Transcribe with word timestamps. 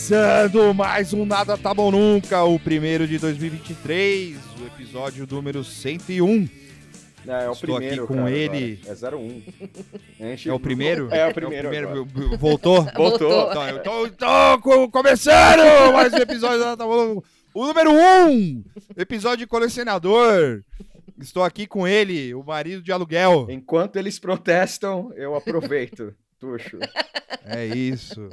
Começando 0.00 0.74
mais 0.74 1.14
um 1.14 1.24
Nada 1.24 1.56
Tá 1.56 1.72
Bom 1.72 1.90
Nunca, 1.90 2.44
o 2.44 2.60
primeiro 2.60 3.08
de 3.08 3.18
2023, 3.18 4.36
o 4.60 4.66
episódio 4.66 5.26
número 5.28 5.64
101. 5.64 6.46
É, 7.26 7.44
é 7.44 7.48
o 7.48 7.52
Estou 7.52 7.76
primeiro, 7.76 8.04
aqui 8.04 8.12
com 8.12 8.18
cara, 8.18 8.30
ele. 8.30 8.78
agora. 8.86 9.16
É 9.16 9.16
01. 9.16 9.42
A 10.20 10.24
gente- 10.28 10.48
É 10.50 10.52
o 10.52 10.60
primeiro? 10.60 11.08
É 11.10 11.26
o 11.26 11.32
primeiro. 11.34 11.68
agora. 11.70 12.04
b- 12.04 12.36
Voltou? 12.36 12.82
Voltou. 12.94 13.48
Então, 13.50 13.68
eu 13.68 13.82
tô, 13.82 14.08
tô 14.10 14.58
co- 14.60 14.90
começando 14.90 15.62
mais 15.94 16.12
um 16.12 16.18
episódio 16.18 16.58
do 16.58 16.64
Nada 16.66 16.76
Tá 16.76 16.84
Bom 16.84 17.14
Nunca. 17.14 17.26
O 17.54 17.66
número 17.66 17.90
1, 17.90 18.64
episódio 18.98 19.38
de 19.38 19.46
colecionador. 19.46 20.62
Estou 21.18 21.42
aqui 21.42 21.66
com 21.66 21.88
ele, 21.88 22.34
o 22.34 22.44
marido 22.44 22.82
de 22.82 22.92
aluguel. 22.92 23.46
Enquanto 23.48 23.96
eles 23.96 24.18
protestam, 24.18 25.10
eu 25.16 25.34
aproveito. 25.34 26.14
Tuxo. 26.38 26.78
É 27.46 27.64
isso. 27.64 28.28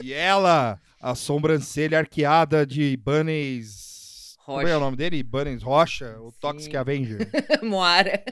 E 0.00 0.12
ela, 0.12 0.78
a 1.00 1.14
sobrancelha 1.14 1.98
arqueada 1.98 2.64
de 2.66 2.96
Bunnies. 2.96 4.36
Como 4.44 4.60
é 4.60 4.64
o 4.64 4.66
Rocha. 4.66 4.80
nome 4.80 4.96
dele? 4.96 5.22
Bunnies 5.22 5.62
Rocha, 5.62 6.16
o 6.20 6.30
Sim. 6.30 6.36
Toxic 6.40 6.76
Avenger. 6.76 7.28
Moara. 7.62 8.22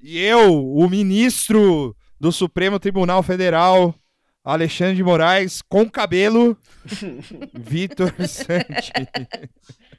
E 0.00 0.18
eu, 0.18 0.64
o 0.74 0.88
ministro 0.88 1.94
do 2.18 2.32
Supremo 2.32 2.78
Tribunal 2.80 3.22
Federal, 3.22 3.94
Alexandre 4.44 4.96
de 4.96 5.02
Moraes, 5.02 5.60
com 5.62 5.88
cabelo, 5.88 6.56
Vitor 7.54 8.12
Santi. 8.26 8.92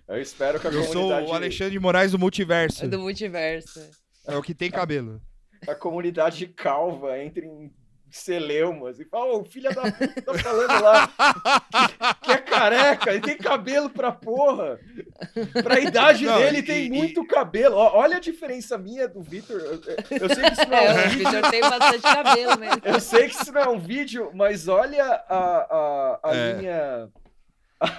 Eu 0.08 0.22
espero 0.22 0.60
que 0.60 0.68
a 0.68 0.72
Eu 0.72 0.84
sou 0.84 0.94
comunidade, 0.94 1.28
o 1.28 1.34
Alexandre 1.34 1.72
de 1.74 1.80
Moraes 1.80 2.12
do 2.12 2.20
multiverso. 2.20 2.88
do 2.88 3.00
multiverso. 3.00 3.80
É 4.28 4.36
o 4.36 4.42
que 4.42 4.54
tem 4.54 4.70
cabelo. 4.72 5.22
a 5.68 5.76
comunidade 5.76 6.48
calva 6.48 7.18
entre 7.24 7.46
em 7.46 7.72
celeumas 8.18 9.00
e 9.00 9.06
fala, 9.06 9.34
ô, 9.38 9.44
filha 9.46 9.72
da 9.72 9.92
puta 9.92 10.22
tá 10.22 10.34
falando 10.36 10.82
lá 10.84 11.08
que, 11.08 12.26
que 12.26 12.32
é 12.32 12.38
careca, 12.38 13.12
ele 13.12 13.22
tem 13.22 13.38
cabelo 13.38 13.90
pra 13.90 14.12
porra. 14.12 14.80
Pra 15.64 15.80
idade 15.80 16.26
Não, 16.26 16.38
dele 16.38 16.60
e- 16.60 16.64
tem 16.64 16.86
e- 16.86 16.90
muito 16.90 17.26
cabelo. 17.26 17.76
Ó, 17.76 17.98
olha 17.98 18.18
a 18.18 18.20
diferença 18.20 18.78
minha 18.78 19.08
do 19.08 19.22
Vitor. 19.22 19.60
Eu, 19.60 19.74
eu 20.20 20.30
sei 20.36 20.44
que 20.46 20.54
isso 20.54 20.70
não 20.70 20.78
é, 20.78 20.86
É, 20.86 20.92
um 20.92 20.94
o 21.08 21.10
vídeo. 21.10 21.26
Vitor 21.32 21.52
tem 21.52 21.62
bastante 21.62 22.02
cabelo 22.02 22.60
mesmo. 22.60 22.82
Eu 22.86 23.00
sei 23.00 23.30
que 23.30 23.36
isso 23.36 23.52
não 23.52 23.62
é 23.62 23.70
um 23.70 23.80
vídeo, 23.80 24.32
mas 24.34 24.68
olha 24.68 25.04
a, 25.06 25.38
a, 25.38 26.20
a 26.24 26.36
É. 26.36 26.54
linha. 26.54 27.10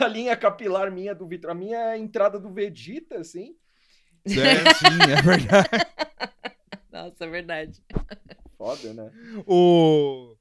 A 0.01 0.07
linha 0.07 0.35
capilar 0.37 0.91
minha 0.91 1.15
do 1.15 1.27
Vitor. 1.27 1.51
A 1.51 1.55
minha 1.55 1.77
é 1.79 1.93
a 1.93 1.99
entrada 1.99 2.39
do 2.39 2.51
Vegeta, 2.53 3.19
assim. 3.19 3.55
É, 4.27 4.73
sim, 4.75 5.13
é 5.13 5.21
verdade. 5.23 5.69
Nossa, 6.91 7.25
é 7.25 7.29
verdade. 7.29 7.83
Foda, 8.65 8.95
né? 8.95 9.11
O... 9.47 10.35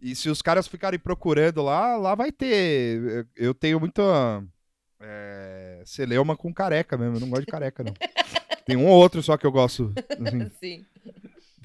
E 0.00 0.14
se 0.14 0.28
os 0.30 0.40
caras 0.42 0.66
ficarem 0.66 0.98
procurando 0.98 1.62
lá, 1.62 1.96
lá 1.96 2.14
vai 2.14 2.32
ter. 2.32 3.26
Eu 3.36 3.52
tenho 3.54 3.78
muita. 3.78 4.02
É... 4.98 5.82
Celeuma 5.84 6.36
com 6.36 6.52
careca 6.52 6.96
mesmo. 6.96 7.16
Eu 7.16 7.20
não 7.20 7.28
gosto 7.30 7.44
de 7.44 7.50
careca, 7.50 7.84
não. 7.84 7.92
Tem 8.66 8.76
um 8.76 8.86
ou 8.86 8.96
outro 8.98 9.22
só 9.22 9.36
que 9.36 9.46
eu 9.46 9.52
gosto. 9.52 9.92
assim. 10.26 10.50
Sim. 10.60 10.86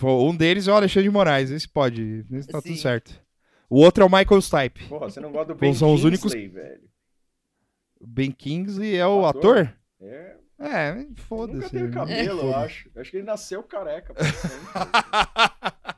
Um 0.04 0.36
deles 0.36 0.68
é 0.68 0.72
o 0.72 0.76
Alexandre 0.76 1.08
de 1.10 1.14
Moraes. 1.14 1.50
Esse 1.52 1.68
pode. 1.68 2.26
Esse 2.32 2.48
tá 2.48 2.62
tudo 2.62 2.74
Sim. 2.76 2.82
certo. 2.82 3.20
O 3.70 3.80
outro 3.80 4.04
é 4.04 4.08
o 4.08 4.10
Michael 4.12 4.42
Stipe. 4.42 4.84
Porra, 4.90 5.10
você 5.10 5.20
não 5.20 5.32
gosta 5.32 5.54
do 5.54 5.60
Ben 5.60 5.74
são 5.74 5.94
os 5.94 6.02
Kingsley, 6.02 6.44
únicos- 6.46 6.62
velho. 6.62 6.84
Ben 8.06 8.32
Kingsley 8.32 8.96
é 8.96 9.08
o 9.08 9.26
ator? 9.26 9.58
ator? 9.60 9.76
É, 10.02 10.36
É, 10.60 10.90
ele 10.92 11.00
nunca 11.06 11.22
foda-se. 11.24 11.70
teve 11.70 11.92
cabelo, 11.92 12.40
eu 12.42 12.52
Foda-se. 12.52 12.66
acho. 12.66 12.90
Eu 12.94 13.02
acho 13.02 13.12
que 13.12 13.18
ele 13.18 13.26
nasceu 13.26 13.64
careca. 13.64 14.14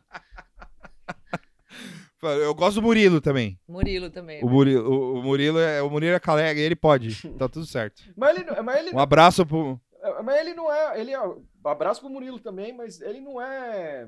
Eu 2.21 2.53
gosto 2.55 2.75
do 2.75 2.81
Murilo 2.81 3.21
também. 3.21 3.59
Murilo 3.67 4.09
também. 4.09 4.43
O 4.43 4.49
Murilo, 4.49 4.89
o, 4.89 5.19
o 5.19 5.23
Murilo 5.23 5.59
é 5.59 5.81
o 5.83 5.89
Murilo 5.89 6.15
é 6.15 6.19
careca, 6.19 6.59
ele 6.59 6.75
pode. 6.75 7.15
Tá 7.37 7.47
tudo 7.47 7.65
certo. 7.65 8.01
mas 8.15 8.35
ele, 8.37 8.45
não- 8.49 8.63
mas 8.63 8.79
ele, 8.79 8.95
Um 8.95 8.99
abraço 8.99 9.45
pro. 9.45 9.79
mas 10.23 10.39
ele 10.39 10.53
não 10.53 10.71
é. 10.73 10.99
Ele 10.99 11.13
é. 11.13 11.19
Abraço 11.63 12.01
pro 12.01 12.09
Murilo 12.09 12.39
também, 12.39 12.73
mas 12.73 12.99
ele 13.01 13.19
não 13.19 13.39
é 13.41 14.07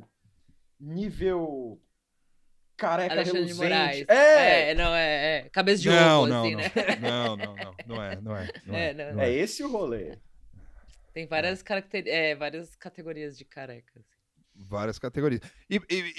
nível 0.80 1.80
careca 2.78 3.14
Alexandre 3.14 3.42
de 3.46 3.54
reluzente. 3.54 3.70
Moraes. 3.70 4.06
É, 4.08 4.72
É, 4.72 4.74
não, 4.76 4.96
é, 4.96 5.38
é. 5.46 5.50
Cabeça 5.50 5.82
de 5.84 5.90
Não, 5.90 6.20
ovo, 6.22 6.28
não, 6.30 6.42
assim, 6.44 6.52
não. 6.56 6.60
né? 6.62 6.72
Não, 7.02 7.38
não, 7.38 7.56
não. 7.56 7.76
Não 7.86 8.04
é, 8.04 8.16
não 8.22 8.36
é. 8.38 8.48
Não 8.66 8.76
é, 8.76 8.90
É, 8.90 8.94
não. 8.94 9.14
não 9.16 9.22
é 9.24 9.30
é. 9.30 9.34
esse 9.36 9.64
o 9.64 9.70
rolê. 9.72 10.18
Tem 11.14 11.28
várias, 11.28 11.62
caracter... 11.62 12.04
é, 12.08 12.36
várias 12.36 12.76
categorias 12.76 13.38
de 13.38 13.44
carecas. 13.44 14.04
Várias 14.56 14.98
categorias. 14.98 15.42
E, 15.70 15.82
e- 15.90 16.14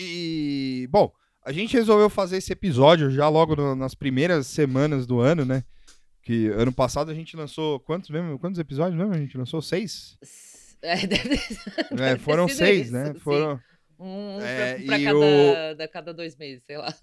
e- 0.82 0.86
bom, 0.88 1.12
a 1.44 1.52
gente 1.52 1.74
resolveu 1.76 2.08
fazer 2.10 2.36
esse 2.38 2.52
episódio 2.52 3.10
já 3.10 3.28
logo 3.28 3.56
no- 3.56 3.74
nas 3.74 3.94
primeiras 3.94 4.46
semanas 4.46 5.06
do 5.06 5.20
ano, 5.20 5.44
né? 5.44 5.64
Que 6.22 6.48
ano 6.48 6.72
passado 6.72 7.10
a 7.10 7.14
gente 7.14 7.36
lançou 7.36 7.80
quantos 7.80 8.10
mesmo? 8.10 8.38
Quantos 8.38 8.58
episódios 8.58 8.96
mesmo? 8.98 9.14
A 9.14 9.18
gente 9.18 9.36
lançou 9.38 9.60
seis? 9.62 10.16
É, 10.82 10.94
deve 11.06 11.28
ter, 11.38 11.56
É, 11.90 11.94
deve 11.94 12.14
ter 12.16 12.18
foram 12.20 12.46
sido 12.48 12.56
seis, 12.58 12.82
isso, 12.86 12.92
né? 12.92 13.12
sim. 13.12 13.18
Foram 13.20 13.60
Um 13.98 14.38
É, 14.40 14.74
pra, 14.76 14.84
pra 14.86 15.04
cada, 15.04 15.18
o- 15.18 15.74
da 15.76 15.88
cada 15.88 16.14
dois 16.14 16.36
meses, 16.36 16.62
sei 16.66 16.78
lá. 16.78 16.94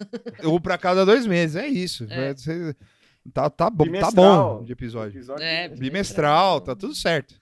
um 0.44 0.60
pra 0.60 0.76
cada 0.78 1.04
dois 1.06 1.26
meses, 1.26 1.54
é 1.56 1.66
isso. 1.68 2.06
É. 2.10 2.34
Tá, 3.32 3.50
tá, 3.50 3.68
bom, 3.68 3.84
tá 3.84 3.90
Bimestral. 3.90 4.58
bom 4.60 4.64
de 4.64 4.72
episódio. 4.72 5.18
Episódio 5.18 5.44
É, 5.44 5.68
de- 5.68 5.76
Bimestral, 5.78 6.60
tá 6.60 6.74
tudo 6.74 6.94
certo. 6.94 7.34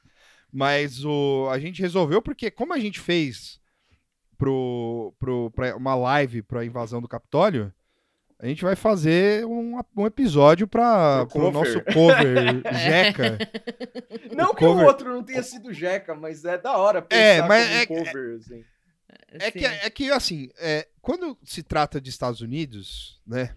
Mas 0.52 1.04
o, 1.04 1.48
a 1.50 1.58
gente 1.58 1.80
resolveu 1.80 2.20
porque, 2.20 2.50
como 2.50 2.72
a 2.72 2.78
gente 2.78 2.98
fez 3.00 3.58
pro, 4.36 5.14
pro, 5.18 5.50
pra 5.50 5.76
uma 5.76 5.94
live 5.94 6.42
pra 6.42 6.64
invasão 6.64 7.00
do 7.00 7.08
Capitólio, 7.08 7.72
a 8.38 8.46
gente 8.46 8.62
vai 8.62 8.76
fazer 8.76 9.46
um, 9.46 9.80
um 9.96 10.06
episódio 10.06 10.68
para 10.68 11.24
Pro 11.26 11.48
o 11.48 11.50
nosso 11.50 11.80
cover. 11.84 12.62
Jeca. 12.84 13.38
Não 14.34 14.50
o 14.50 14.54
que 14.54 14.64
o 14.64 14.68
cover- 14.68 14.86
outro 14.86 15.10
não 15.12 15.22
tenha 15.22 15.42
sido 15.42 15.72
Jeca, 15.72 16.14
mas 16.14 16.44
é 16.44 16.58
da 16.58 16.76
hora 16.76 17.00
pensar 17.00 17.20
É, 17.22 17.42
mas 17.42 17.66
é- 17.70 17.82
um 17.82 17.86
cover, 17.86 18.36
assim. 18.38 18.64
É 19.38 19.50
que, 19.50 19.64
é 19.64 19.90
que 19.90 20.10
assim, 20.10 20.48
é, 20.58 20.86
quando 21.02 21.36
se 21.44 21.62
trata 21.62 22.00
de 22.00 22.10
Estados 22.10 22.40
Unidos, 22.40 23.20
né? 23.26 23.54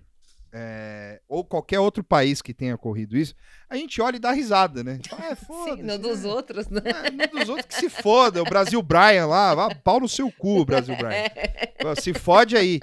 É, 0.52 1.22
ou 1.28 1.44
qualquer 1.44 1.80
outro 1.80 2.04
país 2.04 2.42
que 2.42 2.54
tenha 2.54 2.76
ocorrido 2.76 3.16
isso, 3.18 3.36
a 3.70 3.76
gente 3.76 4.02
olha 4.02 4.16
e 4.16 4.20
dá 4.20 4.32
risada, 4.32 4.84
né? 4.84 5.00
Fala, 5.08 5.24
Ah, 5.32 5.36
Sim, 5.38 5.46
foda-se, 5.46 5.84
no 5.84 5.98
dos 5.98 6.24
né? 6.24 6.30
outros, 6.30 6.68
né? 6.70 6.82
É, 6.86 7.12
no 7.12 7.28
dos 7.40 7.50
outros 7.50 7.66
que 7.68 7.76
se 7.76 7.90
foda. 7.90 8.42
O 8.42 8.46
Brasil 8.46 8.82
Brian 8.82 9.26
lá, 9.28 9.54
vá 9.56 9.74
pau 9.76 10.00
no 10.00 10.08
seu 10.10 10.32
cu, 10.32 10.66
Brasil 10.66 10.96
Brian. 10.98 11.10
É, 11.12 11.96
Se 12.00 12.14
fode 12.14 12.56
aí. 12.58 12.80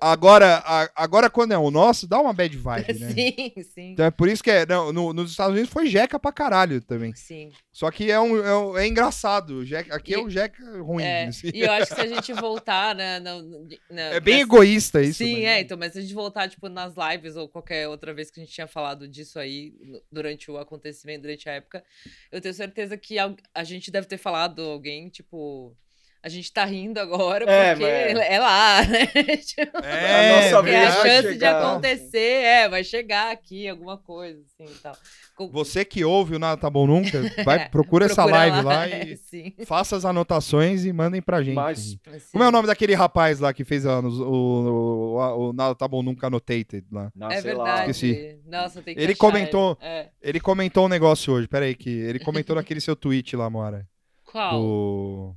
Agora, 0.00 0.62
a- 0.64 0.90
agora 0.96 1.28
quando 1.28 1.52
é 1.52 1.58
o 1.58 1.70
nosso, 1.70 2.06
dá 2.08 2.18
uma 2.20 2.32
bad 2.32 2.56
vibe, 2.56 2.86
né? 2.98 3.10
Sim, 3.12 3.62
sim. 3.62 3.92
Então 3.92 4.06
é 4.06 4.10
por 4.10 4.28
isso 4.28 4.42
que 4.42 4.50
é, 4.50 4.64
não, 4.64 4.92
no- 4.92 5.12
nos 5.12 5.30
Estados 5.30 5.52
Unidos 5.52 5.70
foi 5.72 5.86
jeca 5.86 6.18
pra 6.18 6.32
caralho 6.32 6.80
também. 6.80 7.14
Sim. 7.14 7.52
Só 7.72 7.90
que 7.90 8.10
é, 8.10 8.18
um, 8.18 8.36
é, 8.44 8.56
um- 8.56 8.78
é 8.78 8.86
engraçado. 8.86 9.64
jeca- 9.64 9.94
aqui 9.94 10.14
é 10.14 10.18
E- 10.18 10.22
o 10.24 10.30
jeca 10.30 10.62
ruim. 10.80 11.02
É, 11.02 11.24
assim. 11.26 11.50
e 11.52 11.60
eu 11.60 11.70
acho 11.72 11.88
que 11.88 11.94
se 11.94 12.00
a 12.00 12.06
gente 12.14 12.32
voltar, 12.32 12.94
né? 12.94 13.20
na- 13.20 13.42
na- 13.90 14.02
É 14.02 14.20
bem 14.20 14.40
egoísta 14.40 15.02
isso. 15.02 15.18
Sim, 15.18 15.34
mas- 15.34 15.44
é, 15.44 15.60
então, 15.60 15.76
mas 15.78 15.92
se 15.92 15.98
a 15.98 16.02
gente 16.02 16.14
voltar, 16.14 16.48
tipo, 16.48 16.68
nas 16.68 16.94
lives 16.96 17.36
ou 17.36 17.48
qualquer 17.48 17.86
outra 17.88 18.14
vez 18.14 18.30
que 18.30 18.40
a 18.40 18.44
gente 18.44 18.52
tinha 18.54 18.66
falado 18.66 19.06
disso 19.06 19.38
aí 19.38 19.74
durante 20.10 20.50
o 20.50 20.56
acontecimento, 20.58 21.22
durante 21.22 21.48
a 21.48 21.52
época, 21.52 21.84
eu 22.32 22.40
tenho 22.40 22.54
certeza 22.54 22.96
que 22.96 23.18
al- 23.18 23.36
a 23.54 23.64
gente 23.64 23.90
deve 23.90 24.06
ter 24.06 24.18
falado 24.18 24.62
alguém, 24.62 25.08
tipo. 25.08 25.76
A 26.22 26.28
gente 26.28 26.52
tá 26.52 26.66
rindo 26.66 27.00
agora 27.00 27.50
É, 27.50 27.74
porque 27.74 27.86
mas- 28.14 28.26
é 28.28 28.38
lá, 28.38 28.82
né? 28.84 29.06
Tipo, 29.38 29.78
É, 29.82 30.52
A 30.52 30.60
vez 30.60 30.88
a 30.88 31.02
chance 31.02 31.38
de 31.38 31.44
acontecer, 31.46 32.18
é, 32.44 32.68
vai 32.68 32.84
chegar 32.84 33.32
aqui 33.32 33.66
alguma 33.66 33.96
coisa, 33.96 34.38
assim 34.42 34.70
e 34.70 34.78
tal. 34.80 34.94
Com- 35.34 35.48
Você 35.50 35.82
que 35.82 36.04
ouve 36.04 36.34
o 36.34 36.38
Nada 36.38 36.60
Tá 36.60 36.68
Bom 36.68 36.86
Nunca, 36.86 37.22
vai, 37.42 37.70
procura 37.70 38.04
essa 38.04 38.16
procura 38.16 38.36
live 38.38 38.60
lá, 38.62 38.84
é, 38.90 39.04
e 39.12 39.16
Sim, 39.16 39.54
faça 39.64 39.96
as 39.96 40.04
anotações 40.04 40.84
e 40.84 40.92
mandem 40.92 41.22
pra 41.22 41.42
gente. 41.42 41.54
Mas-. 41.54 41.96
Como 42.30 42.44
é 42.44 42.48
o 42.48 42.52
nome 42.52 42.66
daquele 42.66 42.94
rapaz 42.94 43.40
lá 43.40 43.54
que 43.54 43.64
fez 43.64 43.86
a- 43.86 44.00
o, 44.00 44.06
o, 44.06 45.16
o- 45.16 45.48
o 45.48 45.52
Nada 45.54 45.74
Tá 45.74 45.88
Bom 45.88 46.02
Nunca 46.02 46.26
Annotated 46.26 46.84
lá? 46.92 47.10
Ah, 47.18 47.32
É 47.32 47.40
sei 47.40 47.54
lá. 47.54 47.64
verdade. 47.64 47.90
Esqueci. 47.92 48.40
Nossa, 48.46 48.82
tem 48.82 48.94
que 48.94 49.00
Ele 49.00 49.12
achar 49.12 49.18
comentou- 49.18 49.78
É. 49.80 50.08
Ele 50.20 50.38
comentou 50.38 50.84
um 50.84 50.88
negócio 50.88 51.32
hoje, 51.32 51.48
peraí, 51.48 51.74
que 51.74 51.88
ele 51.88 52.18
comentou 52.18 52.54
naquele 52.56 52.80
seu 52.80 52.94
tweet 52.94 53.34
lá, 53.36 53.48
Mora. 53.48 53.86
Qual? 54.30 54.60
Do. 54.60 55.36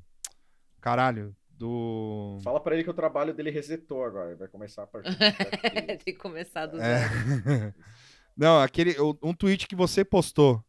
Caralho, 0.83 1.33
do. 1.49 2.39
Fala 2.43 2.59
pra 2.59 2.75
ele 2.75 2.83
que 2.83 2.89
o 2.89 2.93
trabalho 2.93 3.33
dele 3.33 3.49
resetou 3.49 4.03
agora. 4.03 4.35
Vai 4.35 4.49
começar 4.49 4.83
a 4.83 4.87
partir 4.87 5.15
tem 6.03 6.13
que 6.13 6.19
começar 6.19 6.65
do 6.65 6.75
É. 6.81 7.07
zero. 7.07 7.73
Não, 8.35 8.59
aquele. 8.61 8.97
Um 9.23 9.33
tweet 9.33 9.65
que 9.65 9.77
você 9.77 10.03
postou. 10.03 10.61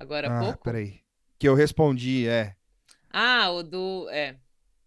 Agora 0.00 0.30
há 0.30 0.38
ah, 0.38 0.44
pouco? 0.44 0.64
peraí. 0.64 1.02
Que 1.38 1.46
eu 1.46 1.54
respondi, 1.54 2.26
é. 2.26 2.56
Ah, 3.10 3.50
o 3.50 3.62
do. 3.62 4.08
É. 4.08 4.38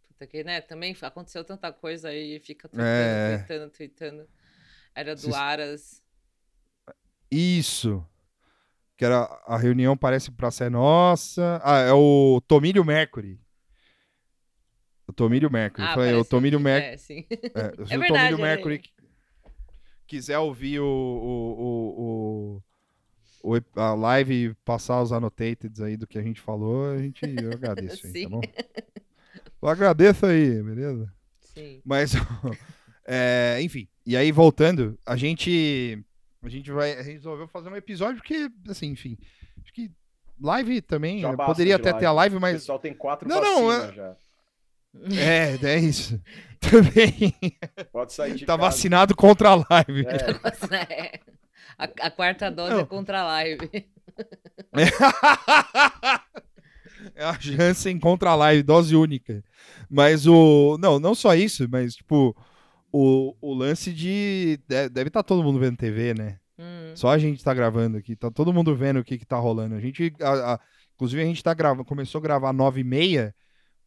Puta 0.07 0.25
que, 0.25 0.43
né? 0.43 0.59
Também 0.59 0.97
aconteceu 1.03 1.43
tanta 1.43 1.71
coisa 1.71 2.09
aí 2.09 2.37
e 2.37 2.39
fica 2.39 2.67
tweetando, 2.67 2.89
É. 2.89 3.37
tweetando, 3.37 3.71
tweetando. 3.71 4.29
Era 4.95 5.15
do 5.15 5.35
Aras. 5.35 6.01
Isso. 7.29 8.03
Que 8.97 9.05
era 9.05 9.19
a 9.45 9.55
reunião 9.55 9.95
parece 9.95 10.31
pra 10.31 10.49
ser 10.49 10.71
nossa. 10.71 11.61
Ah, 11.63 11.77
é 11.77 11.93
o 11.93 12.41
Tomílio 12.47 12.83
Mercury. 12.83 13.39
O 15.09 15.13
Tomílio 15.13 15.51
Mercury. 15.51 15.87
Ah, 15.87 15.89
eu 15.89 15.95
falei, 15.95 16.13
o 16.13 16.23
Tomílio 16.23 16.59
Mercury. 16.59 16.93
É, 16.93 16.97
sim. 16.97 17.25
É, 17.31 17.85
se 17.85 17.89
É 17.93 17.97
o 17.97 17.99
verdade, 17.99 18.07
Tomílio 18.07 18.37
é 18.37 18.41
Mercury 18.41 18.81
quiser 20.05 20.37
ouvir 20.37 20.79
o, 20.79 20.85
o, 20.85 21.59
o, 21.59 22.61
o, 23.43 23.55
o 23.55 23.61
a 23.75 23.95
live 23.95 24.33
e 24.33 24.53
passar 24.63 25.01
os 25.01 25.11
annotateds 25.11 25.81
aí 25.81 25.97
do 25.97 26.05
que 26.05 26.19
a 26.19 26.21
gente 26.21 26.39
falou, 26.39 26.91
a 26.91 26.99
gente, 26.99 27.23
eu 27.25 27.49
agradeço 27.53 28.05
aí, 28.05 28.23
tá 28.23 28.29
bom? 28.29 28.41
Eu 29.59 29.67
agradeço 29.67 30.27
aí, 30.27 30.61
beleza? 30.61 31.11
Sim. 31.41 31.81
Mas, 31.83 32.13
é, 33.03 33.57
enfim, 33.63 33.87
e 34.05 34.15
aí 34.15 34.31
voltando, 34.31 34.95
a 35.03 35.15
gente, 35.15 36.03
a 36.43 36.49
gente 36.49 36.71
vai, 36.71 36.93
a 36.93 37.01
gente 37.01 37.13
resolveu 37.13 37.47
fazer 37.47 37.69
um 37.69 37.75
episódio 37.75 38.17
porque, 38.17 38.47
assim, 38.67 38.91
enfim, 38.91 39.17
acho 39.63 39.73
que 39.73 39.89
live 40.39 40.83
também, 40.83 41.21
Já 41.21 41.35
basta 41.35 41.53
poderia 41.53 41.77
de 41.77 41.81
até 41.81 41.93
ter 41.99 42.05
a 42.05 42.11
live, 42.11 42.35
O 42.35 42.41
mas 42.41 42.53
pessoal 42.57 42.77
tem 42.77 42.93
quatro 42.93 43.27
Não, 43.27 43.41
não, 43.41 43.73
é- 43.73 43.91
já. 43.91 44.15
É, 45.11 45.57
é 45.65 45.79
isso. 45.79 46.19
Também 46.59 47.33
Pode 47.91 48.11
sair 48.13 48.35
de 48.35 48.45
tá 48.45 48.57
casa. 48.57 48.69
vacinado 48.69 49.15
contra 49.15 49.49
a 49.51 49.55
live. 49.55 50.05
É, 50.07 50.75
É. 50.75 51.19
A, 51.77 51.83
a 52.07 52.11
quarta 52.11 52.51
dose 52.51 52.73
Não. 52.73 52.81
é 52.81 52.85
contra 52.85 53.21
a 53.21 53.25
live. 53.25 53.69
É 57.15 57.23
a 57.23 57.33
Janssen 57.39 57.97
contra 57.97 58.31
a 58.31 58.35
live, 58.35 58.61
dose 58.63 58.95
única. 58.95 59.41
Mas 59.89 60.27
o. 60.27 60.77
Não, 60.79 60.99
não 60.99 61.15
só 61.15 61.33
isso, 61.33 61.65
mas, 61.69 61.95
tipo, 61.95 62.35
o, 62.91 63.33
o 63.41 63.53
lance 63.53 63.93
de. 63.93 64.59
de- 64.67 64.89
Deve 64.89 65.07
estar 65.07 65.23
todo 65.23 65.43
mundo 65.43 65.59
vendo 65.59 65.77
TV, 65.77 66.13
né? 66.13 66.37
Hum. 66.57 66.91
Só 66.95 67.09
a 67.09 67.17
gente 67.17 67.41
tá 67.43 67.53
gravando 67.53 67.97
aqui, 67.97 68.15
tá 68.17 68.29
todo 68.29 68.53
mundo 68.53 68.75
vendo 68.75 68.99
o 68.99 69.03
que 69.03 69.17
que 69.17 69.25
tá 69.25 69.37
rolando. 69.37 69.75
A 69.75 69.79
gente. 69.79 70.13
a- 70.21 70.53
a- 70.55 70.59
inclusive, 70.95 71.21
a 71.21 71.25
gente 71.25 71.41
tá 71.43 71.53
gravando, 71.53 71.85
começou 71.85 72.19
a 72.19 72.21
gravar 72.21 72.51
9 72.51 72.81
e 72.81 72.83
meia 72.83 73.33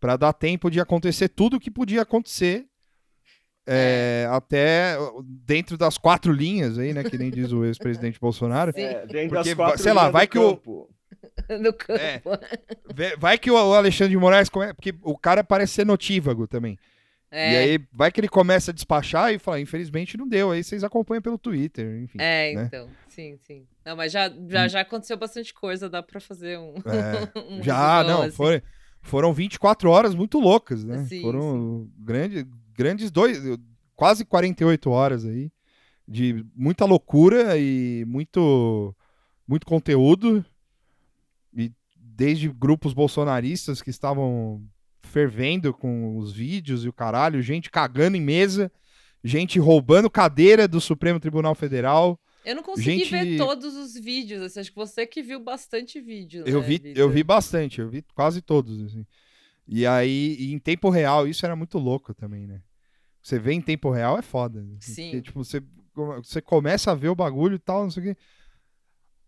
pra 0.03 0.17
dar 0.17 0.33
tempo 0.33 0.69
de 0.69 0.81
acontecer 0.81 1.29
tudo 1.29 1.57
o 1.57 1.61
que 1.61 1.71
podia 1.71 2.03
acontecer. 2.03 2.67
é, 3.65 4.27
Até 4.31 4.97
dentro 5.25 5.77
das 5.79 5.97
quatro 5.97 6.33
linhas 6.33 6.77
aí, 6.77 6.93
né? 6.93 7.05
Que 7.05 7.17
nem 7.17 7.31
diz 7.31 7.53
o 7.53 7.65
ex-presidente 7.65 8.19
Bolsonaro. 8.21 8.73
É, 8.75 9.07
dentro 9.07 9.29
Porque, 9.37 9.51
das 9.51 9.55
quatro 9.55 9.83
sei 9.83 9.93
lá, 9.93 10.11
vai 10.11 10.27
do 10.27 10.31
que 10.31 10.39
o- 10.39 10.57
campo. 10.57 10.89
No 11.61 11.73
campo. 11.73 12.01
É. 12.01 12.21
Vê- 12.93 13.17
Vai 13.17 13.39
que 13.39 13.51
o 13.51 13.55
o 13.55 13.75
Alexandre 13.75 14.11
de 14.11 14.17
Moraes. 14.19 14.49
come- 14.49 14.75
Porque 14.75 14.93
o 15.03 15.17
cara 15.17 15.45
parece 15.45 15.75
ser 15.75 15.87
notívago 15.87 16.47
também. 16.49 16.77
É, 17.31 17.53
E 17.53 17.57
aí 17.57 17.87
vai 17.93 18.11
que 18.11 18.21
ele 18.21 18.29
começa 18.29 18.71
a 18.71 18.75
despachar 18.75 19.33
e 19.33 19.39
fala: 19.39 19.61
infelizmente 19.61 20.17
não 20.19 20.29
deu. 20.29 20.51
Aí 20.51 20.63
vocês 20.65 20.83
acompanham 20.85 21.23
pelo 21.23 21.39
Twitter, 21.39 22.03
enfim. 22.03 22.19
é, 22.21 22.55
né? 22.55 22.65
então. 22.65 22.89
Sim, 23.09 23.39
sim. 23.41 23.67
Não, 23.87 23.97
mas 23.97 24.11
já, 24.13 24.31
já, 24.49 24.67
já 24.69 24.81
aconteceu 24.81 25.17
bastante 25.17 25.55
coisa, 25.55 25.89
dá 25.89 26.03
pra 26.03 26.21
fazer 26.21 26.59
um. 26.59 26.75
É, 26.75 27.39
um 27.39 27.63
Já, 27.63 27.99
resumão, 27.99 28.19
não, 28.19 28.27
assim. 28.27 28.37
foi, 28.37 28.63
foram 29.03 29.33
24 29.35 29.91
horas 29.91 30.15
muito 30.15 30.39
loucas, 30.39 30.85
né? 30.85 31.05
Sim, 31.05 31.21
foram 31.21 31.89
grandes, 31.99 32.45
grandes 32.75 33.11
dois, 33.11 33.41
quase 33.95 34.25
48 34.25 34.91
horas 34.91 35.25
aí 35.25 35.51
de 36.07 36.45
muita 36.55 36.85
loucura 36.85 37.57
e 37.59 38.05
muito, 38.07 38.95
muito 39.47 39.67
conteúdo. 39.67 40.45
E 41.55 41.73
desde 41.97 42.49
grupos 42.49 42.93
bolsonaristas 42.93 43.81
que 43.81 43.91
estavam 43.91 44.63
fervendo 45.03 45.73
com 45.75 46.17
os 46.17 46.33
vídeos 46.33 46.85
e 46.85 46.89
o 46.89 46.93
caralho, 46.93 47.43
gente 47.43 47.71
cagando 47.71 48.17
em 48.17 48.21
mesa, 48.21 48.71
gente 49.23 49.59
roubando 49.59 50.11
cadeira 50.11 50.67
do 50.67 50.81
Supremo 50.81 51.21
Tribunal 51.21 51.55
Federal. 51.55 52.19
Eu 52.45 52.57
não 52.57 52.63
consegui 52.63 53.05
Gente- 53.05 53.11
ver 53.11 53.39
todos 53.39 53.75
os 53.77 53.95
vídeos, 53.95 54.43
assim, 54.43 54.61
acho 54.61 54.71
que 54.71 54.77
você 54.77 55.07
que 55.07 55.23
viu 55.23 55.39
bastante 55.41 56.01
vídeo. 56.01 56.43
Eu 56.47 56.61
né, 56.61 56.67
vi, 56.67 56.93
eu 56.97 57.09
vi 57.09 57.23
bastante, 57.23 57.81
eu 57.81 57.89
vi 57.89 58.03
quase 58.15 58.41
todos, 58.43 58.83
assim. 58.83 59.07
E 59.67 59.87
aí, 59.87 60.37
e 60.39 60.53
em 60.53 60.59
tempo 60.59 60.91
real, 60.91 61.27
isso 61.27 61.47
era 61.47 61.55
muito 61.55 61.79
louco 61.79 62.13
também, 62.13 62.47
né? 62.47 62.61
Você 63.23 63.39
vê 63.39 63.53
em 63.53 63.61
tempo 63.61 63.91
real 63.91 64.19
é 64.19 64.23
foda. 64.23 64.61
né? 64.61 64.77
Sim. 64.81 65.05
Porque, 65.05 65.23
tipo, 65.23 65.45
você, 65.45 65.63
você 66.23 66.41
começa 66.43 66.91
a 66.91 66.95
ver 66.95 67.09
o 67.09 67.15
bagulho 67.15 67.55
e 67.55 67.59
tal, 67.61 67.85
não 67.85 67.91
sei 67.91 68.03
o 68.03 68.07
quê. 68.07 68.17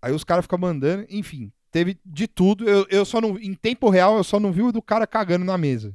Aí 0.03 0.13
os 0.13 0.25
caras 0.25 0.45
ficam 0.45 0.59
mandando, 0.59 1.07
enfim, 1.09 1.53
teve 1.71 1.97
de 2.05 2.27
tudo. 2.27 2.69
Eu, 2.69 2.87
eu 2.91 3.05
só 3.05 3.21
não. 3.21 3.39
Em 3.39 3.55
tempo 3.55 3.89
real, 3.89 4.17
eu 4.17 4.25
só 4.25 4.41
não 4.41 4.53
vi 4.53 4.63
o 4.63 4.73
do 4.73 4.83
cara 4.83 5.07
cagando 5.07 5.45
na 5.45 5.57
mesa. 5.57 5.95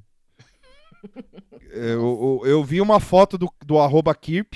eu, 1.69 2.41
eu, 2.41 2.41
eu 2.45 2.63
vi 2.63 2.81
uma 2.81 2.99
foto 2.99 3.37
do, 3.37 3.53
do 3.65 3.77
arroba 3.77 4.15
Kirp 4.15 4.53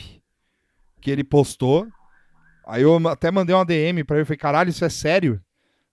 que 1.01 1.11
ele 1.11 1.23
postou. 1.23 1.87
Aí 2.65 2.83
eu 2.83 2.95
até 3.07 3.29
mandei 3.31 3.53
uma 3.55 3.65
DM 3.65 4.03
pra 4.03 4.15
ele, 4.17 4.21
eu 4.21 4.25
falei, 4.25 4.37
caralho, 4.37 4.69
isso 4.69 4.85
é 4.85 4.89
sério? 4.89 5.41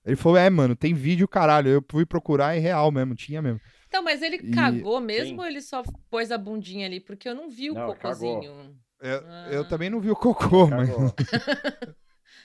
Ele 0.05 0.17
falou, 0.17 0.39
é, 0.39 0.49
mano, 0.49 0.75
tem 0.75 0.95
vídeo, 0.95 1.29
caralho. 1.29 1.69
Eu 1.69 1.85
fui 1.91 2.07
procurar, 2.07 2.57
é 2.57 2.59
real 2.59 2.91
mesmo, 2.91 3.15
tinha 3.15 3.43
mesmo. 3.43 3.61
Então, 3.89 4.03
mas 4.03 4.23
ele 4.23 4.37
E- 4.37 4.51
cagou 4.53 5.01
mesmo 5.01 5.35
Sim. 5.35 5.39
ou 5.41 5.47
ele 5.47 5.61
só 5.61 5.83
pôs 6.09 6.31
a 6.31 6.39
bundinha 6.39 6.87
ali? 6.87 7.01
Porque 7.01 7.29
eu 7.29 7.35
não 7.35 7.51
vi 7.51 7.71
o 7.71 7.75
Não, 7.75 7.87
cocôzinho. 7.89 8.75
Eu, 9.03 9.25
Ah. 9.27 9.49
eu 9.51 9.69
também 9.69 9.91
não 9.91 10.01
vi 10.01 10.11
o 10.11 10.17
cocô, 10.17 10.67
mas... 10.69 10.89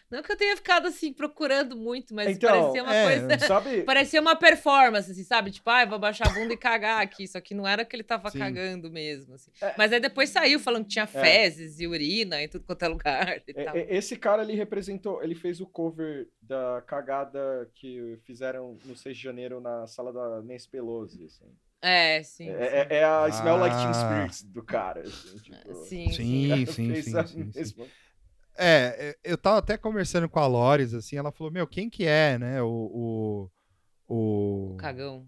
Não 0.09 0.21
que 0.21 0.31
eu 0.31 0.37
tenha 0.37 0.55
ficado 0.55 0.87
assim 0.87 1.11
procurando 1.11 1.75
muito, 1.75 2.13
mas 2.13 2.35
Então, 2.37 2.49
parecia 2.49 2.83
uma 2.83 2.95
é, 2.95 3.03
coisa. 3.19 3.39
Sabe? 3.47 3.81
Parecia 3.83 4.21
uma 4.21 4.35
performance, 4.35 5.11
assim, 5.11 5.23
sabe? 5.23 5.51
Tipo, 5.51 5.69
ah, 5.69 5.85
vou 5.85 5.97
baixar 5.99 6.27
a 6.27 6.33
bunda 6.33 6.53
e 6.53 6.57
cagar 6.57 7.01
aqui. 7.01 7.27
Só 7.27 7.41
que 7.41 7.53
não 7.55 7.67
era 7.67 7.83
que 7.83 7.95
ele 7.95 8.03
tava 8.03 8.29
Sim. 8.29 8.39
cagando 8.39 8.89
mesmo, 8.91 9.33
assim. 9.35 9.51
É. 9.61 9.73
Mas 9.77 9.91
aí 9.91 9.99
depois 9.99 10.29
saiu 10.29 10.59
falando 10.59 10.83
que 10.83 10.91
tinha 10.91 11.07
fezes 11.07 11.79
e 11.79 11.87
urina 11.87 12.41
em 12.41 12.47
tudo 12.47 12.65
quanto 12.65 12.83
é 12.83 12.87
lugar 12.87 13.41
e 13.47 13.51
É, 13.55 13.63
tal. 13.63 13.75
é, 13.75 13.95
Esse 13.95 14.15
cara, 14.15 14.43
ele 14.43 14.53
representou, 14.53 15.23
ele 15.23 15.35
fez 15.35 15.59
o 15.59 15.65
cover 15.65 16.27
da 16.41 16.83
cagada 16.85 17.69
que 17.75 18.17
fizeram 18.23 18.77
no 18.85 18.95
6 18.95 19.17
de 19.17 19.23
janeiro 19.23 19.59
na 19.59 19.87
sala 19.87 20.13
da 20.13 20.41
Nancy 20.41 20.69
Pelosi, 20.69 21.25
assim. 21.25 21.45
É, 21.81 22.23
sim. 22.23 22.49
É, 22.49 22.87
é- 22.89 22.95
é 22.97 23.03
a 23.03 23.27
Smell 23.29 23.57
Like 23.57 23.75
Teen 23.75 23.89
Ah. 23.89 23.93
Spirits 24.29 24.43
do 24.43 24.63
cara, 24.63 25.01
assim, 25.01 25.37
tipo... 25.37 25.75
Sim, 25.85 26.09
sim. 26.11 26.13
Sim, 26.13 26.65
sim, 26.65 26.87
fez 26.93 27.05
sim, 27.05 27.17
a 27.17 27.27
sim, 27.27 27.51
sim. 27.51 27.59
mesma- 27.59 27.85
É, 28.57 29.15
é, 29.25 29.31
eu 29.31 29.37
tava 29.37 29.57
até 29.59 29.77
conversando 29.77 30.29
com 30.29 30.39
a 30.39 30.47
Lores, 30.47 30.93
assim, 30.93 31.17
ela 31.17 31.31
falou, 31.31 31.51
meu, 31.51 31.67
quem 31.67 31.89
que 31.89 32.05
é, 32.05 32.37
né, 32.37 32.61
o... 32.61 33.49
O, 34.07 34.73
o, 34.73 34.77
Cagão. 34.77 35.27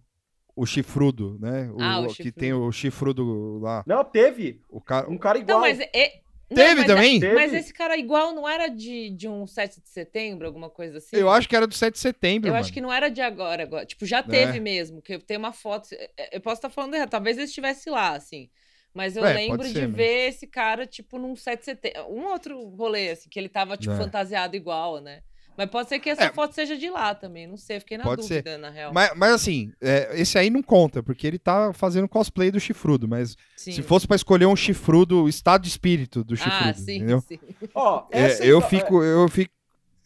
o 0.55 0.65
chifrudo, 0.65 1.37
né? 1.39 1.69
O, 1.71 1.81
Ah, 1.81 1.99
o 2.01 2.07
Que 2.07 2.13
chifrudo. 2.15 2.39
tem 2.39 2.53
o 2.53 2.71
chifrudo 2.71 3.59
lá. 3.59 3.83
Não, 3.87 4.03
teve! 4.03 4.61
O 4.69 4.79
cara... 4.79 5.09
Um 5.09 5.17
cara 5.17 5.39
Então, 5.39 5.57
igual. 5.57 5.69
mas. 5.69 5.79
é- 5.93 6.21
não, 6.49 6.55
Teve 6.55 6.75
mas, 6.75 6.85
também? 6.87 7.19
Teve. 7.19 7.35
Mas 7.35 7.53
esse 7.53 7.73
cara 7.73 7.97
igual 7.97 8.33
não 8.33 8.47
era 8.47 8.69
de, 8.69 9.09
de 9.09 9.27
um 9.27 9.45
7 9.45 9.81
de 9.81 9.89
setembro, 9.89 10.47
alguma 10.47 10.69
coisa 10.69 10.99
assim? 10.99 11.17
Eu 11.17 11.29
acho 11.29 11.49
que 11.49 11.53
era 11.55 11.67
do 11.67 11.73
7 11.73 11.95
de 11.95 11.99
setembro, 11.99 12.47
Eu 12.47 12.53
mano. 12.53 12.63
acho 12.63 12.71
que 12.71 12.79
não 12.79 12.93
era 12.93 13.09
de 13.09 13.19
agora, 13.19 13.63
agora. 13.63 13.85
Tipo, 13.85 14.05
já 14.05 14.19
É. 14.19 14.23
teve 14.23 14.61
mesmo, 14.61 15.01
que 15.01 15.15
eu 15.15 15.19
tenho 15.21 15.41
uma 15.41 15.51
foto. 15.51 15.89
é, 15.91 16.37
Eu 16.37 16.39
posso 16.39 16.59
estar 16.59 16.69
falando 16.69 16.93
errado, 16.95 17.09
talvez 17.09 17.35
ele 17.35 17.47
estivesse 17.47 17.89
lá, 17.89 18.11
assim. 18.15 18.49
Mas 18.97 19.15
eu 19.15 19.23
É, 19.23 19.31
lembro 19.33 19.59
de 19.63 19.73
ser, 19.73 19.87
mas- 19.87 19.95
ver 19.95 20.27
esse 20.29 20.47
cara, 20.47 20.87
tipo, 20.87 21.19
num 21.19 21.35
7 21.35 21.59
de 21.59 21.65
setembro. 21.65 22.11
Um 22.11 22.25
outro 22.25 22.59
rolê, 22.69 23.11
assim, 23.11 23.29
que 23.29 23.37
ele 23.39 23.47
tava, 23.47 23.77
tipo, 23.77 23.93
É. 23.93 23.97
fantasiado 23.97 24.55
igual, 24.55 24.99
né? 24.99 25.21
Mas 25.55 25.69
pode 25.69 25.87
ser 25.89 25.99
que 25.99 26.09
essa 26.09 26.23
É. 26.25 26.33
foto 26.33 26.53
seja 26.55 26.75
de 26.75 26.89
lá 26.89 27.13
também, 27.15 27.45
não 27.47 27.57
sei, 27.57 27.79
fiquei 27.79 27.97
na 27.97 28.03
Pode 28.03 28.25
ser. 28.25 28.43
dúvida, 28.43 28.57
na 28.57 28.69
real. 28.71 28.91
Mas, 28.93 29.11
mas 29.15 29.33
assim, 29.33 29.71
é, 29.81 30.09
esse 30.19 30.37
aí 30.37 30.49
não 30.49 30.61
conta, 30.63 31.01
porque 31.03 31.25
ele 31.27 31.37
tá 31.39 31.71
fazendo 31.73 32.07
cosplay 32.07 32.49
do 32.51 32.59
chifrudo, 32.59 33.07
mas 33.07 33.35
Sim. 33.55 33.71
se 33.71 33.81
fosse 33.83 34.07
pra 34.07 34.15
escolher 34.15 34.45
um 34.47 34.55
chifrudo, 34.55 35.23
o 35.23 35.29
estado 35.29 35.61
de 35.63 35.69
espírito 35.69 36.23
do 36.23 36.35
chifrudo, 36.35 36.69
Ah, 36.69 36.73
sim, 36.73 36.95
entendeu? 36.97 37.21
sim. 37.21 37.39
Ó, 37.75 38.03
É, 38.11 38.21
essa 38.21 38.45
eu 38.45 38.61
fico, 38.61 39.03
eu 39.03 39.27
fico, 39.29 39.51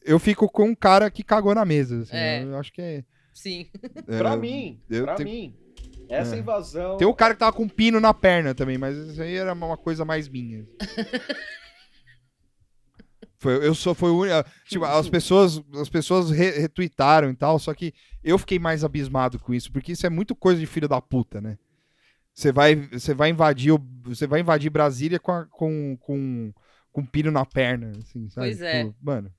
eu 0.03 0.19
fico 0.19 0.49
com 0.49 0.63
um 0.69 0.75
cara 0.75 1.09
que 1.11 1.23
cagou 1.23 1.53
na 1.55 1.63
mesa, 1.65 2.01
assim, 2.01 2.15
É. 2.15 2.43
eu 2.43 2.57
acho 2.57 2.71
que 2.73 2.81
é... 2.81 3.03
Sim. 3.33 3.67
é, 4.07 4.17
Pra 4.17 4.35
mim, 4.37 4.79
eu 4.89 5.03
pra 5.05 5.15
tenho- 5.15 5.29
mim, 5.29 5.55
essa 6.11 6.35
É. 6.35 6.39
invasão... 6.39 6.97
Tem 6.97 7.07
um 7.07 7.13
cara 7.13 7.33
que 7.33 7.39
tava 7.39 7.53
com 7.53 7.63
um 7.63 7.69
pino 7.69 7.99
na 7.99 8.13
perna 8.13 8.53
também, 8.53 8.77
mas 8.77 8.95
isso 8.97 9.21
aí 9.21 9.35
era 9.35 9.53
uma 9.53 9.77
coisa 9.77 10.03
mais 10.05 10.27
minha. 10.27 10.65
Foi, 13.37 13.65
eu 13.65 13.73
só 13.73 13.95
foi 13.95 14.11
o 14.11 14.19
único. 14.19 14.49
Tipo, 14.65 14.85
as 14.85 15.09
pessoas, 15.09 15.59
as 15.73 15.89
pessoas 15.89 16.29
re- 16.29 16.59
retweetaram 16.59 17.31
e 17.31 17.35
tal, 17.35 17.57
só 17.57 17.73
que 17.73 17.91
eu 18.23 18.37
fiquei 18.37 18.59
mais 18.59 18.83
abismado 18.83 19.39
com 19.39 19.51
isso, 19.51 19.71
porque 19.71 19.93
isso 19.93 20.05
é 20.05 20.11
muito 20.11 20.35
coisa 20.35 20.59
de 20.59 20.67
filho 20.67 20.87
da 20.87 21.01
puta, 21.01 21.41
né? 21.41 21.57
Você 22.35 22.51
vai, 22.51 22.75
você 22.75 23.15
vai 23.15 23.29
invadir, 23.31 23.73
você 24.03 24.27
vai 24.27 24.41
invadir 24.41 24.69
Brasília 24.69 25.19
com, 25.19 25.31
a- 25.31 25.45
com, 25.47 25.97
com, 25.99 26.53
com 26.91 27.01
um 27.01 27.05
pino 27.05 27.31
na 27.31 27.43
perna, 27.43 27.91
assim, 27.97 28.29
sabe? 28.29 28.47
Pois 28.49 28.61
é. 28.61 28.83
Tipo, 28.83 28.95
Mano, 29.01 29.33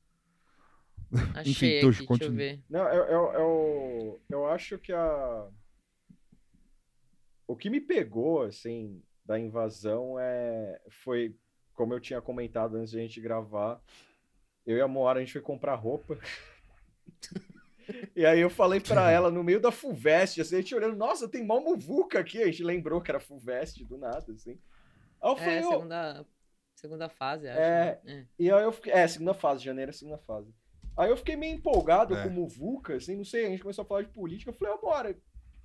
Achei 1.35 1.81
Tuxo, 1.81 2.03
aqui, 2.03 2.09
deixa 2.09 2.25
eu 2.25 2.33
ver. 2.33 2.61
Não, 2.69 2.89
eu, 2.89 3.05
eu, 3.05 3.33
eu, 3.35 4.21
eu 4.31 4.47
acho 4.49 4.79
que 4.79 4.93
a. 4.93 5.47
O 7.47 7.57
que 7.57 7.69
me 7.71 7.81
pegou, 7.81 8.43
assim, 8.43 9.03
da 9.25 9.39
invasão 9.39 10.19
é. 10.19 10.81
Foi, 11.05 11.35
como 11.75 11.93
eu 11.95 12.01
tinha 12.01 12.21
comentado 12.21 12.77
antes 12.77 12.91
de 12.93 12.99
a 12.99 13.03
gente 13.03 13.21
gravar, 13.21 13.81
eu 14.67 14.77
e 14.77 14.81
a 14.81 14.89
Moara, 14.89 15.19
a 15.19 15.23
gente 15.23 15.33
foi 15.33 15.43
comprar 15.43 15.75
roupa. 15.75 16.19
E 18.15 18.25
aí 18.25 18.39
eu 18.41 18.49
falei 18.49 18.79
pra 18.81 19.11
ela, 19.11 19.29
no 19.31 19.43
meio 19.43 19.61
da 19.61 19.73
Fulvestre, 19.73 20.41
assim, 20.41 20.55
a 20.57 20.61
gente 20.61 20.75
olhando, 20.75 20.97
nossa, 20.97 21.29
tem 21.29 21.45
mó 21.45 21.61
muvuca 21.61 22.21
aqui. 22.21 22.41
A 22.41 22.47
gente 22.47 22.63
lembrou 22.63 23.01
que 23.01 23.11
era 23.11 23.19
Fulvestre 23.19 23.85
do 23.85 23.99
nada, 23.99 24.33
assim. 24.33 24.59
Aí 25.21 25.31
eu 25.31 25.37
falei, 25.37 25.57
É, 25.59 25.67
"Ô, 25.67 25.71
segunda, 25.73 26.27
segunda 26.77 27.09
fase, 27.09 27.49
acho. 27.49 27.59
É. 27.61 28.01
né? 28.05 28.27
E 28.39 28.51
aí 28.51 28.63
eu 28.63 28.71
fiquei. 28.73 28.93
É, 28.93 29.07
segunda 29.09 29.35
fase, 29.35 29.65
janeiro 29.65 29.91
é 29.91 29.93
segunda 29.93 30.17
fase. 30.19 30.55
Aí 30.97 31.11
eu 31.11 31.17
fiquei 31.17 31.35
meio 31.35 31.57
empolgado 31.57 32.15
É. 32.15 32.23
com 32.23 32.29
o 32.29 32.33
Muvuca, 32.33 32.95
assim, 32.95 33.17
não 33.17 33.25
sei, 33.25 33.47
a 33.47 33.51
gente 33.51 33.63
começou 33.63 33.83
a 33.83 33.87
falar 33.87 34.03
de 34.03 34.11
política. 34.11 34.51
Eu 34.53 34.55
falei, 34.55 34.79
bora. 34.79 35.17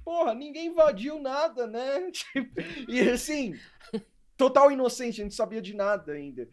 Porra, 0.07 0.33
ninguém 0.33 0.67
invadiu 0.67 1.19
nada, 1.19 1.67
né? 1.67 2.09
Tipo, 2.15 2.61
e 2.87 3.01
assim, 3.09 3.59
total 4.37 4.71
inocente, 4.71 5.19
a 5.19 5.23
gente 5.25 5.35
sabia 5.35 5.61
de 5.61 5.75
nada 5.75 6.13
ainda. 6.13 6.47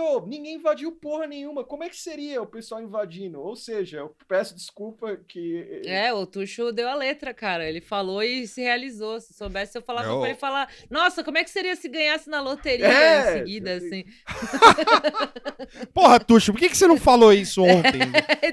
Ô, 0.00 0.26
ninguém 0.26 0.56
invadiu 0.56 0.92
porra 0.92 1.26
nenhuma. 1.26 1.64
Como 1.64 1.82
é 1.82 1.88
que 1.88 1.96
seria 1.96 2.42
o 2.42 2.46
pessoal 2.46 2.82
invadindo? 2.82 3.40
Ou 3.40 3.56
seja, 3.56 3.98
eu 3.98 4.14
peço 4.28 4.54
desculpa 4.54 5.16
que. 5.26 5.82
É, 5.86 6.12
o 6.12 6.26
Tuxo 6.26 6.72
deu 6.72 6.88
a 6.88 6.94
letra, 6.94 7.32
cara. 7.32 7.68
Ele 7.68 7.80
falou 7.80 8.22
e 8.22 8.46
se 8.46 8.60
realizou. 8.60 9.20
Se 9.20 9.32
soubesse, 9.32 9.76
eu 9.76 9.82
falava 9.82 10.12
É, 10.12 10.18
pra 10.18 10.28
ele 10.28 10.38
falar: 10.38 10.68
Nossa, 10.90 11.24
como 11.24 11.38
é 11.38 11.44
que 11.44 11.50
seria 11.50 11.74
se 11.74 11.88
ganhasse 11.88 12.28
na 12.28 12.40
loteria 12.40 12.86
É, 12.86 13.20
em 13.34 13.38
seguida, 13.38 13.74
assim? 13.74 14.04
Porra, 15.92 16.20
Tuxo, 16.20 16.52
por 16.52 16.58
que, 16.58 16.68
que 16.68 16.76
você 16.76 16.86
não 16.86 16.96
falou 16.98 17.32
isso 17.32 17.62
ontem? 17.62 18.00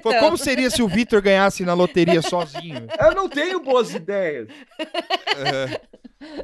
Pô, 0.02 0.10
Então, 0.12 0.20
Como 0.22 0.38
seria 0.38 0.70
se 0.70 0.82
o 0.82 0.88
Vitor 0.88 1.22
ganhasse 1.22 1.64
na 1.64 1.74
loteria 1.74 2.22
sozinho? 2.22 2.88
Eu 3.00 3.14
não 3.16 3.28
tenho 3.30 3.60
boas 3.60 3.94
ideias. 3.94 4.48
É. 4.80 5.82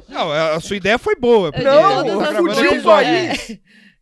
Não, 0.08 0.32
a 0.32 0.60
sua 0.60 0.76
ideia 0.76 0.98
foi 0.98 1.14
boa. 1.16 1.50
Não, 1.50 1.58
de 1.58 1.62
tá 1.62 2.14
todas 2.14 2.22
as 2.22 2.28
gravando 2.30 2.54
fudi 2.54 2.60
o 2.66 2.72
episódio. 2.72 3.10
é, 3.10 3.58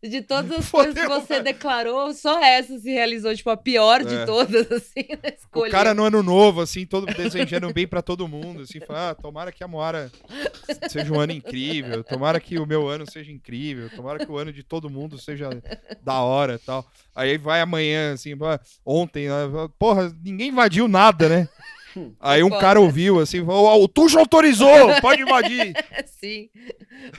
de 0.09 0.21
todas 0.21 0.51
as 0.51 0.65
Fodeu, 0.69 0.93
coisas 0.93 1.03
que 1.03 1.27
você 1.27 1.41
declarou, 1.41 2.13
só 2.13 2.39
essa 2.43 2.77
se 2.79 2.91
realizou, 2.91 3.35
tipo, 3.35 3.49
a 3.49 3.57
pior 3.57 4.03
de 4.03 4.13
É. 4.15 4.25
todas, 4.25 4.69
assim, 4.71 5.07
na 5.23 5.29
O 5.29 5.33
escolha. 5.33 5.71
cara 5.71 5.93
no 5.93 6.03
ano 6.03 6.21
novo, 6.23 6.61
assim, 6.61 6.85
todo 6.85 7.05
desejando 7.05 7.71
bem 7.73 7.87
pra 7.87 8.01
todo 8.01 8.27
mundo, 8.27 8.61
assim, 8.63 8.79
fala, 8.79 9.09
ah, 9.11 9.15
tomara 9.15 9.51
que 9.51 9.63
a 9.63 9.67
Moara 9.67 10.11
seja 10.89 11.11
um 11.13 11.19
ano 11.19 11.31
incrível, 11.33 12.03
tomara 12.03 12.39
que 12.39 12.57
o 12.59 12.65
meu 12.65 12.87
ano 12.87 13.09
seja 13.09 13.31
incrível, 13.31 13.89
tomara 13.89 14.25
que 14.25 14.31
o 14.31 14.37
ano 14.37 14.51
de 14.53 14.63
todo 14.63 14.89
mundo 14.89 15.17
seja 15.17 15.49
da 16.01 16.21
hora 16.21 16.55
e 16.55 16.59
tal. 16.59 16.85
Aí 17.15 17.37
vai 17.37 17.61
amanhã, 17.61 18.13
assim, 18.13 18.31
ontem, 18.85 19.27
porra, 19.79 20.13
ninguém 20.23 20.49
invadiu 20.49 20.87
nada, 20.87 21.29
né? 21.29 21.47
Aí 22.19 22.43
um 22.43 22.49
cara 22.49 22.79
ouviu, 22.79 23.19
assim, 23.19 23.45
falou, 23.45 23.65
"Ó, 23.65 23.83
o 23.83 23.87
Tuxo 23.87 24.17
autorizou, 24.19 24.95
pode 25.01 25.21
invadir. 25.21 25.73
Sim, 26.07 26.49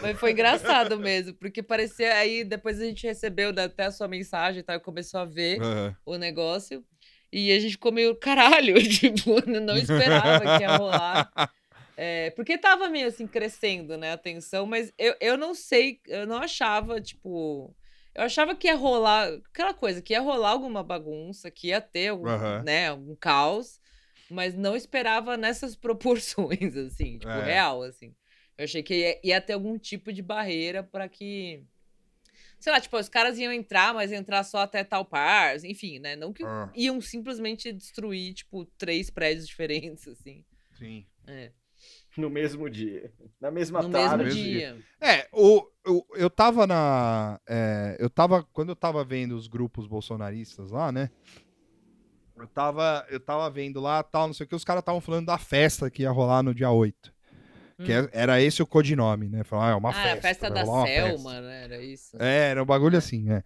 mas 0.00 0.18
foi 0.18 0.32
engraçado 0.32 0.98
mesmo, 0.98 1.34
porque 1.34 1.62
parecia, 1.62 2.14
aí 2.16 2.44
depois 2.44 2.80
a 2.80 2.84
gente 2.84 3.06
recebeu 3.06 3.52
da- 3.52 3.64
até 3.64 3.84
a 3.84 3.90
sua 3.90 4.08
mensagem 4.08 4.60
e 4.60 4.62
tal, 4.62 4.76
e 4.76 4.80
começou 4.80 5.20
a 5.20 5.24
ver 5.24 5.60
Aham. 5.60 5.96
o 6.04 6.16
negócio, 6.16 6.84
e 7.32 7.52
a 7.52 7.58
gente 7.60 7.72
ficou 7.72 7.92
meio, 7.92 8.14
caralho, 8.16 8.74
tipo, 8.88 9.40
não 9.48 9.76
esperava 9.76 10.40
que 10.40 10.62
ia 10.62 10.76
rolar. 10.76 11.30
É, 11.96 12.30
porque 12.32 12.58
tava 12.58 12.88
meio 12.88 13.08
assim 13.08 13.26
crescendo, 13.26 13.96
né, 13.96 14.12
a 14.12 14.18
tensão, 14.18 14.66
mas 14.66 14.92
eu, 14.98 15.14
eu 15.20 15.36
não 15.38 15.54
sei, 15.54 16.00
eu 16.06 16.26
não 16.26 16.36
achava, 16.38 17.00
tipo. 17.00 17.74
Eu 18.14 18.22
achava 18.24 18.54
que 18.54 18.66
ia 18.66 18.74
rolar 18.74 19.28
aquela 19.50 19.74
coisa, 19.74 20.00
que 20.00 20.14
ia 20.14 20.20
rolar 20.20 20.50
alguma 20.50 20.82
bagunça, 20.82 21.50
que 21.50 21.68
ia 21.68 21.80
ter 21.82 22.08
algum, 22.08 22.26
Aham. 22.28 22.62
né, 22.64 22.88
algum 22.88 23.14
caos, 23.14 23.78
mas 24.30 24.54
não 24.54 24.74
esperava 24.76 25.36
nessas 25.36 25.74
proporções, 25.76 26.76
assim, 26.76 27.18
tipo, 27.18 27.30
É. 27.30 27.44
real, 27.44 27.82
assim. 27.82 28.14
Eu 28.58 28.64
achei 28.64 28.82
que 28.82 28.94
ia, 28.94 29.20
ia 29.22 29.40
ter 29.40 29.52
algum 29.52 29.78
tipo 29.78 30.12
de 30.12 30.22
barreira 30.22 30.82
pra 30.82 31.08
que. 31.08 31.62
Sei 32.58 32.72
lá, 32.72 32.80
tipo, 32.80 32.96
os 32.98 33.08
caras 33.08 33.38
iam 33.38 33.52
entrar, 33.52 33.92
mas 33.92 34.10
ia 34.10 34.16
entrar 34.16 34.42
só 34.42 34.58
até 34.60 34.82
tal 34.82 35.04
par, 35.04 35.56
enfim, 35.64 35.98
né? 35.98 36.16
Não 36.16 36.32
que 36.32 36.42
Ah, 36.42 36.70
iam 36.74 36.98
simplesmente 37.02 37.70
destruir, 37.72 38.32
tipo, 38.32 38.64
três 38.78 39.10
prédios 39.10 39.46
diferentes, 39.48 40.08
assim. 40.08 40.44
sim. 40.78 41.06
É. 41.26 41.52
No 42.16 42.30
mesmo 42.30 42.70
dia. 42.70 43.12
Na 43.38 43.50
mesma 43.50 43.82
No 43.82 43.90
tarde. 43.90 44.24
mesmo 44.24 44.38
mesmo 44.38 44.40
dia. 44.58 44.78
É, 44.98 45.28
o, 45.30 45.62
o- 45.86 46.06
eu 46.14 46.30
tava 46.30 46.66
na. 46.66 47.38
é, 47.46 47.96
eu 48.00 48.08
tava. 48.08 48.42
Quando 48.54 48.70
eu 48.70 48.76
tava 48.76 49.04
vendo 49.04 49.36
os 49.36 49.46
grupos 49.46 49.86
bolsonaristas 49.86 50.70
lá, 50.70 50.90
né? 50.90 51.10
Eu 52.38 52.46
tava, 52.46 53.06
eu 53.08 53.18
tava 53.18 53.48
vendo 53.50 53.80
lá, 53.80 54.02
tal, 54.02 54.26
não 54.26 54.34
sei 54.34 54.44
o 54.44 54.48
que, 54.48 54.54
os 54.54 54.64
caras 54.64 54.80
estavam 54.80 55.00
falando 55.00 55.26
da 55.26 55.38
festa 55.38 55.90
que 55.90 56.02
ia 56.02 56.10
rolar 56.10 56.42
no 56.42 56.54
dia 56.54 56.70
8. 56.70 57.12
Que 57.82 57.92
Hum. 57.92 58.04
é- 58.04 58.10
era 58.12 58.40
esse 58.40 58.62
o 58.62 58.66
codinome, 58.66 59.28
né? 59.28 59.44
Falaram, 59.44 59.68
ah, 59.68 59.72
é 59.72 59.76
uma 59.76 59.90
ah, 59.90 59.92
festa. 59.92 60.18
a 60.18 60.22
festa 60.22 60.50
da 60.50 60.64
Selma, 60.64 60.84
festa. 60.86 61.40
né? 61.40 61.64
Era 61.64 61.82
isso. 61.82 62.16
É, 62.20 62.50
era 62.50 62.62
um 62.62 62.66
bagulho 62.66 62.96
assim, 62.98 63.22
né? 63.22 63.42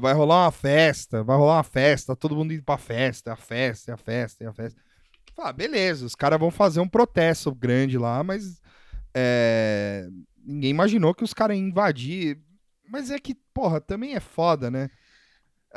Vai 0.00 0.12
rolar 0.12 0.44
uma 0.44 0.52
festa, 0.52 1.24
vai 1.24 1.36
rolar 1.36 1.56
uma 1.56 1.62
festa, 1.64 2.14
todo 2.14 2.36
mundo 2.36 2.52
indo 2.52 2.62
pra 2.62 2.78
festa, 2.78 3.32
a 3.32 3.36
festa, 3.36 3.94
a 3.94 3.96
festa, 3.96 4.48
a 4.48 4.52
festa. 4.52 4.80
Fala, 5.34 5.52
beleza, 5.52 6.04
os 6.04 6.14
caras 6.14 6.38
vão 6.38 6.50
fazer 6.50 6.80
um 6.80 6.88
protesto 6.88 7.54
grande 7.54 7.96
lá, 7.96 8.22
mas 8.22 8.60
é, 9.14 10.06
ninguém 10.44 10.70
imaginou 10.70 11.14
que 11.14 11.24
os 11.24 11.32
caras 11.32 11.56
iam 11.56 11.66
invadir. 11.66 12.38
Mas 12.90 13.10
é 13.10 13.18
que, 13.18 13.34
porra, 13.52 13.80
também 13.80 14.14
é 14.14 14.20
foda, 14.20 14.70
né? 14.70 14.88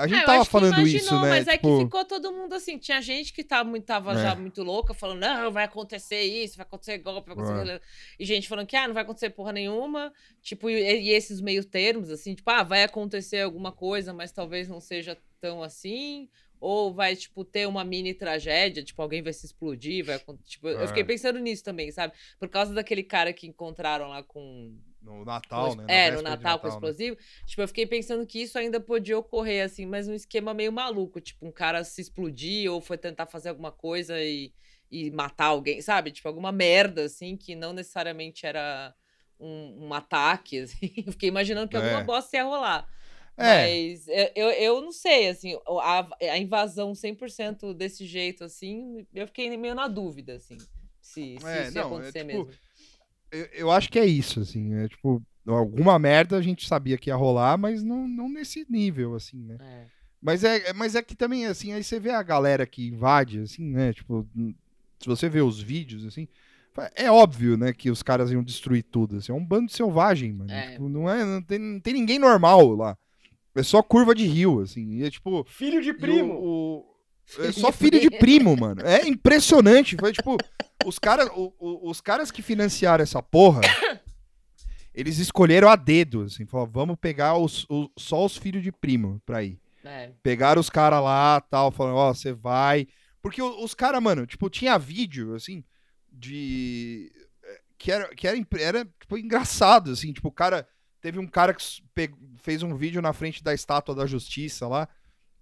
A 0.01 0.07
gente 0.07 0.17
É, 0.19 0.21
eu 0.21 0.25
tava 0.25 0.45
falando 0.45 0.73
imaginou, 0.73 0.97
isso, 1.01 1.13
né? 1.21 1.29
Mas 1.29 1.47
é 1.47 1.51
tipo, 1.57 1.77
que 1.77 1.83
ficou 1.85 2.05
todo 2.05 2.31
mundo 2.31 2.53
assim. 2.55 2.77
Tinha 2.77 3.01
gente 3.01 3.31
que 3.33 3.43
tava, 3.43 3.69
muito- 3.69 3.85
tava 3.85 4.13
É. 4.13 4.23
já 4.23 4.35
muito 4.35 4.63
louca, 4.63 4.93
falando, 4.93 5.19
não, 5.19 5.51
vai 5.51 5.63
acontecer 5.65 6.21
isso, 6.21 6.57
vai 6.57 6.65
acontecer 6.65 6.97
golpe, 6.99 7.27
vai 7.33 7.37
acontecer. 7.45 7.71
aquilo." 7.71 7.81
E 8.19 8.25
gente 8.25 8.47
falando 8.47 8.67
que, 8.67 8.75
ah, 8.75 8.87
não 8.87 8.93
vai 8.93 9.03
acontecer 9.03 9.29
porra 9.31 9.51
nenhuma. 9.53 10.11
Tipo, 10.41 10.69
e, 10.69 10.75
e 11.03 11.09
esses 11.11 11.39
meio 11.41 11.63
termos, 11.63 12.09
assim, 12.09 12.33
tipo, 12.35 12.49
ah, 12.49 12.63
vai 12.63 12.83
acontecer 12.83 13.41
alguma 13.41 13.71
coisa, 13.71 14.13
mas 14.13 14.31
talvez 14.31 14.67
não 14.67 14.79
seja 14.79 15.17
tão 15.39 15.61
assim. 15.63 16.29
Ou 16.59 16.93
vai, 16.93 17.15
tipo, 17.15 17.43
ter 17.43 17.67
uma 17.67 17.83
mini 17.83 18.13
tragédia, 18.13 18.83
tipo, 18.83 19.01
alguém 19.01 19.23
vai 19.23 19.33
se 19.33 19.47
explodir, 19.47 20.05
vai 20.05 20.19
Tipo, 20.45 20.67
eu 20.69 20.81
É. 20.81 20.87
fiquei 20.87 21.03
pensando 21.03 21.39
nisso 21.39 21.63
também, 21.63 21.91
sabe? 21.91 22.13
Por 22.39 22.47
causa 22.49 22.71
daquele 22.71 23.01
cara 23.01 23.33
que 23.33 23.47
encontraram 23.47 24.09
lá 24.09 24.21
com 24.21 24.71
no 25.01 25.25
Natal, 25.25 25.75
né? 25.75 25.83
Na 25.87 25.93
É, 25.93 26.11
no 26.11 26.17
de 26.17 26.21
Natal 26.21 26.59
com 26.59 26.67
né? 26.67 26.73
explosivo. 26.73 27.17
Tipo, 27.45 27.61
eu 27.61 27.67
fiquei 27.67 27.85
pensando 27.85 28.25
que 28.25 28.41
isso 28.41 28.57
ainda 28.57 28.79
podia 28.79 29.17
ocorrer, 29.17 29.65
assim, 29.65 29.85
mas 29.85 30.07
um 30.07 30.13
esquema 30.13 30.53
meio 30.53 30.71
maluco. 30.71 31.19
Tipo, 31.19 31.47
um 31.47 31.51
cara 31.51 31.83
se 31.83 32.01
explodir 32.01 32.71
ou 32.71 32.81
foi 32.81 32.97
tentar 32.97 33.25
fazer 33.27 33.49
alguma 33.49 33.71
coisa 33.71 34.19
e, 34.21 34.53
e 34.89 35.11
matar 35.11 35.45
alguém, 35.47 35.81
sabe? 35.81 36.11
Tipo, 36.11 36.27
alguma 36.27 36.51
merda, 36.51 37.03
assim, 37.05 37.35
que 37.35 37.55
não 37.55 37.73
necessariamente 37.73 38.45
era 38.45 38.93
um, 39.39 39.87
um 39.87 39.93
ataque, 39.93 40.59
assim. 40.61 40.93
Eu 41.05 41.11
fiquei 41.11 41.29
imaginando 41.29 41.69
que 41.69 41.75
alguma 41.77 41.99
É. 41.99 42.03
bosta 42.03 42.37
ia 42.37 42.43
rolar. 42.43 42.87
É, 43.37 43.67
Mas 43.67 44.07
eu, 44.07 44.31
eu, 44.35 44.49
eu 44.51 44.81
não 44.81 44.91
sei, 44.91 45.29
assim, 45.29 45.57
a, 45.81 46.07
a 46.33 46.37
invasão 46.37 46.93
100% 46.93 47.73
desse 47.73 48.05
jeito, 48.05 48.43
assim, 48.43 49.05
eu 49.13 49.25
fiquei 49.25 49.55
meio 49.57 49.73
na 49.73 49.87
dúvida, 49.87 50.35
assim, 50.35 50.57
se, 51.01 51.37
se 51.39 51.47
É, 51.47 51.61
isso 51.61 51.77
ia 51.77 51.81
não, 51.81 51.99
é 52.01 52.11
acontecer 52.11 52.23
tipo, 52.23 52.27
mesmo. 52.27 52.53
Eu, 53.31 53.45
eu 53.53 53.71
acho 53.71 53.89
que 53.89 53.99
é 53.99 54.05
isso, 54.05 54.39
assim. 54.41 54.73
É 54.75 54.87
tipo, 54.87 55.21
alguma 55.47 55.97
merda 55.99 56.37
a 56.37 56.41
gente 56.41 56.67
sabia 56.67 56.97
que 56.97 57.09
ia 57.09 57.15
rolar, 57.15 57.57
mas 57.57 57.83
não, 57.83 58.07
não 58.07 58.29
nesse 58.29 58.65
nível, 58.69 59.15
assim, 59.15 59.37
né? 59.43 59.57
É. 59.59 59.85
Mas 60.21 60.43
é, 60.43 60.71
mas 60.73 60.95
é 60.95 61.01
que 61.01 61.15
também, 61.15 61.47
assim, 61.47 61.73
aí 61.73 61.83
você 61.83 61.99
vê 61.99 62.11
a 62.11 62.21
galera 62.21 62.65
que 62.67 62.87
invade, 62.87 63.39
assim, 63.39 63.63
né? 63.71 63.91
Tipo, 63.93 64.27
se 64.99 65.07
você 65.07 65.27
vê 65.27 65.41
os 65.41 65.59
vídeos, 65.59 66.05
assim, 66.05 66.27
é 66.95 67.09
óbvio, 67.11 67.57
né, 67.57 67.73
que 67.73 67.89
os 67.89 68.03
caras 68.03 68.31
iam 68.31 68.43
destruir 68.43 68.83
tudo. 68.83 69.17
Assim, 69.17 69.31
é 69.31 69.35
um 69.35 69.43
bando 69.43 69.71
selvagem, 69.71 70.31
mano. 70.31 70.51
É. 70.51 70.73
Tipo, 70.73 70.87
não, 70.87 71.09
é, 71.09 71.25
não, 71.25 71.41
tem, 71.41 71.57
não 71.59 71.79
tem 71.79 71.93
ninguém 71.95 72.19
normal 72.19 72.75
lá. 72.75 72.95
É 73.55 73.63
só 73.63 73.81
curva 73.81 74.13
de 74.15 74.25
rio, 74.25 74.61
assim. 74.61 74.91
E 74.99 75.03
é 75.03 75.09
tipo. 75.09 75.43
Filho 75.49 75.81
de 75.81 75.91
primo. 75.93 76.33
o- 76.35 76.77
o- 76.79 76.85
é 77.39 77.41
Filho 77.47 77.53
só 77.53 77.69
de 77.71 77.77
filho 77.77 77.99
de 77.99 78.09
primo, 78.11 78.55
mano. 78.55 78.81
É 78.85 79.05
impressionante. 79.07 79.97
Foi 79.99 80.13
tipo. 80.13 80.37
Os, 80.85 80.97
cara, 80.99 81.25
o- 81.33 81.53
o- 81.59 81.89
os 81.89 82.01
caras 82.01 82.31
que 82.31 82.41
financiaram 82.41 83.03
essa 83.03 83.21
porra. 83.21 83.61
Eles 84.93 85.19
escolheram 85.19 85.69
a 85.69 85.75
dedo, 85.75 86.23
assim. 86.23 86.45
Falaram, 86.45 86.71
vamos 86.71 86.97
pegar 86.99 87.37
os, 87.37 87.65
os- 87.69 87.89
só 87.97 88.25
os 88.25 88.35
filhos 88.37 88.61
de 88.63 88.71
primo 88.71 89.21
pra 89.25 89.43
ir. 89.43 89.59
É. 89.83 90.11
Pegaram 90.21 90.59
os 90.59 90.69
caras 90.69 91.01
lá, 91.01 91.39
tal, 91.41 91.71
falando, 91.71 91.95
ó, 91.95 92.13
você 92.13 92.33
vai. 92.33 92.87
Porque 93.21 93.41
os 93.41 93.73
caras, 93.73 94.01
mano, 94.01 94.25
tipo, 94.27 94.49
tinha 94.49 94.77
vídeo, 94.77 95.33
assim, 95.35 95.63
de. 96.11 97.11
eh, 97.43 97.61
Que 97.77 97.91
era, 97.91 98.07
que 98.15 98.27
era, 98.27 98.37
era 98.59 98.85
tipo, 98.99 99.17
engraçado, 99.17 99.91
assim, 99.91 100.11
tipo, 100.13 100.27
o 100.27 100.31
cara. 100.31 100.67
Teve 100.99 101.17
um 101.17 101.25
cara 101.25 101.51
que 101.51 101.63
fez 102.43 102.61
um 102.61 102.75
vídeo 102.75 103.01
na 103.01 103.11
frente 103.11 103.43
da 103.43 103.55
estátua 103.55 103.95
da 103.95 104.05
justiça 104.05 104.67
lá, 104.67 104.87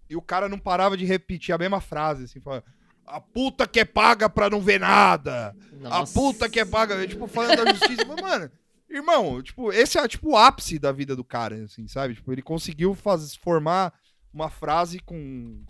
e 0.09 0.15
o 0.15 0.21
cara 0.21 0.47
não 0.47 0.57
parava 0.57 0.95
de 0.95 1.03
repetir 1.03 1.53
a 1.53 1.57
mesma 1.57 1.81
frase, 1.81 2.23
assim, 2.23 2.39
falando. 2.39 2.63
A 3.09 3.19
puta 3.19 3.67
que 3.67 3.79
é 3.79 3.85
paga 3.85 4.29
pra 4.29 4.49
não 4.49 4.61
ver 4.61 4.79
nada! 4.79 5.55
A 5.83 5.99
Nossa. 5.99 6.13
puta 6.13 6.47
que 6.49 6.59
é 6.59 6.65
paga, 6.65 7.07
tipo, 7.07 7.27
falando 7.27 7.63
da 7.63 7.71
justiça. 7.73 8.05
Mas, 8.05 8.21
mano, 8.21 8.51
irmão, 8.89 9.41
tipo, 9.41 9.71
esse 9.71 9.97
é 9.97 10.07
tipo 10.07 10.29
o 10.31 10.37
ápice 10.37 10.77
da 10.77 10.91
vida 10.91 11.15
do 11.15 11.23
cara, 11.23 11.63
assim, 11.63 11.87
sabe? 11.87 12.13
Tipo, 12.15 12.31
ele 12.31 12.41
conseguiu 12.41 12.93
faz, 12.93 13.35
formar 13.35 13.93
uma 14.31 14.49
frase 14.49 14.99
com 14.99 15.63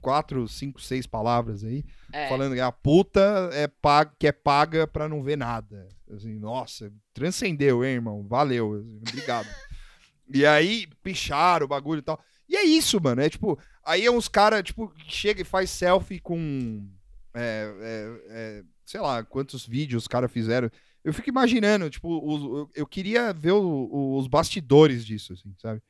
quatro, 0.00 0.46
cinco, 0.48 0.80
seis 0.80 1.06
palavras 1.06 1.62
aí, 1.64 1.84
É. 2.12 2.28
falando 2.28 2.54
que 2.54 2.60
a 2.60 2.72
puta 2.72 3.50
é 3.52 3.66
paga, 3.66 4.12
que 4.18 4.26
é 4.26 4.32
paga 4.32 4.86
pra 4.86 5.08
não 5.08 5.22
ver 5.22 5.36
nada. 5.36 5.88
Assim, 6.14 6.38
nossa, 6.38 6.92
transcendeu, 7.12 7.84
hein, 7.84 7.94
irmão? 7.94 8.26
Valeu, 8.28 8.74
assim, 8.74 8.96
obrigado. 9.08 9.46
e 10.32 10.46
aí, 10.46 10.86
picharam 11.02 11.66
o 11.66 11.68
bagulho 11.68 11.98
e 11.98 12.02
tal. 12.02 12.18
E 12.48 12.56
é 12.56 12.64
isso, 12.64 13.00
mano. 13.00 13.20
É 13.20 13.28
tipo, 13.28 13.58
aí 13.84 14.04
é 14.06 14.10
uns 14.10 14.28
caras, 14.28 14.62
tipo, 14.62 14.88
que 14.88 15.10
chega 15.12 15.42
e 15.42 15.44
faz 15.44 15.70
selfie 15.70 16.20
com. 16.20 16.86
é, 17.34 17.74
é, 17.80 18.20
é, 18.30 18.62
sei 18.84 19.00
lá, 19.00 19.22
quantos 19.24 19.66
vídeos 19.66 20.02
os 20.04 20.08
caras 20.08 20.30
fizeram. 20.32 20.70
Eu 21.04 21.14
fico 21.14 21.28
imaginando, 21.30 21.88
tipo, 21.88 22.08
os- 22.26 22.42
eu, 22.42 22.70
eu 22.74 22.86
queria 22.86 23.32
ver 23.32 23.52
o- 23.52 23.88
o- 23.90 24.18
os 24.18 24.26
bastidores 24.26 25.04
disso, 25.06 25.32
assim, 25.32 25.54
sabe? 25.58 25.80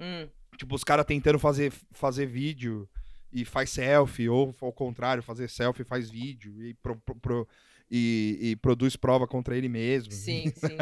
Hum. 0.00 0.28
Tipo, 0.56 0.74
os 0.74 0.82
caras 0.84 1.04
tentando 1.04 1.38
fazer, 1.38 1.72
fazer 1.92 2.24
vídeo 2.26 2.88
e 3.32 3.44
faz 3.44 3.68
selfie, 3.70 4.28
ou 4.28 4.54
ao 4.62 4.72
contrário, 4.72 5.22
fazer 5.22 5.48
selfie 5.50 5.82
e 5.82 5.84
faz 5.84 6.08
vídeo. 6.08 6.62
E, 6.64 6.72
pro- 6.74 6.96
pro- 7.04 7.16
pro- 7.16 7.48
e, 7.90 8.38
e 8.40 8.56
produz 8.56 8.96
prova 8.96 9.26
contra 9.26 9.56
ele 9.56 9.68
mesmo. 9.68 10.12
Sim, 10.12 10.44
sim. 10.56 10.76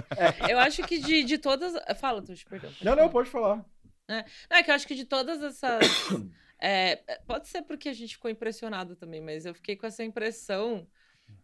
Eu 0.48 0.58
acho 0.60 0.82
que 0.86 0.98
de, 0.98 1.24
de 1.24 1.38
todas. 1.38 1.72
Fala, 1.98 2.22
Tuxo, 2.22 2.44
perdão. 2.48 2.70
Não, 2.82 2.94
não, 2.94 3.08
pode 3.08 3.28
falar. 3.28 3.64
Não, 4.08 4.22
é 4.50 4.62
que 4.62 4.70
eu 4.70 4.74
acho 4.74 4.86
que 4.86 4.94
de 4.94 5.04
todas 5.04 5.42
essas. 5.42 5.82
é, 6.60 6.96
pode 7.26 7.48
ser 7.48 7.62
porque 7.62 7.88
a 7.88 7.92
gente 7.92 8.14
ficou 8.14 8.30
impressionado 8.30 8.96
também, 8.96 9.20
mas 9.20 9.44
eu 9.44 9.54
fiquei 9.54 9.76
com 9.76 9.86
essa 9.86 10.04
impressão 10.04 10.86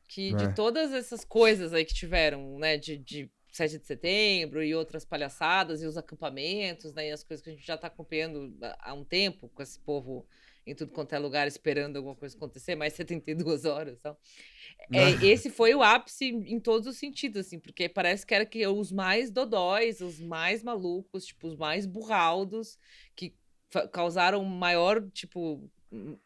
que 0.08 0.32
É. 0.32 0.36
de 0.36 0.54
todas 0.54 0.92
essas 0.92 1.24
coisas 1.24 1.72
aí 1.72 1.84
que 1.84 1.94
tiveram, 1.94 2.58
né, 2.58 2.76
de, 2.76 2.96
de 2.98 3.30
7 3.52 3.78
de 3.78 3.86
setembro 3.86 4.62
e 4.62 4.74
outras 4.74 5.04
palhaçadas 5.04 5.82
e 5.82 5.86
os 5.86 5.96
acampamentos, 5.96 6.92
né, 6.94 7.08
e 7.08 7.12
as 7.12 7.24
coisas 7.24 7.42
que 7.42 7.50
a 7.50 7.52
gente 7.52 7.66
já 7.66 7.76
tá 7.76 7.86
acompanhando 7.86 8.54
há 8.80 8.94
um 8.94 9.04
tempo 9.04 9.48
com 9.48 9.62
esse 9.62 9.78
povo 9.80 10.26
em 10.66 10.74
tudo 10.74 10.92
quanto 10.92 11.14
é 11.14 11.18
lugar 11.18 11.48
esperando 11.48 11.96
alguma 11.96 12.14
coisa 12.14 12.36
acontecer, 12.36 12.74
mais 12.74 12.92
72 12.94 13.64
horas 13.64 13.98
e 13.98 14.02
tal. 14.02 14.18
É, 14.92 15.10
esse 15.26 15.50
foi 15.50 15.74
o 15.74 15.82
ápice 15.82 16.26
em 16.26 16.60
todos 16.60 16.86
os 16.86 16.96
sentidos, 16.96 17.46
assim, 17.46 17.58
porque 17.58 17.88
parece 17.88 18.26
que 18.26 18.34
era 18.34 18.46
que 18.46 18.66
os 18.66 18.92
mais 18.92 19.30
dodóis, 19.30 20.00
os 20.00 20.20
mais 20.20 20.62
malucos, 20.62 21.26
tipo, 21.26 21.48
os 21.48 21.56
mais 21.56 21.86
burraldos, 21.86 22.78
que 23.16 23.34
causaram 23.92 24.44
maior, 24.44 25.02
tipo, 25.12 25.68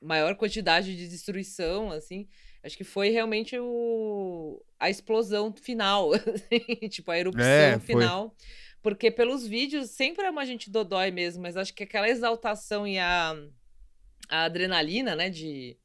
maior 0.01 0.37
quantidade 0.37 0.97
de 0.97 1.09
destruição, 1.09 1.91
assim. 1.91 2.29
Acho 2.63 2.77
que 2.77 2.85
foi 2.85 3.11
realmente 3.11 3.59
o, 3.59 4.63
a 4.79 4.89
explosão 4.89 5.53
final, 5.53 6.13
assim, 6.15 6.89
tipo, 6.89 7.11
a 7.11 7.19
erupção 7.19 7.45
É, 7.45 7.79
final. 7.79 8.35
Porque 8.83 9.11
pelos 9.11 9.47
vídeos 9.47 9.91
sempre 9.91 10.27
é 10.27 10.31
uma 10.31 10.45
gente 10.45 10.71
dodói 10.71 11.11
mesmo, 11.11 11.43
mas 11.43 11.57
acho 11.57 11.73
que 11.73 11.85
aquela 11.85 12.09
exaltação 12.09 12.87
e 12.87 12.99
a, 12.99 13.35
a 14.29 14.45
adrenalina, 14.45 15.17
né, 15.17 15.31
de 15.31 15.77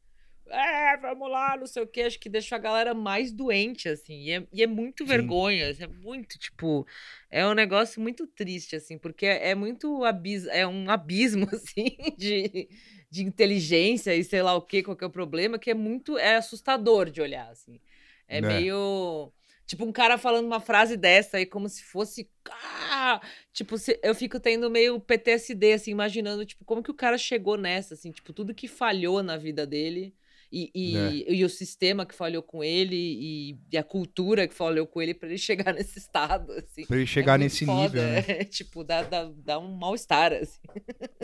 é, 0.52 0.98
vamos 0.98 1.30
lá, 1.30 1.56
não 1.58 1.68
sei 1.68 1.84
o 1.84 1.88
que, 1.88 2.02
acho 2.02 2.20
que 2.20 2.30
deixou 2.30 2.56
a 2.56 2.60
galera 2.60 2.94
mais 2.94 3.32
doente, 3.32 3.88
assim, 3.90 4.14
e 4.24 4.32
é, 4.32 4.48
e 4.52 4.64
é 4.64 4.68
muito 4.68 5.04
Sim. 5.04 5.08
vergonha, 5.10 5.66
é 5.80 5.88
muito, 5.88 6.38
tipo, 6.40 6.86
é 7.30 7.46
um 7.46 7.54
negócio 7.54 8.02
muito 8.02 8.28
triste, 8.28 8.76
assim, 8.76 8.98
porque 8.98 9.26
é, 9.26 9.50
é 9.52 9.56
muito 9.56 10.04
abis 10.04 10.46
é 10.48 10.66
um 10.68 10.90
abismo, 10.90 11.48
assim, 11.54 11.98
de, 12.18 12.70
de 13.10 13.24
inteligência 13.24 14.16
e 14.16 14.24
sei 14.24 14.42
lá 14.42 14.54
o 14.56 14.62
que, 14.62 14.84
qual 14.84 14.96
que 14.98 15.04
é 15.04 15.08
o 15.08 15.12
problema, 15.12 15.60
que 15.60 15.72
é 15.72 15.74
muito, 15.74 16.18
é 16.18 16.36
assustador 16.38 17.10
de 17.10 17.22
olhar, 17.22 17.50
assim, 17.50 17.80
é, 18.28 18.38
É. 18.40 18.42
meio... 18.42 19.32
Tipo, 19.66 19.86
um 19.86 19.92
cara 19.92 20.18
falando 20.18 20.48
uma 20.48 20.60
frase 20.60 20.98
dessa 20.98 21.38
aí, 21.38 21.46
como 21.46 21.70
se 21.70 21.84
fosse. 21.84 22.28
Ah! 22.50 23.22
Tipo, 23.54 23.76
eu 24.02 24.16
fico 24.16 24.40
tendo 24.40 24.68
meio 24.68 25.00
PTSD, 25.00 25.74
assim, 25.74 25.92
imaginando, 25.92 26.44
tipo, 26.44 26.66
como 26.66 26.82
que 26.82 26.90
o 26.90 26.94
cara 26.96 27.20
chegou 27.20 27.56
nessa, 27.56 27.94
assim, 27.94 28.12
tipo, 28.12 28.34
tudo 28.34 28.56
que 28.56 28.68
falhou 28.68 29.22
na 29.22 29.38
vida 29.38 29.68
dele. 29.68 30.16
E, 30.52 30.72
e, 30.74 30.98
É. 30.98 31.34
e 31.34 31.46
o 31.46 31.50
sistema 31.50 32.06
que 32.08 32.16
falhou 32.16 32.42
com 32.42 32.64
ele 32.64 32.96
e, 32.96 33.58
e 33.72 33.78
a 33.78 33.84
cultura 33.84 34.48
que 34.48 34.54
falhou 34.56 34.88
com 34.88 35.00
ele 35.02 35.14
pra 35.14 35.30
ele 35.30 35.38
chegar 35.40 35.74
nesse 35.74 36.00
estado, 36.00 36.52
assim. 36.54 36.86
Pra 36.88 36.98
ele 36.98 37.06
chegar 37.06 37.36
É 37.36 37.44
nesse 37.44 37.66
foda, 37.66 37.82
nível, 37.84 38.02
né? 38.04 38.26
é, 38.28 38.44
tipo, 38.46 38.84
dá, 38.84 39.04
dá, 39.04 39.30
dá 39.46 39.60
um 39.60 39.76
mal-estar, 39.76 40.34
assim. 40.34 40.60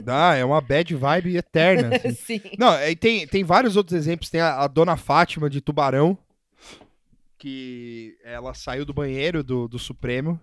Dá, 0.03 0.35
é 0.35 0.45
uma 0.45 0.61
bad 0.61 0.93
vibe 0.93 1.37
eterna. 1.37 1.95
assim. 1.95 2.13
Sim. 2.39 2.41
Não, 2.57 2.79
e 2.87 2.95
tem, 2.95 3.25
tem 3.27 3.43
vários 3.43 3.75
outros 3.75 3.97
exemplos. 3.97 4.29
Tem 4.29 4.41
a, 4.41 4.61
a 4.61 4.67
dona 4.67 4.95
Fátima 4.95 5.49
de 5.49 5.59
Tubarão, 5.59 6.15
que 7.37 8.17
ela 8.23 8.53
saiu 8.53 8.85
do 8.85 8.93
banheiro 8.93 9.43
do, 9.43 9.67
do 9.67 9.77
Supremo. 9.79 10.39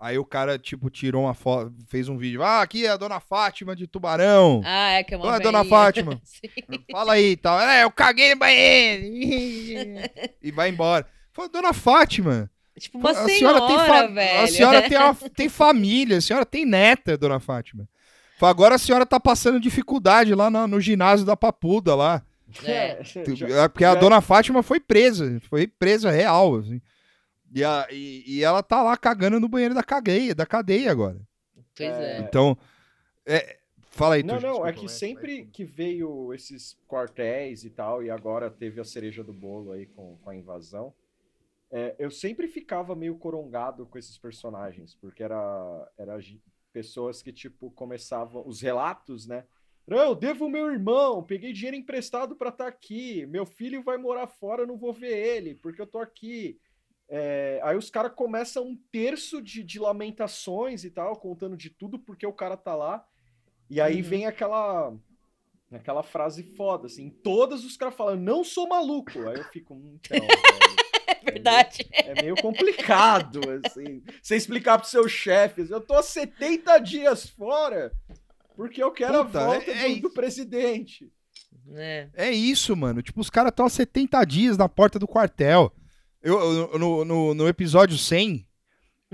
Aí 0.00 0.16
o 0.16 0.24
cara, 0.24 0.58
tipo, 0.58 0.88
tirou 0.88 1.24
uma 1.24 1.34
foto, 1.34 1.72
fez 1.88 2.08
um 2.08 2.16
vídeo. 2.16 2.42
Ah, 2.42 2.62
aqui 2.62 2.86
é 2.86 2.90
a 2.90 2.96
dona 2.96 3.18
Fátima 3.18 3.74
de 3.74 3.86
Tubarão. 3.88 4.62
Ah, 4.64 4.92
é 4.92 5.02
que 5.02 5.12
é 5.14 5.16
uma 5.16 5.40
dona 5.40 5.62
veinha. 5.62 5.70
Fátima. 5.70 6.20
Sim. 6.22 6.48
Fala 6.92 7.14
aí 7.14 7.32
e 7.32 7.36
tal. 7.36 7.58
É, 7.60 7.82
eu 7.82 7.90
caguei 7.90 8.32
no 8.32 8.38
banheiro. 8.38 9.04
e 10.42 10.50
vai 10.52 10.68
embora. 10.68 11.06
Falei, 11.32 11.50
dona 11.50 11.72
Fátima. 11.72 12.48
Tipo, 12.78 12.98
uma 12.98 13.10
a 13.10 13.14
senhora, 13.14 13.58
senhora 13.58 13.66
tem 13.66 13.76
fa- 13.76 14.06
velho. 14.06 14.40
A 14.40 14.46
senhora 14.46 14.88
tem, 14.88 14.98
uma- 14.98 15.14
tem 15.34 15.48
família, 15.48 16.18
a 16.18 16.20
senhora 16.20 16.46
tem 16.46 16.64
neta, 16.64 17.16
dona 17.18 17.40
Fátima. 17.40 17.88
Falei, 18.38 18.50
Agora 18.52 18.74
a 18.76 18.78
senhora 18.78 19.04
tá 19.04 19.18
passando 19.18 19.58
dificuldade 19.58 20.32
lá 20.32 20.48
no, 20.48 20.66
no 20.68 20.80
ginásio 20.80 21.26
da 21.26 21.36
Papuda 21.36 21.94
lá. 21.96 22.22
É. 22.64 23.00
É, 23.50 23.68
Porque 23.68 23.84
a 23.84 23.94
dona 23.96 24.20
Fátima 24.20 24.62
foi 24.62 24.78
presa, 24.78 25.40
foi 25.50 25.66
presa 25.66 26.10
real, 26.10 26.54
assim. 26.56 26.80
E, 27.54 27.64
a- 27.64 27.86
e- 27.90 28.22
e 28.26 28.44
ela 28.44 28.62
tá 28.62 28.82
lá 28.82 28.96
cagando 28.96 29.40
no 29.40 29.48
banheiro 29.48 29.74
da 29.74 29.82
cadeia, 29.82 30.34
da 30.34 30.44
cadeia 30.46 30.90
agora. 30.90 31.20
Pois 31.76 31.98
é. 31.98 32.20
Então, 32.20 32.56
é, 33.26 33.58
fala 33.90 34.16
aí, 34.16 34.22
Não, 34.22 34.34
Tuxo, 34.34 34.46
não, 34.46 34.52
desculpa, 34.54 34.70
é 34.70 34.72
que 34.74 34.86
vai, 34.86 34.94
sempre 34.94 35.46
que 35.46 35.64
veio 35.64 36.34
esses 36.34 36.76
quartéis 36.86 37.64
e 37.64 37.70
tal, 37.70 38.02
e 38.02 38.10
agora 38.10 38.50
teve 38.50 38.80
a 38.80 38.84
cereja 38.84 39.22
do 39.24 39.32
bolo 39.32 39.72
aí 39.72 39.86
com, 39.86 40.16
com 40.18 40.30
a 40.30 40.36
invasão, 40.36 40.92
é, 41.70 41.94
eu 41.98 42.10
sempre 42.10 42.48
ficava 42.48 42.94
meio 42.96 43.16
corongado 43.16 43.86
com 43.86 43.98
esses 43.98 44.16
personagens, 44.18 44.94
porque 44.94 45.22
era, 45.22 45.90
era 45.98 46.18
pessoas 46.72 47.22
que, 47.22 47.32
tipo, 47.32 47.70
começavam, 47.70 48.42
os 48.46 48.60
relatos, 48.60 49.26
né? 49.26 49.44
Não, 49.86 49.98
eu 49.98 50.14
devo 50.14 50.46
o 50.46 50.50
meu 50.50 50.70
irmão, 50.70 51.22
peguei 51.22 51.52
dinheiro 51.52 51.76
emprestado 51.76 52.36
pra 52.36 52.50
estar 52.50 52.66
aqui, 52.66 53.24
meu 53.26 53.46
filho 53.46 53.82
vai 53.82 53.96
morar 53.96 54.26
fora, 54.26 54.62
eu 54.62 54.66
não 54.66 54.76
vou 54.76 54.92
ver 54.92 55.16
ele, 55.16 55.54
porque 55.54 55.80
eu 55.80 55.86
tô 55.86 55.98
aqui. 55.98 56.58
É, 57.08 57.60
aí 57.62 57.76
os 57.76 57.88
caras 57.90 58.12
começam 58.14 58.64
um 58.64 58.76
terço 58.92 59.40
de, 59.40 59.62
de 59.62 59.78
lamentações 59.78 60.84
e 60.84 60.90
tal, 60.90 61.16
contando 61.16 61.56
de 61.56 61.70
tudo 61.70 61.98
porque 61.98 62.26
o 62.26 62.32
cara 62.32 62.56
tá 62.56 62.74
lá. 62.74 63.04
E 63.70 63.80
aí 63.80 63.96
Uhum. 63.96 64.02
vem 64.08 64.26
aquela 64.26 64.92
aquela 65.70 66.02
frase 66.02 66.42
foda, 66.56 66.86
assim. 66.86 67.10
Todos 67.10 67.64
os 67.64 67.76
caras 67.76 67.94
falam, 67.94 68.16
não 68.16 68.42
sou 68.42 68.66
maluco. 68.68 69.28
Aí 69.28 69.36
eu 69.38 69.44
fico, 69.44 69.74
hum, 69.74 69.98
então, 70.02 70.18
É 71.26 71.30
verdade. 71.32 71.86
é 71.92 72.22
meio 72.22 72.34
complicado, 72.36 73.40
assim. 73.66 74.02
Você 74.22 74.36
explicar 74.36 74.78
pros 74.78 74.90
seus 74.90 75.10
chefes, 75.12 75.70
eu 75.70 75.80
tô 75.80 75.94
há 75.94 76.02
70 76.02 76.78
dias 76.78 77.28
fora 77.28 77.92
porque 78.56 78.82
eu 78.82 78.90
quero 78.90 79.24
Puta, 79.26 79.40
a 79.40 79.44
volta 79.46 79.70
é- 79.70 79.92
é 79.92 79.94
do, 79.96 80.02
do 80.02 80.10
presidente. 80.10 81.10
É. 81.74 82.08
É 82.14 82.30
isso, 82.30 82.74
mano. 82.74 83.02
Tipo, 83.02 83.20
os 83.20 83.28
caras 83.30 83.50
estão 83.50 83.66
há 83.66 83.70
70 83.70 84.24
dias 84.24 84.56
na 84.56 84.68
porta 84.68 84.98
do 84.98 85.06
quartel. 85.06 85.72
Eu, 86.22 86.38
eu- 86.72 86.78
no, 86.78 87.04
no, 87.04 87.34
no 87.34 87.48
episódio 87.48 87.96
100, 87.96 88.46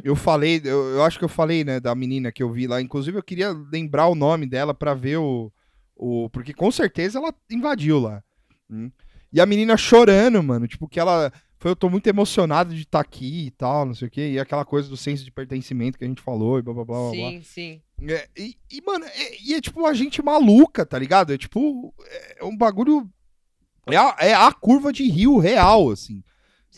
eu 0.03 0.17
falei, 0.17 0.61
eu, 0.65 0.85
eu 0.95 1.03
acho 1.05 1.19
que 1.19 1.25
eu 1.25 1.29
falei, 1.29 1.63
né, 1.65 1.79
da 1.79 1.95
menina 1.95 2.33
que 2.33 2.43
eu 2.43 2.51
vi 2.51 2.67
lá. 2.67 2.81
Inclusive, 2.81 3.19
eu 3.19 3.23
queria 3.23 3.51
lembrar 3.73 4.09
o 4.09 4.15
nome 4.15 4.47
dela 4.47 4.75
pra 4.75 4.95
ver 4.95 5.19
o. 5.19 5.53
o 5.95 6.29
porque 6.31 6.53
com 6.55 6.71
certeza 6.71 7.19
ela 7.19 7.35
invadiu 7.51 7.99
lá. 8.01 8.23
Hum. 8.71 8.91
E 9.33 9.41
a 9.41 9.47
menina 9.47 9.77
chorando, 9.77 10.43
mano. 10.43 10.67
Tipo, 10.67 10.89
que 10.89 10.99
ela. 10.99 11.33
Foi, 11.59 11.71
eu 11.71 11.77
tô 11.77 11.89
muito 11.89 12.07
emocionado 12.07 12.75
de 12.75 12.83
estar 12.83 13.01
aqui 13.01 13.47
e 13.47 13.51
tal, 13.51 13.87
não 13.87 13.95
sei 13.95 14.09
o 14.09 14.11
quê. 14.11 14.33
E 14.33 14.39
aquela 14.39 14.65
coisa 14.65 14.89
do 14.89 14.97
senso 14.97 15.25
de 15.25 15.31
pertencimento 15.31 15.97
que 15.99 16.05
a 16.05 16.09
gente 16.09 16.21
falou 16.21 16.59
e 16.59 16.63
blá 16.63 16.75
blá 16.75 16.85
blá 16.85 16.97
blá. 16.97 17.11
blá. 17.11 17.31
Sim, 17.31 17.43
sim. 17.43 17.83
É, 18.07 18.29
e, 18.37 18.57
e, 18.71 18.83
mano, 18.85 19.05
é, 19.07 19.43
e 19.43 19.55
é 19.55 19.61
tipo 19.61 19.81
uma 19.81 19.95
gente 19.95 20.23
maluca, 20.23 20.85
tá 20.85 20.99
ligado? 20.99 21.33
É 21.33 21.39
tipo. 21.39 21.95
É 22.39 22.45
um 22.45 22.57
bagulho. 22.57 23.09
É 23.87 23.97
a, 23.97 24.17
é 24.19 24.35
a 24.35 24.51
curva 24.53 24.93
de 24.93 25.05
rio 25.09 25.39
real, 25.39 25.91
assim. 25.91 26.23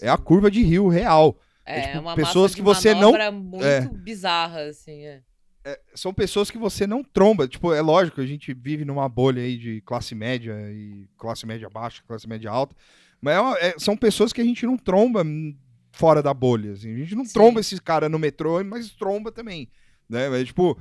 É 0.00 0.08
a 0.08 0.16
curva 0.16 0.50
de 0.50 0.62
rio 0.62 0.88
real. 0.88 1.38
É, 1.64 1.80
tipo, 1.88 1.98
uma 1.98 2.14
pessoas 2.14 2.54
que 2.54 2.62
você 2.62 2.94
não- 2.94 3.12
muito 3.32 3.64
é. 3.64 3.80
bizarra, 3.88 4.60
assim, 4.62 5.02
é. 5.04 5.20
É, 5.64 5.80
são 5.96 6.14
pessoas 6.14 6.48
que 6.48 6.58
você 6.58 6.86
não 6.86 7.02
tromba. 7.02 7.48
Tipo, 7.48 7.72
é 7.74 7.80
lógico, 7.80 8.20
a 8.20 8.26
gente 8.26 8.54
vive 8.54 8.84
numa 8.84 9.08
bolha 9.08 9.42
aí 9.42 9.56
de 9.58 9.80
classe 9.80 10.14
média 10.14 10.54
e 10.70 11.08
classe 11.18 11.44
média 11.44 11.68
baixa, 11.68 12.02
classe 12.06 12.28
média 12.28 12.48
alta. 12.48 12.76
Mas 13.20 13.34
é 13.34 13.40
uma- 13.40 13.58
é- 13.58 13.74
são 13.78 13.96
pessoas 13.96 14.32
que 14.32 14.40
a 14.40 14.44
gente 14.44 14.64
não 14.64 14.76
tromba 14.76 15.24
fora 15.90 16.22
da 16.22 16.32
bolha. 16.32 16.72
Assim. 16.72 16.94
A 16.94 16.98
gente 16.98 17.16
não 17.16 17.24
Sim. 17.24 17.32
tromba 17.32 17.58
esses 17.58 17.80
caras 17.80 18.08
no 18.08 18.18
metrô, 18.18 18.62
mas 18.62 18.90
tromba 18.90 19.32
também. 19.32 19.68
Né? 20.08 20.28
Mas, 20.28 20.46
tipo, 20.46 20.78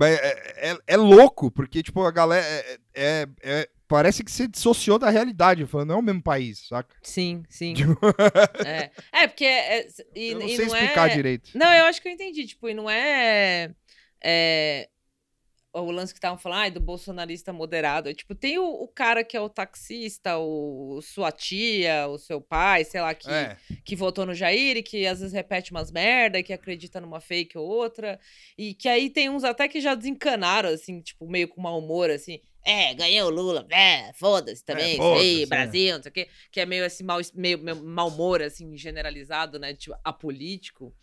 é, 0.00 0.70
é- 0.70 0.78
é 0.86 0.96
louco, 0.96 1.50
porque, 1.50 1.82
tipo, 1.82 2.02
a 2.02 2.10
galera. 2.10 2.42
é- 2.46 2.78
é- 2.94 3.28
é- 3.42 3.68
parece 3.88 4.24
que 4.24 4.30
você 4.30 4.46
dissociou 4.46 4.98
da 4.98 5.10
realidade. 5.10 5.66
Falando, 5.66 5.88
não 5.88 5.96
é 5.96 5.98
o 5.98 6.02
mesmo 6.02 6.22
país, 6.22 6.66
saca? 6.68 6.94
Sim, 7.02 7.42
sim. 7.48 7.74
Tipo, 7.74 7.98
é. 8.64 8.90
é, 9.12 9.26
porque. 9.26 9.44
É, 9.44 9.86
e, 10.14 10.30
eu 10.30 10.38
não 10.38 10.48
sei 10.48 10.66
não 10.66 10.76
explicar 10.76 11.10
é... 11.10 11.14
direito. 11.14 11.50
Não, 11.54 11.72
eu 11.72 11.84
acho 11.84 12.00
que 12.00 12.08
eu 12.08 12.12
entendi. 12.12 12.46
Tipo, 12.46 12.68
e 12.68 12.74
não 12.74 12.88
é. 12.88 13.70
é 14.22 14.88
o 15.82 15.90
lance 15.90 16.12
que 16.12 16.18
estavam 16.18 16.38
falando, 16.38 16.58
ai, 16.60 16.70
do 16.70 16.80
bolsonarista 16.80 17.52
moderado. 17.52 18.08
É, 18.08 18.14
tipo, 18.14 18.34
tem 18.34 18.58
o, 18.58 18.64
o 18.64 18.86
cara 18.86 19.24
que 19.24 19.36
é 19.36 19.40
o 19.40 19.48
taxista, 19.48 20.38
o, 20.38 21.00
sua 21.02 21.32
tia, 21.32 22.06
o 22.06 22.16
seu 22.16 22.40
pai, 22.40 22.84
sei 22.84 23.00
lá, 23.00 23.12
que, 23.12 23.28
É. 23.28 23.56
que 23.84 23.96
votou 23.96 24.24
no 24.24 24.34
Jair 24.34 24.76
e 24.76 24.82
que 24.82 25.06
às 25.06 25.18
vezes 25.18 25.34
repete 25.34 25.72
umas 25.72 25.90
merda, 25.90 26.38
e 26.38 26.42
que 26.44 26.52
acredita 26.52 27.00
numa 27.00 27.20
fake 27.20 27.58
ou 27.58 27.66
outra. 27.66 28.20
E 28.56 28.72
que 28.74 28.88
aí 28.88 29.10
tem 29.10 29.28
uns 29.28 29.42
até 29.42 29.66
que 29.66 29.80
já 29.80 29.94
desencanaram, 29.94 30.68
assim, 30.68 31.00
tipo, 31.00 31.26
meio 31.28 31.48
com 31.48 31.60
mau 31.60 31.78
humor, 31.78 32.08
assim. 32.08 32.40
É, 32.64 32.94
ganhou 32.94 33.28
o 33.28 33.34
Lula, 33.34 33.66
é, 33.70 34.12
foda-se 34.14 34.64
também, 34.64 34.92
isso 34.92 35.02
foda-se, 35.02 35.24
aí, 35.26 35.42
é. 35.42 35.46
Brasil, 35.46 35.94
não 35.96 36.02
sei 36.02 36.10
o 36.10 36.12
quê. 36.12 36.28
Que 36.50 36.60
é 36.60 36.66
meio 36.66 36.84
esse 36.84 37.04
mau, 37.04 37.20
meio, 37.34 37.58
meio 37.58 37.84
mau 37.84 38.08
humor, 38.08 38.42
assim, 38.42 38.74
generalizado, 38.76 39.58
né, 39.58 39.74
tipo, 39.74 39.94
apolítico. 40.02 40.94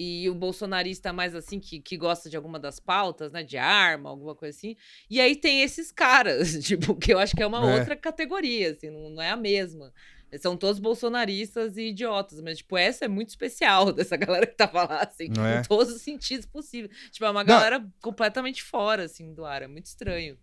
E 0.00 0.30
o 0.30 0.34
bolsonarista 0.34 1.12
mais 1.12 1.34
assim, 1.34 1.58
que, 1.58 1.80
que 1.80 1.96
gosta 1.96 2.30
de 2.30 2.36
alguma 2.36 2.56
das 2.60 2.78
pautas, 2.78 3.32
né? 3.32 3.42
De 3.42 3.56
arma, 3.58 4.08
alguma 4.08 4.32
coisa 4.32 4.56
assim. 4.56 4.76
E 5.10 5.20
aí 5.20 5.34
tem 5.34 5.62
esses 5.62 5.90
caras, 5.90 6.52
tipo, 6.64 6.94
que 6.94 7.12
eu 7.12 7.18
acho 7.18 7.34
que 7.34 7.42
é 7.42 7.46
uma 7.46 7.68
É. 7.68 7.78
outra 7.80 7.96
categoria, 7.96 8.70
assim, 8.70 8.90
não, 8.90 9.10
não 9.10 9.20
é 9.20 9.30
a 9.30 9.36
mesma. 9.36 9.92
São 10.40 10.56
todos 10.56 10.78
bolsonaristas 10.78 11.76
e 11.76 11.88
idiotas, 11.88 12.40
mas, 12.40 12.58
tipo, 12.58 12.76
essa 12.76 13.06
é 13.06 13.08
muito 13.08 13.30
especial 13.30 13.90
dessa 13.92 14.16
galera 14.16 14.46
que 14.46 14.54
tava 14.54 14.84
lá, 14.84 15.00
assim, 15.02 15.28
Não 15.34 15.44
é? 15.44 15.58
em 15.58 15.62
todos 15.62 15.92
os 15.92 16.02
sentidos 16.02 16.46
possíveis. 16.46 16.96
Tipo, 17.10 17.24
é 17.24 17.30
uma 17.30 17.42
Não. 17.42 17.48
galera 17.48 17.84
completamente 18.00 18.62
fora, 18.62 19.02
assim, 19.02 19.34
do 19.34 19.44
ar. 19.44 19.62
É 19.62 19.66
muito 19.66 19.86
estranho. 19.86 20.38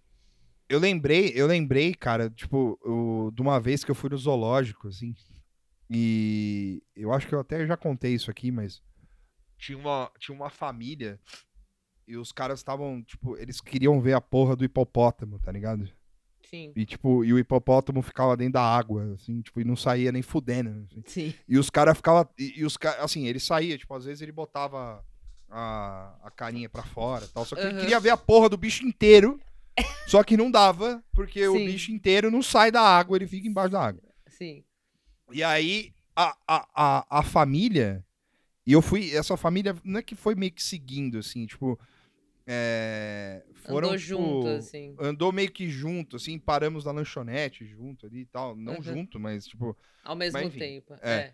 Eu 0.67 0.79
lembrei, 0.79 1.31
eu 1.35 1.45
lembrei, 1.47 1.93
cara, 1.93 2.29
tipo, 2.29 2.79
o- 2.83 3.31
de 3.31 3.41
uma 3.41 3.59
vez 3.59 3.83
que 3.83 3.91
eu 3.91 3.95
fui 3.95 4.09
no 4.09 4.17
zoológico, 4.17 4.87
assim. 4.87 5.13
E 5.89 6.81
eu 6.95 7.13
acho 7.13 7.27
que 7.27 7.35
eu 7.35 7.39
até 7.39 7.65
já 7.67 7.77
contei 7.77 8.13
isso 8.13 8.31
aqui, 8.31 8.51
mas 8.51 8.81
tinha 9.57 9.77
uma, 9.77 10.11
tinha 10.19 10.35
uma 10.35 10.49
família 10.49 11.19
e 12.07 12.17
os 12.17 12.31
caras 12.31 12.59
estavam, 12.59 13.03
tipo, 13.03 13.37
eles 13.37 13.61
queriam 13.61 14.01
ver 14.01 14.13
a 14.13 14.21
porra 14.21 14.55
do 14.55 14.65
hipopótamo, 14.65 15.39
tá 15.39 15.51
ligado? 15.51 15.87
Sim. 16.49 16.71
E 16.75 16.85
tipo, 16.85 17.23
e 17.23 17.31
o 17.33 17.39
hipopótamo 17.39 18.01
ficava 18.01 18.35
dentro 18.35 18.53
da 18.53 18.61
água, 18.63 19.13
assim, 19.13 19.41
tipo, 19.41 19.59
e 19.61 19.63
não 19.63 19.75
saía 19.75 20.11
nem 20.11 20.21
fudendo. 20.21 20.87
assim. 20.91 21.03
Sim. 21.05 21.33
E 21.47 21.57
os 21.57 21.69
caras 21.69 21.97
ficavam. 21.97 22.27
E, 22.37 22.59
e 22.59 22.65
os 22.65 22.75
caras, 22.77 23.01
assim, 23.03 23.27
ele 23.27 23.39
saía, 23.39 23.77
tipo, 23.77 23.93
às 23.93 24.05
vezes 24.05 24.21
ele 24.21 24.31
botava 24.31 25.03
a, 25.49 26.15
a 26.23 26.31
carinha 26.31 26.69
pra 26.69 26.83
fora 26.83 27.25
e 27.25 27.27
tal. 27.29 27.45
Só 27.45 27.55
que 27.55 27.61
ele 27.61 27.71
Aham. 27.71 27.79
queria 27.79 27.99
ver 27.99 28.09
a 28.11 28.17
porra 28.17 28.49
do 28.49 28.57
bicho 28.57 28.85
inteiro. 28.85 29.39
Só 30.07 30.23
que 30.23 30.37
não 30.37 30.49
dava, 30.49 31.03
porque 31.11 31.47
o 31.47 31.53
Sim. 31.53 31.65
bicho 31.65 31.91
inteiro 31.91 32.31
não 32.31 32.41
sai 32.41 32.71
da 32.71 32.81
água, 32.81 33.17
ele 33.17 33.27
fica 33.27 33.47
embaixo 33.47 33.71
da 33.71 33.81
água. 33.87 34.01
Sim. 34.27 34.63
E 35.31 35.43
aí, 35.43 35.93
a, 36.15 36.35
a, 36.47 36.67
a, 36.75 37.19
a 37.19 37.23
família. 37.23 38.05
E 38.65 38.71
eu 38.71 38.81
fui. 38.81 39.13
Essa 39.15 39.35
família 39.35 39.75
não 39.83 39.99
é 39.99 40.03
que 40.03 40.15
foi 40.15 40.35
meio 40.35 40.51
que 40.51 40.63
seguindo, 40.63 41.17
assim, 41.17 41.45
tipo. 41.45 41.79
É, 42.47 43.43
foram, 43.55 43.87
Andou 43.89 43.99
tipo, 43.99 44.07
junto, 44.07 44.47
assim. 44.47 44.95
Andou 44.99 45.31
meio 45.31 45.51
que 45.51 45.67
junto, 45.67 46.15
assim, 46.15 46.37
paramos 46.37 46.85
na 46.85 46.91
lanchonete 46.91 47.65
junto 47.65 48.05
ali 48.05 48.19
e 48.21 48.25
tal. 48.25 48.55
Não 48.55 48.75
Uhum. 48.75 48.81
junto, 48.83 49.19
mas, 49.19 49.45
tipo. 49.47 49.75
Ao 50.03 50.15
mesmo 50.15 50.37
Mas, 50.39 50.47
enfim, 50.47 50.59
tempo. 50.59 50.93
é. 51.01 51.17
É. 51.17 51.33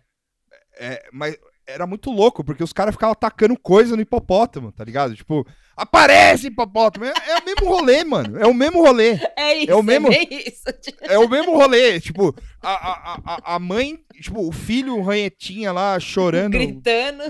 É, 0.78 1.08
mas 1.12 1.36
era 1.66 1.86
muito 1.86 2.10
louco, 2.10 2.42
porque 2.44 2.62
os 2.64 2.72
caras 2.72 2.94
ficavam 2.94 3.12
atacando 3.12 3.58
coisa 3.58 3.94
no 3.96 4.02
hipopótamo, 4.02 4.72
tá 4.72 4.84
ligado? 4.84 5.14
Tipo, 5.14 5.46
aparece 5.76 6.48
hipopótamo! 6.48 7.04
É, 7.06 7.12
é 7.28 7.38
o 7.38 7.44
mesmo 7.44 7.68
rolê, 7.68 8.04
mano. 8.04 8.38
É 8.38 8.46
o 8.46 8.54
mesmo 8.54 8.82
rolê. 8.82 9.18
É 9.36 9.54
isso, 9.58 9.70
É 9.70 9.74
o 9.74 9.82
mesmo- 9.82 10.08
bem 10.08 10.28
isso. 10.30 10.62
É 11.02 11.18
o 11.18 11.28
mesmo 11.28 11.54
rolê. 11.56 12.00
Tipo, 12.00 12.34
a, 12.62 12.70
a, 12.70 13.20
a, 13.24 13.56
a 13.56 13.58
mãe, 13.58 13.98
tipo, 14.20 14.46
o 14.46 14.52
filho 14.52 15.00
ranhetinha 15.02 15.72
lá 15.72 15.98
chorando, 15.98 16.52
Gritando. 16.52 17.22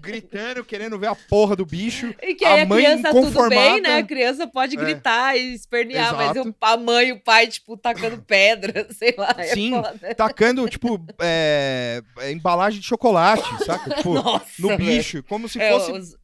gritando, 0.00 0.64
querendo 0.64 0.98
ver 0.98 1.06
a 1.08 1.14
porra 1.14 1.54
do 1.54 1.64
bicho. 1.64 2.14
E 2.22 2.34
que 2.34 2.44
aí 2.44 2.60
A 2.60 2.62
a, 2.64 2.66
mãe 2.66 2.84
criança 2.84 3.10
tudo 3.10 3.48
bem, 3.48 3.80
né? 3.80 3.98
A 3.98 4.02
criança 4.02 4.46
pode 4.46 4.76
É. 4.76 4.80
gritar 4.80 5.36
e 5.36 5.54
espernear, 5.54 6.14
mas 6.16 6.30
Exato. 6.36 6.48
o- 6.50 6.54
a 6.60 6.76
mãe 6.76 7.08
e 7.08 7.12
o 7.12 7.20
pai, 7.20 7.46
tipo, 7.46 7.76
tacando 7.76 8.18
pedra, 8.22 8.86
sei 8.92 9.14
lá. 9.16 9.34
É 9.38 9.44
Sim. 9.54 9.70
foda. 9.70 10.14
Tacando, 10.14 10.68
tipo, 10.68 10.98
é, 11.20 12.02
é, 12.18 12.32
embalagem 12.32 12.80
de 12.80 12.86
chocolate, 12.86 13.44
saca? 13.64 13.90
Tipo, 14.02 14.14
Nossa, 14.14 14.46
no 14.58 14.76
bicho, 14.76 15.22
como 15.24 15.48
se 15.48 15.60
É, 15.60 15.70
fosse 15.70 15.92
os- 15.92 16.16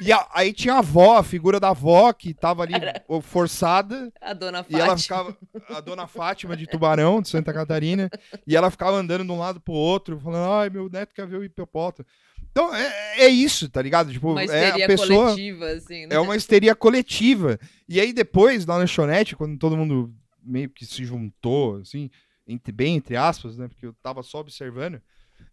E 0.00 0.10
a- 0.12 0.26
aí 0.32 0.52
tinha 0.52 0.74
a 0.74 0.78
avó, 0.78 1.18
a 1.18 1.22
figura 1.22 1.60
da 1.60 1.68
avó, 1.70 2.12
que 2.12 2.32
tava 2.32 2.62
ali 2.62 2.72
ô, 3.06 3.20
forçada. 3.20 4.12
a 4.20 4.32
dona 4.32 4.64
E 4.68 4.74
ela 4.74 4.96
Fátima. 4.96 4.98
ficava. 4.98 5.36
A 5.76 5.80
dona 5.80 6.06
Fátima 6.06 6.56
de 6.56 6.66
Tubarão, 6.66 7.20
de 7.20 7.28
Santa 7.28 7.52
Catarina. 7.52 8.08
E 8.46 8.56
ela 8.56 8.70
ficava 8.70 8.96
andando 8.96 9.24
de 9.24 9.30
um 9.30 9.38
lado 9.38 9.60
pro 9.60 9.74
outro, 9.74 10.18
falando: 10.18 10.50
ai, 10.52 10.70
meu 10.70 10.88
neto 10.88 11.14
quer 11.14 11.26
ver 11.26 11.36
o 11.36 11.44
hipopótamo. 11.44 12.06
Então, 12.50 12.74
é, 12.74 13.22
é 13.24 13.28
isso, 13.28 13.68
tá 13.68 13.80
ligado? 13.80 14.10
Tipo, 14.12 14.32
Uma 14.32 14.40
é 14.42 14.44
histeria 14.44 14.84
a 14.84 14.88
pessoa. 14.88 15.24
coletiva, 15.26 15.66
assim, 15.70 16.06
né? 16.06 16.16
É 16.16 16.18
uma 16.18 16.34
histeria 16.34 16.74
coletiva. 16.74 17.58
E 17.88 18.00
aí 18.00 18.12
depois, 18.12 18.66
na 18.66 18.76
lanchonete, 18.76 19.36
quando 19.36 19.56
todo 19.58 19.76
mundo 19.76 20.12
meio 20.42 20.68
que 20.70 20.84
se 20.84 21.04
juntou, 21.04 21.76
assim, 21.76 22.10
entre, 22.48 22.72
bem 22.72 22.96
entre 22.96 23.16
aspas, 23.16 23.56
né? 23.56 23.68
Porque 23.68 23.86
eu 23.86 23.94
tava 24.02 24.22
só 24.24 24.40
observando. 24.40 25.00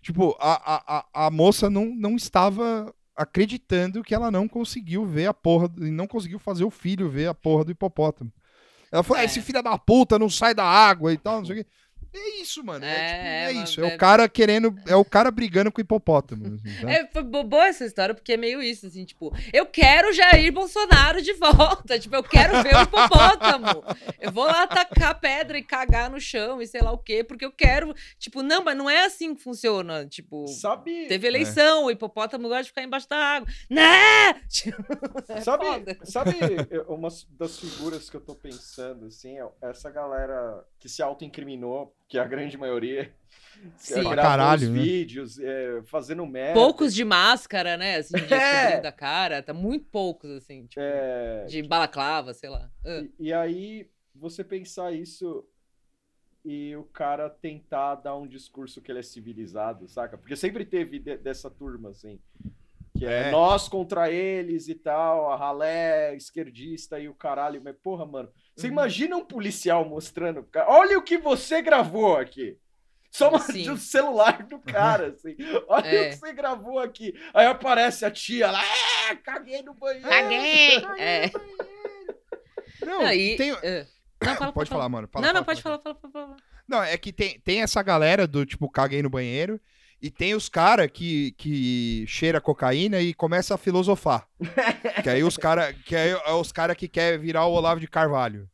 Tipo, 0.02 0.36
a, 0.40 0.54
a, 0.76 0.98
a, 1.24 1.28
a 1.28 1.32
moça 1.32 1.70
não, 1.70 1.86
não 1.94 2.16
estava 2.16 2.92
acreditando 3.18 4.04
que 4.04 4.14
ela 4.14 4.30
não 4.30 4.48
conseguiu 4.48 5.06
ver 5.06 5.26
a 5.28 5.34
porra, 5.34 5.70
e 5.80 5.90
não 5.92 6.08
conseguiu 6.08 6.40
fazer 6.40 6.64
o 6.64 6.70
filho 6.72 7.10
ver 7.10 7.28
a 7.28 7.34
porra 7.34 7.66
do 7.66 7.72
hipopótamo. 7.72 8.32
Ela 8.92 9.04
falou, 9.04 9.20
ah, 9.20 9.24
É. 9.24 9.26
esse 9.26 9.42
filho 9.42 9.62
da 9.62 9.78
puta 9.78 10.18
não 10.20 10.30
sai 10.30 10.54
da 10.54 10.64
água 10.64 11.12
e 11.12 11.18
tal, 11.18 11.40
não 11.40 11.46
sei 11.46 11.62
o 11.62 11.64
quê. 11.64 11.70
É 12.14 12.42
isso, 12.42 12.64
mano. 12.64 12.84
É, 12.86 12.90
É, 12.90 12.98
tipo, 12.98 13.18
é 13.18 13.46
é 13.60 13.64
isso. 13.64 13.82
É 13.82 13.90
é- 13.92 13.96
o 13.96 13.98
cara 13.98 14.28
querendo. 14.30 14.76
É 14.88 14.96
o 14.96 15.06
cara 15.06 15.30
brigando 15.32 15.72
com 15.72 15.80
o 15.80 15.82
hipopótamo. 15.84 16.46
assim, 16.56 16.64
tá? 16.82 16.92
É, 16.92 17.08
foi 17.08 17.24
bo- 17.24 17.44
boa 17.44 17.68
essa 17.68 17.86
história, 17.86 18.14
porque 18.16 18.34
é 18.34 18.38
meio 18.38 18.62
isso, 18.62 18.88
assim, 18.88 19.06
tipo, 19.06 19.34
eu 19.54 19.66
quero 19.66 20.12
Jair 20.14 20.52
Bolsonaro 20.52 21.22
de 21.22 21.34
volta, 21.40 22.00
tipo, 22.00 22.16
eu 22.16 22.24
quero 22.24 22.62
ver 22.64 22.76
o 22.76 22.82
hipopótamo. 22.84 23.84
Eu 24.20 24.32
vou 24.32 24.46
lá 24.46 24.66
tacar 24.68 25.20
pedra 25.20 25.58
e 25.58 25.64
cagar 25.64 26.10
no 26.10 26.20
chão 26.20 26.62
e 26.62 26.68
sei 26.68 26.82
lá 26.82 26.92
o 26.92 26.98
quê, 26.98 27.24
porque 27.24 27.46
eu 27.46 27.52
quero, 27.52 27.94
tipo, 28.18 28.42
não, 28.42 28.64
mas 28.64 28.78
não 28.78 28.90
é 28.90 29.06
assim 29.06 29.36
que 29.36 29.42
funciona, 29.42 30.06
tipo, 30.06 30.48
Sabe, 30.48 31.08
teve 31.08 31.28
eleição, 31.28 31.86
o 31.86 31.92
hipopótamo 31.92 32.48
gosta 32.48 32.64
de 32.64 32.70
ficar 32.70 32.84
embaixo 32.84 33.08
da 33.10 33.18
água. 33.18 33.48
Né? 33.70 34.34
Tipo, 34.50 34.82
é 35.28 35.42
sabe, 35.42 35.66
foda. 35.66 35.98
sabe 36.04 36.34
uma 36.88 37.10
das 37.38 37.60
figuras 37.60 38.10
que 38.10 38.16
eu 38.16 38.22
tô 38.22 38.34
pensando, 38.36 39.06
assim, 39.08 39.38
é 39.40 39.48
essa 39.62 39.90
galera 39.90 40.64
que 40.80 40.88
se 40.90 41.02
auto-incriminou, 41.02 41.94
que 42.08 42.18
é 42.18 42.22
a 42.22 42.26
grande 42.28 42.58
maioria, 42.58 43.12
Sim. 43.76 44.04
Caralho, 44.16 44.64
os 44.64 44.70
né? 44.70 44.82
vídeos, 44.82 45.40
eh, 45.40 45.82
fazendo 45.86 46.26
merda. 46.26 46.54
Poucos 46.54 46.94
de 46.94 47.04
máscara, 47.04 47.76
né, 47.76 47.98
assim, 47.98 48.16
de 48.16 48.22
É. 48.34 48.66
cobrindo 48.68 48.88
a 48.88 48.92
cara, 48.92 49.42
tá 49.44 49.54
muito 49.54 49.86
poucos, 49.88 50.30
assim, 50.32 50.68
tipo, 50.68 50.80
É, 50.82 51.46
de 51.46 51.64
balaclava, 51.64 52.34
sei 52.34 52.50
lá. 52.50 52.70
Ah. 52.86 53.04
E, 53.20 53.28
e 53.28 53.34
aí, 53.34 53.90
você 54.16 54.44
pensar 54.44 54.92
isso 54.94 55.44
e 56.46 56.76
o 56.76 56.84
cara 56.84 57.30
tentar 57.30 57.96
dar 57.96 58.16
um 58.16 58.28
discurso 58.28 58.80
que 58.82 58.92
ele 58.92 59.00
é 59.00 59.04
civilizado, 59.04 59.88
saca? 59.88 60.18
Porque 60.18 60.36
sempre 60.36 60.64
teve 60.64 61.00
de- 61.00 61.18
dessa 61.18 61.50
turma, 61.50 61.90
assim. 61.90 62.20
Que 62.98 63.06
é, 63.06 63.28
É. 63.28 63.32
nós 63.32 63.68
contra 63.68 64.10
eles 64.12 64.68
e 64.70 64.76
tal, 64.76 65.30
a 65.32 65.36
ralé, 65.36 66.16
esquerdista 66.16 67.00
e 67.00 67.10
o 67.10 67.14
caralho. 67.14 67.62
Mas, 67.64 67.76
porra, 67.84 68.06
mano, 68.06 68.30
você 68.58 68.68
Uhum. 68.68 68.74
imagina 68.74 69.16
um 69.16 69.24
policial 69.24 69.86
mostrando. 69.86 70.42
pro 70.42 70.52
cara, 70.52 70.70
Olha 70.72 70.98
o 70.98 71.02
que 71.04 71.18
você 71.18 71.62
gravou 71.62 72.18
aqui. 72.18 72.58
Só 73.10 73.30
uma, 73.30 73.40
Sim. 73.40 73.64
do 73.64 73.78
celular 73.78 74.44
do 74.44 74.60
cara, 74.60 75.08
assim. 75.16 75.36
Olha 75.68 75.88
É. 75.88 76.08
o 76.08 76.10
que 76.10 76.16
você 76.18 76.34
gravou 76.34 76.80
aqui. 76.80 77.14
Aí 77.34 77.46
aparece 77.48 78.04
a 78.06 78.12
tia 78.12 78.52
lá, 78.52 78.62
é, 79.10 79.16
caguei 79.16 79.62
no 79.62 79.74
banheiro. 79.74 80.10
Caguei! 80.10 80.82
É. 81.00 81.32
Não, 82.86 83.02
Aí, 83.02 83.36
tem- 83.38 83.52
ah. 83.52 83.86
Não, 84.24 84.36
fala, 84.36 84.54
Pode 84.54 84.70
falar, 84.70 84.90
mano. 84.90 85.08
fala, 85.12 85.28
não, 85.28 85.34
não, 85.36 85.44
pode 85.44 85.62
fala. 85.62 85.80
falar, 85.80 85.96
fala, 85.96 86.12
fala, 86.12 86.28
fala. 86.28 86.38
Não, 86.68 86.84
é 86.84 86.98
que 86.98 87.14
tem, 87.14 87.40
tem 87.40 87.62
essa 87.62 87.82
galera 87.84 88.28
do 88.28 88.46
tipo, 88.46 88.70
caguei 88.70 89.02
no 89.02 89.10
banheiro, 89.10 89.60
e 90.02 90.12
tem 90.12 90.36
os 90.36 90.48
caras 90.48 90.90
que, 90.92 91.32
que 91.32 92.06
cheira 92.08 92.40
cocaína 92.40 93.02
e 93.02 93.14
começa 93.14 93.56
a 93.56 93.58
filosofar. 93.58 94.28
que 95.04 95.10
aí 95.10 95.24
os 95.24 95.38
caras 95.38 95.76
que 95.86 95.96
aí 95.96 96.12
é 96.12 96.32
os 96.34 96.52
cara 96.52 96.76
que 96.76 96.88
quer 96.88 97.18
virar 97.18 97.46
o 97.46 97.54
Olavo 97.54 97.80
de 97.80 97.88
Carvalho. 97.88 98.50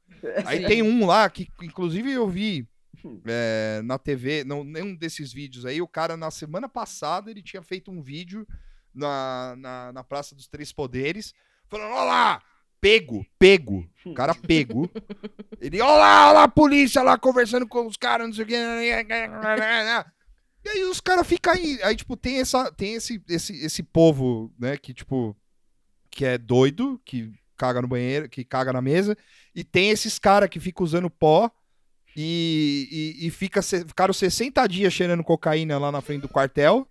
Aí 0.46 0.62
Sim. 0.62 0.68
tem 0.68 0.82
um 0.82 1.06
lá 1.06 1.30
que, 1.30 1.48
inclusive, 1.62 2.12
eu 2.12 2.28
vi 2.30 2.68
é, 3.26 3.82
na 3.84 3.98
TV, 3.98 4.44
não, 4.46 4.64
nenhum 4.64 4.96
desses 4.96 5.34
vídeos 5.34 5.66
aí, 5.66 5.82
o 5.82 5.88
cara, 5.88 6.16
na 6.16 6.32
semana 6.32 6.70
passada, 6.70 7.30
ele 7.30 7.42
tinha 7.42 7.62
feito 7.62 7.92
um 7.92 8.02
vídeo 8.02 8.48
na, 8.94 9.56
na, 9.58 9.92
na 9.92 10.04
Praça 10.04 10.34
dos 10.34 10.48
Três 10.48 10.72
Poderes, 10.72 11.34
falando, 11.68 11.92
olha 11.92 12.04
lá, 12.06 12.42
pego, 12.80 13.26
pego, 13.38 13.86
o 14.06 14.14
cara 14.14 14.34
pego. 14.34 14.90
Ele, 15.60 15.82
olha 15.82 15.92
lá, 15.92 16.28
olha 16.28 16.34
lá 16.34 16.44
a 16.44 16.48
polícia 16.48 17.02
lá 17.02 17.18
conversando 17.18 17.68
com 17.68 17.86
os 17.86 17.98
caras, 17.98 18.28
não 18.28 18.34
sei 18.34 18.44
o 18.44 18.48
que. 18.48 18.56
E 20.66 20.70
aí 20.70 20.84
os 20.86 21.00
caras 21.02 21.28
ficam 21.28 21.54
aí, 21.54 21.80
aí, 21.84 21.96
tipo, 21.96 22.16
tem, 22.16 22.40
essa, 22.40 22.72
tem 22.72 22.94
esse, 22.94 23.22
esse, 23.28 23.54
esse 23.66 23.84
povo, 23.84 24.54
né, 24.58 24.78
que, 24.78 24.94
tipo, 24.94 25.36
que 26.10 26.26
é 26.26 26.38
doido, 26.38 27.02
que 27.04 27.34
caga 27.58 27.82
no 27.82 27.88
banheiro, 27.88 28.30
que 28.30 28.44
caga 28.44 28.72
na 28.72 28.82
mesa, 28.82 29.18
e 29.54 29.64
tem 29.64 29.90
esses 29.90 30.18
caras 30.18 30.50
que 30.50 30.60
ficam 30.60 30.84
usando 30.84 31.10
pó 31.10 31.52
e, 32.16 33.16
e, 33.22 33.28
e 33.28 33.32
fica, 33.32 33.62
ficaram 33.62 34.14
60 34.14 34.66
dias 34.68 34.94
cheirando 34.94 35.24
cocaína 35.24 35.78
lá 35.78 35.92
na 35.92 36.02
frente 36.02 36.22
do 36.22 36.30
quartel. 36.30 36.88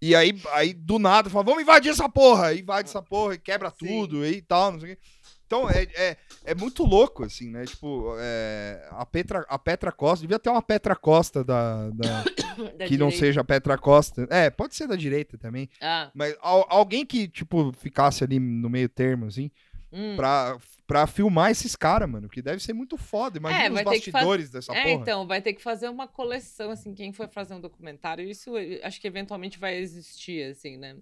E 0.00 0.14
aí, 0.14 0.38
aí 0.52 0.74
do 0.74 0.98
nada, 0.98 1.30
fala, 1.30 1.44
vamos 1.44 1.62
invadir 1.62 1.90
essa 1.90 2.08
porra. 2.08 2.52
Invade 2.52 2.88
essa 2.88 3.00
porra 3.00 3.34
e 3.34 3.38
quebra 3.38 3.70
Sim. 3.70 3.86
tudo 3.86 4.26
e 4.26 4.42
tal, 4.42 4.72
não 4.72 4.80
sei 4.80 4.92
o 4.92 4.96
quê. 4.96 5.02
Então, 5.46 5.68
é, 5.70 5.82
é, 5.94 6.16
é 6.44 6.54
muito 6.54 6.82
louco, 6.84 7.22
assim, 7.24 7.50
né? 7.50 7.64
Tipo, 7.66 8.14
é, 8.18 8.88
a, 8.90 9.04
Petra, 9.04 9.44
a 9.48 9.58
Petra 9.58 9.92
Costa, 9.92 10.22
devia 10.22 10.38
ter 10.38 10.48
uma 10.50 10.62
Petra 10.62 10.96
Costa 10.96 11.44
da, 11.44 11.90
da- 11.90 12.24
Da 12.78 12.86
que 12.86 12.96
não 12.96 13.08
direita. 13.08 13.16
seja 13.18 13.40
a 13.40 13.44
Petra 13.44 13.76
Costa. 13.76 14.26
É, 14.30 14.48
pode 14.48 14.74
ser 14.74 14.86
da 14.88 14.96
direita 14.96 15.36
também. 15.36 15.68
Ah, 15.80 16.10
Mas 16.14 16.36
al- 16.40 16.66
alguém 16.68 17.04
que, 17.04 17.28
tipo, 17.28 17.72
ficasse 17.72 18.22
ali 18.24 18.38
no 18.38 18.70
meio 18.70 18.88
termo, 18.88 19.26
assim, 19.26 19.50
hum. 19.92 20.14
pra, 20.16 20.56
pra 20.86 21.06
filmar 21.06 21.50
esses 21.50 21.74
caras, 21.76 22.08
mano. 22.08 22.28
Que 22.28 22.40
deve 22.40 22.62
ser 22.62 22.72
muito 22.72 22.96
foda. 22.96 23.38
Imagina 23.38 23.64
É, 23.64 23.70
os 23.72 23.82
bastidores 23.82 24.50
dessa 24.50 24.72
é, 24.72 24.82
porra. 24.82 24.94
então, 24.94 25.26
vai 25.26 25.42
ter 25.42 25.52
que 25.52 25.62
fazer 25.62 25.88
uma 25.88 26.06
coleção, 26.08 26.70
assim, 26.70 26.94
quem 26.94 27.12
for 27.12 27.28
fazer 27.28 27.54
um 27.54 27.60
documentário, 27.60 28.24
isso 28.28 28.52
acho 28.82 29.00
que 29.00 29.06
eventualmente 29.06 29.58
vai 29.58 29.76
existir, 29.76 30.50
assim, 30.50 30.76
né? 30.78 30.96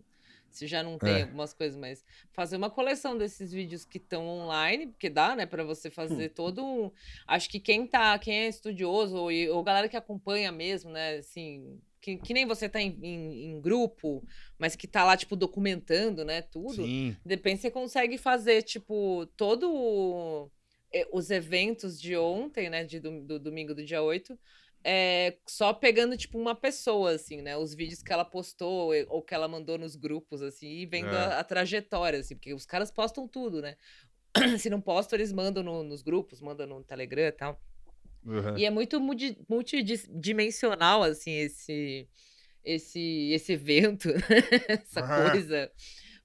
Se 0.53 0.67
já 0.67 0.83
não 0.83 0.99
tem 0.99 1.15
É. 1.15 1.23
algumas 1.23 1.53
coisas, 1.53 1.79
mas 1.79 2.05
fazer 2.33 2.57
uma 2.57 2.71
coleção 2.71 3.17
desses 3.17 3.53
vídeos 3.53 3.85
que 3.85 3.99
estão 3.99 4.27
online, 4.27 4.89
porque 4.89 5.09
dá, 5.09 5.35
né, 5.35 5.47
para 5.47 5.65
você 5.65 5.91
fazer 5.91 6.29
todo 6.31 6.65
um... 6.65 6.91
Acho 7.27 7.49
que 7.49 7.59
quem 7.59 7.87
tá, 7.87 8.19
quem 8.19 8.35
é 8.45 8.49
estudioso 8.49 9.17
ou, 9.17 9.31
ou 9.55 9.63
galera 9.63 9.89
que 9.89 9.97
acompanha 9.97 10.53
mesmo, 10.53 10.91
né, 10.91 11.17
assim, 11.17 11.81
que, 12.01 12.17
que 12.19 12.35
nem 12.35 12.45
você 12.47 12.69
tá 12.69 12.81
em, 12.81 12.99
em- 13.03 13.45
em 13.53 13.61
grupo, 13.61 14.23
mas 14.59 14.77
que 14.77 14.87
tá 14.87 15.05
lá 15.05 15.17
tipo 15.17 15.37
documentando, 15.37 16.25
né, 16.25 16.43
tudo. 16.43 16.85
Sim. 16.85 17.17
De 17.25 17.35
repente 17.35 17.61
você 17.63 17.71
consegue 17.71 18.19
fazer, 18.19 18.63
tipo, 18.63 19.27
todo 19.37 20.51
eh, 20.93 21.09
os 21.13 21.31
eventos 21.31 22.01
de 22.01 22.17
ontem, 22.17 22.69
né? 22.69 22.85
De, 22.85 23.01
dom- 23.01 23.25
do, 23.25 23.39
domingo 23.39 23.75
do 23.75 23.85
dia 23.85 24.03
8, 24.03 24.39
é, 24.85 25.37
só 25.47 25.73
pegando, 25.73 26.17
tipo, 26.17 26.39
uma 26.39 26.55
pessoa, 26.55 27.13
assim, 27.13 27.41
né? 27.43 27.57
Os 27.57 27.75
vídeos 27.75 28.03
que 28.03 28.13
ela 28.13 28.25
postou 28.25 28.95
e- 28.95 29.07
ou 29.09 29.23
que 29.23 29.35
ela 29.35 29.47
mandou 29.49 29.79
nos 29.79 29.95
grupos, 29.97 30.43
assim, 30.43 30.69
e 30.69 30.87
vendo 30.87 31.15
É. 31.15 31.19
a, 31.19 31.39
a 31.41 31.45
trajetória, 31.45 32.19
assim, 32.21 32.35
porque 32.35 32.53
os 32.55 32.67
caras 32.67 32.91
postam 32.91 33.27
tudo, 33.29 33.61
né? 33.63 33.77
Se 34.59 34.69
não 34.71 34.81
postam, 34.81 35.17
eles 35.19 35.33
mandam 35.33 35.63
no- 35.63 35.83
nos 35.85 36.03
grupos, 36.03 36.41
mandam 36.41 36.67
no 36.67 36.83
Telegram 36.83 37.27
e 37.27 37.33
tal. 37.33 37.61
Uhum. 38.25 38.57
E 38.57 38.65
é 38.65 38.71
muito 38.71 39.01
multidimensional, 39.49 41.03
assim, 41.03 41.33
esse, 41.33 42.09
esse, 42.65 43.31
esse 43.33 43.53
evento, 43.53 44.09
essa 44.69 45.01
Ah. 45.01 45.31
coisa. 45.31 45.71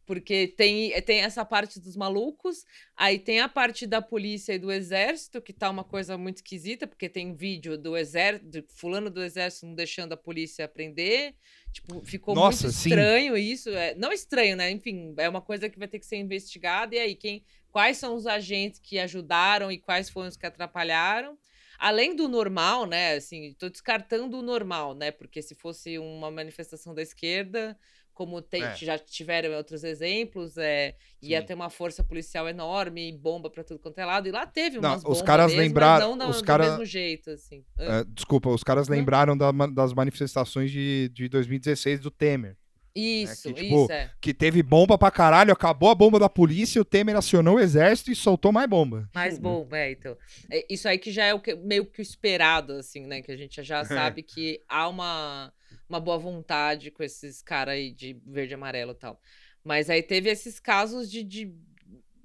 Porque 0.07 0.47
tem, 0.47 0.99
tem 1.01 1.19
essa 1.19 1.43
parte 1.43 1.81
dos 1.81 1.97
malucos, 1.97 2.63
aí 2.95 3.19
tem 3.19 3.41
a 3.41 3.49
parte 3.49 3.85
da 3.85 4.01
polícia 4.01 4.53
e 4.53 4.57
do 4.57 4.71
exército, 4.71 5.41
que 5.41 5.51
tá 5.51 5.69
uma 5.69 5.83
coisa 5.83 6.17
muito 6.17 6.37
esquisita, 6.37 6.87
porque 6.87 7.09
tem 7.09 7.35
vídeo 7.35 7.77
do 7.77 7.95
exército, 7.97 8.63
fulano 8.69 9.09
do 9.09 9.21
exército 9.21 9.65
não 9.65 9.75
deixando 9.75 10.13
a 10.13 10.17
polícia 10.17 10.65
prender. 10.65 11.35
Tipo, 11.73 12.01
ficou 12.05 12.33
Nossa, 12.33 12.67
muito 12.67 12.77
sim. 12.77 12.89
estranho 12.89 13.35
isso. 13.35 13.69
É, 13.69 13.95
não 13.95 14.13
estranho, 14.13 14.55
né? 14.55 14.71
Enfim, 14.71 15.13
é 15.17 15.27
uma 15.27 15.41
coisa 15.41 15.69
que 15.69 15.77
vai 15.77 15.89
ter 15.89 15.99
que 15.99 16.05
ser 16.05 16.15
investigada. 16.15 16.95
E 16.95 16.99
aí, 16.99 17.13
quem, 17.13 17.43
quais 17.69 17.97
são 17.97 18.15
os 18.15 18.25
agentes 18.25 18.79
que 18.79 18.97
ajudaram 18.99 19.69
e 19.69 19.77
quais 19.77 20.09
foram 20.09 20.29
os 20.29 20.37
que 20.37 20.45
atrapalharam? 20.45 21.37
Além 21.77 22.15
do 22.15 22.29
normal, 22.29 22.85
né? 22.85 23.15
Assim, 23.15 23.53
tô 23.59 23.67
descartando 23.67 24.39
o 24.39 24.41
normal, 24.41 24.95
né? 24.95 25.11
Porque 25.11 25.41
se 25.41 25.53
fosse 25.53 25.99
uma 25.99 26.31
manifestação 26.31 26.95
da 26.95 27.01
esquerda, 27.01 27.77
como 28.17 28.41
tem- 28.41 28.63
É. 28.63 28.73
já 28.75 28.97
tiveram 28.97 29.55
outros 29.55 29.83
exemplos, 29.83 30.57
é, 30.57 30.95
ia 31.21 31.39
Sim. 31.39 31.45
ter 31.45 31.53
uma 31.53 31.69
força 31.69 32.03
policial 32.03 32.49
enorme 32.49 33.09
e 33.09 33.11
bomba 33.15 33.47
pra 33.47 33.63
tudo 33.63 33.79
quanto 33.79 33.99
é 33.99 34.05
lado. 34.05 34.27
E 34.27 34.31
lá 34.31 34.47
teve 34.47 34.79
Não, 34.79 34.89
umas 34.89 34.97
os 34.97 35.03
bombas 35.03 35.21
caras 35.21 35.45
mesmo, 35.51 35.61
lembraram- 35.61 36.09
não 36.09 36.17
da- 36.17 36.29
os 36.29 36.37
do 36.37 36.43
cara- 36.43 36.69
mesmo 36.71 36.83
jeito, 36.83 37.29
assim. 37.29 37.63
É, 37.77 38.03
desculpa, 38.05 38.49
os 38.49 38.63
caras 38.63 38.87
lembraram 38.87 39.37
da 39.37 39.51
das 39.51 39.93
manifestações 39.93 40.71
de, 40.71 41.09
de 41.13 41.29
2016 41.29 41.99
do 41.99 42.09
Temer. 42.09 42.57
Isso, 42.95 43.49
que, 43.53 43.61
tipo, 43.61 43.83
isso, 43.83 43.91
é. 43.91 44.09
Que 44.19 44.33
teve 44.33 44.63
bomba 44.63 44.97
pra 44.97 45.11
caralho, 45.11 45.53
acabou 45.53 45.91
a 45.91 45.93
bomba 45.93 46.17
da 46.17 46.27
polícia, 46.27 46.81
o 46.81 46.85
Temer 46.85 47.15
acionou 47.15 47.57
o 47.57 47.59
exército 47.59 48.11
e 48.11 48.15
soltou 48.15 48.51
mais 48.51 48.67
bomba. 48.67 49.07
Mais 49.13 49.37
bom, 49.37 49.67
é, 49.71 49.91
então. 49.91 50.17
É, 50.51 50.65
isso 50.67 50.87
aí 50.87 50.97
que 50.97 51.11
já 51.11 51.23
é 51.25 51.31
o 51.35 51.39
que, 51.39 51.53
meio 51.55 51.85
que 51.85 51.99
o 51.99 52.01
esperado, 52.01 52.73
assim, 52.73 53.05
né? 53.05 53.21
Que 53.21 53.31
a 53.31 53.37
gente 53.37 53.61
já 53.61 53.83
sabe 54.15 54.23
que 54.23 54.61
há 54.67 54.87
uma, 54.89 55.53
uma 55.89 55.99
boa 55.99 56.17
vontade 56.17 56.91
com 56.91 57.03
esses 57.03 57.41
caras 57.41 57.75
aí 57.75 57.91
de 57.91 58.19
verde 58.25 58.53
e 58.53 58.55
amarelo 58.55 58.91
e 58.91 58.95
tal. 58.95 59.19
Mas 59.63 59.89
aí 59.89 60.01
teve 60.01 60.29
esses 60.29 60.59
casos 60.59 61.09
de, 61.09 61.23
de 61.23 61.53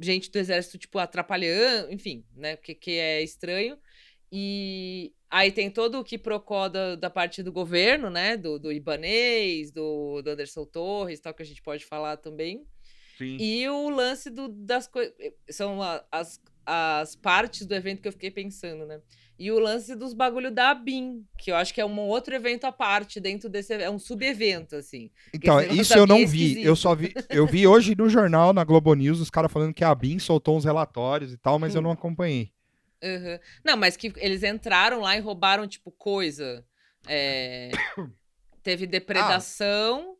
gente 0.00 0.30
do 0.30 0.38
exército, 0.38 0.78
tipo, 0.78 0.98
atrapalhando, 0.98 1.92
enfim, 1.92 2.24
né? 2.34 2.56
Que, 2.56 2.74
que 2.74 2.92
é 2.92 3.22
estranho. 3.22 3.78
E 4.30 5.12
aí 5.30 5.52
tem 5.52 5.70
todo 5.70 5.98
o 5.98 6.04
que 6.04 6.16
procó 6.16 6.68
da, 6.68 6.96
da 6.96 7.10
parte 7.10 7.42
do 7.42 7.52
governo, 7.52 8.10
né? 8.10 8.36
Do, 8.36 8.58
do 8.58 8.72
Ibanês, 8.72 9.70
do, 9.70 10.22
do 10.22 10.30
Anderson 10.30 10.64
Torres, 10.64 11.20
tal, 11.20 11.34
que 11.34 11.42
a 11.42 11.46
gente 11.46 11.62
pode 11.62 11.84
falar 11.84 12.16
também. 12.16 12.66
Sim. 13.18 13.36
E 13.38 13.68
o 13.68 13.90
lance 13.90 14.30
do, 14.30 14.48
das 14.48 14.86
coisas. 14.86 15.14
São 15.50 15.80
as, 16.10 16.40
as 16.64 17.14
partes 17.14 17.66
do 17.66 17.74
evento 17.74 18.00
que 18.00 18.08
eu 18.08 18.12
fiquei 18.12 18.30
pensando, 18.30 18.86
né? 18.86 19.00
E 19.38 19.50
o 19.50 19.58
lance 19.58 19.96
dos 19.96 20.12
bagulho 20.12 20.50
da 20.50 20.70
ABIN, 20.70 21.24
que 21.38 21.50
eu 21.50 21.56
acho 21.56 21.74
que 21.74 21.80
é 21.80 21.86
um 21.86 21.98
outro 22.00 22.34
evento 22.34 22.64
à 22.64 22.72
parte 22.72 23.18
dentro 23.18 23.48
desse. 23.48 23.72
É 23.74 23.90
um 23.90 23.98
subevento, 23.98 24.76
assim. 24.76 25.10
Então, 25.34 25.60
isso 25.60 25.94
eu 25.94 26.06
BIM 26.06 26.12
não 26.12 26.20
é 26.20 26.26
vi. 26.26 26.62
Eu 26.62 26.76
só 26.76 26.94
vi. 26.94 27.12
Eu 27.28 27.46
vi 27.46 27.66
hoje 27.66 27.96
no 27.96 28.08
jornal, 28.08 28.52
na 28.52 28.62
Globo 28.62 28.94
News, 28.94 29.20
os 29.20 29.30
caras 29.30 29.50
falando 29.50 29.74
que 29.74 29.84
a 29.84 29.94
BIM 29.94 30.18
soltou 30.18 30.56
uns 30.56 30.64
relatórios 30.64 31.32
e 31.32 31.36
tal, 31.36 31.58
mas 31.58 31.74
eu 31.74 31.82
não 31.82 31.90
acompanhei. 31.90 32.52
Uhum. 33.02 33.38
Não, 33.64 33.76
mas 33.76 33.96
que 33.96 34.12
eles 34.16 34.42
entraram 34.44 35.00
lá 35.00 35.16
e 35.16 35.20
roubaram, 35.20 35.66
tipo, 35.66 35.90
coisa. 35.90 36.64
É, 37.08 37.70
Teve 38.62 38.86
depredação 38.86 40.16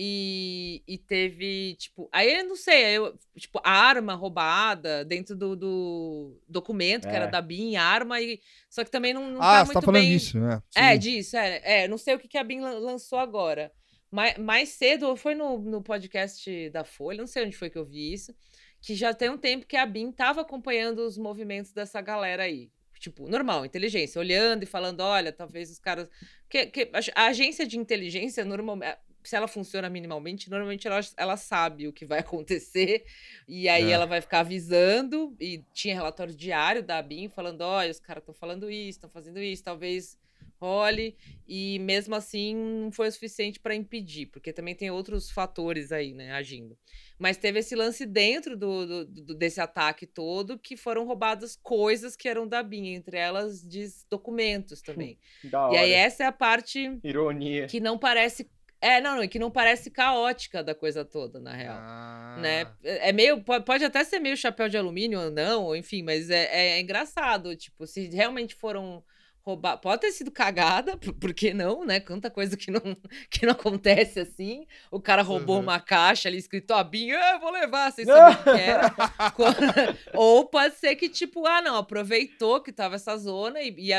e, 0.00 0.80
e 0.86 0.96
teve, 0.96 1.74
tipo. 1.74 2.08
Aí 2.12 2.32
eu 2.38 2.44
não 2.46 2.54
sei, 2.54 2.96
eu, 2.96 3.18
tipo, 3.36 3.60
arma 3.64 4.14
roubada 4.14 5.04
dentro 5.04 5.34
do, 5.34 5.56
do 5.56 6.40
documento, 6.48 7.08
que 7.08 7.14
era 7.14 7.24
É. 7.24 7.30
da 7.30 7.42
BIM, 7.42 7.74
arma, 7.74 8.20
e. 8.20 8.40
Só 8.70 8.84
que 8.84 8.90
também 8.92 9.12
não, 9.12 9.28
não 9.28 9.42
ah, 9.42 9.58
tá 9.58 9.64
você 9.64 9.64
muito 9.72 9.74
tá 9.74 9.80
falando 9.80 10.00
bem. 10.02 10.10
disso, 10.12 10.38
né? 10.38 10.62
É, 10.76 10.96
disso, 10.96 11.36
é, 11.36 11.60
é. 11.64 11.88
Não 11.88 11.98
sei 11.98 12.14
o 12.14 12.18
que, 12.20 12.28
que 12.28 12.38
a 12.38 12.44
BIM 12.44 12.60
lan- 12.60 12.78
lançou 12.78 13.18
agora. 13.18 13.72
Mais, 14.10 14.38
mais 14.38 14.68
cedo, 14.68 15.16
foi 15.16 15.34
no, 15.34 15.58
no 15.58 15.82
podcast 15.82 16.70
da 16.70 16.84
Folha, 16.84 17.18
não 17.18 17.26
sei 17.26 17.44
onde 17.44 17.56
foi 17.56 17.68
que 17.68 17.76
eu 17.76 17.84
vi 17.84 18.12
isso, 18.12 18.32
que 18.80 18.94
já 18.94 19.12
tem 19.12 19.28
um 19.28 19.36
tempo 19.36 19.66
que 19.66 19.76
a 19.76 19.84
BIM 19.84 20.12
tava 20.12 20.40
acompanhando 20.42 21.00
os 21.00 21.18
movimentos 21.18 21.72
dessa 21.72 22.00
galera 22.00 22.44
aí. 22.44 22.70
Tipo, 23.00 23.28
normal, 23.28 23.64
inteligência, 23.64 24.18
olhando 24.18 24.62
e 24.62 24.66
falando, 24.66 25.00
olha, 25.00 25.30
talvez 25.32 25.70
os 25.70 25.78
caras. 25.78 26.08
Que, 26.48 26.66
que, 26.66 26.90
a, 27.14 27.22
a 27.22 27.26
agência 27.26 27.64
de 27.66 27.78
inteligência, 27.78 28.44
normalmente. 28.44 28.96
Se 29.28 29.36
ela 29.36 29.46
funciona 29.48 29.90
minimamente, 29.90 30.48
normalmente 30.50 30.86
ela, 30.86 31.00
ela 31.16 31.36
sabe 31.36 31.86
o 31.86 31.92
que 31.92 32.06
vai 32.06 32.20
acontecer, 32.24 33.04
e 33.46 33.68
aí 33.68 33.90
É. 33.90 33.90
ela 33.90 34.06
vai 34.06 34.20
ficar 34.20 34.40
avisando. 34.40 35.36
E 35.40 35.62
tinha 35.72 35.94
relatório 35.94 36.34
diário 36.34 36.82
da 36.82 37.00
BIM 37.02 37.28
falando: 37.28 37.60
olha, 37.62 37.90
os 37.90 38.00
caras 38.00 38.22
estão 38.22 38.34
falando 38.34 38.70
isso, 38.70 38.98
estão 38.98 39.10
fazendo 39.10 39.38
isso, 39.40 39.62
talvez 39.62 40.16
role, 40.60 41.16
e 41.46 41.78
mesmo 41.78 42.16
assim 42.16 42.52
não 42.54 42.90
foi 42.90 43.06
o 43.08 43.12
suficiente 43.12 43.60
para 43.60 43.76
impedir, 43.76 44.26
porque 44.26 44.52
também 44.52 44.74
tem 44.74 44.90
outros 44.90 45.30
fatores 45.30 45.92
aí, 45.92 46.12
né, 46.14 46.32
agindo. 46.32 46.76
Mas 47.16 47.36
teve 47.36 47.60
esse 47.60 47.76
lance 47.76 48.04
dentro 48.04 48.56
do, 48.56 49.04
do- 49.06 49.34
desse 49.36 49.60
ataque 49.60 50.04
todo 50.04 50.58
que 50.58 50.76
foram 50.76 51.06
roubadas 51.06 51.54
coisas 51.62 52.16
que 52.16 52.28
eram 52.28 52.46
da 52.46 52.60
BIM, 52.60 52.88
entre 52.94 53.16
elas 53.16 53.62
diz 53.62 54.04
documentos 54.10 54.82
também. 54.82 55.16
Da 55.44 55.70
E 55.72 55.76
aí 55.76 55.92
essa 55.92 56.24
é 56.24 56.26
a 56.26 56.32
parte 56.32 56.98
Ironia. 57.04 57.66
que 57.68 57.78
não 57.78 57.96
parece. 57.96 58.50
É, 58.80 59.00
não, 59.00 59.16
não, 59.16 59.24
e 59.24 59.28
que 59.28 59.38
não 59.40 59.50
parece 59.50 59.90
caótica 59.90 60.62
da 60.62 60.74
coisa 60.74 61.04
toda, 61.04 61.40
na 61.40 61.52
real 61.52 61.76
Ah. 61.78 62.38
né? 62.40 62.66
É 62.84 63.12
meio. 63.12 63.42
po- 63.42 63.60
Pode 63.62 63.84
até 63.84 64.04
ser 64.04 64.20
meio 64.20 64.36
chapéu 64.36 64.68
de 64.68 64.76
alumínio 64.78 65.20
ou 65.20 65.30
não, 65.30 65.74
enfim, 65.74 66.02
mas 66.02 66.30
é, 66.30 66.44
é- 66.52 66.68
é 66.78 66.80
engraçado. 66.80 67.56
Tipo, 67.56 67.86
se 67.86 68.08
realmente 68.08 68.54
foram 68.54 69.02
roubar. 69.42 69.78
Pode 69.78 70.02
ter 70.02 70.12
sido 70.12 70.30
cagada, 70.30 70.96
por, 70.98 71.32
que 71.32 71.54
não, 71.54 71.84
né? 71.84 71.98
Quanta 72.00 72.30
coisa 72.30 72.54
que 72.56 72.70
não, 72.70 72.80
que 73.30 73.46
não 73.46 73.52
acontece 73.52 74.20
assim. 74.20 74.66
O 74.90 75.00
cara 75.00 75.22
roubou 75.22 75.56
Uhum. 75.56 75.62
uma 75.62 75.80
caixa 75.80 76.28
ali 76.28 76.36
escrito 76.38 76.72
Abinho, 76.74 77.16
ah, 77.18 77.30
eu 77.32 77.40
vou 77.40 77.50
levar, 77.50 77.90
sem 77.92 78.04
saber 78.06 78.38
o 78.40 78.44
que 78.44 78.50
era. 78.60 78.94
Ou 80.14 80.44
pode 80.46 80.74
ser 80.76 80.94
que, 80.96 81.08
tipo, 81.08 81.46
ah, 81.46 81.62
não, 81.62 81.76
aproveitou 81.76 82.60
que 82.60 82.70
tava 82.72 82.94
essa 82.96 83.16
zona 83.16 83.60
e, 83.60 83.74
e 83.78 83.92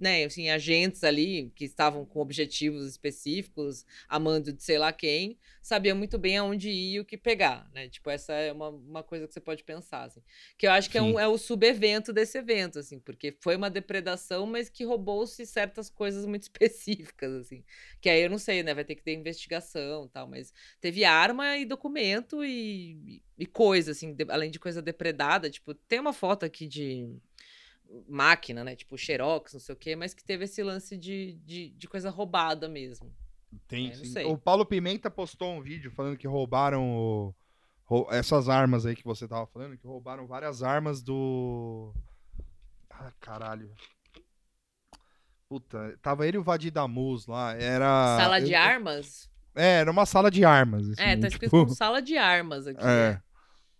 né, 0.00 0.24
assim, 0.24 0.48
agentes 0.50 1.04
ali 1.04 1.50
que 1.54 1.64
estavam 1.64 2.04
com 2.04 2.20
objetivos 2.20 2.86
específicos, 2.86 3.84
amando 4.08 4.52
de 4.52 4.62
sei 4.62 4.78
lá 4.78 4.92
quem, 4.92 5.38
sabiam 5.62 5.96
muito 5.96 6.18
bem 6.18 6.38
aonde 6.38 6.70
ir 6.70 6.94
e 6.94 7.00
o 7.00 7.04
que 7.04 7.16
pegar, 7.16 7.70
né? 7.74 7.88
Tipo, 7.88 8.10
essa 8.10 8.32
é 8.32 8.52
uma, 8.52 8.70
uma 8.70 9.02
coisa 9.02 9.26
que 9.28 9.32
você 9.34 9.40
pode 9.40 9.62
pensar, 9.62 10.04
assim. 10.04 10.22
Que 10.56 10.66
eu 10.66 10.70
acho 10.72 10.88
que 10.90 10.96
é, 10.98 11.02
um, 11.02 11.18
é 11.20 11.28
o 11.28 11.36
subevento 11.38 12.12
desse 12.12 12.38
evento, 12.38 12.78
assim, 12.78 12.98
porque 12.98 13.36
foi 13.40 13.56
uma 13.56 13.68
depredação, 13.70 14.46
mas 14.46 14.68
que 14.70 14.84
roubou-se 14.84 15.44
certas 15.46 15.90
coisas 15.90 16.24
muito 16.26 16.42
específicas, 16.44 17.32
assim. 17.34 17.62
Que 18.00 18.08
aí 18.08 18.22
eu 18.22 18.30
não 18.30 18.38
sei, 18.38 18.62
né? 18.62 18.74
Vai 18.74 18.84
ter 18.84 18.94
que 18.94 19.02
ter 19.02 19.14
investigação 19.14 20.06
e 20.06 20.08
tal, 20.08 20.26
mas 20.28 20.52
teve 20.80 21.04
arma 21.04 21.56
e 21.58 21.64
documento 21.64 22.44
e, 22.44 23.22
e 23.38 23.46
coisa, 23.46 23.92
assim, 23.92 24.14
de- 24.14 24.26
além 24.30 24.50
de 24.50 24.58
coisa 24.58 24.80
depredada. 24.82 25.50
Tipo, 25.50 25.74
tem 25.74 26.00
uma 26.00 26.12
foto 26.12 26.44
aqui 26.44 26.66
de 26.66 27.08
máquina, 28.08 28.62
né? 28.64 28.76
Tipo, 28.76 28.96
Xerox, 28.96 29.52
não 29.54 29.60
sei 29.60 29.74
o 29.74 29.78
quê, 29.78 29.96
mas 29.96 30.14
que 30.14 30.22
teve 30.24 30.44
esse 30.44 30.62
lance 30.62 30.96
de, 30.96 31.34
de, 31.44 31.70
de 31.70 31.88
coisa 31.88 32.10
roubada 32.10 32.68
mesmo. 32.68 33.12
Tem, 33.66 33.92
É. 34.16 34.26
O 34.26 34.38
Paulo 34.38 34.64
Pimenta 34.64 35.10
postou 35.10 35.52
um 35.52 35.60
vídeo 35.60 35.90
falando 35.90 36.16
que 36.16 36.26
roubaram 36.28 36.88
o- 36.88 37.34
rou- 37.84 38.06
essas 38.12 38.48
armas 38.48 38.86
aí 38.86 38.94
que 38.94 39.04
você 39.04 39.26
tava 39.26 39.46
falando, 39.48 39.76
que 39.76 39.86
roubaram 39.86 40.26
várias 40.26 40.62
armas 40.62 41.02
do. 41.02 41.92
Ah, 42.90 43.12
caralho. 43.20 43.72
Puta, 45.48 45.98
tava 46.00 46.26
ele 46.28 46.36
e 46.36 46.40
o 46.40 46.44
Vadir 46.44 46.70
Damus 46.72 47.26
lá. 47.26 47.54
Era. 47.54 48.16
Sala 48.18 48.40
de 48.40 48.52
eu- 48.52 48.58
armas? 48.60 49.28
É, 49.54 49.80
era 49.80 49.90
uma 49.90 50.06
sala 50.06 50.30
de 50.30 50.44
armas. 50.44 50.88
Assim, 50.90 51.02
É, 51.02 51.16
tá 51.16 51.26
escrito 51.26 51.50
tipo, 51.50 51.64
como 51.64 51.74
sala 51.74 52.00
de 52.00 52.16
armas 52.16 52.68
aqui. 52.68 52.84
É. 52.86 53.20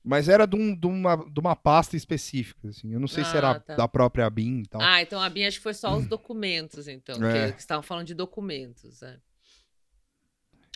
Mas 0.02 0.28
era 0.28 0.46
de, 0.46 0.56
um- 0.56 0.74
de 0.74 0.86
uma, 0.86 1.16
de 1.16 1.38
uma 1.40 1.54
pasta 1.54 1.96
específica, 1.96 2.68
assim. 2.68 2.92
Eu 2.92 2.98
não 3.00 3.06
sei 3.08 3.22
se 3.24 3.36
era 3.36 3.50
Ah, 3.50 3.60
tá. 3.60 3.76
da 3.76 3.86
própria 3.88 4.28
BIM 4.30 4.60
e 4.62 4.66
tal. 4.66 4.80
Ah, 4.80 5.02
então 5.02 5.20
a 5.20 5.28
Bia 5.28 5.46
acho 5.46 5.58
que 5.58 5.62
foi 5.62 5.74
só 5.74 5.94
os 5.96 6.06
documentos, 6.06 6.88
então. 6.88 7.22
É. 7.22 7.48
Que, 7.48 7.52
que 7.56 7.60
estavam 7.60 7.82
falando 7.82 8.06
de 8.06 8.14
documentos. 8.14 9.02
É. 9.02 9.18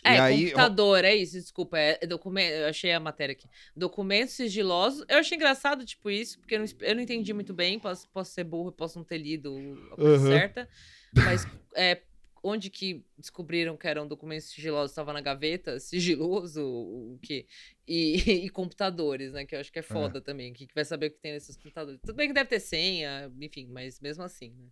É, 0.03 0.19
aí, 0.19 0.43
computador, 0.51 1.03
é 1.03 1.15
isso, 1.15 1.33
desculpa. 1.33 1.79
É, 1.79 1.97
é 1.99 2.05
documento, 2.05 2.51
eu 2.53 2.67
achei 2.67 2.91
a 2.91 2.99
matéria 2.99 3.33
aqui. 3.33 3.49
Documentos 3.75 4.35
sigilosos. 4.35 5.03
Eu 5.09 5.17
achei 5.17 5.35
engraçado, 5.35 5.83
tipo, 5.83 6.11
isso, 6.11 6.37
porque 6.39 6.53
eu 6.53 6.59
não, 6.59 6.65
eu 6.81 6.95
não 6.95 7.01
entendi 7.01 7.33
muito 7.33 7.55
bem. 7.55 7.79
Posso, 7.79 8.07
posso 8.09 8.31
ser 8.31 8.43
burro, 8.43 8.71
posso 8.71 8.99
não 8.99 9.03
ter 9.05 9.17
lido 9.17 9.49
a 9.93 9.95
coisa 9.95 10.23
Uhum. 10.23 10.31
certa. 10.31 10.69
Mas 11.15 11.47
é, 11.75 12.03
onde 12.45 12.69
que 12.69 13.03
descobriram 13.17 13.75
que 13.75 13.87
eram 13.87 14.07
documentos 14.07 14.49
sigilosos? 14.49 14.91
Estava 14.91 15.11
na 15.11 15.19
gaveta, 15.19 15.79
sigiloso, 15.79 16.63
o 16.63 17.19
quê? 17.21 17.47
E, 17.87 18.15
e 18.45 18.49
computadores, 18.49 19.33
né? 19.33 19.45
Que 19.45 19.55
eu 19.55 19.59
acho 19.59 19.71
que 19.71 19.79
é 19.79 19.81
foda 19.81 20.21
também. 20.21 20.53
Que, 20.53 20.67
que 20.67 20.75
vai 20.75 20.85
saber 20.85 21.07
o 21.07 21.11
que 21.11 21.17
tem 21.17 21.33
nesses 21.33 21.57
computadores. 21.57 21.99
Tudo 22.01 22.15
bem 22.15 22.27
que 22.27 22.33
deve 22.33 22.49
ter 22.49 22.59
senha, 22.59 23.31
enfim, 23.41 23.67
mas 23.67 23.99
mesmo 23.99 24.23
assim, 24.23 24.51
né? 24.51 24.67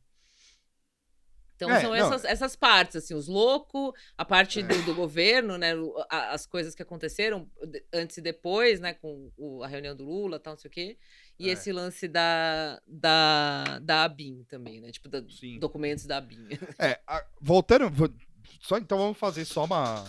Então 1.64 1.76
É, 1.78 1.82
são 1.82 1.94
essas, 1.96 2.26
essas 2.26 2.56
partes, 2.56 2.96
assim, 2.98 3.14
os 3.14 3.28
loucos, 3.28 3.92
a 4.18 4.24
parte 4.26 4.60
É. 4.60 4.64
do, 4.64 4.82
do 4.84 4.96
governo, 4.96 5.58
né? 5.58 5.72
as 6.10 6.46
coisas 6.46 6.74
que 6.76 6.82
aconteceram 6.82 7.50
antes 7.94 8.18
e 8.18 8.22
depois, 8.22 8.80
né? 8.80 8.94
Com 8.94 9.32
o- 9.38 9.64
a 9.64 9.68
reunião 9.68 9.96
do 9.96 10.04
Lula 10.06 10.40
tal, 10.40 10.54
não 10.54 10.60
sei 10.60 10.70
o 10.70 10.72
quê. 10.72 10.98
E 11.40 11.50
É. 11.50 11.54
esse 11.54 11.72
lance 11.72 12.08
da, 12.08 12.82
da, 12.88 13.80
da 13.80 14.04
ABIN 14.04 14.44
também, 14.48 14.80
né? 14.82 14.92
Tipo, 14.92 15.10
da- 15.10 15.24
Sim. 15.30 15.60
documentos 15.60 16.06
da 16.06 16.18
ABIN. 16.18 16.48
É, 16.80 17.00
a- 17.08 17.26
voltando, 17.42 17.90
vo- 17.90 18.14
só 18.62 18.78
então 18.78 18.98
vamos 18.98 19.18
fazer 19.18 19.46
só 19.46 19.66
uma 19.66 20.04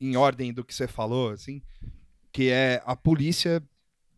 em 0.00 0.16
ordem 0.16 0.52
do 0.52 0.64
que 0.64 0.74
você 0.74 0.86
falou, 0.88 1.30
assim, 1.30 1.62
que 2.32 2.48
é 2.50 2.82
a 2.84 2.94
polícia 2.96 3.62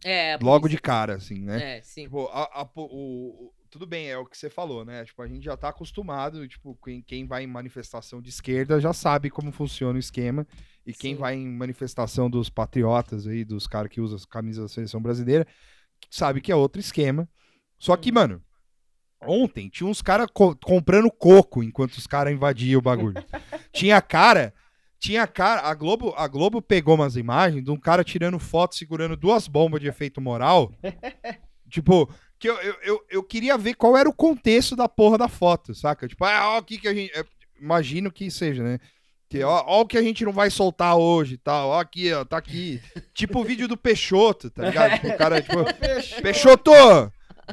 É, 0.05 0.35
a 0.35 0.39
logo 0.41 0.69
de 0.69 0.77
polícia. 0.77 0.81
cara, 0.83 1.15
assim, 1.17 1.41
né? 1.41 1.79
É, 1.79 1.83
sim. 1.83 2.05
Tipo, 2.05 2.27
a- 2.29 2.63
a 2.63 2.69
o- 2.77 3.53
tudo 3.73 3.87
bem, 3.87 4.11
é 4.11 4.19
o 4.19 4.27
que 4.27 4.37
você 4.37 4.51
falou, 4.51 4.85
né? 4.85 5.03
Tipo, 5.03 5.23
a 5.23 5.27
gente 5.27 5.45
já 5.45 5.57
tá 5.57 5.71
acostumado, 5.71 6.47
tipo, 6.47 6.79
quem, 6.85 7.01
quem 7.01 7.27
vai 7.27 7.43
em 7.43 7.47
manifestação 7.47 8.21
de 8.21 8.29
esquerda 8.29 8.79
já 8.79 8.93
sabe 8.93 9.31
como 9.31 9.51
funciona 9.51 9.97
o 9.97 9.99
esquema. 9.99 10.47
E 10.87 10.93
quem 10.93 11.15
Sim. 11.15 11.21
vai 11.21 11.37
em 11.37 11.49
manifestação 11.49 12.29
dos 12.29 12.51
patriotas 12.51 13.27
aí, 13.27 13.47
dos 13.47 13.67
caras 13.67 13.91
que 13.91 13.99
usam 13.99 14.17
as 14.17 14.27
camisas 14.27 14.65
da 14.65 14.69
seleção 14.69 15.01
brasileira, 15.01 15.47
sabe 16.11 16.43
que 16.43 16.53
é 16.53 16.55
outro 16.55 16.81
esquema. 16.81 17.27
Só 17.79 17.97
que, 17.97 18.13
mano, 18.13 18.43
ontem 19.23 19.71
tinha 19.71 19.89
uns 19.89 20.03
caras 20.03 20.27
comprando 20.63 21.11
coco 21.11 21.63
enquanto 21.63 21.95
os 21.95 22.07
caras 22.07 22.35
invadiam 22.35 22.79
o 22.79 22.83
bagulho. 22.83 23.25
tinha 23.73 24.03
cara. 24.03 24.53
Tinha 24.99 25.27
cara, 25.27 25.63
a 25.63 25.75
Globo, 25.75 26.13
a 26.15 26.29
Globo 26.29 26.61
pegou 26.61 26.95
umas 26.95 27.17
imagens 27.17 27.65
de 27.65 27.71
um 27.71 27.77
cara 27.79 28.05
tirando 28.05 28.39
foto 28.39 28.75
segurando 28.75 29.17
duas 29.17 29.49
bombas 29.49 29.81
de 29.81 29.89
efeito 29.89 30.21
moral. 30.21 30.71
tipo, 31.71 32.09
que 32.43 32.51
eu, 32.51 32.57
eu, 32.57 32.77
eu, 32.83 33.05
eu 33.09 33.23
queria 33.23 33.57
ver 33.57 33.75
qual 33.75 33.97
era 33.97 34.09
o 34.09 34.13
contexto 34.13 34.75
da 34.75 34.89
porra 34.89 35.17
da 35.17 35.29
foto, 35.29 35.73
saca? 35.77 36.09
Tipo, 36.09 36.25
ah, 36.25 36.57
ó, 36.57 36.59
o 36.59 36.63
que 36.65 36.77
que 36.77 36.89
a 36.89 36.93
gente. 36.93 37.17
é, 37.17 37.25
imagino 37.61 38.11
que 38.11 38.29
seja, 38.33 38.65
né? 38.65 38.81
Que, 39.31 39.45
ó, 39.45 39.63
ó 39.65 39.83
o 39.83 39.87
que 39.87 39.97
a 39.97 40.03
gente 40.03 40.25
não 40.25 40.33
vai 40.33 40.51
soltar 40.51 40.97
hoje 40.97 41.35
e 41.35 41.39
tal. 41.39 41.69
Ó, 41.69 41.79
aqui, 41.79 42.13
ó, 42.13 42.25
tá 42.25 42.37
aqui. 42.37 42.83
tipo 43.15 43.39
o 43.39 43.45
vídeo 43.45 43.69
do 43.69 43.77
Peixoto, 43.77 44.51
tá 44.51 44.65
ligado? 44.65 44.95
Tipo, 44.95 45.09
o 45.11 45.17
cara, 45.17 45.41
tipo. 45.41 45.59
Peixoto! 46.21 46.73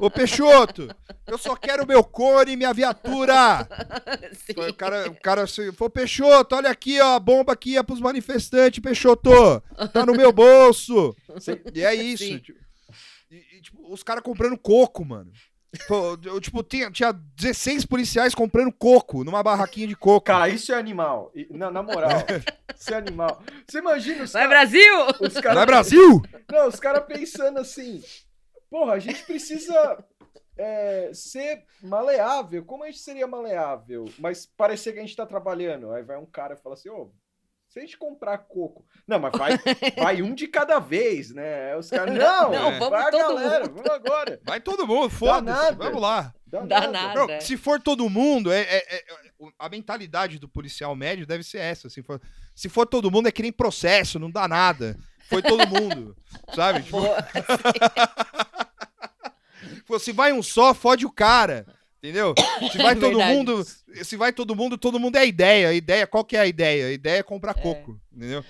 Ô 0.01 0.09
Peixoto! 0.09 0.87
Eu 1.27 1.37
só 1.37 1.55
quero 1.55 1.85
meu 1.85 2.03
cone 2.03 2.53
e 2.53 2.57
minha 2.57 2.73
viatura! 2.73 3.67
Sim. 4.33 4.69
O 4.69 4.73
cara, 4.73 5.07
o 5.07 5.21
cara 5.21 5.45
se 5.45 5.71
for 5.73 5.91
Peixoto, 5.91 6.55
olha 6.55 6.71
aqui, 6.71 6.99
ó, 6.99 7.13
a 7.13 7.19
bomba 7.19 7.53
aqui 7.53 7.77
é 7.77 7.83
pros 7.83 8.01
manifestantes, 8.01 8.79
Peixoto! 8.79 9.61
Tá 9.93 10.03
no 10.03 10.13
meu 10.15 10.33
bolso! 10.33 11.15
E 11.75 11.83
é 11.83 11.93
isso. 11.93 12.23
Sim. 12.23 12.41
E, 13.29 13.57
e, 13.57 13.61
tipo, 13.61 13.91
os 13.91 14.03
caras 14.03 14.23
comprando 14.23 14.57
coco, 14.57 15.05
mano. 15.05 15.31
Eu, 16.25 16.41
tipo, 16.41 16.63
tinha, 16.63 16.89
tinha 16.89 17.11
16 17.11 17.85
policiais 17.85 18.33
comprando 18.33 18.73
coco 18.73 19.23
numa 19.23 19.43
barraquinha 19.43 19.85
de 19.87 19.95
coco. 19.95 20.25
Cara, 20.25 20.49
isso 20.49 20.73
é 20.73 20.75
animal. 20.75 21.31
Na, 21.51 21.69
na 21.69 21.83
moral, 21.83 22.09
isso 22.75 22.91
é 22.91 22.97
animal. 22.97 23.43
Você 23.67 23.77
imagina 23.77 24.23
os 24.23 24.33
Vai. 24.33 24.47
Brasil! 24.47 24.93
Os 25.21 25.33
Não 25.33 25.39
é 25.39 25.43
caras 25.43 25.65
Brasil? 25.65 26.21
Não, 26.51 26.67
os 26.67 26.79
caras 26.79 27.05
pensando 27.05 27.59
assim, 27.59 28.03
porra, 28.67 28.93
a 28.93 28.99
gente 28.99 29.23
precisa 29.25 30.03
é, 30.57 31.11
ser 31.13 31.63
maleável. 31.83 32.65
Como 32.65 32.83
a 32.83 32.87
gente 32.87 32.99
seria 32.99 33.27
maleável? 33.27 34.05
Mas 34.17 34.47
parecer 34.47 34.93
que 34.93 34.99
a 34.99 35.03
gente 35.03 35.15
tá 35.15 35.25
trabalhando. 35.25 35.91
Aí 35.91 36.01
vai 36.01 36.17
um 36.17 36.25
cara 36.25 36.55
e 36.55 36.57
fala 36.57 36.73
assim, 36.73 36.89
ô, 36.89 37.11
se 37.69 37.79
a 37.79 37.81
gente 37.83 37.97
comprar 37.97 38.39
coco. 38.39 38.85
Não, 39.07 39.19
mas 39.19 39.31
vai, 39.37 39.51
vai 39.97 40.21
um 40.21 40.33
de 40.33 40.47
cada 40.47 40.79
vez, 40.79 41.31
né? 41.33 41.75
Os 41.77 41.89
caras, 41.89 42.13
não, 42.15 42.51
Não, 42.51 42.71
vai 42.71 42.79
vamos 42.79 42.99
a 42.99 43.11
todo 43.11 43.35
galera, 43.35 43.59
mundo." 43.67 43.75
vamos 43.75 43.91
agora. 43.91 44.41
Vai 44.43 44.59
todo 44.59 44.87
mundo, 44.87 45.09
foda-se. 45.09 45.75
Vamos 45.75 46.01
lá. 46.01 46.33
Dá 46.47 46.61
Dá 46.61 46.79
nada. 46.81 46.91
nada. 46.91 47.13
Não, 47.19 47.29
é. 47.29 47.39
se 47.39 47.55
for 47.55 47.79
todo 47.79 48.09
mundo, 48.09 48.51
é, 48.51 48.61
é- 48.61 48.95
é- 48.97 49.05
a 49.57 49.69
mentalidade 49.69 50.39
do 50.39 50.49
policial 50.49 50.95
médio 50.95 51.25
deve 51.27 51.43
ser 51.43 51.59
essa. 51.59 51.87
assim, 51.87 52.01
for- 52.01 52.19
se 52.55 52.67
for 52.67 52.85
todo 52.87 53.11
mundo, 53.11 53.27
é 53.27 53.31
que 53.31 53.43
nem 53.43 53.51
processo, 53.51 54.17
não 54.19 54.31
dá 54.31 54.47
nada. 54.47 54.97
Foi 55.29 55.43
todo 55.43 55.67
mundo, 55.67 56.17
sabe? 56.55 56.81
Tipo, 56.81 57.01
Boa. 57.01 57.17
Se 59.99 60.11
vai 60.11 60.31
um 60.31 60.41
só, 60.43 60.73
fode 60.73 61.05
o 61.05 61.11
cara. 61.11 61.65
Entendeu? 62.01 62.33
Se 62.71 62.77
vai 62.77 62.93
É 62.93 62.95
todo 62.95 63.19
mundo, 63.19 63.63
se 64.03 64.15
vai 64.15 64.31
todo 64.33 64.55
mundo, 64.55 64.77
todo 64.77 64.99
mundo 64.99 65.17
é 65.17 65.27
ideia. 65.27 65.69
A 65.69 65.73
ideia, 65.73 66.07
qual 66.07 66.23
que 66.23 66.37
é 66.37 66.39
a 66.39 66.47
ideia? 66.47 66.87
A 66.87 66.91
ideia 66.91 67.19
é 67.19 67.23
comprar 67.23 67.53
coco, 67.53 67.99
entendeu? 68.11 68.43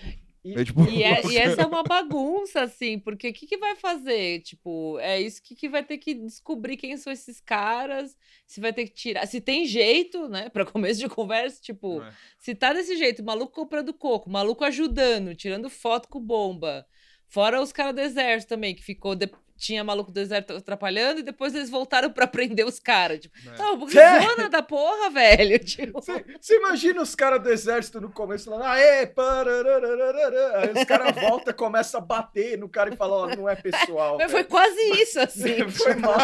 E- 0.45 0.53
É 0.53 0.63
tipo- 0.63 0.85
E, 0.85 1.03
é- 1.03 1.21
e 1.25 1.35
essa 1.37 1.63
é 1.63 1.65
uma 1.65 1.83
bagunça, 1.83 2.61
assim, 2.61 2.97
porque 2.99 3.29
o 3.29 3.33
que, 3.33 3.47
que 3.47 3.57
vai 3.57 3.75
fazer? 3.75 4.41
Tipo, 4.41 4.97
é 4.99 5.19
isso 5.19 5.41
que, 5.41 5.55
que 5.55 5.67
vai 5.67 5.83
ter 5.83 5.97
que 5.97 6.13
descobrir 6.13 6.77
quem 6.77 6.95
são 6.95 7.11
esses 7.11 7.41
caras, 7.41 8.15
se 8.47 8.61
vai 8.61 8.71
ter 8.71 8.85
que 8.85 8.93
tirar. 8.93 9.25
Se 9.25 9.41
tem 9.41 9.65
jeito, 9.65 10.29
né? 10.29 10.47
Pra 10.49 10.63
começo 10.71 10.99
de 10.99 11.09
conversa, 11.09 11.59
tipo, 11.61 12.01
É. 12.03 12.13
se 12.37 12.53
tá 12.55 12.71
desse 12.71 12.95
jeito, 12.97 13.23
maluco 13.23 13.51
comprando 13.51 13.93
coco, 13.93 14.29
maluco 14.29 14.63
ajudando, 14.63 15.35
tirando 15.35 15.69
foto 15.71 16.07
com 16.07 16.19
bomba. 16.21 16.85
Fora 17.27 17.61
os 17.61 17.71
caras 17.71 17.93
do 17.95 18.01
exército 18.01 18.49
também, 18.49 18.73
que 18.75 18.83
ficou. 18.83 19.15
de- 19.15 19.29
Tinha 19.59 19.83
maluco 19.83 20.09
do 20.09 20.19
exército 20.21 20.53
atrapalhando 20.53 21.19
e 21.19 21.23
depois 21.23 21.53
eles 21.53 21.69
voltaram 21.69 22.09
pra 22.09 22.25
prender 22.25 22.65
os 22.65 22.79
caras. 22.79 23.19
Tipo, 23.19 23.35
É. 23.45 23.57
não, 23.57 23.77
porque 23.77 23.93
zona 23.99 24.47
da 24.49 24.61
porra, 24.63 25.09
velho. 25.09 25.59
Tipo, 25.63 26.01
Você 26.01 26.25
você 26.41 26.55
imagina 26.55 27.01
os 27.01 27.13
caras 27.13 27.43
do 27.43 27.49
exército 27.51 27.99
no 27.99 28.09
começo 28.09 28.45
falando, 28.45 28.63
aê, 28.63 29.05
parararararara. 29.05 30.59
Aí 30.61 30.71
os 30.71 30.83
caras 30.85 31.13
voltam, 31.13 31.53
começam 31.53 31.99
a 31.99 32.03
bater 32.03 32.57
no 32.57 32.69
cara 32.69 32.93
e 32.93 32.95
falam, 32.95 33.17
ó, 33.31 33.35
não 33.35 33.49
é 33.49 33.55
pessoal. 33.55 34.17
mas 34.17 34.31
foi 34.31 34.45
quase 34.45 34.79
isso, 35.01 35.19
assim. 35.19 35.69
Foi 35.69 35.95
mal. 35.95 36.15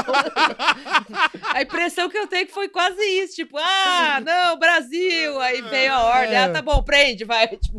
A 1.53 1.61
impressão 1.61 2.09
que 2.09 2.17
eu 2.17 2.27
tenho 2.27 2.43
é 2.43 2.45
que 2.45 2.53
foi 2.53 2.69
quase 2.69 3.01
isso, 3.01 3.35
tipo, 3.35 3.57
ah, 3.57 4.21
não, 4.25 4.57
Brasil, 4.57 5.39
aí 5.41 5.61
veio 5.61 5.91
a 5.93 6.03
ordem, 6.03 6.37
ah, 6.37 6.49
tá 6.51 6.61
bom, 6.61 6.81
prende, 6.83 7.25
vai, 7.25 7.47
tipo, 7.47 7.75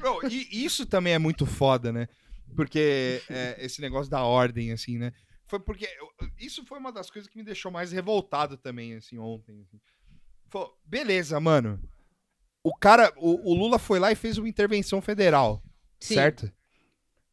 Bro, 0.00 0.20
e 0.30 0.64
isso 0.64 0.84
também 0.84 1.14
é 1.14 1.18
muito 1.18 1.46
foda, 1.46 1.90
né? 1.92 2.06
Porque 2.56 3.22
é, 3.28 3.56
esse 3.64 3.80
negócio 3.80 4.10
da 4.10 4.22
ordem, 4.24 4.72
assim, 4.72 4.98
né? 4.98 5.12
Foi 5.46 5.58
porque. 5.60 5.84
eu- 5.86 6.28
Isso 6.38 6.64
foi 6.64 6.78
uma 6.78 6.92
das 6.92 7.10
coisas 7.10 7.30
que 7.30 7.36
me 7.36 7.44
deixou 7.44 7.70
mais 7.72 7.92
revoltado 7.92 8.56
também, 8.56 8.94
assim, 8.94 9.18
ontem. 9.18 9.60
assim. 9.62 9.80
Falou, 10.48 10.76
beleza, 10.84 11.38
mano. 11.40 11.80
O 12.62 12.74
cara. 12.76 13.12
O, 13.16 13.50
o 13.52 13.54
Lula 13.54 13.78
foi 13.78 13.98
lá 13.98 14.12
e 14.12 14.16
fez 14.16 14.36
uma 14.38 14.48
intervenção 14.48 15.00
federal. 15.00 15.62
Sim. 15.98 16.14
Certo? 16.14 16.52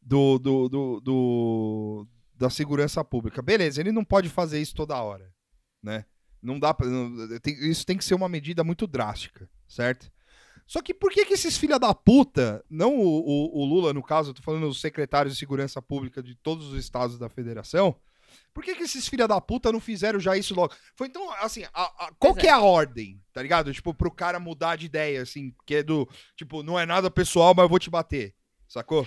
Do, 0.00 0.38
do, 0.38 0.68
do, 0.68 1.00
do- 1.00 2.08
da 2.34 2.48
segurança 2.48 3.04
pública. 3.04 3.42
Beleza, 3.42 3.80
ele 3.80 3.92
não 3.92 4.04
pode 4.04 4.28
fazer 4.28 4.60
isso 4.60 4.74
toda 4.74 5.00
hora. 5.02 5.32
Né? 5.82 6.04
Não 6.42 6.58
dá 6.58 6.72
pra. 6.72 6.86
não- 6.86 7.38
tem- 7.40 7.54
isso 7.68 7.84
tem 7.84 7.96
que 7.96 8.04
ser 8.04 8.14
uma 8.14 8.28
medida 8.28 8.62
muito 8.64 8.86
drástica, 8.86 9.48
certo? 9.68 10.10
Só 10.68 10.80
que 10.82 10.92
por 10.94 11.10
que, 11.10 11.24
que 11.24 11.32
esses 11.34 11.56
filha 11.56 11.78
da 11.78 11.92
puta, 11.94 12.62
não 12.70 12.94
o, 12.94 13.02
o- 13.02 13.62
o 13.62 13.64
Lula, 13.64 13.92
no 13.94 14.02
caso, 14.02 14.30
eu 14.30 14.34
tô 14.34 14.42
falando 14.42 14.68
os 14.68 14.80
secretários 14.80 15.32
de 15.34 15.38
segurança 15.40 15.80
pública 15.82 16.22
de 16.22 16.34
todos 16.36 16.70
os 16.70 16.78
estados 16.78 17.18
da 17.18 17.28
federação, 17.28 17.96
por 18.52 18.62
que, 18.62 18.74
que 18.74 18.82
esses 18.82 19.08
filha 19.08 19.26
da 19.26 19.40
puta 19.40 19.72
não 19.72 19.80
fizeram 19.80 20.20
já 20.20 20.36
isso 20.36 20.54
logo? 20.54 20.74
Foi 20.94 21.06
então, 21.06 21.32
assim, 21.40 21.64
a- 21.64 21.70
a- 22.06 22.12
qual 22.18 22.34
que 22.34 22.46
é 22.46 22.50
a 22.50 22.60
ordem, 22.60 23.18
tá 23.32 23.40
ligado? 23.42 23.72
Tipo, 23.72 23.94
pro 23.94 24.10
cara 24.10 24.38
mudar 24.38 24.76
de 24.76 24.84
ideia, 24.84 25.22
assim, 25.22 25.54
que 25.64 25.76
é 25.76 25.82
do, 25.82 26.06
tipo, 26.36 26.62
não 26.62 26.78
é 26.78 26.84
nada 26.84 27.10
pessoal, 27.10 27.54
mas 27.56 27.62
eu 27.64 27.68
vou 27.70 27.78
te 27.78 27.88
bater, 27.88 28.34
sacou? 28.68 29.06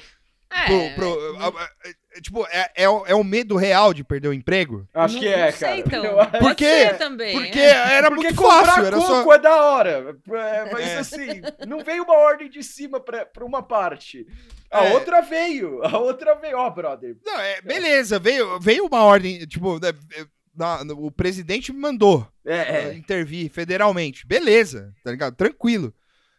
É, 0.52 0.66
Pro- 0.66 0.96
pro- 0.96 1.38
a- 1.40 1.70
é, 2.16 2.22
tipo, 2.22 2.46
é, 2.48 2.72
é, 2.76 2.90
o- 2.90 3.06
é 3.08 3.16
o 3.16 3.24
medo 3.24 3.56
real 3.56 3.94
de 3.94 4.04
perder 4.04 4.28
o 4.28 4.34
emprego? 4.34 4.88
Acho 4.94 5.14
não- 5.16 5.22
que 5.22 5.28
é, 5.28 5.46
não 5.52 5.58
sei, 5.58 5.68
cara. 5.68 5.80
então. 5.80 6.04
Eu 6.06 6.20
acho- 6.20 6.32
Por 6.32 6.40
Pode 6.40 6.56
quê? 6.56 6.66
ser 6.66 6.98
também, 6.98 7.34
Porque 7.40 7.60
é. 7.60 7.94
era 7.94 8.10
Porque 8.10 8.28
muito 8.28 8.42
fácil, 8.42 8.86
era 8.86 8.98
coco 8.98 9.08
só... 9.24 9.34
é 9.34 9.40
da 9.40 9.64
hora. 9.64 10.18
É, 10.34 10.72
mas 10.72 10.88
É. 10.88 10.98
assim, 10.98 11.42
não 11.68 11.84
veio 11.84 12.04
uma 12.04 12.18
ordem 12.18 12.50
de 12.50 12.62
cima 12.64 13.00
pra, 13.00 13.26
pra 13.26 13.46
uma 13.46 13.64
parte. 13.64 14.26
A 14.70 14.86
É. 14.86 14.94
outra 14.94 15.22
veio. 15.22 15.84
A 15.84 15.98
outra 15.98 16.36
veio. 16.36 16.58
Ó, 16.58 16.70
brother. 16.70 17.18
Não, 17.26 17.40
é, 17.40 17.62
beleza, 17.62 18.20
veio, 18.20 18.60
veio 18.60 18.86
uma 18.86 19.04
ordem, 19.04 19.40
tipo, 19.46 19.80
né, 19.80 19.90
é, 20.18 20.26
na- 20.56 20.84
no- 20.84 21.06
o 21.06 21.12
presidente 21.12 21.72
me 21.72 21.80
mandou 21.80 22.28
É, 22.46 22.56
é, 22.58 22.84
é. 22.90 22.94
intervir 22.94 23.50
federalmente. 23.50 24.26
Beleza, 24.28 24.94
tá 25.04 25.12
ligado? 25.12 25.36
Tranquilo. 25.36 25.94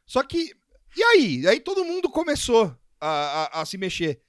Só 0.07 0.23
que, 0.23 0.53
e 0.97 1.03
aí? 1.03 1.47
Aí 1.47 1.61
todo 1.61 1.85
mundo 1.85 2.11
começou 2.11 2.75
a, 3.07 3.49
a- 3.59 3.61
a 3.63 3.65
se 3.67 3.77
mexer. 3.77 4.21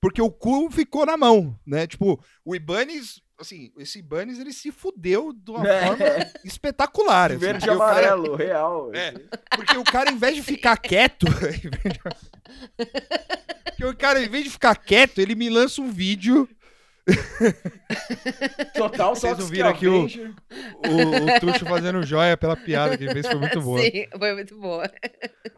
Porque 0.00 0.20
o 0.22 0.30
cu 0.30 0.70
ficou 0.70 1.06
na 1.06 1.16
mão, 1.16 1.58
né? 1.66 1.86
Tipo, 1.86 2.22
o 2.44 2.54
Ibanez 2.56 3.20
assim, 3.38 3.72
esse 3.76 4.00
Bunnies, 4.00 4.38
ele 4.38 4.52
se 4.52 4.70
fudeu 4.70 5.32
de 5.32 5.50
uma 5.50 5.66
É. 5.68 5.86
forma 5.86 6.04
espetacular. 6.44 7.30
assim, 7.32 7.40
Verde 7.40 7.64
e 7.64 7.66
porque 7.66 7.74
o 7.74 7.78
cara- 7.78 7.90
amarelo, 8.12 8.36
real. 8.36 8.94
É. 8.94 9.08
assim. 9.08 9.18
Porque 9.56 9.76
o 9.78 9.84
cara, 9.84 10.10
em 10.12 10.16
vez 10.16 10.36
de 10.36 10.42
ficar 10.42 10.76
quieto. 10.76 11.26
Porque 13.66 13.84
o 13.84 13.96
cara, 13.96 14.22
em 14.22 14.28
vez 14.28 14.44
de 14.44 14.50
ficar 14.50 14.76
quieto, 14.76 15.18
ele 15.18 15.34
me 15.34 15.48
lança 15.50 15.80
um 15.80 15.90
vídeo. 15.90 16.48
Total, 18.74 19.14
Vocês 19.14 19.38
não 19.38 19.46
viram 19.46 19.68
aqui 19.70 19.86
o-. 19.88 20.04
O, 20.04 20.06
o 20.06 21.40
Tuxo 21.40 21.64
fazendo 21.66 22.02
joia 22.04 22.36
pela 22.36 22.56
piada 22.56 22.96
que 22.96 23.04
ele 23.04 23.12
fez, 23.12 23.26
foi 23.26 23.36
muito 23.36 23.60
boa. 23.60 23.80
Sim, 23.82 24.06
foi 24.18 24.34
muito 24.34 24.58
boa. 24.58 24.90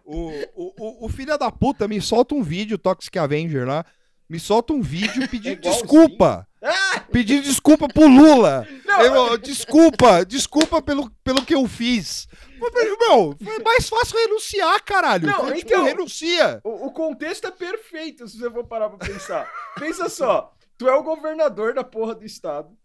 O, 0.04 0.28
o, 0.54 0.72
o, 0.78 1.06
o 1.06 1.08
filho 1.08 1.36
da 1.38 1.50
puta 1.50 1.86
me 1.88 2.00
solta 2.00 2.34
um 2.34 2.42
vídeo, 2.42 2.78
Toxic 2.78 3.16
Avenger 3.18 3.66
lá. 3.66 3.84
Me 4.28 4.40
solta 4.40 4.72
um 4.72 4.80
vídeo 4.80 5.26
pedindo 5.28 5.58
igualzinho. 5.60 5.82
desculpa. 5.82 6.48
Ah! 6.62 7.00
Pedindo 7.12 7.42
desculpa 7.42 7.86
pro 7.88 8.08
Lula. 8.08 8.66
Falou, 8.86 9.36
desculpa, 9.36 10.24
desculpa 10.24 10.80
pelo, 10.80 11.10
pelo 11.22 11.44
que 11.44 11.54
eu 11.54 11.68
fiz. 11.68 12.26
Mas, 12.58 12.72
Meu, 12.72 13.36
foi 13.44 13.58
mais 13.62 13.86
fácil 13.86 14.16
renunciar, 14.18 14.82
caralho. 14.82 15.26
Não, 15.26 15.40
Foi, 15.40 15.58
tipo, 15.58 15.72
então- 15.72 15.84
renuncia. 15.84 16.60
O, 16.64 16.86
o 16.86 16.90
contexto 16.92 17.46
é 17.46 17.50
perfeito, 17.50 18.26
se 18.26 18.38
você 18.38 18.50
for 18.50 18.64
parar 18.64 18.88
pra 18.88 19.06
pensar. 19.06 19.46
Pensa 19.78 20.08
só, 20.08 20.53
tu 20.78 20.88
é 20.88 20.94
o 20.94 21.02
governador 21.02 21.74
da 21.74 21.84
porra 21.84 22.14
do 22.14 22.24
estado. 22.24 22.76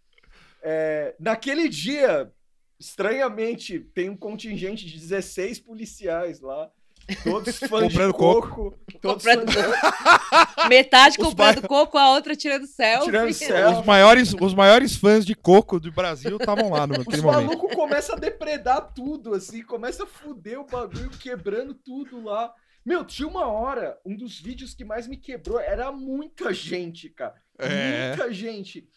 É, 0.62 1.16
naquele 1.20 1.70
dia, 1.70 2.32
estranhamente, 2.80 3.80
tem 3.80 4.10
um 4.10 4.18
contingente 4.18 4.86
de 4.86 4.98
16 5.00 5.60
policiais 5.60 6.42
lá. 6.42 6.70
Todos 7.24 7.58
fãs 7.58 7.70
Comprando 7.70 8.12
de 8.12 8.18
coco. 8.18 8.80
Todos 9.02 9.24
Comprando 9.26 9.52
fãs 9.52 9.66
de... 9.66 10.70
Metade 10.70 11.16
Os 11.20 11.28
comprando 11.28 11.68
coco, 11.68 11.98
a 11.98 12.12
outra 12.12 12.36
tirando 12.36 12.68
selfie. 12.68 13.06
Tirando 13.06 13.34
selfie. 13.34 13.80
Os 13.80 13.86
maiores, 13.86 14.36
os 14.40 14.54
maiores 14.54 14.96
fãs 14.96 15.26
de 15.26 15.34
coco 15.34 15.80
do 15.80 15.92
Brasil 15.92 16.38
estavam 16.38 16.70
lá 16.70 16.86
no- 16.86 17.00
Os 17.02 17.06
momento. 17.06 17.24
malucos 17.24 17.74
começam 17.74 18.16
a 18.16 18.20
depredar 18.20 18.94
tudo, 18.94 19.34
assim, 19.34 19.64
começa 19.64 20.04
a 20.04 20.08
fuder 20.08 20.60
o 20.60 20.66
bagulho, 20.68 21.10
quebrando 21.10 21.74
tudo 21.74 22.24
lá. 22.24 22.54
Meu, 22.86 23.04
tinha 23.04 23.28
uma 23.28 23.48
hora, 23.48 23.98
um 24.06 24.16
dos 24.16 24.40
vídeos 24.40 24.76
que 24.76 24.86
mais 24.86 25.08
me 25.08 25.18
quebrou, 25.18 25.60
era 25.60 25.92
muita 25.92 26.54
gente, 26.54 27.10
cara. 27.10 27.34
É. 27.60 28.10
Muita 28.16 28.34
gente. 28.34 28.88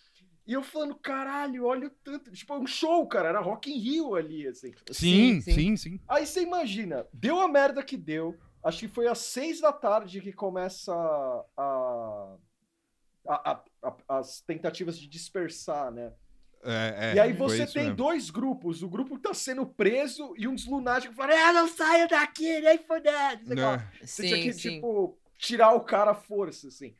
E 0.47 0.53
eu 0.55 0.63
falando, 0.63 0.95
caralho, 0.97 1.65
olha 1.65 1.87
o 1.87 1.91
tanto. 1.91 2.31
Tipo, 2.33 2.55
um 2.57 2.67
show, 2.67 3.07
cara, 3.07 3.29
era 3.29 3.41
Rock 3.41 3.71
in 3.71 3.79
Rio 3.79 4.15
ali, 4.15 4.47
assim. 4.47 4.73
Sim, 4.91 5.41
Sim, 5.41 5.41
sim. 5.41 5.53
sim, 5.53 5.77
sim. 5.77 6.01
Aí 6.09 6.27
você 6.27 6.43
imagina, 6.43 7.07
deu 7.13 7.41
a 7.41 7.49
merda 7.49 7.83
que 7.83 7.97
deu. 7.97 8.37
Acho 8.65 8.81
que 8.81 8.89
foi 8.89 9.07
às 9.09 9.19
seis 9.19 9.61
da 9.61 9.73
tarde 9.73 10.21
que 10.21 10.33
começa 10.33 10.93
a, 10.93 11.45
a- 11.57 12.37
a- 13.29 13.63
a- 13.83 14.19
as 14.19 14.41
tentativas 14.41 14.99
de 14.99 15.09
dispersar, 15.09 15.91
né? 15.93 16.13
É, 16.65 17.11
é, 17.11 17.15
e 17.17 17.21
aí 17.21 17.33
você 17.33 17.67
tem 17.67 17.85
mesmo. 17.85 17.97
dois 17.97 18.31
grupos. 18.31 18.83
O 18.83 18.89
grupo 18.89 19.17
que 19.17 19.23
tá 19.23 19.35
sendo 19.35 19.67
preso 19.67 20.33
e 20.37 20.47
uns 20.47 20.65
lunáticos 20.65 21.17
falando, 21.17 21.35
ah, 21.37 21.53
não 21.53 21.69
saia 21.69 22.07
daqui, 22.07 22.61
nem 22.61 22.79
fodendo. 22.79 23.45
Você 23.47 23.55
Né? 23.55 23.91
Você 24.01 24.23
tinha 24.23 24.37
Sim, 24.37 24.43
que, 24.43 24.53
sim. 24.53 24.71
tipo, 24.77 25.19
tirar 25.39 25.73
o 25.75 25.81
cara 25.81 26.13
à 26.13 26.15
força, 26.15 26.69
assim. 26.69 26.95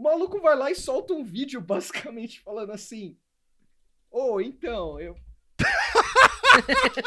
O 0.00 0.02
maluco 0.02 0.40
vai 0.40 0.56
lá 0.56 0.70
e 0.70 0.74
solta 0.74 1.12
um 1.12 1.22
vídeo, 1.22 1.60
basicamente, 1.60 2.40
falando 2.40 2.72
assim: 2.72 3.18
Ô, 4.10 4.40
então, 4.40 4.98
eu. 4.98 5.14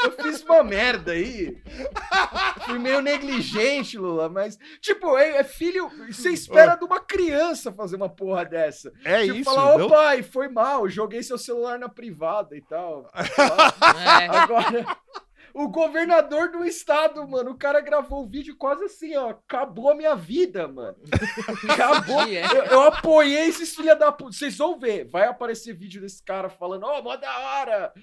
eu 0.06 0.12
fiz 0.12 0.44
uma 0.44 0.64
merda 0.64 1.14
aí. 1.14 1.60
Fui 2.68 2.78
meio 2.78 3.02
negligente, 3.02 3.98
Lula, 3.98 4.30
mas. 4.30 4.60
Tipo, 4.80 5.18
é, 5.18 5.38
é 5.38 5.44
filho. 5.44 5.90
Você 6.08 6.30
espera 6.30 6.76
de 6.76 6.86
uma 6.86 7.00
criança 7.00 7.74
fazer 7.74 7.96
uma 7.96 8.10
porra 8.10 8.46
dessa. 8.46 8.94
É 9.04 9.24
tipo, 9.24 9.38
isso. 9.38 9.44
falar, 9.46 9.74
ô 9.74 9.80
não- 9.80 9.90
pai, 9.90 10.22
foi 10.22 10.48
mal, 10.48 10.88
joguei 10.88 11.24
seu 11.24 11.40
celular 11.40 11.80
na 11.80 11.90
privada 11.90 12.56
e 12.56 12.62
tal. 12.62 13.10
É. 14.22 14.28
Agora, 14.28 14.98
o 15.54 15.68
governador 15.68 16.52
do 16.52 16.66
estado, 16.66 17.28
mano, 17.28 17.52
o 17.52 17.58
cara 17.58 17.80
gravou 17.80 18.24
o 18.24 18.28
vídeo 18.28 18.56
quase 18.58 18.86
assim, 18.86 19.16
ó. 19.16 19.30
Acabou 19.30 19.92
a 19.92 19.96
minha 19.96 20.16
vida, 20.16 20.68
mano. 20.68 20.98
Acabou. 21.70 22.22
É. 22.24 22.44
Eu, 22.46 22.64
eu 22.66 22.82
apoiei 22.82 23.48
esses 23.50 23.76
filha 23.76 23.96
da 23.96 24.12
puta. 24.12 24.32
Vocês 24.32 24.58
vão 24.58 24.80
ver. 24.80 25.08
Vai 25.10 25.28
aparecer 25.28 25.76
vídeo 25.78 26.02
desse 26.02 26.24
cara 26.24 26.50
falando, 26.50 26.84
ó, 26.86 27.02
mó 27.04 27.16
da 27.16 27.38
hora. 27.40 27.94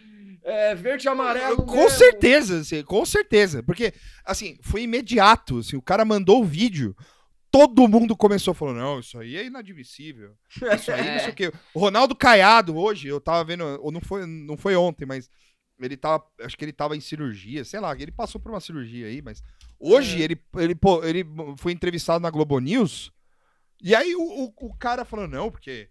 É, 0.44 0.74
verde 0.74 1.06
e 1.06 1.10
amarelo. 1.10 1.64
Com 1.66 1.74
mesmo." 1.74 1.90
certeza, 1.90 2.60
assim, 2.60 2.82
com 2.84 3.04
certeza. 3.04 3.62
Porque, 3.62 3.92
assim, 4.24 4.56
foi 4.62 4.82
imediato. 4.82 5.58
Assim, 5.58 5.76
o 5.76 5.82
cara 5.82 6.04
mandou 6.04 6.40
o 6.40 6.44
vídeo, 6.44 6.94
todo 7.50 7.88
mundo 7.88 8.16
começou 8.16 8.54
falando: 8.54 8.78
não, 8.78 9.00
isso 9.00 9.18
aí 9.18 9.36
é 9.36 9.44
inadmissível. 9.46 10.34
Isso 10.74 10.92
aí, 10.92 11.00
É. 11.08 11.12
não 11.14 11.20
sei 11.20 11.30
o 11.30 11.34
quê. 11.36 11.52
O 11.74 11.80
Ronaldo 11.80 12.14
Caiado, 12.14 12.76
hoje, 12.76 13.08
eu 13.08 13.20
tava 13.20 13.42
vendo, 13.44 13.64
ou 13.82 13.90
não 13.90 14.00
foi, 14.00 14.24
não 14.24 14.56
foi 14.56 14.76
ontem, 14.76 15.04
mas 15.04 15.28
ele 15.80 15.96
tava, 15.96 16.24
acho 16.40 16.56
que 16.56 16.64
ele 16.64 16.72
tava 16.72 16.96
em 16.96 17.00
cirurgia, 17.00 17.64
sei 17.64 17.80
lá, 17.80 17.92
ele 17.94 18.10
passou 18.12 18.40
por 18.40 18.50
uma 18.52 18.60
cirurgia 18.60 19.06
aí, 19.06 19.20
mas 19.22 19.42
hoje 19.78 20.20
É. 20.20 20.24
ele, 20.24 20.40
ele, 20.56 20.74
pô, 20.74 21.02
ele 21.04 21.24
foi 21.56 21.72
entrevistado 21.72 22.20
na 22.22 22.30
Globo 22.30 22.58
News, 22.58 23.10
e 23.82 23.94
aí 23.94 24.14
o, 24.14 24.20
o, 24.22 24.52
o 24.66 24.74
cara 24.76 25.04
falou, 25.04 25.26
não, 25.26 25.50
porque 25.50 25.88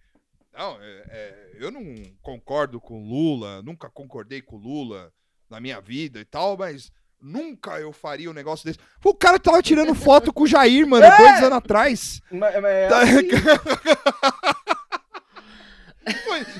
não, 0.53 0.77
é- 0.81 1.03
é, 1.09 1.51
eu 1.59 1.71
não 1.71 1.83
concordo 2.21 2.79
com 2.79 3.01
o 3.01 3.07
Lula, 3.07 3.61
nunca 3.61 3.89
concordei 3.89 4.41
com 4.41 4.55
o 4.57 4.59
Lula 4.59 5.11
na 5.49 5.59
minha 5.59 5.79
vida 5.81 6.19
e 6.19 6.25
tal, 6.25 6.55
mas 6.57 6.91
nunca 7.21 7.79
eu 7.79 7.91
faria 7.91 8.29
um 8.29 8.33
negócio 8.33 8.65
desse. 8.65 8.79
O 9.03 9.13
cara 9.13 9.39
tava 9.39 9.61
tirando 9.61 9.93
foto 9.95 10.31
com 10.31 10.43
o 10.43 10.47
Jair, 10.47 10.87
mano, 10.87 11.03
É! 11.05 11.17
dois 11.17 11.43
anos 11.43 11.57
atrás. 11.57 12.21
Mas, 12.31 12.53
mas 12.61 12.65
é 12.65 12.87
Tá- 12.87 13.01
assim. 13.01 13.27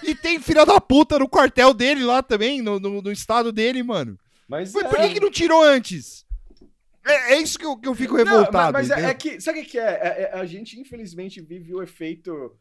E 0.04 0.16
tem 0.16 0.40
filha 0.40 0.66
da 0.66 0.80
puta 0.80 1.18
no 1.20 1.28
quartel 1.30 1.74
dele 1.74 2.04
lá 2.04 2.22
também, 2.24 2.62
no, 2.62 2.80
no, 2.80 3.02
no 3.02 3.12
estado 3.12 3.52
dele, 3.52 3.84
mano. 3.84 4.18
mas 4.48 4.74
Mas 4.74 4.86
é. 4.86 4.88
por 4.90 4.98
que, 4.98 5.10
que 5.16 5.20
não 5.20 5.32
tirou 5.32 5.64
antes? 5.64 6.26
É, 7.06 7.34
é 7.34 7.42
isso 7.42 7.58
que 7.58 7.66
eu, 7.66 7.78
que 7.78 7.88
eu 7.88 7.96
fico 7.96 8.18
Não, 8.18 8.24
revoltado. 8.24 8.74
mas, 8.74 8.90
mas 8.90 9.04
é, 9.04 9.08
é 9.10 9.14
que. 9.14 9.40
Sabe 9.42 9.62
o 9.62 9.66
que 9.66 9.80
é? 9.80 9.84
É- 9.84 10.22
é- 10.34 10.40
A 10.40 10.46
gente, 10.46 10.80
infelizmente, 10.80 11.42
vive 11.42 11.74
o 11.74 11.82
efeito. 11.82 12.56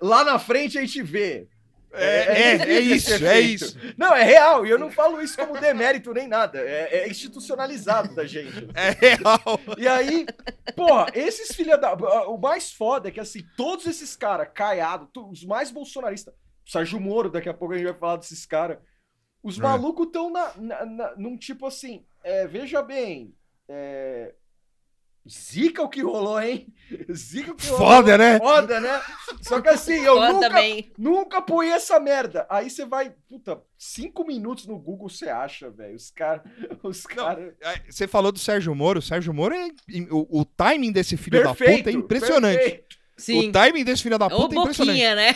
lá 0.00 0.24
na 0.24 0.38
frente 0.38 0.78
a 0.78 0.80
gente 0.80 1.02
vê. 1.02 1.48
É, 1.92 2.06
é, 2.06 2.52
é 2.76 2.80
isso, 2.80 3.24
é 3.26 3.40
isso. 3.40 3.78
Não, 3.96 4.14
é 4.14 4.22
real, 4.22 4.66
e 4.66 4.70
eu 4.70 4.78
não 4.78 4.90
falo 4.90 5.22
isso 5.22 5.36
como 5.38 5.58
demérito 5.58 6.12
nem 6.12 6.28
nada. 6.28 6.58
É, 6.60 6.98
é 7.04 7.08
institucionalizado 7.08 8.14
da 8.14 8.26
gente. 8.26 8.68
É 8.74 8.90
real. 8.90 9.60
E 9.78 9.88
aí, 9.88 10.26
porra, 10.76 11.06
esses 11.14 11.54
filha 11.56 11.76
da. 11.78 11.94
O 12.28 12.36
mais 12.38 12.70
foda 12.72 13.08
é 13.08 13.10
que, 13.10 13.20
assim, 13.20 13.42
todos 13.56 13.86
esses 13.86 14.14
caras, 14.16 14.48
Caiado, 14.54 15.08
tu- 15.12 15.28
os 15.30 15.44
mais 15.44 15.70
bolsonaristas, 15.70 16.34
Sérgio 16.66 17.00
Moro, 17.00 17.30
daqui 17.30 17.48
a 17.48 17.54
pouco 17.54 17.72
a 17.74 17.78
gente 17.78 17.86
vai 17.90 17.98
falar 17.98 18.16
desses 18.16 18.44
caras. 18.44 18.78
Os 19.42 19.58
É. 19.58 19.62
malucos 19.62 20.06
estão 20.08 20.30
na, 20.30 20.52
na, 20.56 20.84
na- 20.84 21.16
num 21.16 21.38
tipo 21.38 21.64
assim, 21.66 22.04
é, 22.22 22.46
veja 22.46 22.82
bem. 22.82 23.34
É, 23.68 24.34
zica 25.26 25.82
o 25.82 25.88
que 25.88 26.02
rolou, 26.02 26.40
hein? 26.40 26.66
Zica 27.12 27.52
o 27.52 27.54
que 27.54 27.66
rolou. 27.68 27.86
Foda, 27.86 28.18
né? 28.18 28.38
Foda, 28.38 28.80
né? 28.80 29.00
Só 29.42 29.60
que 29.60 29.68
assim, 29.68 29.94
eu 30.04 30.14
Foda 30.16 30.32
nunca, 30.32 30.48
também. 30.48 30.92
nunca 30.98 31.38
apoiei 31.38 31.72
essa 31.72 31.98
merda. 32.00 32.46
Aí 32.50 32.68
você 32.70 32.84
vai, 32.84 33.14
puta, 33.28 33.60
cinco 33.76 34.24
minutos 34.26 34.66
no 34.66 34.78
Google 34.78 35.08
você 35.08 35.28
acha, 35.28 35.70
velho. 35.70 35.96
Os 35.96 36.10
caras. 36.10 36.42
Os 36.82 37.06
caras. 37.06 37.54
É, 37.60 37.80
Você 37.90 38.06
falou 38.08 38.32
do 38.32 38.38
Sérgio 38.38 38.74
Moro. 38.74 38.98
O 39.00 39.02
Sérgio 39.02 39.32
Moro 39.34 39.54
é. 39.54 39.68
O, 40.10 40.40
o 40.40 40.44
timing 40.44 40.92
desse 40.92 41.16
filho 41.16 41.42
da 41.42 41.54
Perfeito, 41.54 41.78
puta 41.78 41.90
é 41.90 41.92
impressionante. 41.92 42.58
perfeito. 42.58 42.96
Sim. 43.16 43.48
O 43.48 43.52
timing 43.52 43.84
desse 43.84 44.02
filho 44.02 44.18
da 44.18 44.26
Ô, 44.26 44.30
puta 44.48 44.54
é 44.54 44.58
impressionante. 44.58 44.96
boquinha, 44.96 45.14
né? 45.14 45.34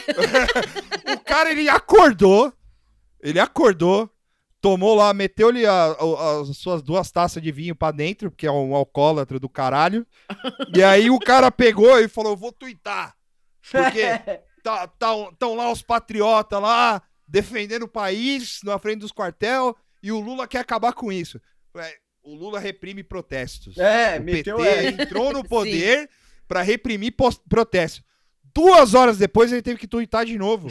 O 1.14 1.20
cara, 1.24 1.50
ele 1.50 1.68
acordou. 1.68 2.52
Ele 3.20 3.40
acordou. 3.40 4.08
Tomou 4.62 4.94
lá, 4.94 5.12
meteu-lhe 5.12 5.66
as 5.66 6.56
suas 6.56 6.82
duas 6.82 7.10
taças 7.10 7.42
de 7.42 7.50
vinho 7.50 7.74
pra 7.74 7.90
dentro, 7.90 8.30
porque 8.30 8.46
é 8.46 8.52
um 8.52 8.76
alcoólatra 8.76 9.38
do 9.40 9.48
caralho. 9.48 10.06
E 10.72 10.80
aí 10.82 11.10
o 11.10 11.18
cara 11.18 11.50
pegou 11.50 11.98
e 11.98 12.06
falou: 12.06 12.36
vou 12.36 12.52
tuitar. 12.52 13.12
Porque 13.70 14.02
tá, 14.62 14.88
tão 15.36 15.54
lá 15.56 15.70
os 15.70 15.82
patriotas 15.82 16.62
lá 16.62 17.02
defendendo 17.26 17.84
o 17.84 17.88
país 17.88 18.60
na 18.62 18.78
frente 18.78 19.00
dos 19.00 19.10
quartel 19.10 19.76
e 20.02 20.12
o 20.12 20.20
Lula 20.20 20.46
quer 20.46 20.58
acabar 20.58 20.92
com 20.92 21.10
isso. 21.10 21.40
Ué, 21.74 21.94
O 22.22 22.34
Lula 22.34 22.60
reprime 22.60 23.02
protestos. 23.02 23.78
É, 23.78 24.18
o 24.18 24.22
meteu 24.22 24.58
PT 24.58 24.68
é. 24.68 24.88
entrou 24.88 25.32
no 25.32 25.42
poder 25.48 26.08
pra 26.46 26.62
reprimir 26.62 27.16
protestos. 27.48 28.04
Duas 28.54 28.94
horas 28.94 29.18
depois 29.18 29.50
ele 29.50 29.62
teve 29.62 29.80
que 29.80 29.88
tuitar 29.88 30.24
de 30.24 30.38
novo. 30.38 30.68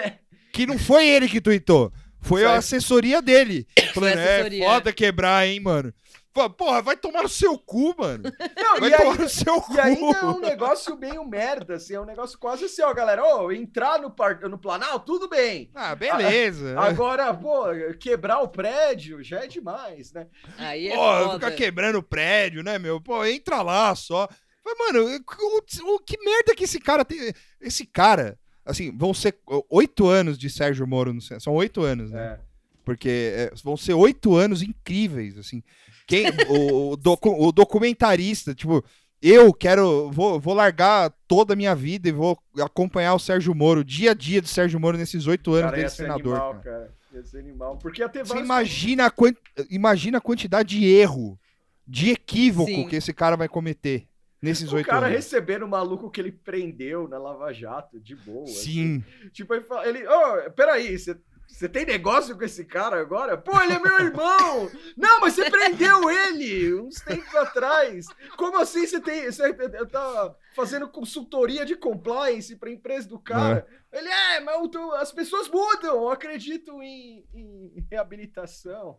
que 0.52 0.66
não 0.66 0.78
foi 0.78 1.08
ele 1.08 1.28
que 1.28 1.40
tuitou. 1.40 1.92
Foi 2.24 2.44
a 2.44 2.54
assessoria 2.56 3.22
dele. 3.22 3.66
Falando, 3.94 4.18
é 4.18 4.34
assessoria. 4.36 4.64
foda 4.66 4.92
quebrar, 4.92 5.46
hein, 5.46 5.60
mano. 5.60 5.92
Pô, 6.32 6.50
Porra, 6.50 6.82
vai 6.82 6.96
tomar 6.96 7.22
no 7.22 7.28
seu 7.28 7.56
cu, 7.56 7.94
mano. 7.96 8.24
Não, 8.58 8.80
Vai 8.80 8.90
e, 8.90 8.96
tomar 8.96 9.12
aí, 9.12 9.18
no 9.18 9.28
seu 9.28 9.60
cu. 9.60 9.72
e 9.74 9.78
ainda 9.80 10.18
é 10.18 10.24
um 10.24 10.40
negócio 10.40 10.96
meio 10.98 11.24
merda, 11.24 11.74
assim, 11.76 11.94
é 11.94 12.00
um 12.00 12.04
negócio 12.04 12.36
quase 12.40 12.64
assim, 12.64 12.82
ó, 12.82 12.92
galera, 12.92 13.22
ô, 13.24 13.52
entrar 13.52 14.00
no, 14.00 14.10
par... 14.10 14.40
no 14.40 14.58
Planalto, 14.58 15.06
tudo 15.06 15.28
bem. 15.28 15.70
Ah, 15.72 15.94
beleza. 15.94 16.74
Agora, 16.76 17.32
pô, 17.32 17.66
quebrar 18.00 18.40
o 18.40 18.48
prédio 18.48 19.22
já 19.22 19.44
é 19.44 19.46
demais, 19.46 20.12
né? 20.12 20.26
Aí 20.58 20.88
é 20.88 20.96
Pô, 20.96 21.02
foda. 21.24 21.34
ficar 21.34 21.52
quebrando 21.52 22.02
prédio, 22.02 22.64
né, 22.64 22.80
meu? 22.80 23.00
Pô, 23.00 23.24
entra 23.24 23.62
lá 23.62 23.94
só. 23.94 24.28
Mas, 24.64 24.76
mano, 24.76 25.04
o, 25.06 25.16
o- 25.18 25.94
o 25.94 25.98
que 26.00 26.18
merda 26.24 26.52
que 26.56 26.64
esse 26.64 26.80
cara 26.80 27.04
tem. 27.04 27.32
Esse 27.60 27.86
cara 27.86 28.36
Assim, 28.64 28.90
vão 28.96 29.12
ser 29.12 29.36
oito 29.68 30.06
anos 30.08 30.38
de 30.38 30.48
Sérgio 30.48 30.86
Moro 30.86 31.12
no 31.12 31.20
Senado. 31.20 31.42
São 31.42 31.52
oito 31.54 31.82
anos, 31.82 32.10
né? 32.10 32.22
É. 32.22 32.38
Porque 32.84 33.32
é, 33.34 33.52
vão 33.62 33.76
ser 33.76 33.94
oito 33.94 34.34
anos 34.36 34.62
incríveis, 34.62 35.36
assim. 35.38 35.62
Quem, 36.06 36.26
o, 36.48 36.90
o 36.92 36.96
docu- 36.96 37.34
o 37.46 37.50
documentarista, 37.50 38.54
tipo, 38.54 38.84
eu 39.22 39.52
quero, 39.54 40.10
vou, 40.10 40.38
vou 40.38 40.52
largar 40.54 41.10
toda 41.26 41.54
a 41.54 41.56
minha 41.56 41.74
vida 41.74 42.08
e 42.08 42.12
vou 42.12 42.38
acompanhar 42.60 43.14
o 43.14 43.18
Sérgio 43.18 43.54
Moro, 43.54 43.80
o 43.80 43.84
dia 43.84 44.10
a 44.10 44.14
dia 44.14 44.40
do 44.42 44.48
Sérgio 44.48 44.78
Moro 44.78 44.98
nesses 44.98 45.26
oito 45.26 45.50
anos 45.52 45.62
Cara, 45.64 45.72
dele 45.76 45.86
ia 45.86 45.90
ser 45.90 46.02
senador. 46.02 46.34
animal, 46.36 46.54
cara. 46.60 46.62
cara. 46.62 46.94
Ia 47.14 47.24
ser 47.24 47.38
animal. 47.38 47.78
Porque 47.78 48.02
ia 48.02 48.08
ter 48.08 48.24
Você 48.26 48.38
imagina 48.38 49.06
a, 49.06 49.10
quan- 49.10 49.34
imagina 49.70 50.18
a 50.18 50.20
quantidade 50.20 50.78
de 50.78 50.84
erro, 50.86 51.38
de 51.86 52.10
equívoco 52.10 52.70
Sim. 52.70 52.88
que 52.88 52.96
esse 52.96 53.12
cara 53.14 53.36
vai 53.36 53.48
cometer 53.48 54.06
nesses 54.44 54.72
O 54.72 54.76
oito 54.76 54.86
cara 54.86 55.06
anos. 55.06 55.16
recebendo 55.16 55.64
o 55.64 55.68
maluco 55.68 56.10
que 56.10 56.20
ele 56.20 56.30
prendeu 56.32 57.08
na 57.08 57.18
Lava 57.18 57.52
Jato, 57.52 57.98
de 57.98 58.14
boa. 58.14 58.44
assim. 58.44 59.02
Sim. 59.02 59.04
Tipo, 59.32 59.54
ele 59.54 59.64
fala, 59.64 59.88
ele, 59.88 60.06
ô, 60.06 60.50
peraí, 60.52 60.98
você. 60.98 61.16
Você 61.46 61.68
tem 61.68 61.84
negócio 61.84 62.36
com 62.36 62.42
esse 62.42 62.64
cara 62.64 62.98
agora? 62.98 63.36
Pô, 63.36 63.60
ele 63.60 63.74
é 63.74 63.78
meu 63.78 63.98
irmão! 64.00 64.68
Não, 64.96 65.20
mas 65.20 65.34
você 65.34 65.48
prendeu 65.48 66.10
ele 66.10 66.74
uns 66.80 66.96
tempos 66.96 67.32
atrás. 67.34 68.06
Como 68.36 68.58
assim 68.58 68.86
você 68.86 68.98
tem. 68.98 69.26
Você 69.30 69.52
tá 69.86 70.34
fazendo 70.54 70.88
consultoria 70.88 71.64
de 71.66 71.76
compliance 71.76 72.56
pra 72.56 72.70
empresa 72.70 73.08
do 73.08 73.18
cara? 73.18 73.66
Ele 73.92 74.08
é, 74.08 74.40
mas 74.40 74.56
as 75.00 75.12
pessoas 75.12 75.48
mudam, 75.48 76.08
acreditam 76.08 76.82
em, 76.82 77.24
em 77.34 77.86
reabilitação. 77.90 78.98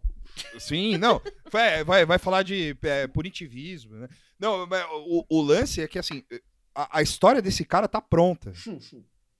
Sim, 0.59 0.97
não. 0.97 1.21
Vai, 1.51 1.83
vai, 1.83 2.05
vai 2.05 2.17
falar 2.19 2.43
de 2.43 2.77
é, 2.83 3.07
punitivismo, 3.07 3.95
né? 3.95 4.07
Não, 4.39 4.67
mas 4.67 4.85
o, 4.91 5.25
o 5.29 5.41
lance 5.41 5.81
é 5.81 5.87
que, 5.87 5.97
assim, 5.99 6.23
a, 6.73 6.99
a 6.99 7.01
história 7.01 7.41
desse 7.41 7.63
cara 7.63 7.87
tá 7.87 8.01
pronta, 8.01 8.51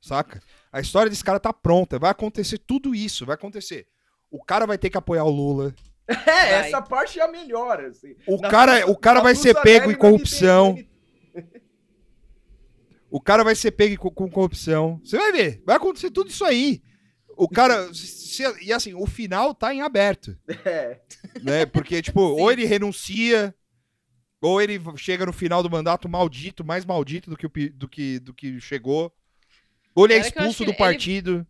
saca? 0.02 0.42
A 0.72 0.80
história 0.80 1.10
desse 1.10 1.24
cara 1.24 1.40
tá 1.40 1.52
pronta. 1.52 2.00
Vai 2.00 2.12
acontecer 2.12 2.58
tudo 2.60 2.94
isso, 2.96 3.26
vai 3.26 3.36
acontecer. 3.36 3.88
O 4.32 4.44
cara 4.44 4.66
vai 4.66 4.78
ter 4.78 4.90
que 4.90 4.98
apoiar 4.98 5.24
o 5.26 5.30
Lula. 5.30 5.74
É, 6.08 6.68
essa 6.68 6.80
parte 6.84 7.20
é 7.20 7.24
a 7.24 7.28
melhor, 7.28 7.84
assim. 7.84 8.16
O 8.28 8.40
Na 8.40 8.48
cara, 8.48 8.82
Tusa- 8.82 8.92
o 8.92 8.96
cara 8.96 9.18
na 9.18 9.24
vai 9.24 9.34
ser 9.34 9.60
pego 9.62 9.90
em 9.90 9.96
corrupção. 9.96 10.74
no 10.74 10.95
O 13.16 13.22
cara 13.22 13.44
vai 13.46 13.56
ser 13.56 13.72
pego 13.72 13.98
com, 13.98 14.10
com 14.12 14.30
corrupção. 14.30 15.00
Você 15.04 15.16
vai 15.18 15.32
ver, 15.32 15.64
vai 15.66 15.78
acontecer 15.78 16.12
tudo 16.12 16.30
isso 16.30 16.44
aí. 16.44 16.82
O 17.38 17.48
cara. 17.48 17.88
se- 17.96 18.44
e 18.62 18.74
assim, 18.74 18.94
o 18.94 19.06
final 19.08 19.54
tá 19.56 19.74
em 19.74 19.82
aberto. 19.82 20.38
É. 20.66 21.00
né? 21.42 21.66
Porque, 21.66 22.02
tipo, 22.02 22.20
ou 22.36 22.52
ele 22.52 22.66
renuncia, 22.66 23.56
ou 24.42 24.62
ele 24.62 24.78
chega 24.98 25.26
no 25.26 25.32
final 25.32 25.64
do 25.64 25.70
mandato 25.70 26.10
maldito, 26.10 26.64
mais 26.66 26.84
maldito 26.84 27.30
do 27.30 27.38
que, 27.38 27.46
o 27.46 27.52
do 27.74 27.88
que, 27.88 28.20
do 28.20 28.34
que 28.34 28.60
chegou. 28.60 29.14
Ou 29.96 30.04
ele 30.06 30.16
é 30.16 30.18
expulso 30.20 30.66
do 30.66 30.72
ele- 30.72 30.78
partido. 30.78 31.48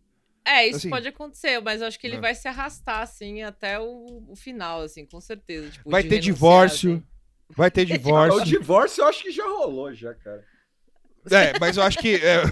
É, 0.48 0.68
isso 0.68 0.76
Assim, 0.76 0.90
pode 0.90 1.08
acontecer, 1.08 1.58
mas 1.60 1.80
eu 1.80 1.88
acho 1.88 1.98
que 1.98 2.06
ele 2.06 2.14
é. 2.18 2.20
vai 2.20 2.32
se 2.32 2.46
arrastar, 2.46 3.00
assim, 3.02 3.42
até 3.42 3.80
o, 3.80 4.24
o 4.28 4.36
final, 4.36 4.82
assim, 4.82 5.04
com 5.04 5.20
certeza. 5.20 5.70
Tipo, 5.70 5.90
Vai 5.90 6.04
de 6.04 6.08
ter 6.08 6.14
renunciar, 6.20 6.34
divórcio. 6.36 6.92
assim. 6.92 7.02
Vai 7.50 7.68
ter 7.72 7.80
O 7.82 7.86
divórcio. 7.86 8.44
divórcio 8.44 9.02
eu 9.02 9.08
acho 9.08 9.22
que 9.24 9.32
já 9.32 9.44
rolou, 9.44 9.92
já, 9.92 10.14
cara. 10.14 10.44
É, 11.30 11.58
mas 11.58 11.76
eu 11.76 11.82
acho 11.82 11.98
que. 11.98 12.16
é, 12.16 12.42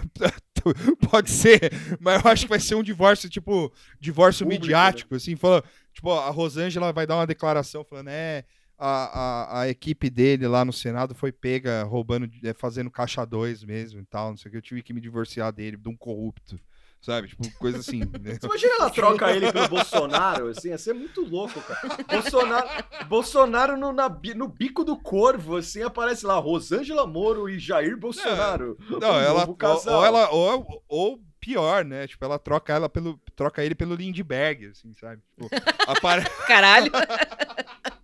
pode 1.10 1.30
ser, 1.30 1.72
mas 2.00 2.24
eu 2.24 2.30
acho 2.30 2.44
que 2.44 2.48
vai 2.48 2.60
ser 2.60 2.74
um 2.74 2.82
divórcio, 2.82 3.28
tipo, 3.28 3.72
divórcio 4.00 4.44
Público, 4.44 4.62
midiático, 4.62 5.14
assim, 5.14 5.36
falando. 5.36 5.64
Tipo, 5.92 6.12
a 6.12 6.30
Rosângela 6.30 6.92
vai 6.92 7.06
dar 7.06 7.16
uma 7.16 7.26
declaração 7.26 7.84
falando, 7.84 8.08
é. 8.08 8.44
A, 8.76 8.88
a, 8.88 9.60
a 9.60 9.68
equipe 9.68 10.10
dele 10.10 10.48
lá 10.48 10.64
no 10.64 10.72
Senado 10.72 11.14
foi 11.14 11.30
pega 11.30 11.84
roubando, 11.84 12.28
é, 12.42 12.52
fazendo 12.52 12.90
caixa 12.90 13.24
2 13.24 13.62
mesmo 13.62 14.00
e 14.00 14.04
tal, 14.04 14.30
não 14.30 14.36
sei 14.36 14.48
o 14.48 14.50
que. 14.50 14.56
Eu 14.56 14.62
tive 14.62 14.82
que 14.82 14.92
me 14.92 15.00
divorciar 15.00 15.52
dele, 15.52 15.76
de 15.76 15.88
um 15.88 15.96
corrupto, 15.96 16.58
sabe? 17.04 17.28
Tipo, 17.28 17.50
coisa 17.58 17.78
assim. 17.78 18.00
né? 18.20 18.38
Você 18.40 18.46
imagina 18.46 18.74
ela 18.80 18.90
troca 18.90 19.30
ele 19.30 19.52
pelo 19.52 19.68
Bolsonaro, 19.68 20.48
assim, 20.48 20.68
ia 20.68 20.78
ser 20.78 20.94
muito 20.94 21.22
louco, 21.22 21.60
cara. 21.60 21.80
Bolsonaro, 22.10 22.68
Bolsonaro 23.06 23.76
no, 23.76 23.92
na 23.92 24.08
no 24.34 24.48
bico 24.48 24.84
do 24.84 24.96
corvo, 24.96 25.56
assim, 25.56 25.82
aparece 25.82 26.24
lá 26.24 26.36
Rosângela 26.38 27.06
Moro 27.06 27.48
e 27.48 27.58
Jair 27.58 27.96
Bolsonaro. 27.96 28.76
Não, 28.88 29.12
Um 29.12 29.20
ela, 29.20 29.54
casal. 29.54 29.98
ou 29.98 30.04
ela, 30.04 30.30
ou, 30.30 30.84
ou 30.88 31.20
pior, 31.38 31.84
né? 31.84 32.06
Tipo, 32.06 32.24
ela 32.24 32.38
troca 32.38 32.72
ela 32.72 32.88
pelo, 32.88 33.20
troca 33.36 33.62
ele 33.62 33.74
pelo 33.74 33.94
Lindbergh, 33.94 34.70
assim, 34.70 34.94
sabe? 34.94 35.20
Tipo, 35.38 35.48
apare- 35.86 36.28
Caralho! 36.46 36.90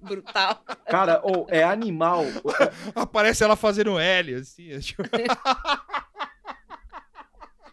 Brutal. 0.02 0.62
Cara, 0.86 1.20
ou 1.22 1.46
é 1.48 1.62
animal. 1.62 2.24
aparece 2.94 3.42
ela 3.44 3.56
fazendo 3.56 3.98
L, 3.98 4.34
assim, 4.34 4.70
é, 4.72 4.78
tipo, 4.80 5.02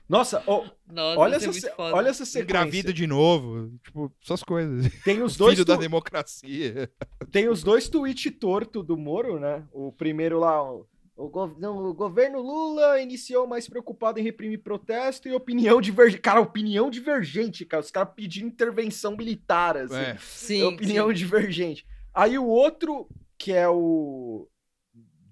Nossa, 0.09 0.41
ou, 0.45 0.63
Nossa, 0.89 1.19
olha, 1.19 1.33
é 1.33 1.35
essa, 1.37 1.51
se- 1.53 1.71
olha 1.77 2.07
essa 2.09 2.23
sequência. 2.25 2.43
engravida 2.43 2.93
de 2.93 3.05
novo, 3.05 3.77
tipo, 3.83 4.11
essas 4.23 4.41
coisas. 4.41 4.89
Tem 5.03 5.21
os 5.21 5.35
dois, 5.37 5.53
Filho 5.55 5.65
da 5.65 5.75
tu- 5.75 5.81
democracia. 5.81 6.89
tem 7.31 7.49
os 7.49 7.61
dois 7.61 7.89
tweets 7.89 8.31
torto 8.39 8.81
do 8.81 8.95
Moro, 8.95 9.37
né? 9.39 9.65
O 9.71 9.91
primeiro 9.91 10.39
lá, 10.39 10.63
o, 10.63 10.87
o 11.15 11.27
gov- 11.27 11.59
não, 11.59 11.77
o 11.85 11.93
governo 11.93 12.41
Lula 12.41 13.01
iniciou 13.01 13.45
mais 13.45 13.67
preocupado 13.67 14.17
em 14.19 14.23
reprimir 14.23 14.63
protesto 14.63 15.27
e 15.27 15.33
opinião 15.33 15.81
divergente. 15.81 16.21
Cara, 16.21 16.39
opinião 16.39 16.89
divergente, 16.89 17.65
cara. 17.65 17.83
Os 17.83 17.91
caras 17.91 18.13
pedindo 18.15 18.47
intervenção 18.47 19.17
militar, 19.17 19.75
assim. 19.75 19.95
É. 19.95 20.17
Sim, 20.21 20.61
É 20.61 20.65
opinião 20.67 21.07
sim. 21.09 21.13
divergente. 21.15 21.85
Aí 22.13 22.37
o 22.39 22.45
outro, 22.45 23.09
que 23.37 23.51
é 23.51 23.67
o 23.67 24.47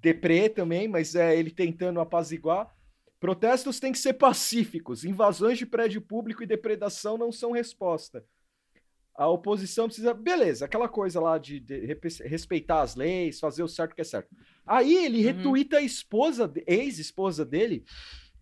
Depré 0.02 0.50
também, 0.50 0.88
mas 0.88 1.16
é 1.16 1.36
ele 1.40 1.50
tentando 1.50 2.00
apaziguar. 2.02 2.75
Protestos 3.26 3.80
têm 3.80 3.92
que 3.92 3.98
ser 3.98 4.14
pacíficos. 4.14 5.04
Invasões 5.04 5.58
de 5.58 5.66
prédio 5.66 6.00
público 6.00 6.44
e 6.44 6.46
depredação 6.46 7.18
não 7.18 7.32
são 7.32 7.52
resposta. 7.52 8.24
A 9.16 9.28
oposição 9.28 9.88
precisa. 9.88 10.14
Beleza, 10.14 10.66
aquela 10.66 10.88
coisa 10.88 11.20
lá 11.20 11.40
de, 11.40 11.60
de 11.60 11.80
respeitar 12.24 12.82
as 12.82 12.96
leis, 12.96 13.40
fazer 13.40 13.64
o 13.64 13.68
certo 13.68 13.96
que 13.96 14.02
é 14.02 14.04
certo. 14.04 14.30
Aí 14.64 14.94
ele 14.94 15.18
Uhum. 15.18 15.24
retuita 15.24 15.78
a 15.78 15.82
esposa, 15.82 16.54
ex-esposa 16.68 17.44
dele, 17.44 17.84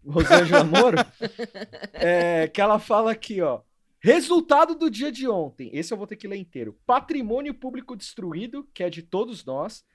Rosângela 0.06 0.66
Moro, 0.66 0.98
é, 1.94 2.50
que 2.50 2.60
ela 2.60 2.78
fala 2.78 3.10
aqui, 3.14 3.40
ó. 3.42 3.62
Resultado 4.02 4.76
do 4.76 4.90
dia 4.90 5.14
de 5.14 5.30
ontem. 5.30 5.70
Esse 5.72 5.94
eu 5.94 5.98
vou 5.98 6.06
ter 6.06 6.18
que 6.18 6.28
ler 6.28 6.36
inteiro. 6.36 6.78
Patrimônio 6.86 7.54
público 7.54 7.96
destruído, 7.96 8.68
que 8.74 8.84
é 8.84 8.90
de 8.90 9.02
todos 9.02 9.46
nós, 9.46 9.86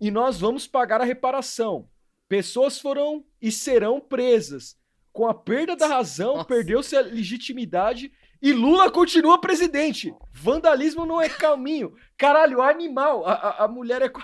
e 0.00 0.08
nós 0.08 0.38
vamos 0.38 0.68
pagar 0.68 1.00
a 1.00 1.04
reparação. 1.04 1.88
Pessoas 2.28 2.80
foram 2.80 3.24
e 3.40 3.52
serão 3.52 4.00
presas. 4.00 4.76
Com 5.12 5.26
a 5.26 5.34
perda 5.34 5.76
da 5.76 5.86
razão, 5.86 6.44
perdeu-se 6.44 6.96
a 6.96 7.00
legitimidade 7.00 8.12
e 8.42 8.52
Lula 8.52 8.90
continua 8.90 9.40
presidente. 9.40 10.12
Vandalismo 10.32 11.06
não 11.06 11.20
é 11.20 11.28
caminho. 11.28 11.94
Caralho, 12.18 12.60
animal. 12.60 13.26
A, 13.26 13.32
a, 13.32 13.64
a 13.64 13.68
mulher 13.68 14.02
é. 14.02 14.10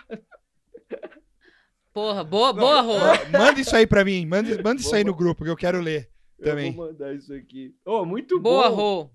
Porra, 1.92 2.24
boa, 2.24 2.52
boa, 2.52 2.80
Rô. 2.80 2.94
Manda 3.30 3.60
isso 3.60 3.76
aí 3.76 3.86
pra 3.86 4.04
mim, 4.04 4.26
manda, 4.26 4.62
manda 4.62 4.80
isso 4.80 4.94
aí 4.94 5.04
no 5.04 5.14
grupo, 5.14 5.44
que 5.44 5.50
eu 5.50 5.56
quero 5.56 5.80
ler. 5.80 6.10
Também. 6.42 6.70
Eu 6.70 6.74
vou 6.74 6.86
mandar 6.86 7.14
isso 7.14 7.32
aqui. 7.32 7.74
Oh, 7.84 8.04
muito 8.04 8.40
Boa, 8.40 8.68
bom. 8.70 8.74
Rô. 8.74 9.10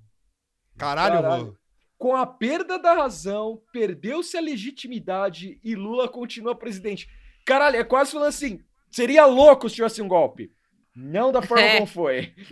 Caralho, 0.78 1.22
Caralho. 1.22 1.46
Rô. 1.46 1.56
Com 1.98 2.16
a 2.16 2.26
perda 2.26 2.78
da 2.78 2.94
razão, 2.94 3.62
perdeu-se 3.74 4.38
a 4.38 4.42
legitimidade 4.42 5.60
e 5.64 5.76
Lula 5.76 6.08
continua 6.08 6.56
presidente. 6.56 7.10
Caralho, 7.46 7.78
é 7.78 7.84
quase 7.84 8.12
falando 8.12 8.30
assim: 8.30 8.64
seria 8.92 9.26
louco 9.26 9.70
se 9.70 9.76
tivesse 9.76 10.02
um 10.02 10.08
golpe. 10.08 10.52
Não 10.96 11.32
da 11.32 11.42
forma 11.42 11.64
É. 11.66 11.74
como 11.76 11.88
foi. 11.88 12.34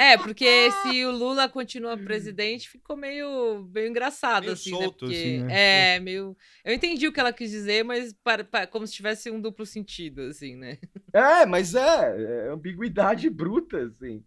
É, 0.00 0.16
porque 0.16 0.70
se 0.70 1.04
o 1.04 1.10
Lula 1.10 1.48
continua 1.48 1.96
presidente, 1.98 2.68
ficou 2.68 2.96
meio, 2.96 3.68
meio 3.74 3.88
engraçado, 3.88 4.42
Meio 4.44 4.52
assim, 4.52 4.70
solto, 4.70 5.06
né? 5.06 5.12
Porque 5.12 5.14
assim, 5.16 5.42
né? 5.42 5.94
é 5.96 6.00
meio. 6.00 6.36
Eu 6.64 6.72
entendi 6.72 7.08
o 7.08 7.12
que 7.12 7.18
ela 7.18 7.32
quis 7.32 7.50
dizer, 7.50 7.82
mas 7.84 8.12
para, 8.22 8.44
para- 8.44 8.66
como 8.68 8.86
se 8.86 8.92
tivesse 8.94 9.28
um 9.28 9.40
duplo 9.40 9.66
sentido, 9.66 10.20
assim, 10.22 10.54
né? 10.54 10.78
É, 11.12 11.44
mas 11.44 11.74
é, 11.74 12.46
é 12.46 12.48
ambiguidade 12.48 13.28
bruta, 13.28 13.86
assim. 13.86 14.24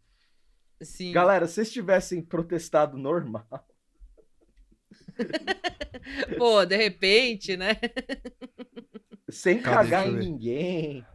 Sim. 0.82 1.14
Galera, 1.14 1.48
se 1.48 1.54
vocês 1.54 1.72
tivessem 1.72 2.22
protestado 2.22 2.98
normal. 2.98 3.48
Pô, 6.38 6.66
de 6.66 6.76
repente, 6.76 7.56
né? 7.56 7.78
Sem 9.32 9.60
Cadê? 9.62 9.76
cagar 9.90 10.08
em 10.08 10.14
ninguém. 10.16 11.06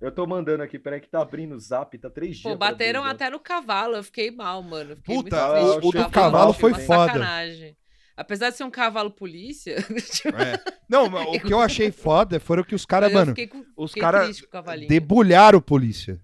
Eu 0.00 0.10
tô 0.10 0.26
mandando 0.26 0.62
aqui, 0.62 0.78
peraí 0.78 1.00
que 1.00 1.08
tá 1.10 1.20
abrindo 1.20 1.54
o 1.54 1.58
zap, 1.60 1.96
tá 1.98 2.08
três 2.08 2.36
dias. 2.38 2.42
Pô, 2.52 2.56
bateram 2.58 3.02
o 3.02 3.04
até 3.04 3.28
no 3.28 3.38
cavalo. 3.38 3.96
Eu 3.96 4.02
fiquei 4.04 4.30
mal, 4.30 4.62
mano. 4.62 4.96
Fiquei 4.96 5.14
Puta, 5.16 5.36
muito 5.48 5.58
o- 5.58 5.80
triste 5.80 5.88
o 5.98 6.04
do 6.04 6.10
cavalo 6.10 6.52
foi 6.54 6.72
uma 6.72 6.78
foda. 6.80 7.06
sacanagem. 7.12 7.76
Apesar 8.16 8.50
de 8.50 8.56
ser 8.56 8.64
um 8.64 8.70
cavalo 8.70 9.10
polícia, 9.10 9.76
É. 10.36 10.72
Não, 10.88 11.08
mas 11.08 11.26
o 11.28 11.32
que 11.40 11.52
eu 11.52 11.60
achei 11.60 11.90
foda 11.92 12.38
foram 12.40 12.62
que 12.64 12.74
os 12.74 12.84
caras, 12.86 13.12
mano, 13.12 13.30
fiquei, 13.32 13.46
com, 13.46 13.64
os 13.76 13.90
fiquei 13.92 14.00
cara 14.02 14.24
triste 14.24 14.42
com 14.42 14.48
o 14.48 14.50
cavalinho. 14.50 14.88
debulharam 14.88 15.58
o 15.58 15.62
polícia. 15.62 16.18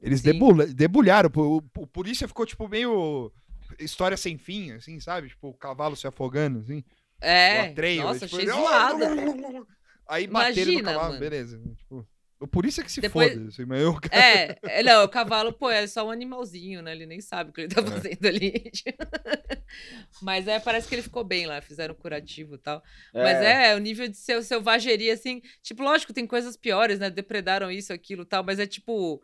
Eles 0.00 0.20
Sim. 0.20 0.32
debulha- 0.32 0.66
debulharam. 0.66 1.30
O, 1.36 1.56
o 1.78 1.86
polícia 1.86 2.26
ficou, 2.26 2.44
tipo, 2.44 2.68
meio 2.68 3.32
história 3.78 4.16
sem 4.16 4.36
fim, 4.36 4.72
assim, 4.72 4.98
sabe? 4.98 5.28
Tipo, 5.28 5.48
o 5.50 5.54
cavalo 5.54 5.94
se 5.96 6.06
afogando, 6.06 6.58
assim. 6.60 6.78
o 6.78 6.84
É, 7.24 7.60
atreio. 7.70 8.02
nossa, 8.02 8.26
tipo, 8.26 8.36
achei 8.36 8.48
zoado. 8.48 9.66
Aí 10.08 10.26
bateram 10.26 10.54
no 10.66 10.72
Imagina, 10.72 10.92
cavalo, 10.92 11.08
mano. 11.08 11.20
beleza. 11.20 11.60
Tipo, 11.76 12.08
Por 12.50 12.66
isso 12.66 12.80
é 12.80 12.84
que 12.84 12.90
se 12.90 13.00
Depois- 13.00 13.32
foda. 13.34 13.48
assim, 13.48 13.64
mas 13.64 13.80
eu... 13.80 13.96
É, 14.10 14.58
é, 14.80 14.82
não, 14.82 15.04
o 15.04 15.08
cavalo, 15.08 15.52
pô, 15.52 15.70
é 15.70 15.86
só 15.86 16.04
um 16.06 16.10
animalzinho, 16.10 16.82
né? 16.82 16.90
Ele 16.92 17.06
nem 17.06 17.20
sabe 17.20 17.50
o 17.50 17.52
que 17.52 17.60
ele 17.62 17.68
tá 17.74 17.80
É. 17.80 17.84
fazendo 17.86 18.26
ali. 18.26 18.52
Mas 20.20 20.46
é, 20.46 20.58
parece 20.60 20.86
que 20.88 20.94
ele 20.94 21.02
ficou 21.02 21.24
bem 21.24 21.46
lá, 21.46 21.60
fizeram 21.62 21.94
curativo 21.94 22.56
e 22.56 22.58
tal. 22.58 22.82
Mas 23.14 23.38
é, 23.38 23.74
o 23.74 23.78
nível 23.78 24.06
de 24.08 24.16
seu, 24.16 24.42
selvageria, 24.42 25.14
assim. 25.14 25.40
Tipo, 25.62 25.82
lógico, 25.82 26.12
tem 26.12 26.26
coisas 26.26 26.56
piores, 26.56 26.98
né? 26.98 27.08
Depredaram 27.08 27.70
isso, 27.70 27.92
aquilo 27.92 28.22
e 28.22 28.26
tal, 28.26 28.44
mas 28.44 28.58
é 28.58 28.66
tipo. 28.66 29.22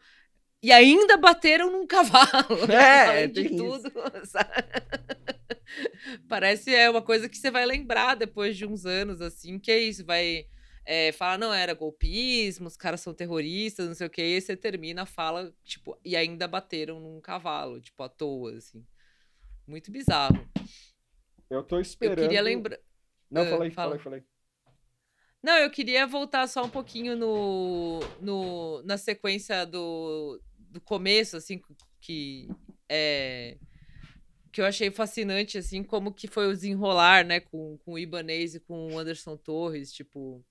E 0.63 0.73
ainda 0.73 1.17
bateram 1.19 1.71
num 1.71 1.87
cavalo. 1.87 2.67
né? 2.67 2.75
É, 2.75 3.07
Além 3.09 3.29
de 3.33 3.49
tudo. 3.51 3.93
sabe? 4.25 4.49
Parece 6.29 6.75
é 6.75 6.89
uma 6.89 7.03
coisa 7.03 7.29
que 7.29 7.37
você 7.37 7.51
vai 7.51 7.67
lembrar 7.67 8.15
depois 8.15 8.57
de 8.57 8.65
uns 8.67 8.87
anos, 8.87 9.21
assim, 9.21 9.59
que 9.59 9.71
é 9.71 9.79
isso, 9.79 10.05
vai. 10.05 10.47
É, 10.91 11.13
falar, 11.13 11.37
não, 11.37 11.53
era 11.53 11.75
golpismo, 11.75 12.67
os 12.67 12.75
caras 12.75 13.03
são 13.03 13.13
terroristas, 13.13 13.87
não 13.89 13.95
sei 13.95 14.07
o 14.07 14.11
que, 14.11 14.23
e 14.23 14.35
aí 14.37 14.41
você 14.41 14.57
termina, 14.57 15.05
fala, 15.05 15.55
tipo, 15.63 15.99
e 16.03 16.17
ainda 16.17 16.49
bateram 16.49 16.99
num 16.99 17.21
cavalo, 17.21 17.79
tipo, 17.79 18.03
à 18.03 18.09
toa, 18.09 18.55
assim. 18.57 18.83
Muito 19.67 19.91
bizarro. 19.93 20.49
Eu 21.51 21.63
tô 21.63 21.77
Eu 21.77 21.83
esperando. 21.83 22.21
queria 22.23 22.41
lembrar. 22.41 22.79
Não, 23.31 23.43
Ah, 23.43 23.51
falei, 23.51 23.71
fala. 23.71 23.99
falei, 23.99 24.03
falei. 24.23 24.25
Não, 25.43 25.59
eu 25.59 25.71
queria 25.71 26.07
voltar 26.07 26.47
só 26.49 26.65
um 26.65 26.71
pouquinho 26.71 27.15
no, 27.15 28.01
no 28.23 28.83
na 28.83 28.97
sequência 28.97 29.67
do, 29.67 30.41
do 30.59 30.81
começo, 30.81 31.37
assim, 31.37 31.61
que 32.01 32.49
é 32.89 33.59
que 34.51 34.63
eu 34.63 34.65
achei 34.65 34.91
fascinante, 34.91 35.59
assim, 35.59 35.83
como 35.85 36.13
que 36.13 36.27
foi 36.27 36.47
o 36.49 36.55
desenrolar, 36.55 37.25
né, 37.25 37.39
com, 37.41 37.77
com 37.85 37.93
o 37.93 37.99
Ibanez 37.99 38.55
e 38.55 38.61
com 38.61 38.95
o 38.95 38.99
Anderson 38.99 39.37
Torres, 39.37 39.93
tipo, 39.93 40.43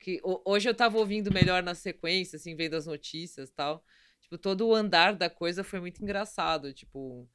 que 0.00 0.20
ho- 0.24 0.42
hoje 0.44 0.68
eu 0.68 0.74
tava 0.74 0.98
ouvindo 0.98 1.30
melhor 1.32 1.62
na 1.62 1.74
sequência, 1.74 2.36
assim, 2.36 2.56
vendo 2.56 2.74
as 2.74 2.86
notícias 2.86 3.50
tal, 3.50 3.84
tipo, 4.20 4.38
todo 4.38 4.66
o 4.66 4.74
andar 4.74 5.14
da 5.14 5.30
coisa 5.30 5.62
foi 5.62 5.78
muito 5.78 6.02
engraçado, 6.02 6.72
tipo, 6.72 7.28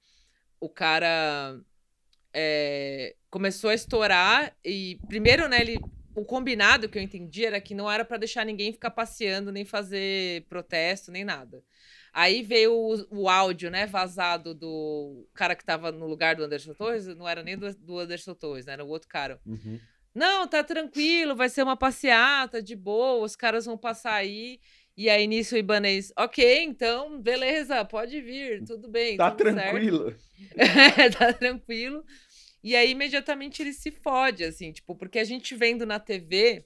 o 0.59 0.67
cara 0.69 1.59
é, 2.33 3.15
começou 3.29 3.69
a 3.69 3.73
estourar 3.73 4.55
e 4.65 4.99
primeiro, 5.07 5.47
né, 5.47 5.61
ele 5.61 5.79
o 6.15 6.23
combinado 6.23 6.87
que 6.87 6.97
eu 6.97 7.01
entendi 7.01 7.45
era 7.45 7.59
que 7.59 7.75
não 7.75 7.91
era 7.91 8.05
pra 8.05 8.17
deixar 8.17 8.45
ninguém 8.45 8.71
ficar 8.71 8.89
passeando, 8.91 9.51
nem 9.51 9.65
fazer 9.65 10.45
protesto, 10.47 11.11
nem 11.11 11.25
nada. 11.25 11.61
Aí 12.13 12.41
veio 12.41 12.73
o, 12.73 13.23
o 13.23 13.29
áudio, 13.29 13.69
né, 13.69 13.85
vazado 13.85 14.55
do 14.55 15.27
cara 15.33 15.55
que 15.57 15.65
tava 15.65 15.91
no 15.91 16.07
lugar 16.07 16.35
do 16.37 16.43
Anderson 16.43 16.73
Torres, 16.73 17.05
não 17.07 17.27
era 17.27 17.43
nem 17.43 17.57
do, 17.57 17.75
do 17.75 17.99
Anderson 17.99 18.33
Torres, 18.33 18.65
né, 18.65 18.73
era 18.73 18.85
o 18.85 18.87
outro 18.87 19.09
cara. 19.09 19.41
Uhum. 19.45 19.77
Não, 20.15 20.47
tá 20.47 20.63
tranquilo, 20.63 21.35
vai 21.35 21.49
ser 21.49 21.61
uma 21.61 21.75
passeata 21.75 22.63
de 22.63 22.73
boa, 22.73 23.25
os 23.25 23.35
caras 23.35 23.65
vão 23.65 23.77
passar 23.77 24.13
aí. 24.13 24.61
E 24.97 25.09
aí 25.09 25.27
nisso 25.27 25.55
o 25.55 25.57
Ibanez, 25.57 26.13
ok, 26.17 26.63
então, 26.63 27.21
beleza, 27.21 27.83
pode 27.83 28.21
vir, 28.21 28.63
tudo 28.63 28.87
bem. 28.87 29.17
Tá 29.17 29.29
tudo 29.29 29.51
certo." 29.51 29.71
tranquilo. 29.71 30.15
É, 30.57 31.09
tá 31.09 31.33
tranquilo. 31.33 32.03
E 32.63 32.75
aí, 32.75 32.91
imediatamente, 32.91 33.61
ele 33.61 33.73
se 33.73 33.91
fode, 33.91 34.43
assim, 34.43 34.71
tipo, 34.71 34.95
porque 34.95 35.19
a 35.19 35.23
gente 35.23 35.53
vendo 35.55 35.85
na 35.85 35.99
TV, 35.99 36.65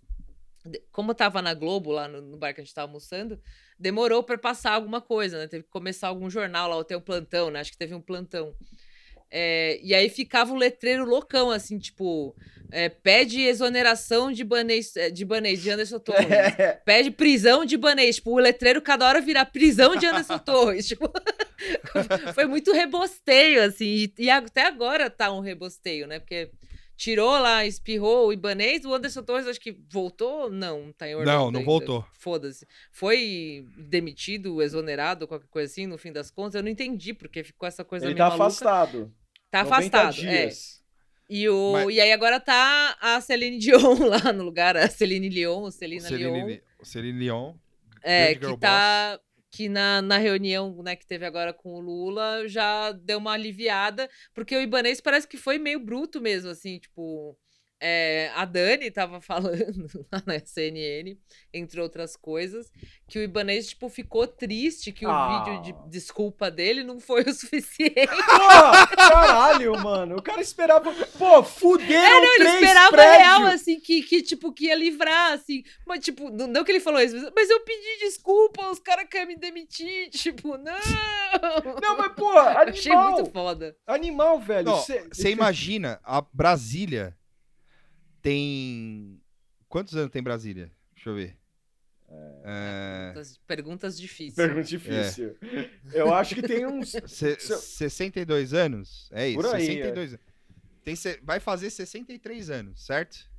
como 0.91 1.13
tava 1.13 1.41
na 1.41 1.53
Globo, 1.53 1.91
lá 1.91 2.07
no, 2.07 2.21
no 2.21 2.37
bar 2.37 2.53
que 2.53 2.61
a 2.61 2.63
gente 2.63 2.73
tava 2.73 2.87
almoçando, 2.87 3.39
demorou 3.77 4.23
pra 4.23 4.37
passar 4.37 4.73
alguma 4.73 5.01
coisa, 5.01 5.39
né? 5.39 5.47
Teve 5.47 5.63
que 5.63 5.69
começar 5.69 6.07
algum 6.07 6.29
jornal 6.29 6.69
lá, 6.69 6.75
ou 6.75 6.83
ter 6.83 6.95
o 6.95 7.01
plantão, 7.01 7.49
né? 7.49 7.59
Acho 7.59 7.71
que 7.71 7.77
teve 7.77 7.93
um 7.93 8.01
plantão. 8.01 8.55
É, 9.31 9.79
e 9.83 9.93
aí 9.93 10.09
ficava 10.09 10.51
o 10.53 10.57
letreiro 10.57 11.05
loucão, 11.05 11.51
assim, 11.51 11.77
tipo, 11.77 12.35
é, 12.71 12.89
pede 12.89 13.41
exoneração 13.41 14.31
de 14.31 14.43
Banês, 14.43 14.95
é, 14.95 15.09
de 15.09 15.23
Banês, 15.25 15.61
de 15.61 15.69
Anderson 15.69 15.99
Torres. 15.99 16.29
É. 16.31 16.81
Pede 16.85 17.11
prisão 17.11 17.65
de 17.65 17.77
Banês. 17.77 18.15
Tipo, 18.17 18.31
o 18.31 18.39
letreiro 18.39 18.81
cada 18.81 19.07
hora 19.07 19.21
virar 19.21 19.45
prisão 19.45 19.95
de 19.95 20.05
Anderson 20.05 20.37
Torres. 20.39 20.87
Tipo, 20.87 21.11
foi 22.33 22.45
muito 22.45 22.71
rebosteio, 22.71 23.63
assim. 23.63 23.85
E, 23.85 24.13
e 24.19 24.29
até 24.29 24.65
agora 24.67 25.09
tá 25.09 25.31
um 25.31 25.39
rebosteio, 25.41 26.07
né? 26.07 26.19
Porque 26.19 26.51
tirou 26.95 27.39
lá, 27.39 27.65
espirrou 27.65 28.27
o 28.27 28.33
Ibanês, 28.33 28.83
o 28.83 28.93
Anderson 28.93 29.23
Torres 29.23 29.47
acho 29.47 29.59
que 29.61 29.75
voltou. 29.89 30.49
Não, 30.51 30.91
tá 30.93 31.07
em 31.07 31.15
Orlando 31.15 31.31
Não, 31.37 31.51
não 31.51 31.59
ainda. 31.61 31.71
voltou. 31.71 32.05
Foda-se. 32.13 32.67
Foi 32.91 33.65
demitido, 33.77 34.61
exonerado, 34.61 35.27
qualquer 35.27 35.47
coisa 35.49 35.71
assim, 35.71 35.87
no 35.87 35.97
fim 35.97 36.11
das 36.11 36.29
contas. 36.29 36.55
Eu 36.55 36.63
não 36.63 36.69
entendi, 36.69 37.13
porque 37.13 37.43
ficou 37.43 37.67
essa 37.67 37.83
coisa 37.85 38.05
Ele 38.05 38.13
meio 38.13 38.17
tá 38.25 38.29
maluca. 38.29 38.45
afastado. 38.45 39.11
Tá 39.51 39.63
90 39.63 39.97
afastado, 39.97 40.27
é. 40.27 40.45
dias. 40.45 40.79
E, 41.29 41.47
o, 41.47 41.73
Mas- 41.73 41.95
e 41.95 42.01
aí 42.01 42.11
agora 42.11 42.39
tá 42.39 42.97
a 42.99 43.21
Celine 43.21 43.59
Dion 43.59 43.99
lá 44.07 44.33
no 44.33 44.43
lugar, 44.43 44.75
a 44.75 44.89
Celine 44.89 45.29
Leon, 45.29 45.69
Celina 45.69 46.09
Leon. 46.09 46.33
Celine, 46.33 46.61
Celine 46.81 47.19
Leon. 47.19 47.53
É, 48.01 48.35
que 48.35 48.57
tá. 48.57 49.19
Que 49.51 49.67
na, 49.67 49.99
na 50.01 50.17
reunião 50.17 50.83
né, 50.83 50.95
que 50.95 51.07
teve 51.07 51.25
agora 51.25 51.51
com 51.51 51.73
o 51.73 51.79
Lula 51.79 52.47
já 52.47 52.91
deu 52.91 53.17
uma 53.17 53.31
aliviada, 53.31 54.07
porque 54.31 54.55
o 54.55 54.61
Ibanez 54.61 55.01
parece 55.01 55.27
que 55.27 55.37
foi 55.37 55.57
meio 55.57 55.79
bruto 55.79 56.21
mesmo, 56.21 56.51
assim, 56.51 56.77
tipo. 56.77 57.35
É, 57.81 58.31
a 58.35 58.45
Dani 58.45 58.91
tava 58.91 59.21
falando 59.21 60.05
lá 60.11 60.21
na 60.25 60.39
CNN, 60.39 61.17
entre 61.53 61.79
outras 61.81 62.15
coisas, 62.15 62.71
que 63.07 63.17
o 63.19 63.21
Ibanez, 63.23 63.67
tipo, 63.69 63.87
ficou 63.89 64.27
triste 64.27 64.91
que 64.91 65.05
o 65.05 65.09
Ah. 65.09 65.43
vídeo 65.43 65.61
de 65.63 65.89
desculpa 65.89 66.51
dele 66.51 66.83
não 66.83 66.99
foi 66.99 67.23
o 67.23 67.31
suficiente. 67.33 67.93
Porra, 68.07 68.87
caralho, 68.87 69.79
mano. 69.79 70.17
O 70.17 70.21
cara 70.21 70.41
esperava. 70.41 70.93
Pô, 71.17 71.43
fuderam 71.43 71.93
É, 72.05 72.21
não, 72.21 72.33
ele 72.33 72.35
três 72.43 72.55
esperava 72.55 72.89
prédios. 72.91 73.17
real, 73.17 73.41
assim, 73.47 73.79
que, 73.79 74.01
que, 74.03 74.21
tipo, 74.21 74.51
que 74.53 74.65
ia 74.65 74.75
livrar, 74.75 75.33
assim. 75.33 75.63
Mas, 75.87 76.03
tipo, 76.03 76.29
não, 76.29 76.47
não 76.47 76.63
que 76.63 76.71
ele 76.71 76.79
falou 76.79 77.01
isso, 77.01 77.15
mas- 77.35 77.49
eu 77.49 77.59
pedi 77.61 77.99
desculpa, 77.99 78.69
os 78.69 78.79
caras 78.79 79.07
querem 79.09 79.27
me 79.29 79.35
demitir. 79.37 80.09
Tipo, 80.29 80.57
não! 80.57 80.73
Não, 81.81 81.97
mas, 81.97 82.13
porra, 82.13 82.51
Eu 82.53 82.69
Achei 82.69 82.91
animal. 82.91 83.11
muito 83.13 83.31
foda. 83.31 83.75
Animal, 83.87 84.39
velho. 84.39 84.71
Você 84.71 85.29
imagina, 85.31 85.99
a 86.03 86.21
Brasília 86.21 87.15
tem. 88.21 89.19
Quantos 89.67 89.95
anos 89.95 90.11
tem 90.11 90.21
Brasília? 90.23 90.71
Deixa 90.95 91.09
eu 91.09 91.15
ver. 91.15 91.37
É... 92.43 93.11
Perguntas, 93.13 93.37
perguntas 93.45 93.99
difíceis. 93.99 94.35
Pergunta 94.35 94.63
difícil. 94.67 95.35
Eu 95.93 96.13
acho 96.13 96.33
que 96.35 96.41
tem 96.41 96.65
uns. 96.65 96.89
se- 97.07 97.39
Seu- 97.39 97.57
62 97.57 98.53
anos? 98.53 99.07
É 99.11 99.27
isso, 99.29 99.39
Por 99.41 99.53
aí, 99.53 99.65
62 99.65 100.13
anos. 100.13 100.25
Tem, 100.83 100.95
se- 100.95 101.19
vai 101.21 101.39
fazer 101.39 101.69
63 101.69 102.49
anos, 102.49 102.83
certo? 102.85 103.29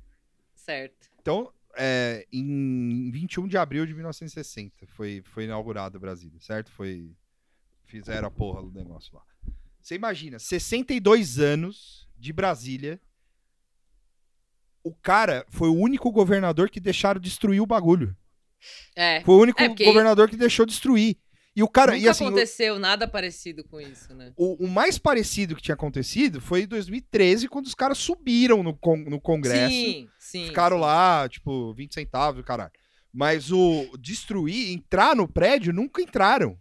Certo. 0.55 1.09
Então, 1.21 1.51
é, 1.75 2.25
em 2.31 3.09
21 3.11 3.47
de 3.47 3.57
abril 3.57 3.85
de 3.85 3.93
1960 3.93 4.87
foi, 4.87 5.21
foi 5.25 5.43
inaugurado 5.45 5.99
Brasília, 5.99 6.39
certo? 6.39 6.71
Foi. 6.71 7.11
Fizeram 7.85 8.29
a 8.29 8.31
porra 8.31 8.61
do 8.61 8.71
negócio 8.71 9.13
lá. 9.13 9.21
Você 9.81 9.95
imagina, 9.95 10.39
62 10.39 11.39
anos 11.39 12.07
de 12.17 12.31
Brasília. 12.31 13.01
O 14.83 14.93
cara 14.93 15.45
foi 15.49 15.69
o 15.69 15.75
único 15.75 16.11
governador 16.11 16.69
que 16.69 16.79
deixaram 16.79 17.19
destruir 17.19 17.61
o 17.61 17.65
bagulho. 17.65 18.15
É. 18.95 19.21
Foi 19.21 19.35
o 19.35 19.39
único 19.41 19.61
É, 19.61 19.67
porque- 19.69 19.85
governador 19.85 20.29
que 20.29 20.35
deixou 20.37 20.65
destruir. 20.65 21.17
E 21.55 21.61
o 21.61 21.67
cara. 21.67 21.91
Nunca 21.91 22.05
e 22.05 22.09
assim, 22.09 22.23
o- 22.23 22.27
aconteceu 22.27 22.79
nada 22.79 23.07
parecido 23.07 23.63
com 23.63 23.79
isso, 23.81 24.13
né? 24.15 24.31
o, 24.37 24.65
o 24.65 24.67
mais 24.69 24.97
parecido 24.97 25.55
que 25.55 25.61
tinha 25.61 25.75
acontecido 25.75 26.39
foi 26.39 26.61
em 26.61 26.67
2013, 26.67 27.47
quando 27.49 27.65
os 27.65 27.75
caras 27.75 27.97
subiram 27.97 28.63
no, 28.63 28.73
con- 28.73 28.95
no 28.97 29.19
Congresso. 29.19 29.69
Sim, 29.73 30.07
sim. 30.17 30.45
Ficaram 30.47 30.77
sim. 30.77 30.81
lá, 30.83 31.27
tipo, 31.27 31.73
20 31.73 31.93
centavos, 31.93 32.39
o 32.39 32.43
caralho. 32.43 32.71
Mas 33.13 33.51
o 33.51 33.97
destruir, 33.99 34.71
entrar 34.71 35.13
no 35.15 35.27
prédio, 35.27 35.73
nunca 35.73 36.01
entraram. 36.01 36.57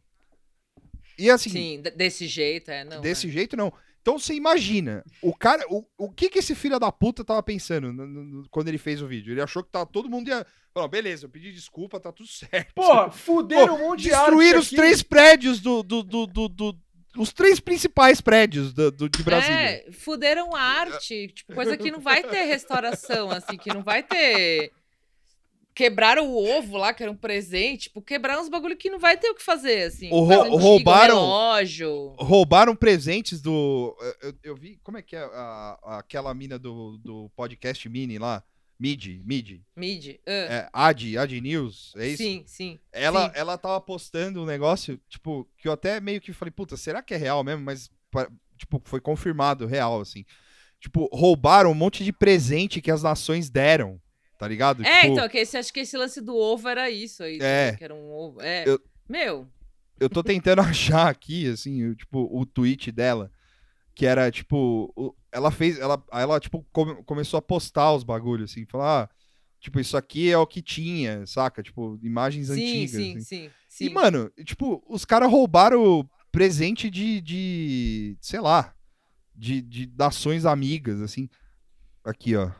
E 1.16 1.30
assim, 1.30 1.50
Sim, 1.50 1.80
de- 1.82 1.90
desse 1.92 2.26
jeito, 2.26 2.70
é. 2.70 2.82
Não, 2.82 3.00
desse 3.00 3.28
é. 3.28 3.30
jeito 3.30 3.56
não. 3.56 3.72
Então 4.02 4.18
você 4.18 4.32
imagina, 4.34 5.04
o 5.22 5.34
cara, 5.36 5.64
o, 5.68 5.84
o 5.98 6.10
que 6.10 6.30
que 6.30 6.38
esse 6.38 6.54
filho 6.54 6.78
da 6.78 6.90
puta 6.90 7.22
tava 7.24 7.42
pensando 7.42 7.92
no- 7.92 8.06
no- 8.06 8.24
no- 8.24 8.48
quando 8.50 8.68
ele 8.68 8.78
fez 8.78 9.02
o 9.02 9.06
vídeo? 9.06 9.32
Ele 9.32 9.42
achou 9.42 9.62
que 9.62 9.70
tava, 9.70 9.84
todo 9.86 10.08
mundo 10.08 10.28
ia 10.28 10.46
falar, 10.72 10.88
beleza, 10.88 11.26
eu 11.26 11.28
pedi 11.30 11.52
desculpa, 11.52 12.00
tá 12.00 12.10
tudo 12.10 12.28
certo. 12.32 12.72
Porra, 12.74 13.10
fuderam 13.10 13.74
um 13.76 13.88
monte 13.88 14.02
de 14.04 14.12
arte 14.12 14.24
Destruíram 14.26 14.60
os 14.60 14.66
aqui. 14.66 14.76
três 14.76 15.02
prédios 15.02 15.60
do, 15.60 15.82
do, 15.82 16.02
do, 16.02 16.26
do- 16.26 16.48
do- 16.48 16.78
os 17.18 17.32
três 17.32 17.58
principais 17.60 18.20
prédios 18.20 18.72
do, 18.72 18.90
do- 18.90 19.08
de 19.08 19.22
Brasília. 19.22 19.54
É, 19.56 19.92
fuderam 19.92 20.54
a 20.54 20.60
arte, 20.62 21.28
tipo, 21.34 21.52
coisa 21.54 21.76
que 21.76 21.90
não 21.90 21.98
vai 22.00 22.22
ter 22.22 22.44
restauração, 22.44 23.30
assim, 23.30 23.56
que 23.58 23.68
não 23.74 23.82
vai 23.82 24.02
ter. 24.02 24.70
Quebraram 25.80 26.28
o 26.28 26.58
ovo 26.58 26.76
lá, 26.76 26.92
que 26.92 27.02
era 27.02 27.10
um 27.10 27.16
presente, 27.16 27.84
tipo, 27.84 28.02
quebraram 28.02 28.42
uns 28.42 28.48
bagulho 28.50 28.76
que 28.76 28.90
não 28.90 28.98
vai 28.98 29.16
ter 29.16 29.30
o 29.30 29.34
que 29.34 29.42
fazer, 29.42 29.84
assim. 29.84 30.10
O 30.12 30.20
rou- 30.20 30.58
roubaram- 30.58 31.14
relógio. 31.16 32.14
roubaram 32.18 32.76
presentes 32.76 33.40
do. 33.40 33.96
Eu, 34.22 34.34
eu 34.42 34.56
vi. 34.56 34.78
Como 34.82 34.98
é 34.98 35.02
que 35.02 35.16
é 35.16 35.20
a- 35.20 35.78
a- 35.82 35.98
aquela 36.00 36.34
mina 36.34 36.58
do, 36.58 36.98
do 36.98 37.30
podcast 37.34 37.88
Mini 37.88 38.18
lá? 38.18 38.42
Mid, 38.78 39.20
Mid. 39.26 39.60
Mid. 39.76 40.16
ah, 40.26 40.30
É, 40.30 40.68
Ad, 40.72 41.18
Ad 41.18 41.40
News, 41.40 41.92
é 41.96 42.08
isso? 42.08 42.22
sim, 42.22 42.42
sim. 42.46 42.78
Ela, 42.92 43.26
sim. 43.28 43.32
ela 43.34 43.58
tava 43.58 43.80
postando 43.80 44.42
um 44.42 44.46
negócio, 44.46 44.98
tipo, 45.08 45.46
que 45.58 45.68
eu 45.68 45.72
até 45.72 46.00
meio 46.00 46.20
que 46.20 46.32
falei, 46.32 46.50
puta, 46.50 46.76
será 46.78 47.02
que 47.02 47.12
é 47.12 47.16
real 47.18 47.44
mesmo? 47.44 47.62
Mas, 47.64 47.90
tipo, 48.56 48.80
foi 48.84 49.00
confirmado, 49.00 49.66
real, 49.66 50.00
assim. 50.00 50.24
Tipo, 50.80 51.10
roubaram 51.12 51.70
um 51.72 51.74
monte 51.74 52.02
de 52.02 52.10
presente 52.12 52.80
que 52.80 52.90
as 52.90 53.02
nações 53.02 53.50
deram. 53.50 54.00
Tá 54.40 54.48
ligado? 54.48 54.82
É, 54.82 55.00
Tipo, 55.02 55.12
então, 55.12 55.28
que 55.28 55.36
esse, 55.38 55.56
acho 55.58 55.70
que 55.70 55.80
esse 55.80 55.96
lance 55.98 56.18
do 56.20 56.34
ovo 56.34 56.66
era 56.66 56.88
isso 56.90 57.22
aí. 57.22 57.38
É. 57.42 57.66
também, 57.66 57.76
Que 57.78 57.84
era 57.84 57.94
um 57.94 58.10
ovo. 58.10 58.40
É. 58.40 58.64
Eu- 58.66 58.80
Meu, 59.06 59.46
eu 60.00 60.08
tô 60.08 60.22
tentando 60.22 60.60
achar 60.64 61.08
aqui, 61.10 61.46
assim, 61.46 61.94
tipo, 61.94 62.26
o 62.32 62.46
tweet 62.46 62.90
dela, 62.90 63.30
que 63.94 64.06
era, 64.06 64.30
tipo, 64.30 64.90
o- 64.96 65.14
ela 65.30 65.50
fez, 65.50 65.78
ela, 65.78 66.02
aí 66.10 66.22
ela, 66.22 66.40
tipo, 66.40 66.66
come- 66.72 67.02
começou 67.04 67.36
a 67.36 67.42
postar 67.42 67.92
os 67.92 68.02
bagulhos, 68.02 68.50
assim, 68.50 68.64
falar, 68.64 69.02
ah, 69.04 69.08
tipo, 69.60 69.78
isso 69.78 69.94
aqui 69.94 70.30
é 70.30 70.38
o 70.38 70.46
que 70.46 70.62
tinha, 70.62 71.26
saca? 71.26 71.62
Tipo, 71.62 71.98
imagens 72.02 72.46
sim, 72.46 72.52
antigas. 72.54 72.90
sim, 72.92 73.10
assim. 73.10 73.20
sim, 73.20 73.50
sim. 73.68 73.84
E, 73.84 73.90
mano, 73.90 74.30
tipo, 74.42 74.82
os 74.88 75.04
caras 75.04 75.30
roubaram 75.30 76.08
presente 76.32 76.88
de, 76.88 77.20
de 77.20 78.16
sei 78.22 78.40
lá, 78.40 78.74
de, 79.36 79.60
de 79.60 79.92
nações 79.98 80.46
amigas, 80.46 81.02
assim. 81.02 81.28
Aqui, 82.02 82.34
ó. 82.36 82.50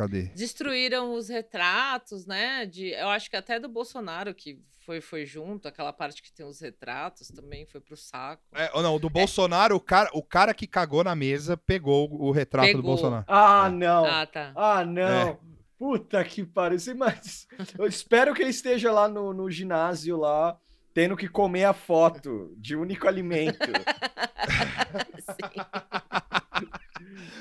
Cadê? 0.00 0.22
Destruíram 0.34 1.14
os 1.14 1.28
retratos, 1.28 2.26
né? 2.26 2.64
De, 2.66 2.88
eu 2.90 3.08
acho 3.08 3.28
que 3.28 3.36
até 3.36 3.58
do 3.60 3.68
Bolsonaro 3.68 4.34
que 4.34 4.58
foi, 4.78 5.00
foi 5.00 5.26
junto, 5.26 5.68
aquela 5.68 5.92
parte 5.92 6.22
que 6.22 6.32
tem 6.32 6.46
os 6.46 6.60
retratos 6.60 7.28
também 7.28 7.66
foi 7.66 7.80
pro 7.80 7.96
saco. 7.96 8.42
É, 8.54 8.70
ou 8.72 8.82
não, 8.82 8.98
do 8.98 9.10
Bolsonaro, 9.10 9.76
o, 9.76 9.80
cara, 9.80 10.08
o 10.14 10.22
cara 10.22 10.54
que 10.54 10.66
cagou 10.66 11.04
na 11.04 11.14
mesa 11.14 11.56
pegou 11.56 12.08
o 12.10 12.30
retrato 12.30 12.66
do 12.68 12.78
Pegou. 12.78 12.82
Bolsonaro. 12.82 13.24
Ah, 13.28 13.66
É. 13.66 13.70
não. 13.70 14.04
Ah, 14.06 14.26
tá. 14.26 14.52
Ah, 14.56 14.84
não. 14.84 15.28
É. 15.28 15.38
Puta 15.78 16.22
que 16.24 16.44
pariu. 16.44 16.78
Mas 16.96 17.46
eu 17.78 17.86
espero 17.86 18.34
que 18.34 18.42
ele 18.42 18.50
esteja 18.50 18.90
lá 18.92 19.08
no, 19.08 19.32
no 19.32 19.50
ginásio 19.50 20.16
lá, 20.16 20.58
tendo 20.92 21.16
que 21.16 21.28
comer 21.28 21.64
a 21.64 21.72
foto 21.72 22.52
de 22.58 22.74
único 22.76 23.06
alimento. 23.06 23.58
Sim. 25.30 25.60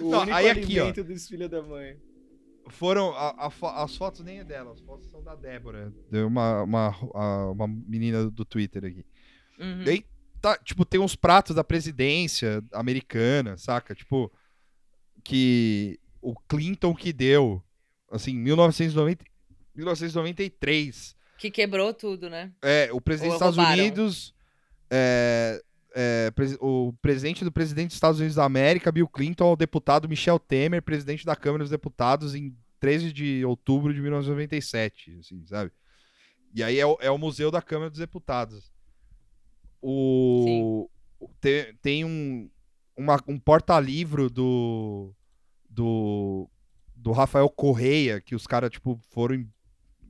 O 0.02 0.10
Não, 0.12 0.22
único 0.22 0.38
aí 0.38 0.50
aqui, 0.50 0.80
ó. 0.80 0.84
alimento 0.84 1.04
dos 1.04 1.28
filhos 1.28 1.50
da 1.50 1.62
mãe. 1.62 1.98
Foram. 2.70 3.12
a- 3.16 3.52
a 3.64 3.84
as 3.84 3.96
fotos 3.96 4.22
nem 4.22 4.40
é 4.40 4.44
dela, 4.44 4.72
as 4.72 4.80
fotos 4.82 5.10
são 5.10 5.24
da 5.24 5.36
Débora. 5.36 5.94
Deu 6.12 6.28
uma, 6.28 6.64
uma, 6.64 6.88
a- 7.14 7.52
uma 7.52 7.68
menina 7.68 8.30
do 8.30 8.46
Twitter 8.46 8.86
aqui. 8.86 9.06
Uhum. 9.60 9.84
E 9.84 9.90
aí, 9.90 10.06
tá, 10.42 10.58
tipo, 10.58 10.86
tem 10.86 11.00
uns 11.00 11.16
pratos 11.16 11.56
da 11.56 11.64
presidência 11.64 12.64
americana, 12.74 13.58
saca? 13.58 13.94
Tipo, 13.94 14.32
que 15.24 16.00
o 16.22 16.34
Clinton 16.48 16.94
que 16.96 17.12
deu, 17.14 17.62
assim, 18.12 18.34
1990, 18.34 19.26
1993. 19.76 21.16
Que 21.38 21.50
quebrou 21.50 21.94
tudo, 21.94 22.30
né? 22.30 22.52
É, 22.62 22.90
o 22.92 23.00
presidente 23.00 23.32
Ou 23.34 23.40
dos 23.40 23.48
Estados 23.48 23.58
roubaram. 23.58 23.82
Unidos. 23.84 24.34
é, 24.92 25.62
é, 25.96 26.32
o 26.60 26.94
presidente 27.02 27.44
do 27.44 27.52
presidente 27.52 27.88
dos 27.88 27.96
Estados 27.96 28.20
Unidos 28.20 28.36
da 28.36 28.46
América, 28.46 28.92
Bill 28.92 29.08
Clinton, 29.08 29.46
ao 29.46 29.56
deputado 29.56 30.08
Michel 30.10 30.40
Temer, 30.40 30.82
presidente 30.84 31.26
da 31.26 31.36
Câmara 31.36 31.64
dos 31.64 31.72
Deputados, 31.72 32.36
em 32.36 32.56
13 32.80 33.12
de 33.12 33.44
outubro 33.46 33.94
de 33.94 34.02
1997, 34.02 35.18
assim, 35.20 35.46
sabe? 35.46 35.72
E 36.54 36.64
aí 36.64 36.80
é 36.80 36.86
o, 36.86 36.98
é 37.02 37.12
o 37.12 37.18
Museu 37.18 37.52
da 37.52 37.62
Câmara 37.62 37.90
dos 37.90 38.00
Deputados. 38.00 38.72
O, 39.82 40.90
o- 41.20 41.30
te- 41.40 41.76
tem 41.82 42.04
um, 42.06 42.50
uma- 42.96 43.24
um 43.28 43.40
porta-livro 43.40 44.30
do, 44.30 45.14
do, 45.70 46.50
do 46.96 47.12
Rafael 47.12 47.50
Correia, 47.50 48.20
que 48.20 48.36
os 48.36 48.46
caras, 48.48 48.70
tipo, 48.72 49.00
foram 49.10 49.46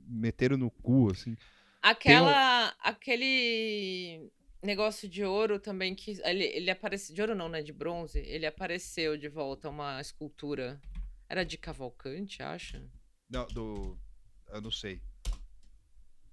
meteram 0.06 0.56
no 0.56 0.70
cu, 0.70 1.10
assim. 1.10 1.36
Aquela. 1.82 2.74
Aquele 2.82 4.30
negócio 4.66 5.08
de 5.08 5.24
ouro 5.24 5.58
também 5.58 5.94
que. 5.94 6.20
Ele, 6.24 6.44
ele 6.44 6.70
apareceu. 6.70 7.14
De 7.14 7.20
ouro 7.20 7.34
não, 7.34 7.48
né? 7.48 7.62
De 7.62 7.72
bronze. 7.72 8.18
Ele 8.20 8.46
apareceu 8.46 9.16
de 9.16 9.28
volta 9.28 9.68
uma 9.68 10.00
escultura. 10.00 10.80
Era 11.28 11.44
de 11.44 11.56
Cavalcante, 11.56 12.42
acha? 12.42 12.82
Não, 13.28 13.46
do. 13.48 13.96
Eu 14.52 14.60
não 14.60 14.70
sei. 14.70 15.00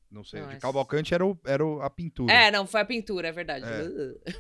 Não 0.09 0.23
sei. 0.23 0.41
Não, 0.41 0.47
de 0.49 0.55
é- 0.55 0.59
Cavalcante 0.59 1.13
era, 1.13 1.25
o, 1.25 1.37
era 1.45 1.65
o- 1.65 1.81
a 1.81 1.89
pintura. 1.89 2.33
É, 2.33 2.49
não, 2.49 2.65
foi 2.65 2.79
a 2.81 2.85
pintura, 2.85 3.27
é 3.27 3.31
verdade. 3.31 3.65
É. 3.65 4.31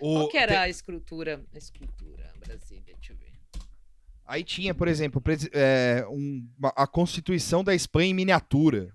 O- 0.00 0.14
Qual 0.14 0.28
que 0.28 0.36
era 0.38 0.52
te- 0.52 0.58
a 0.58 0.68
escultura? 0.68 1.44
A 1.52 1.58
escultura, 1.58 2.32
Brasília, 2.38 2.82
deixa 2.94 3.12
eu 3.12 3.16
ver. 3.16 3.32
Aí 4.24 4.42
tinha, 4.42 4.74
por 4.74 4.88
exemplo, 4.88 5.22
é, 5.52 6.06
um- 6.08 6.48
a 6.76 6.86
Constituição 6.86 7.62
da 7.62 7.74
Espanha 7.74 8.10
em 8.10 8.14
miniatura. 8.14 8.92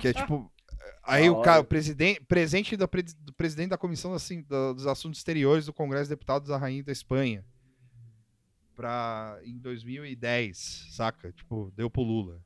Que 0.00 0.08
é 0.08 0.12
tipo. 0.14 0.50
Aí 1.02 1.28
o 1.28 1.40
cara, 1.42 1.60
o 1.60 1.64
presidente, 1.64 2.20
presente 2.20 2.76
da 2.76 2.86
do 2.86 3.32
presidente 3.32 3.70
da 3.70 3.78
Comissão 3.78 4.14
assim, 4.14 4.42
da- 4.42 4.72
dos 4.72 4.86
Assuntos 4.86 5.18
Exteriores 5.18 5.66
do 5.66 5.72
Congresso 5.72 6.04
de 6.04 6.10
Deputados 6.10 6.48
da 6.48 6.56
Rainha 6.56 6.82
da 6.84 6.92
Espanha. 6.92 7.44
Pra, 8.74 9.38
em 9.44 9.58
2010, 9.58 10.86
saca? 10.92 11.30
Tipo, 11.32 11.70
deu 11.76 11.90
pro 11.90 12.02
Lula. 12.02 12.40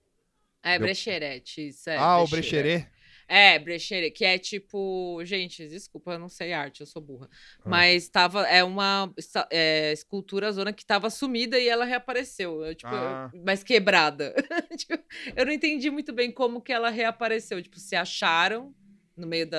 É, 0.63 0.79
Deu- 0.79 0.87
Brecheret, 0.87 1.69
isso 1.69 1.89
é. 1.89 1.97
ah, 1.97 2.19
o 2.19 2.27
Brecheret. 2.27 2.89
É, 3.29 3.59
Brecheret, 3.59 4.11
que 4.12 4.24
é 4.24 4.39
tipo. 4.39 5.20
Gente, 5.24 5.66
desculpa, 5.68 6.12
eu 6.12 6.18
não 6.18 6.29
sei 6.29 6.53
arte, 6.53 6.81
eu 6.81 6.87
sou 6.87 7.03
burra. 7.03 7.29
Ah. 7.61 7.68
Mas 7.68 8.09
tava. 8.09 8.43
É 8.47 8.62
uma 8.62 9.12
é, 9.51 9.93
escultura 9.93 10.53
zona 10.53 10.72
que 10.72 10.87
tava 10.87 11.11
sumida 11.11 11.59
e 11.59 11.68
ela 11.68 11.85
reapareceu. 11.85 12.64
eu, 12.64 12.74
tipo, 12.74 12.95
Ah. 12.95 13.31
eu- 13.33 13.43
mas 13.45 13.62
quebrada. 13.64 14.35
Tipo, 14.79 15.03
eu 15.35 15.45
não 15.47 15.53
entendi 15.53 15.91
muito 15.91 16.12
bem 16.12 16.31
como 16.31 16.61
que 16.61 16.72
ela 16.72 16.89
reapareceu. 16.91 17.62
Tipo, 17.62 17.79
se 17.81 17.97
acharam 17.97 18.74
no 19.16 19.27
meio 19.27 19.49
da, 19.49 19.59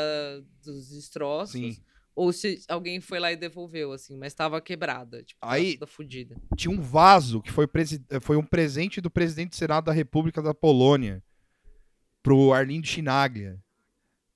dos 0.64 0.90
destroços. 0.90 1.52
Sim. 1.60 1.76
Ou 2.16 2.32
se 2.34 2.60
alguém 2.68 3.00
foi 3.00 3.20
lá 3.20 3.32
e 3.32 3.36
devolveu, 3.36 3.92
assim, 3.92 4.18
mas 4.18 4.34
tava 4.34 4.60
quebrada. 4.62 5.22
Tipo, 5.24 5.40
Aí- 5.42 5.74
toda 5.74 5.86
fodida. 5.86 6.36
tinha 6.56 6.72
um 6.74 6.82
vaso 6.82 7.42
que 7.42 7.52
foi, 7.52 7.68
foi 8.22 8.38
um 8.38 8.44
presente 8.44 9.00
do 9.02 9.10
presidente 9.12 9.50
do 9.52 9.56
Senado 9.56 9.86
da 9.86 9.92
República 9.92 10.42
da 10.42 10.54
Polônia 10.54 11.22
pro 12.28 12.52
Arlindo 12.52 12.86
Chinaglia. 12.86 13.58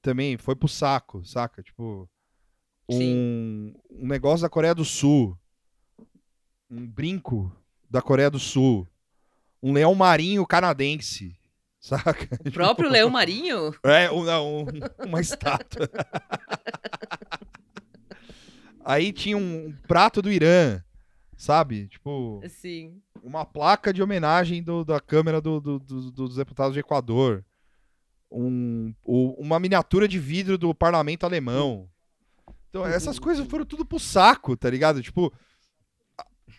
Também 0.02 0.38
foi 0.38 0.56
pro 0.56 0.70
saco, 0.70 1.26
saca? 1.26 1.62
Tipo, 1.62 2.10
um, 2.90 3.74
um 3.92 4.08
negócio 4.08 4.44
da 4.44 4.50
Coreia 4.50 4.74
do 4.74 4.86
Sul. 4.86 5.38
Um 6.70 6.88
brinco 6.88 7.54
da 7.90 8.02
Coreia 8.02 8.32
do 8.32 8.40
Sul. 8.40 8.88
Um 9.62 9.74
leão 9.74 9.94
marinho 9.94 10.48
canadense. 10.48 11.38
Saca? 11.82 12.30
O 12.46 12.52
próprio 12.52 12.90
Leão 12.92 13.10
Marinho? 13.10 13.74
É, 13.84 14.10
um, 14.12 14.22
um- 14.22 14.66
uma 15.08 15.20
estátua. 15.20 15.90
Aí 18.86 19.12
tinha 19.12 19.36
um 19.36 19.76
prato 19.88 20.22
do 20.22 20.32
Irã, 20.32 20.80
sabe? 21.36 21.88
Tipo, 21.88 22.40
Assim. 22.44 23.02
uma 23.24 23.46
placa 23.46 23.92
de 23.92 24.02
homenagem 24.02 24.62
do- 24.62 24.86
da 24.86 25.00
Câmara 25.00 25.42
do- 25.42 25.60
do- 25.60 25.80
do- 25.80 26.12
dos 26.12 26.36
Deputados 26.36 26.76
do 26.76 26.80
Equador. 26.80 27.44
Um, 28.32 28.94
uma 29.04 29.60
miniatura 29.60 30.08
de 30.08 30.18
vidro 30.18 30.58
do 30.58 30.74
parlamento 30.74 31.26
alemão. 31.26 31.90
Então, 32.70 32.86
essas 32.86 33.20
coisas 33.20 33.46
foram 33.48 33.66
tudo 33.66 33.86
pro 33.86 34.00
saco, 34.00 34.56
tá 34.56 34.70
ligado? 34.70 35.04
Tipo. 35.04 35.34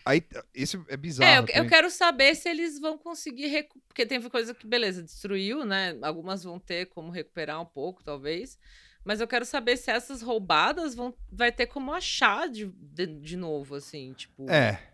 Aí, 0.05 0.21
esse 0.53 0.79
é 0.89 0.97
bizarro. 0.97 1.29
É, 1.31 1.37
eu, 1.59 1.63
eu 1.63 1.67
quero 1.69 1.89
saber 1.89 2.35
se 2.35 2.49
eles 2.49 2.79
vão 2.79 2.97
conseguir 2.97 3.47
recu- 3.47 3.81
porque 3.87 4.05
tem 4.05 4.21
coisa 4.29 4.53
que 4.53 4.67
beleza 4.67 5.01
destruiu, 5.01 5.63
né? 5.65 5.97
Algumas 6.01 6.43
vão 6.43 6.59
ter 6.59 6.87
como 6.87 7.09
recuperar 7.09 7.61
um 7.61 7.65
pouco, 7.65 8.03
talvez. 8.03 8.59
Mas 9.05 9.19
eu 9.19 9.27
quero 9.27 9.45
saber 9.45 9.77
se 9.77 9.89
essas 9.89 10.21
roubadas 10.21 10.93
vão 10.93 11.13
vai 11.31 11.51
ter 11.51 11.67
como 11.67 11.91
achar 11.93 12.47
de, 12.49 12.65
de, 12.67 13.07
de 13.07 13.37
novo, 13.37 13.75
assim, 13.75 14.13
tipo. 14.13 14.49
É. 14.49 14.92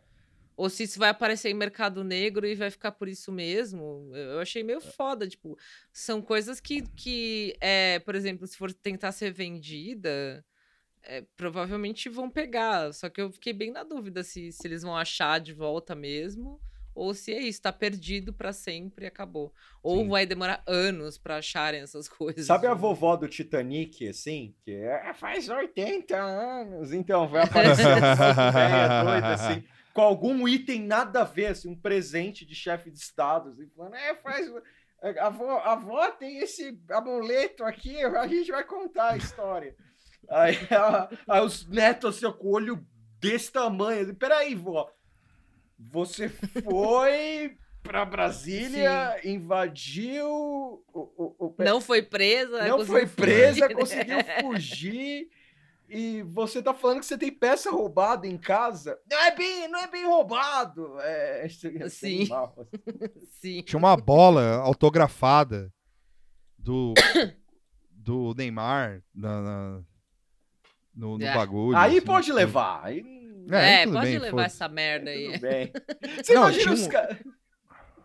Ou 0.60 0.70
se 0.70 0.84
isso 0.84 1.00
vai 1.00 1.08
aparecer 1.08 1.50
em 1.50 1.54
mercado 1.54 2.04
negro 2.04 2.46
e 2.46 2.54
vai 2.54 2.70
ficar 2.70 2.92
por 2.92 3.08
isso 3.08 3.32
mesmo. 3.32 4.12
Eu 4.14 4.42
achei 4.42 4.62
meio 4.62 4.82
foda, 4.82 5.26
tipo, 5.26 5.58
são 5.94 6.22
coisas 6.22 6.60
que, 6.60 6.82
que 6.98 7.56
é, 7.62 8.00
por 8.00 8.14
exemplo, 8.14 8.46
se 8.46 8.58
for 8.58 8.74
tentar 8.74 9.14
ser 9.14 9.32
vendida, 9.32 10.44
é, 11.02 11.24
provavelmente 11.38 12.10
vão 12.10 12.30
pegar. 12.30 12.94
Só 12.94 13.08
que 13.08 13.22
eu 13.22 13.32
fiquei 13.32 13.54
bem 13.54 13.72
na 13.72 13.86
dúvida 13.86 14.22
se, 14.22 14.52
se 14.52 14.68
eles 14.68 14.84
vão 14.84 14.98
achar 14.98 15.40
de 15.40 15.54
volta 15.54 15.96
mesmo. 15.96 16.60
Ou 16.94 17.14
se 17.14 17.34
é 17.34 17.40
isso, 17.40 17.62
tá 17.62 17.72
perdido 17.72 18.34
pra 18.34 18.52
sempre 18.52 19.06
e 19.06 19.08
acabou. 19.08 19.54
Ou 19.82 20.00
Sim. 20.00 20.10
vai 20.10 20.26
demorar 20.26 20.62
anos 20.68 21.18
pra 21.18 21.38
acharem 21.38 21.80
essas 21.80 22.10
coisas. 22.12 22.46
Sabe 22.46 22.68
a 22.68 22.74
vovó 22.74 23.16
do 23.16 23.30
Titanic, 23.30 24.10
assim? 24.10 24.54
Que 24.66 24.74
é, 24.74 25.14
faz 25.14 25.48
80 25.48 26.18
anos. 26.18 26.92
Então, 26.92 27.30
vai 27.30 27.44
aparecer 27.44 27.86
doida, 29.06 29.34
assim, 29.36 29.64
com 30.00 30.06
algum 30.06 30.48
item 30.48 30.82
nada 30.84 31.22
a 31.22 31.26
ver, 31.26 31.48
assim, 31.48 31.68
um 31.68 31.76
presente 31.76 32.46
de 32.46 32.56
chefe 32.56 32.90
de 32.90 32.98
Estado. 32.98 33.50
Assim, 33.50 33.68
falando, 33.76 33.96
é, 33.96 34.16
faz... 34.16 34.50
A 35.02 35.28
avó, 35.28 35.58
a 35.58 35.74
avó 35.74 36.10
tem 36.12 36.40
esse 36.40 36.78
amuleto 36.90 37.66
aqui, 37.66 38.02
a 38.02 38.26
gente 38.28 38.50
vai 38.50 38.64
contar 38.64 39.12
a 39.12 39.18
história. 39.18 39.76
Aí, 40.30 40.56
a- 40.72 41.10
aí 41.28 41.42
os 41.42 41.66
netos, 41.68 42.18
assim, 42.24 42.32
com 42.38 42.48
o 42.48 42.52
olho 42.52 42.86
desse 43.20 43.52
tamanho. 43.52 44.04
Assim, 44.04 44.14
Peraí, 44.14 44.54
vó. 44.56 44.90
Você 45.78 46.30
foi 46.30 47.58
pra 47.82 48.06
Brasília, 48.06 49.20
invadiu 49.24 50.28
o, 50.28 50.84
o, 50.94 51.36
o, 51.48 51.56
Não 51.58 51.82
foi 51.82 52.02
presa. 52.04 52.68
não 52.68 52.86
foi 52.86 53.08
presa, 53.08 53.54
fugir, 53.54 53.70
né? 53.70 53.74
conseguiu 53.74 54.18
fugir. 54.42 55.30
E 55.90 56.22
você 56.24 56.62
tá 56.62 56.74
falando 56.74 57.00
que 57.00 57.06
você 57.06 57.18
tem 57.18 57.32
peça 57.32 57.72
roubada 57.72 58.28
em 58.28 58.38
casa? 58.38 59.00
Não 59.10 59.20
é 59.24 59.36
bem, 59.36 59.68
não 59.68 59.80
é 59.80 59.88
bem 59.88 60.06
roubado. 60.06 61.00
É, 61.00 61.48
seria 61.50 61.90
Sim. 61.90 62.18
animal. 62.22 62.56
Sim. 63.42 63.62
Tinha 63.64 63.78
uma 63.80 63.98
bola 63.98 64.58
autografada 64.58 65.74
do, 66.58 66.94
do 67.90 68.34
Neymar 68.36 69.02
na, 69.14 69.42
na- 69.42 69.84
no, 70.94 71.18
no 71.18 71.26
É. 71.26 71.34
bagulho. 71.34 71.78
Aí 71.78 71.98
assim, 71.98 72.06
pode 72.06 72.26
tipo- 72.28 72.38
levar. 72.38 72.82
Aí, 72.84 73.00
É, 73.50 73.84
tudo 73.86 73.94
pode 73.94 74.06
bem, 74.08 74.20
levar 74.20 74.44
essa 74.46 74.68
merda 74.68 75.10
aí. 75.10 75.26
tudo 75.32 75.42
bem. 75.42 75.72
Você 76.24 76.34
Não, 76.34 76.42
imagina 76.44 76.64
tinha 76.64 76.74
os 76.74 76.82
um- 76.84 76.90
caras. 76.90 77.18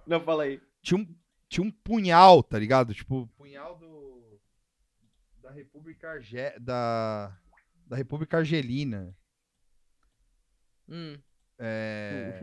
Não, 0.06 0.20
fala 0.20 0.42
aí. 0.44 0.60
tinha 0.82 1.00
um, 1.00 1.14
tinha 1.48 1.66
um 1.66 1.70
punhal, 1.70 2.42
tá 2.42 2.58
ligado? 2.58 2.94
Tipo, 2.94 3.26
punhal 3.36 3.76
do. 3.78 4.38
Da 5.42 5.50
República 5.50 6.10
Arge... 6.10 6.36
da, 6.60 7.36
da 7.86 7.96
República 7.96 8.38
Argelina. 8.38 9.16
Hum. 10.88 11.18
É. 11.58 12.40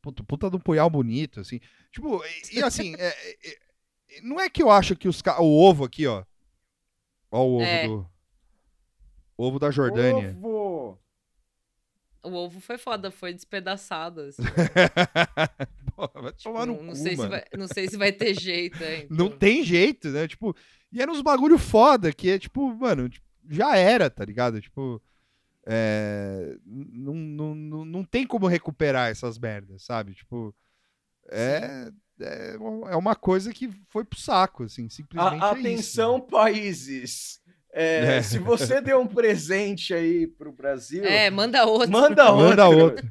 Puta, 0.00 0.22
puta 0.24 0.50
do 0.50 0.60
punhal 0.60 0.88
bonito, 0.88 1.40
assim. 1.40 1.60
Tipo, 1.90 2.22
e, 2.24 2.58
e 2.58 2.62
assim, 2.62 2.94
é, 2.96 3.08
é, 3.08 3.50
é, 3.50 4.20
não 4.22 4.40
é 4.40 4.48
que 4.48 4.62
eu 4.62 4.70
acho 4.70 4.96
que 4.96 5.08
os 5.08 5.20
ca... 5.20 5.40
O 5.40 5.46
ovo 5.46 5.84
aqui, 5.84 6.06
ó. 6.06 6.24
Ó 7.30 7.44
o 7.44 7.54
ovo 7.56 7.64
É. 7.64 7.86
do. 7.86 8.10
Ovo 9.36 9.58
da 9.58 9.70
Jordânia. 9.70 10.36
Ovo. 10.36 10.98
O 12.24 12.30
ovo 12.32 12.60
foi 12.60 12.76
foda, 12.76 13.10
foi 13.10 13.32
despedaçado. 13.32 14.22
assim. 14.22 14.42
Porra, 15.94 16.22
vai 16.22 16.32
tomar 16.32 16.66
no 16.66 16.82
não, 16.82 16.88
cu, 16.88 16.96
sei 16.96 17.16
vai, 17.16 17.44
não 17.56 17.66
sei 17.68 17.88
se 17.88 17.96
vai 17.96 18.12
ter 18.12 18.34
jeito, 18.34 18.82
hein? 18.82 19.06
Não 19.10 19.30
tem 19.30 19.62
jeito, 19.64 20.08
né? 20.08 20.26
Tipo, 20.26 20.56
e 20.92 21.00
era 21.00 21.10
uns 21.10 21.22
bagulho 21.22 21.58
foda, 21.58 22.12
que 22.12 22.30
é 22.30 22.38
tipo, 22.38 22.74
mano, 22.74 23.08
tipo, 23.08 23.27
já 23.48 23.76
era, 23.76 24.08
tá 24.10 24.24
ligado? 24.24 24.60
Tipo, 24.60 25.02
é, 25.66 26.56
não, 26.64 27.14
não, 27.14 27.54
não, 27.54 27.84
não 27.84 28.04
tem 28.04 28.26
como 28.26 28.46
recuperar 28.46 29.10
essas 29.10 29.38
merdas, 29.38 29.82
sabe? 29.84 30.14
Tipo, 30.14 30.54
é, 31.30 31.90
é, 32.20 32.54
é 32.90 32.96
uma 32.96 33.14
coisa 33.14 33.52
que 33.52 33.70
foi 33.88 34.04
pro 34.04 34.18
saco, 34.18 34.64
assim, 34.64 34.88
simplesmente 34.88 35.42
A- 35.42 35.48
é 35.48 35.50
isso. 35.52 35.60
atenção, 35.60 36.20
países. 36.20 37.38
É, 37.70 38.16
É. 38.16 38.22
Se 38.22 38.38
você 38.38 38.80
deu 38.80 38.98
um 38.98 39.06
presente 39.06 39.92
aí 39.92 40.26
pro 40.26 40.50
Brasil, 40.50 41.04
É, 41.04 41.28
manda 41.30 41.64
outro. 41.66 41.90
manda 41.90 42.30
outro. 42.30 42.48
Manda 42.48 42.68
outro. 42.68 43.08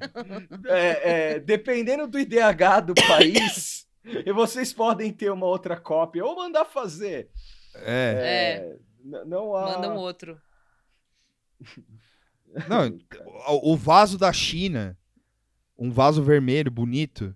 É, 0.68 1.34
é, 1.36 1.40
dependendo 1.40 2.08
do 2.08 2.20
IDH 2.20 2.82
do 2.88 2.96
país, 2.96 3.88
e 4.04 4.32
vocês 4.34 4.74
podem 4.74 5.14
ter 5.14 5.32
uma 5.32 5.46
outra 5.46 5.78
cópia 5.80 6.26
ou 6.26 6.36
mandar 6.36 6.66
fazer. 6.66 7.30
É, 7.76 8.60
É, 8.66 8.66
n- 8.72 8.80
Não 9.08 9.56
há. 9.56 9.78
Manda 9.78 9.94
um 9.94 9.98
outro. 9.98 10.42
não, 12.70 13.00
o, 13.64 13.76
vaso 13.76 14.18
da 14.18 14.32
China, 14.34 14.98
um 15.78 15.90
vaso 15.90 16.22
vermelho 16.22 16.70
bonito, 16.70 17.36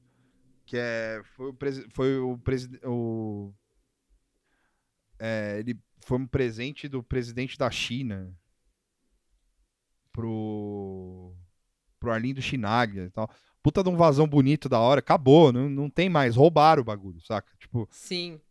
que 0.65 0.77
é, 0.77 1.21
foi 1.35 1.49
o, 1.49 1.57
foi 1.89 2.17
o 2.19 2.37
presidente, 2.37 2.85
o, 2.85 3.53
é, 5.19 5.59
ele 5.59 5.79
foi 6.05 6.17
um 6.17 6.27
presente 6.27 6.87
do 6.87 7.01
presidente 7.01 7.57
da 7.57 7.71
China 7.71 8.35
pro, 10.11 11.33
pro 11.99 12.11
Arlindo 12.11 12.41
Chinaga 12.41 13.05
e 13.05 13.09
tal. 13.11 13.29
Puta 13.63 13.83
de 13.83 13.89
um 13.89 13.95
vasão 13.95 14.27
bonito 14.27 14.67
da 14.67 14.79
hora, 14.79 14.99
acabou, 14.99 15.53
não, 15.53 15.69
não 15.69 15.89
tem 15.89 16.09
mais, 16.09 16.35
roubaram 16.35 16.81
o 16.81 16.85
bagulho, 16.85 17.21
saca? 17.21 17.55
Tipo, 17.59 17.87
Sim. 17.91 18.41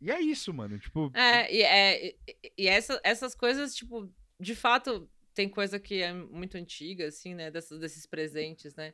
E 0.00 0.10
é 0.10 0.20
isso, 0.20 0.52
mano, 0.52 0.78
tipo, 0.78 1.10
É, 1.14 1.54
e, 1.54 1.62
é, 1.62 2.14
e- 2.56 2.66
essa- 2.68 3.00
essas 3.04 3.34
coisas, 3.34 3.74
tipo, 3.74 4.10
de 4.38 4.54
fato, 4.54 5.08
tem 5.34 5.48
coisa 5.48 5.78
que 5.78 6.00
é 6.02 6.12
muito 6.12 6.56
antiga, 6.56 7.06
assim, 7.08 7.34
né? 7.34 7.50
Dessas, 7.50 7.78
desses 7.78 8.06
presentes, 8.06 8.74
né? 8.74 8.92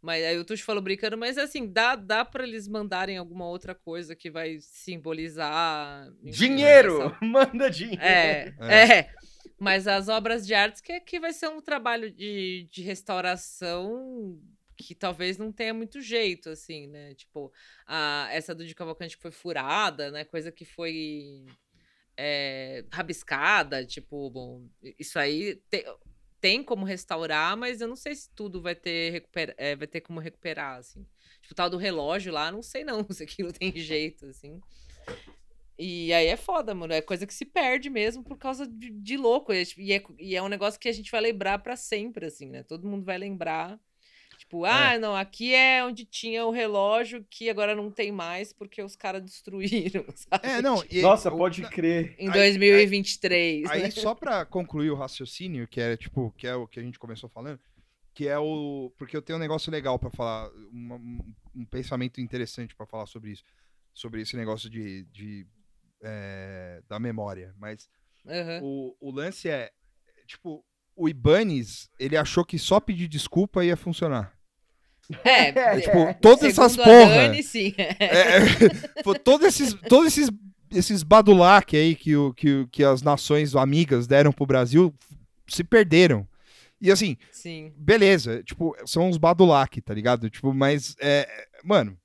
Mas 0.00 0.22
aí 0.24 0.38
o 0.38 0.44
Tuxo 0.44 0.62
falou 0.64 0.82
brincando, 0.82 1.16
mas 1.16 1.38
assim, 1.38 1.66
dá, 1.66 1.96
dá 1.96 2.24
pra 2.26 2.44
eles 2.44 2.68
mandarem 2.68 3.16
alguma 3.16 3.46
outra 3.46 3.74
coisa 3.74 4.14
que 4.14 4.30
vai 4.30 4.58
simbolizar. 4.60 6.12
Dinheiro! 6.22 7.16
Manda 7.22 7.70
dinheiro! 7.70 8.02
É, 8.02 8.54
É. 8.60 8.98
é. 8.98 9.14
Mas 9.58 9.86
as 9.86 10.08
obras 10.08 10.46
de 10.46 10.52
artes 10.52 10.80
que, 10.82 11.00
que 11.00 11.18
vai 11.18 11.32
ser 11.32 11.48
um 11.48 11.60
trabalho 11.60 12.10
de, 12.10 12.68
de 12.70 12.82
restauração 12.82 14.38
que 14.76 14.94
talvez 14.94 15.38
não 15.38 15.52
tenha 15.52 15.74
muito 15.74 16.00
jeito, 16.00 16.50
assim, 16.50 16.86
né? 16.88 17.14
Tipo, 17.14 17.52
a, 17.86 18.28
essa 18.32 18.54
do 18.54 18.66
de 18.66 18.74
Cavalcante 18.74 19.16
que 19.16 19.22
foi 19.22 19.30
furada, 19.30 20.10
né? 20.10 20.24
Coisa 20.24 20.50
que 20.52 20.64
foi 20.64 21.46
é, 22.16 22.84
rabiscada, 22.92 23.84
tipo, 23.84 24.30
bom, 24.30 24.68
isso 24.98 25.18
aí 25.18 25.56
te- 25.70 25.84
tem 26.40 26.62
como 26.62 26.84
restaurar, 26.84 27.56
mas 27.56 27.80
eu 27.80 27.88
não 27.88 27.96
sei 27.96 28.14
se 28.14 28.30
tudo 28.34 28.60
vai 28.60 28.74
ter, 28.74 29.10
recupera, 29.10 29.54
é, 29.56 29.74
vai 29.76 29.86
ter 29.86 30.00
como 30.02 30.20
recuperar, 30.20 30.78
assim. 30.78 31.06
Tipo, 31.40 31.52
o 31.52 31.54
tal 31.54 31.70
do 31.70 31.76
relógio 31.78 32.32
lá, 32.32 32.52
não 32.52 32.62
sei 32.62 32.84
não 32.84 33.04
se 33.10 33.22
aquilo 33.22 33.52
tem 33.52 33.72
jeito, 33.76 34.26
assim. 34.26 34.60
E 35.78 36.12
aí 36.12 36.26
é 36.26 36.36
foda, 36.36 36.74
mano. 36.74 36.92
É 36.92 37.00
coisa 37.02 37.26
que 37.26 37.34
se 37.34 37.44
perde 37.44 37.90
mesmo 37.90 38.22
por 38.22 38.38
causa 38.38 38.66
de, 38.66 38.90
de 38.90 39.16
louco. 39.16 39.52
E 39.52 39.60
é, 39.60 39.64
tipo, 39.64 39.80
é, 39.80 40.22
e 40.22 40.36
é 40.36 40.42
um 40.42 40.48
negócio 40.48 40.78
que 40.78 40.88
a 40.88 40.92
gente 40.92 41.10
vai 41.10 41.20
lembrar 41.20 41.58
pra 41.58 41.76
sempre, 41.76 42.26
assim, 42.26 42.48
né? 42.48 42.62
Todo 42.62 42.86
mundo 42.86 43.04
vai 43.04 43.18
lembrar. 43.18 43.80
Tipo, 44.54 44.64
ah, 44.66 44.98
não, 44.98 45.16
aqui 45.16 45.52
é 45.52 45.84
onde 45.84 46.04
tinha 46.04 46.44
o 46.46 46.50
relógio 46.52 47.24
que 47.28 47.50
agora 47.50 47.74
não 47.74 47.90
tem 47.90 48.12
mais 48.12 48.52
porque 48.52 48.80
os 48.82 48.94
caras 48.94 49.20
destruíram, 49.22 50.04
sabe? 50.14 50.46
é, 50.46 50.62
não, 50.62 50.84
e- 50.88 51.02
Nossa, 51.02 51.28
o- 51.32 51.36
pode 51.36 51.62
crer. 51.70 52.14
Em 52.18 52.28
aí- 52.28 52.32
2023. 52.34 53.68
Aí, 53.70 53.82
né? 53.82 53.90
só 53.90 54.14
pra 54.14 54.44
concluir 54.44 54.90
o 54.90 54.94
raciocínio, 54.94 55.66
que 55.66 55.80
é 55.80 55.96
tipo, 55.96 56.32
que 56.38 56.46
é 56.46 56.54
o 56.54 56.68
que 56.68 56.78
a 56.78 56.82
gente 56.82 56.98
começou 57.00 57.28
falando, 57.28 57.58
que 58.14 58.28
é 58.28 58.38
o. 58.38 58.92
Porque 58.96 59.16
eu 59.16 59.22
tenho 59.22 59.38
um 59.38 59.42
negócio 59.42 59.72
legal 59.72 59.98
pra 59.98 60.10
falar, 60.10 60.48
uma- 60.70 60.96
um, 60.96 61.34
um 61.56 61.64
pensamento 61.64 62.20
interessante 62.20 62.76
pra 62.76 62.86
falar 62.86 63.06
sobre 63.06 63.32
isso. 63.32 63.42
Sobre 63.92 64.20
esse 64.22 64.36
negócio 64.36 64.70
de. 64.70 65.04
de 65.06 65.46
é, 66.02 66.80
da 66.88 67.00
memória. 67.00 67.54
Mas 67.58 67.88
Aham. 68.26 68.60
o, 68.62 68.96
o 69.00 69.10
lance 69.10 69.48
é. 69.48 69.72
Tipo, 70.26 70.64
o 70.94 71.08
Ibanez, 71.08 71.88
ele 71.98 72.16
achou 72.16 72.44
que 72.44 72.56
só 72.58 72.78
pedir 72.78 73.08
desculpa 73.08 73.64
ia 73.64 73.76
funcionar. 73.76 74.32
É, 75.24 75.48
É, 75.48 75.80
Tipo, 75.80 76.14
todas 76.20 76.44
essas 76.44 76.76
porra. 76.76 77.28
Dani, 77.28 77.42
sim. 77.42 77.74
É, 77.76 78.38
é, 78.38 78.40
pô, 79.02 79.14
todos 79.14 79.46
esses, 79.46 79.74
todos 79.88 80.06
esses, 80.06 80.30
esses 80.70 81.02
badulac 81.02 81.76
aí 81.76 81.94
que, 81.94 82.16
o, 82.16 82.32
que, 82.32 82.66
que 82.70 82.82
as 82.84 83.02
nações 83.02 83.54
amigas 83.54 84.06
deram 84.06 84.32
pro 84.32 84.46
Brasil 84.46 84.94
se 85.46 85.62
perderam. 85.62 86.26
E 86.80 86.90
assim, 86.90 87.16
Sim. 87.30 87.72
beleza, 87.76 88.42
tipo, 88.42 88.76
são 88.84 89.08
uns 89.08 89.16
badulac, 89.16 89.80
tá 89.80 89.94
ligado? 89.94 90.28
Tipo, 90.28 90.52
mas, 90.52 90.94
é, 91.00 91.26
mano, 91.62 91.96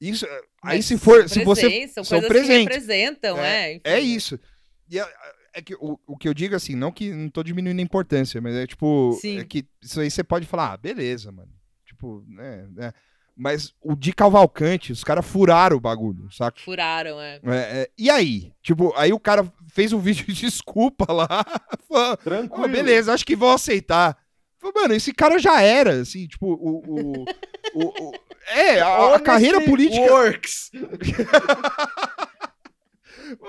isso, 0.00 0.26
aí 0.62 0.78
Mas 0.78 0.86
se 0.86 0.96
for, 0.98 1.28
são 1.28 1.28
se 1.28 1.44
você, 1.44 1.60
presentes, 1.62 1.94
São 1.94 2.04
são 2.04 2.20
presentes. 2.22 2.74
representam, 2.74 3.38
é. 3.38 3.72
enfim, 3.72 3.80
é 3.84 3.90
né? 3.92 4.00
isso. 4.00 4.38
E 4.90 4.98
é, 4.98 5.06
é 5.54 5.62
que 5.62 5.74
o, 5.74 5.98
o 6.06 6.16
que 6.16 6.28
eu 6.28 6.34
digo 6.34 6.54
assim, 6.54 6.74
não 6.74 6.90
que 6.92 7.10
não 7.10 7.28
tô 7.28 7.42
diminuindo 7.42 7.78
a 7.78 7.82
importância, 7.82 8.40
mas 8.40 8.54
é 8.54 8.66
tipo, 8.66 9.16
Sim. 9.20 9.38
é 9.38 9.44
que 9.44 9.64
isso 9.82 10.00
aí 10.00 10.10
você 10.10 10.24
pode 10.24 10.46
falar, 10.46 10.72
ah, 10.72 10.76
beleza, 10.76 11.30
mano. 11.30 11.52
Tipo, 12.04 12.24
né, 12.28 12.66
né. 12.72 12.92
Mas 13.36 13.74
o 13.82 13.96
de 13.96 14.12
Cavalcante, 14.12 14.92
os 14.92 15.02
caras 15.02 15.26
furaram 15.26 15.76
o 15.76 15.80
bagulho, 15.80 16.30
saca? 16.30 16.60
Furaram, 16.60 17.20
é. 17.20 17.40
É, 17.42 17.56
é, 17.82 17.90
e 17.98 18.08
aí? 18.08 18.52
Tipo, 18.62 18.92
aí 18.96 19.12
o 19.12 19.18
cara 19.18 19.50
fez 19.72 19.92
um 19.92 19.98
vídeo 20.00 20.24
de 20.26 20.32
desculpa 20.34 21.12
lá. 21.12 21.28
Falou, 21.88 22.16
Tranquilo. 22.18 22.64
"Ah, 22.64 22.68
beleza, 22.68 23.12
acho 23.12 23.26
que 23.26 23.34
vão 23.34 23.50
aceitar. 23.50 24.16
Falei, 24.58 24.82
Mano, 24.82 24.94
esse 24.94 25.12
cara 25.12 25.38
já 25.38 25.60
era, 25.60 26.00
assim, 26.00 26.26
tipo, 26.28 26.46
o. 26.46 26.82
o, 26.86 27.24
o- 27.74 28.08
o- 28.08 28.12
é, 28.46 28.78
a, 28.80 29.14
a 29.16 29.20
carreira 29.20 29.60
política. 29.62 30.00
Works. 30.12 30.70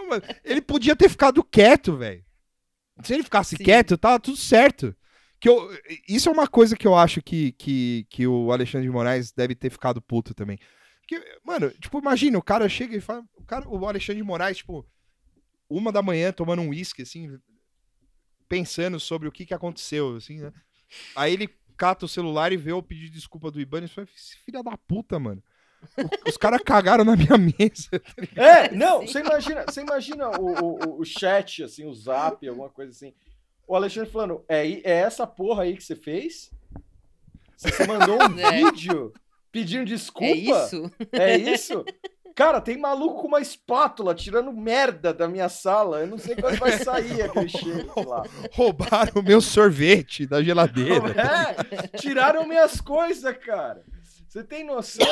Mano, 0.09 0.23
ele 0.43 0.61
podia 0.61 0.95
ter 0.95 1.09
ficado 1.09 1.43
quieto, 1.43 1.97
velho. 1.97 2.23
Se 3.03 3.13
ele 3.13 3.23
ficasse 3.23 3.55
Sim. 3.57 3.63
quieto, 3.63 3.97
tava 3.97 4.19
tudo 4.19 4.37
certo. 4.37 4.95
Que 5.39 5.49
eu, 5.49 5.69
isso 6.07 6.29
é 6.29 6.31
uma 6.31 6.47
coisa 6.47 6.75
que 6.75 6.87
eu 6.87 6.95
acho 6.95 7.21
que, 7.21 7.51
que, 7.53 8.07
que 8.09 8.25
o 8.25 8.51
Alexandre 8.51 8.87
de 8.87 8.93
Moraes 8.93 9.31
deve 9.31 9.53
ter 9.55 9.69
ficado 9.69 10.01
puto 10.01 10.33
também. 10.33 10.57
Porque, 11.01 11.23
mano, 11.43 11.69
tipo, 11.71 11.99
imagina, 11.99 12.37
o 12.37 12.43
cara 12.43 12.67
chega 12.67 12.95
e 12.95 13.01
fala. 13.01 13.23
O, 13.35 13.43
cara, 13.43 13.67
o 13.67 13.85
Alexandre 13.87 14.21
de 14.21 14.27
Moraes, 14.27 14.57
tipo, 14.57 14.85
uma 15.69 15.91
da 15.91 16.01
manhã 16.01 16.31
tomando 16.31 16.61
um 16.61 16.69
uísque, 16.69 17.03
assim, 17.03 17.37
pensando 18.47 18.99
sobre 18.99 19.27
o 19.27 19.31
que, 19.31 19.45
que 19.45 19.53
aconteceu, 19.53 20.15
assim, 20.15 20.39
né? 20.39 20.51
Aí 21.15 21.33
ele 21.33 21.49
cata 21.77 22.05
o 22.05 22.09
celular 22.09 22.51
e 22.53 22.57
vê 22.57 22.71
o 22.71 22.81
pedido 22.81 23.07
de 23.07 23.15
desculpa 23.19 23.51
do 23.51 23.59
Ibanez 23.59 23.91
e 23.91 23.93
fala, 23.93 24.07
filha 24.45 24.63
da 24.63 24.77
puta, 24.77 25.19
mano. 25.19 25.43
O- 25.97 26.29
os 26.29 26.37
caras 26.37 26.61
cagaram 26.63 27.03
na 27.03 27.15
minha 27.15 27.37
mesa. 27.37 27.89
É, 28.35 28.71
não, 28.73 29.01
você 29.05 29.19
imagina, 29.19 29.65
você 29.67 29.81
imagina 29.81 30.29
o, 30.39 30.45
o, 30.97 31.01
o 31.01 31.05
chat, 31.05 31.63
assim, 31.63 31.85
o 31.85 31.93
zap, 31.93 32.47
alguma 32.47 32.69
coisa 32.69 32.91
assim. 32.91 33.13
O 33.67 33.75
Alexandre 33.75 34.09
falando, 34.11 34.43
é, 34.47 34.67
é 34.67 34.99
essa 34.99 35.25
porra 35.25 35.63
aí 35.63 35.75
que 35.75 35.83
você 35.83 35.95
fez? 35.95 36.51
Você 37.57 37.85
mandou 37.87 38.17
um 38.29 38.39
É. 38.39 38.51
vídeo 38.51 39.13
pedindo 39.51 39.85
desculpa? 39.85 40.25
É 40.27 40.35
isso? 40.35 40.91
É 41.11 41.37
isso? 41.37 41.85
Cara, 42.35 42.59
tem 42.59 42.77
maluco 42.77 43.21
com 43.21 43.27
uma 43.29 43.39
espátula 43.39 44.13
tirando 44.13 44.51
merda 44.51 45.13
da 45.13 45.25
minha 45.25 45.47
sala. 45.47 46.01
Eu 46.01 46.07
não 46.07 46.17
sei 46.17 46.35
quando 46.35 46.57
vai 46.59 46.77
sair 46.77 47.21
aquele 47.21 47.47
cheiro 47.49 47.89
lá. 48.05 48.23
Roubaram 48.51 49.13
o 49.21 49.23
meu 49.23 49.39
sorvete 49.39 50.25
da 50.27 50.43
geladeira. 50.43 51.15
É, 51.17 51.97
tiraram 51.97 52.45
minhas 52.45 52.81
coisas, 52.81 53.35
cara. 53.37 53.85
Você 54.27 54.43
tem 54.43 54.65
noção? 54.65 55.07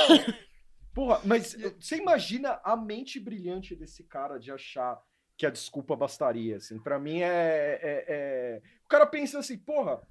Porra, 0.94 1.22
mas 1.24 1.56
você 1.80 1.96
imagina 1.96 2.60
a 2.62 2.76
mente 2.76 3.22
brilhante 3.22 3.74
desse 3.74 4.04
cara 4.04 4.38
de 4.38 4.52
achar 4.52 5.00
que 5.38 5.46
a 5.46 5.50
desculpa 5.50 5.96
bastaria, 5.96 6.58
assim. 6.58 6.80
Pra 6.80 7.00
mim 7.00 7.22
é, 7.22 7.80
é, 7.82 8.06
é... 8.08 8.62
O 8.86 8.88
cara 8.88 9.06
pensa 9.06 9.40
assim, 9.40 9.58
porra, 9.58 10.02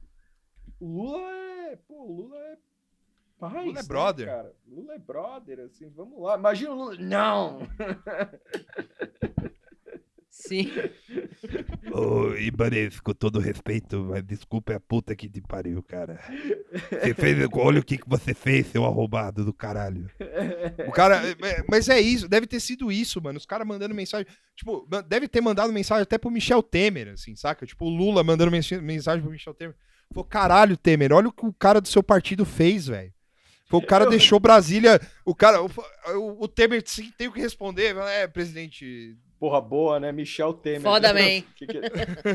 o 0.80 0.86
Lula 0.86 1.30
é... 1.70 1.76
Pô, 1.88 2.04
Lula 2.04 2.36
é 2.36 2.58
paz, 3.38 3.54
Lula 3.54 3.70
é 3.70 3.74
né, 3.74 3.82
brother. 3.82 4.26
cara? 4.26 4.54
Lula 4.66 4.94
é 4.94 4.98
brother, 4.98 5.60
assim, 5.60 5.88
vamos 5.90 6.20
lá. 6.20 6.36
Imagina 6.36 6.72
o 6.72 6.74
Lula... 6.74 6.96
Não! 6.98 7.58
Sim. 10.46 10.70
Ô, 11.92 12.34
Ibanez, 12.36 12.98
com 13.00 13.12
todo 13.12 13.38
respeito, 13.38 14.04
mas 14.10 14.22
desculpa 14.24 14.72
é 14.72 14.76
a 14.76 14.80
puta 14.80 15.14
que 15.14 15.28
te 15.28 15.40
pariu, 15.40 15.82
cara. 15.82 16.18
Você 16.90 17.14
fez, 17.14 17.48
olha 17.52 17.80
o 17.80 17.84
que, 17.84 17.98
que 17.98 18.08
você 18.08 18.34
fez, 18.34 18.66
seu 18.68 18.84
arrombado 18.84 19.44
do 19.44 19.52
caralho. 19.52 20.10
O 20.86 20.92
cara. 20.92 21.16
é, 21.28 21.64
Mas 21.68 21.88
é 21.88 22.00
isso, 22.00 22.28
deve 22.28 22.46
ter 22.46 22.60
sido 22.60 22.90
isso, 22.90 23.20
mano. 23.22 23.38
Os 23.38 23.46
caras 23.46 23.66
mandando 23.66 23.94
mensagem. 23.94 24.26
Tipo, 24.56 24.86
deve 25.08 25.28
ter 25.28 25.40
mandado 25.40 25.72
mensagem 25.72 26.02
até 26.02 26.18
pro 26.18 26.30
Michel 26.30 26.62
Temer, 26.62 27.08
assim, 27.08 27.36
saca? 27.36 27.66
Tipo, 27.66 27.86
o 27.86 27.90
Lula 27.90 28.24
mandando 28.24 28.50
mensagem 28.50 29.22
pro 29.22 29.30
Michel 29.30 29.54
Temer. 29.54 29.76
Falou, 30.12 30.24
caralho, 30.24 30.76
Temer, 30.76 31.12
olha 31.12 31.28
o 31.28 31.32
que 31.32 31.46
o 31.46 31.52
cara 31.52 31.80
do 31.80 31.88
seu 31.88 32.02
partido 32.02 32.44
fez, 32.44 32.86
velho. 32.86 33.12
Foi, 33.68 33.78
O 33.80 33.86
cara 33.86 34.06
deixou 34.06 34.38
Brasília. 34.38 35.00
O 35.24 35.34
cara. 35.34 35.62
O, 35.62 35.66
o- 36.16 36.44
o 36.44 36.48
Temer 36.48 36.82
sim, 36.84 37.10
tem 37.16 37.28
o 37.28 37.32
que 37.32 37.40
responder. 37.40 37.96
É, 37.96 38.26
presidente. 38.26 39.16
Porra 39.42 39.60
boa, 39.60 39.98
né? 39.98 40.12
Michel 40.12 40.54
Temer. 40.54 40.82
Foda 40.82 41.10
man. 41.12 41.42
Que 41.56 41.66
que- 41.66 41.80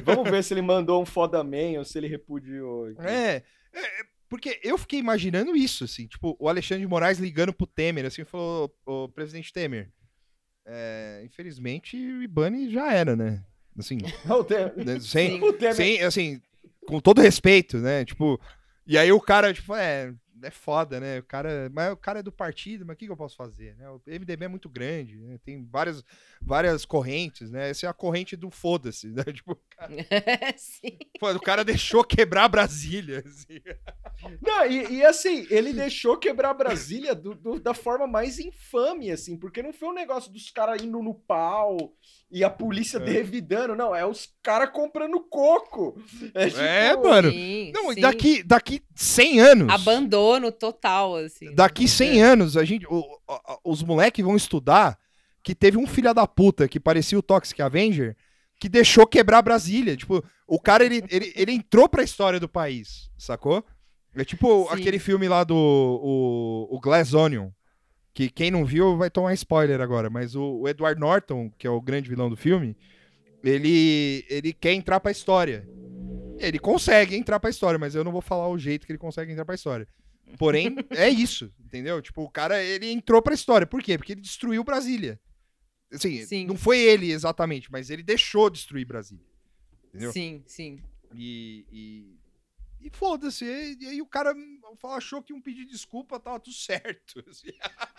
Vamos 0.04 0.30
ver 0.30 0.44
se 0.44 0.54
ele 0.54 0.62
mandou 0.62 1.02
um 1.02 1.06
foda 1.06 1.42
man 1.42 1.78
ou 1.78 1.86
se 1.86 1.98
ele 1.98 2.06
repudiou. 2.10 2.90
É. 3.00 3.44
é, 3.74 3.80
é, 3.80 4.04
Porque 4.28 4.60
eu 4.62 4.78
fiquei 4.78 5.00
imaginando 5.00 5.56
isso, 5.56 5.86
assim, 5.86 6.06
tipo, 6.06 6.36
o 6.38 6.50
Alexandre 6.50 6.82
de 6.84 6.90
Moraes 6.90 7.18
ligando 7.18 7.54
pro 7.54 7.66
Temer, 7.66 8.06
assim, 8.06 8.26
falou, 8.26 8.70
ô 8.86 9.08
presidente 9.08 9.54
Temer, 9.54 9.90
é, 10.66 11.22
infelizmente 11.24 11.96
o 11.96 12.22
Ibani 12.22 12.70
já 12.70 12.92
era, 12.92 13.16
né? 13.16 13.42
Assim, 13.80 14.00
o 14.30 14.44
Temer. 14.44 14.86
né, 14.86 15.00
sem, 15.00 15.42
O 15.42 15.54
Temer 15.54 15.76
sem, 15.76 16.02
assim, 16.04 16.42
com 16.86 17.00
todo 17.00 17.22
respeito, 17.22 17.78
né? 17.78 18.04
Tipo, 18.04 18.38
e 18.86 18.98
aí 18.98 19.14
o 19.14 19.22
cara, 19.22 19.54
tipo, 19.54 19.74
é, 19.74 20.14
é 20.44 20.52
foda, 20.52 21.00
né? 21.00 21.20
O 21.20 21.24
cara, 21.24 21.70
mas 21.74 21.92
o 21.94 21.98
cara 21.98 22.20
é 22.20 22.24
do 22.24 22.32
partido, 22.32 22.86
mas 22.86 22.96
o 22.96 22.98
que, 22.98 23.06
que 23.06 23.12
eu 23.12 23.18
posso 23.18 23.36
fazer, 23.36 23.76
né? 23.76 23.90
O 23.90 24.02
MDB 24.06 24.46
é 24.46 24.48
muito 24.48 24.70
grande, 24.70 25.18
né? 25.18 25.38
Tem 25.44 25.64
várias, 25.66 26.04
várias 26.42 26.86
correntes, 26.86 27.50
né? 27.52 27.70
Essa 27.70 27.86
é 27.86 27.90
a 27.90 27.94
corrente 27.94 28.36
do 28.36 28.50
foda-se, 28.50 29.08
né? 29.08 29.24
Tipo, 29.34 29.60
Sim. 30.58 30.98
pô, 31.20 31.32
o 31.32 31.40
cara 31.40 31.64
deixou 31.64 32.04
quebrar 32.04 32.48
Brasília, 32.48 33.24
assim. 33.26 33.60
Não, 34.42 34.66
e, 34.66 34.96
e 34.98 35.06
assim, 35.06 35.46
ele 35.50 35.74
deixou 35.74 36.18
quebrar 36.18 36.54
Brasília 36.54 37.14
do- 37.14 37.36
do- 37.36 37.60
da 37.60 37.74
forma 37.74 38.08
mais 38.08 38.40
infame, 38.40 39.12
assim, 39.12 39.38
porque 39.38 39.62
não 39.62 39.72
foi 39.74 39.90
um 39.90 39.94
negócio 39.94 40.32
dos 40.32 40.50
caras 40.50 40.82
indo 40.82 41.02
no 41.02 41.14
pau 41.14 41.94
e 42.30 42.44
a 42.44 42.50
polícia 42.50 42.98
É. 42.98 43.06
revidando, 43.06 43.76
não, 43.76 43.96
é 43.96 44.06
os 44.06 44.30
caras 44.44 44.70
comprando 44.72 45.20
coco. 45.30 46.00
É, 46.34 46.48
tipo, 46.48 46.60
É, 46.62 46.96
mano. 46.96 47.32
Sim, 47.32 47.72
Não, 47.74 47.94
sim. 47.94 48.02
daqui, 48.02 48.44
daqui 48.44 48.82
100 48.96 49.40
anos. 49.40 49.74
Abandono 49.74 50.52
total, 50.52 51.16
assim. 51.16 51.54
Daqui 51.56 51.88
100 51.88 52.22
É. 52.22 52.24
anos, 52.24 52.58
a 52.58 52.66
gente, 52.66 52.86
o- 52.88 53.00
o- 53.00 53.72
os 53.72 53.82
moleques 53.84 54.24
vão 54.26 54.36
estudar 54.36 54.98
que 55.44 55.56
teve 55.56 55.78
um 55.78 55.88
filho 55.88 56.14
da 56.14 56.28
puta 56.28 56.68
que 56.68 56.80
parecia 56.80 57.18
o 57.18 57.22
Toxic 57.24 57.62
Avenger 57.62 58.16
que 58.60 58.68
deixou 58.68 59.08
quebrar 59.08 59.42
Brasília. 59.42 59.96
Tipo, 59.96 60.22
o 60.48 60.60
cara, 60.60 60.84
ele, 60.84 61.02
ele, 61.10 61.32
ele 61.36 61.52
entrou 61.54 61.88
pra 61.88 62.04
história 62.04 62.40
do 62.40 62.50
país, 62.50 63.10
sacou? 63.18 63.64
É 64.16 64.26
tipo 64.26 64.64
Sim. 64.68 64.74
aquele 64.74 64.98
filme 65.00 65.28
lá 65.30 65.44
do 65.44 65.56
o, 65.56 66.76
o 66.76 66.80
Glass 66.82 67.14
Onion, 67.14 67.50
que 68.18 68.32
quem 68.32 68.50
não 68.50 68.66
viu 68.66 68.98
vai 68.98 69.12
tomar 69.12 69.32
spoiler 69.36 69.80
agora, 69.80 70.10
mas 70.10 70.34
o, 70.36 70.62
o 70.62 70.68
Edward 70.68 71.00
Norton, 71.00 71.52
que 71.56 71.68
é 71.68 71.70
o 71.70 71.80
grande 71.80 72.10
vilão 72.10 72.32
do 72.32 72.36
filme, 72.36 72.76
ele, 73.44 74.26
ele 74.28 74.54
quer 74.54 74.74
entrar 74.74 75.00
pra 75.00 75.12
história. 75.12 75.70
Ele 76.40 76.58
consegue 76.58 77.16
entrar 77.16 77.40
pra 77.40 77.52
história, 77.52 77.78
mas 77.78 77.94
eu 77.94 78.04
não 78.04 78.12
vou 78.12 78.22
falar 78.22 78.48
o 78.48 78.58
jeito 78.58 78.88
que 78.88 78.92
ele 78.92 78.98
consegue 78.98 79.32
entrar 79.32 79.46
pra 79.46 79.54
história. 79.54 79.88
Porém, 80.40 80.76
é 80.98 81.08
isso, 81.08 81.54
entendeu? 81.64 82.02
Tipo, 82.02 82.24
o 82.24 82.30
cara, 82.30 82.60
ele 82.64 82.90
entrou 82.90 83.22
pra 83.22 83.36
história. 83.36 83.68
Por 83.68 83.84
quê? 83.84 84.00
Porque 84.00 84.14
ele 84.14 84.22
destruiu 84.22 84.64
Brasília. 84.64 85.20
Assim, 85.94 86.26
Sim. 86.26 86.48
não 86.48 86.58
foi 86.58 86.80
ele 86.80 87.12
exatamente, 87.12 87.72
mas 87.72 87.92
ele 87.92 88.02
deixou 88.02 88.50
destruir 88.50 88.88
Brasília. 88.88 89.28
Entendeu? 89.90 90.12
Sim, 90.12 90.42
sim. 90.48 90.80
E, 91.14 91.68
e, 91.72 92.18
e 92.82 92.90
foda-se. 92.90 93.44
E, 93.46 93.78
e 93.82 93.88
aí 93.88 94.02
o 94.02 94.06
cara 94.06 94.34
falou- 94.80 94.98
achou 94.98 95.22
que 95.22 95.34
um 95.34 95.42
pedido 95.42 95.66
de 95.68 95.72
desculpa 95.74 96.20
tava 96.20 96.40
tudo 96.40 96.56
certo. 96.56 97.24
assim. 97.28 97.48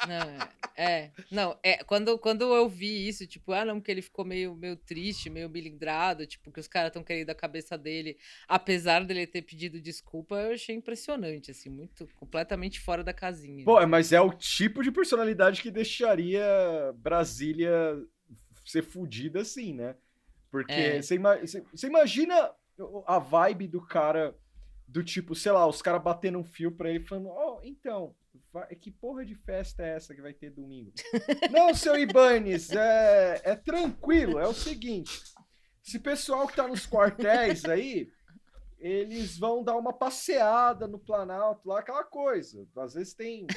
Não, 0.07 0.49
é, 0.77 1.11
não, 1.31 1.59
é, 1.63 1.83
quando, 1.85 2.19
quando 2.19 2.43
eu 2.55 2.69
vi 2.69 3.09
isso, 3.09 3.27
tipo, 3.27 3.53
ah, 3.53 3.65
não, 3.65 3.81
porque 3.81 3.91
ele 3.91 4.03
ficou 4.03 4.25
meio, 4.25 4.55
meio 4.55 4.77
triste, 4.77 5.29
meio 5.29 5.49
milindrado, 5.51 6.27
tipo, 6.27 6.51
que 6.53 6.61
os 6.61 6.69
caras 6.69 6.89
estão 6.91 7.03
querendo 7.03 7.31
a 7.31 7.35
cabeça 7.35 7.77
dele, 7.77 8.17
apesar 8.47 9.05
dele 9.05 9.27
ter 9.27 9.43
pedido 9.43 9.81
desculpa, 9.81 10.37
eu 10.37 10.55
achei 10.55 10.75
impressionante, 10.75 11.51
assim, 11.51 11.69
muito, 11.69 12.07
completamente 12.17 12.81
fora 12.81 13.03
da 13.03 13.13
casinha. 13.13 13.65
Pô, 13.65 13.85
mas 13.87 14.13
é 14.13 14.21
o 14.21 14.33
tipo 14.33 14.83
de 14.83 14.91
personalidade 14.93 15.61
que 15.63 15.71
deixaria 15.71 16.43
Brasília 16.97 17.71
ser 18.65 18.83
fodida 18.83 19.41
assim, 19.41 19.73
né? 19.75 19.97
Porque 20.51 20.73
É. 20.73 21.03
você 21.03 21.15
ima- 21.17 21.39
você 21.39 21.87
imagina 21.87 22.51
a 23.07 23.19
vibe 23.19 23.67
do 23.67 23.81
cara, 23.85 24.35
do 24.89 25.05
tipo, 25.05 25.35
sei 25.35 25.53
lá, 25.53 25.67
os 25.67 25.83
caras 25.83 26.03
batendo 26.03 26.39
um 26.39 26.45
fio 26.45 26.73
pra 26.73 26.89
ele 26.91 27.05
falando, 27.05 27.29
ó, 27.29 27.61
então, 27.63 28.15
vai- 28.53 28.75
que 28.75 28.91
porra 28.91 29.25
de 29.25 29.35
festa 29.35 29.83
é 29.83 29.95
essa 29.97 30.15
que 30.15 30.23
vai 30.23 30.33
ter 30.33 30.51
domingo? 30.51 30.91
Não, 31.53 31.75
seu 31.75 31.95
Ibanes, 31.99 32.71
é, 32.73 33.41
é 33.45 33.55
tranquilo, 33.55 34.39
é 34.39 34.49
o 34.49 34.55
seguinte, 34.55 35.21
esse 35.87 35.99
pessoal 35.99 36.47
que 36.47 36.57
tá 36.57 36.67
nos 36.67 36.87
quartéis 36.87 37.65
aí, 37.67 38.09
eles 38.79 39.39
vão 39.39 39.63
dar 39.63 39.77
uma 39.77 39.93
passeada 39.93 40.87
no 40.89 40.99
Planalto 40.99 41.69
lá, 41.69 41.81
aquela 41.81 42.05
coisa. 42.05 42.65
Às 42.79 42.95
vezes 42.95 43.13
tem. 43.13 43.45
às 43.51 43.57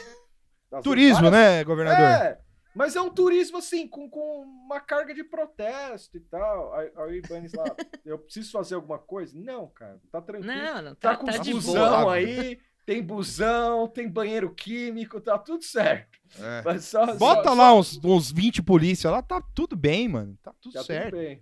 vezes 0.71 0.83
Turismo, 0.83 1.29
várias- 1.29 1.31
né, 1.31 1.63
governador? 1.63 2.05
É, 2.05 2.39
mas 2.75 2.95
é 2.95 3.01
um 3.01 3.09
turismo 3.09 3.57
assim, 3.57 3.87
com, 3.87 4.09
com 4.09 4.41
uma 4.65 4.79
carga 4.79 5.13
de 5.13 5.23
protesto 5.23 6.17
e 6.17 6.21
tal. 6.21 6.73
Aí, 6.75 6.91
aí 6.95 7.03
o 7.11 7.13
Ibanez 7.15 7.53
lá, 7.53 7.65
eu 8.05 8.17
preciso 8.19 8.51
fazer 8.51 8.75
alguma 8.75 8.97
coisa? 8.99 9.37
Não, 9.37 9.67
cara, 9.69 9.99
tá 10.11 10.21
tranquilo. 10.21 10.53
não, 10.53 10.81
não, 10.81 10.95
tá 10.95 11.11
tá, 11.11 11.17
com 11.17 11.25
tá 11.25 11.37
busão 11.39 12.01
boa. 12.03 12.13
aí, 12.15 12.59
tem 12.85 13.01
busão, 13.03 13.87
tem 13.87 14.07
banheiro 14.09 14.53
químico, 14.53 15.19
tá 15.21 15.37
tudo 15.37 15.63
certo. 15.63 16.19
É. 16.39 16.61
Mas 16.63 16.85
só, 16.85 17.13
Bota 17.15 17.49
só- 17.49 17.53
lá 17.55 17.73
uns, 17.75 17.99
uns 18.03 18.31
20 18.31 18.63
polícia 18.63 19.09
lá, 19.11 19.21
tá 19.21 19.41
tudo 19.53 19.75
bem, 19.75 20.07
mano. 20.07 20.37
Tá 20.41 20.53
tudo 20.61 20.73
tudo 20.73 20.85
certo. 20.85 21.15
bem. 21.17 21.41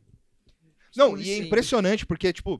Não, 0.95 1.15
Sim, 1.15 1.23
e 1.23 1.31
é 1.31 1.35
sim. 1.37 1.43
impressionante, 1.45 2.05
porque, 2.05 2.33
tipo, 2.33 2.59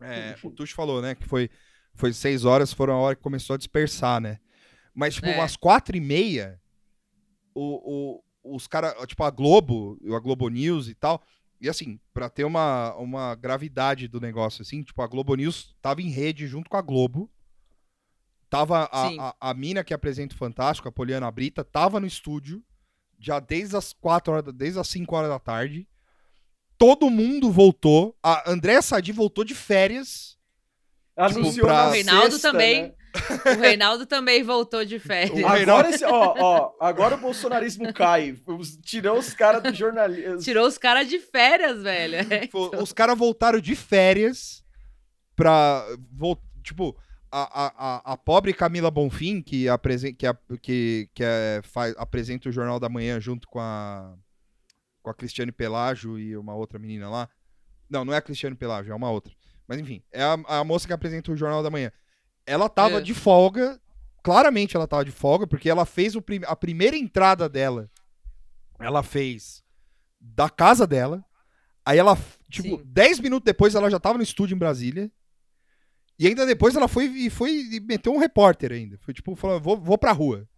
é, 0.00 0.36
o 0.42 0.50
Tuxo 0.50 0.74
falou, 0.74 1.02
né, 1.02 1.14
que 1.16 1.26
foi, 1.26 1.50
foi 1.94 2.12
seis 2.12 2.44
horas, 2.44 2.72
foram 2.72 2.94
a 2.94 2.98
hora 2.98 3.16
que 3.16 3.22
começou 3.22 3.54
a 3.54 3.58
dispersar, 3.58 4.20
né? 4.20 4.38
Mas, 4.94 5.14
tipo, 5.14 5.26
É. 5.26 5.34
umas 5.36 5.56
quatro 5.56 5.96
e 5.96 6.00
meia, 6.00 6.59
o, 7.54 8.20
o- 8.42 8.56
os 8.56 8.66
caras, 8.66 8.94
tipo, 9.06 9.22
a 9.22 9.30
Globo, 9.30 9.98
a 10.14 10.18
Globo 10.18 10.48
News 10.48 10.88
e 10.88 10.94
tal, 10.94 11.22
e 11.60 11.68
assim, 11.68 12.00
pra 12.14 12.30
ter 12.30 12.44
uma, 12.44 12.94
uma 12.96 13.34
gravidade 13.34 14.08
do 14.08 14.20
negócio, 14.20 14.62
assim, 14.62 14.82
tipo, 14.82 15.02
a 15.02 15.06
Globo 15.06 15.34
News 15.34 15.74
tava 15.82 16.00
em 16.00 16.08
rede 16.08 16.46
junto 16.46 16.70
com 16.70 16.76
a 16.76 16.82
Globo, 16.82 17.30
tava 18.48 18.88
a, 18.90 19.08
a, 19.28 19.34
a 19.50 19.54
mina 19.54 19.84
que 19.84 19.94
apresenta 19.94 20.34
o 20.34 20.38
Fantástico, 20.38 20.88
a 20.88 20.92
Poliana 20.92 21.30
Brita, 21.30 21.62
tava 21.64 22.00
no 22.00 22.06
estúdio, 22.06 22.62
já 23.18 23.38
desde 23.38 23.76
as 23.76 23.92
quatro 23.92 24.32
horas, 24.32 24.52
desde 24.54 24.78
as 24.78 24.88
5 24.88 25.14
horas 25.14 25.28
da 25.30 25.38
tarde, 25.38 25.86
todo 26.78 27.10
mundo 27.10 27.50
voltou. 27.52 28.16
A 28.22 28.50
Andréa 28.50 28.80
Sadi 28.80 29.12
voltou 29.12 29.44
de 29.44 29.54
férias. 29.54 30.38
Anunciou 31.14 31.66
pra- 31.66 31.84
na 31.84 31.88
O 31.88 31.92
Reinaldo 31.92 32.30
sexta, 32.32 32.50
também. 32.50 32.82
né? 32.84 32.94
O 33.56 33.60
Reinaldo 33.60 34.06
também 34.06 34.42
voltou 34.42 34.84
de 34.84 34.98
férias. 34.98 35.32
O 35.32 35.46
Reinaldo- 35.46 35.70
Agora, 35.72 35.90
esse, 35.90 36.04
ó, 36.04 36.34
ó, 36.38 36.72
agora 36.80 37.14
o 37.16 37.18
bolsonarismo 37.18 37.92
cai. 37.92 38.36
Tirou 38.82 39.18
os 39.18 39.34
caras 39.34 39.62
do 39.62 39.74
jornalismo. 39.74 40.38
Tirou 40.42 40.66
os 40.66 40.78
caras 40.78 41.08
de 41.08 41.18
férias, 41.18 41.82
velho. 41.82 42.18
Fo- 42.50 42.70
Os 42.80 42.92
caras 42.92 43.18
voltaram 43.18 43.60
de 43.60 43.74
férias 43.76 44.62
pra. 45.34 45.84
Tipo, 46.62 46.96
a, 47.32 47.64
a, 47.66 47.72
a, 48.10 48.12
a 48.12 48.16
pobre 48.16 48.52
Camila 48.52 48.90
Bonfim, 48.90 49.40
que, 49.42 49.68
apresen 49.68 50.14
que, 50.14 50.26
a- 50.26 50.36
que, 50.62 51.08
que 51.14 51.22
é, 51.24 51.60
faz, 51.62 51.94
apresenta 51.96 52.48
o 52.48 52.52
Jornal 52.52 52.78
da 52.78 52.88
Manhã 52.88 53.18
junto 53.20 53.48
com 53.48 53.58
a, 53.60 54.14
com 55.02 55.10
a 55.10 55.14
Cristiane 55.14 55.50
Pelágio 55.52 56.18
e 56.18 56.36
uma 56.36 56.54
outra 56.54 56.78
menina 56.78 57.08
lá. 57.08 57.28
Não, 57.88 58.04
não 58.04 58.12
é 58.12 58.18
a 58.18 58.22
Cristiane 58.22 58.54
Pelágio, 58.54 58.92
é 58.92 58.94
uma 58.94 59.10
outra. 59.10 59.32
Mas 59.66 59.78
enfim, 59.80 60.02
é 60.12 60.22
a, 60.22 60.36
a 60.46 60.64
moça 60.64 60.86
que 60.86 60.92
apresenta 60.92 61.32
o 61.32 61.36
Jornal 61.36 61.62
da 61.62 61.70
Manhã. 61.70 61.90
Ela 62.46 62.68
tava 62.68 62.98
É. 62.98 63.00
de 63.00 63.14
folga, 63.14 63.80
claramente 64.22 64.76
ela 64.76 64.86
tava 64.86 65.04
de 65.04 65.10
folga, 65.10 65.46
porque 65.46 65.68
ela 65.70 65.84
fez 65.86 66.14
o 66.16 66.22
prim- 66.22 66.42
a 66.46 66.56
primeira 66.56 66.96
entrada 66.96 67.48
dela 67.48 67.90
ela 68.78 69.02
fez 69.02 69.62
da 70.18 70.48
casa 70.48 70.86
dela. 70.86 71.22
Aí 71.84 71.98
ela, 71.98 72.16
tipo, 72.48 72.78
Sim. 72.78 72.82
10 72.86 73.20
minutos 73.20 73.44
depois 73.44 73.74
ela 73.74 73.90
já 73.90 74.00
tava 74.00 74.16
no 74.18 74.24
estúdio 74.24 74.54
em 74.54 74.58
Brasília. 74.58 75.10
E 76.18 76.26
ainda 76.26 76.44
depois 76.46 76.74
ela 76.76 76.88
foi 76.88 77.04
e 77.06 77.30
foi 77.30 77.50
e 77.72 77.80
meteu 77.80 78.12
um 78.12 78.18
repórter 78.18 78.72
ainda. 78.72 78.98
Foi 78.98 79.12
tipo, 79.14 79.34
falou, 79.36 79.60
vou, 79.60 79.76
vou 79.78 79.98
pra 79.98 80.12
rua. 80.12 80.48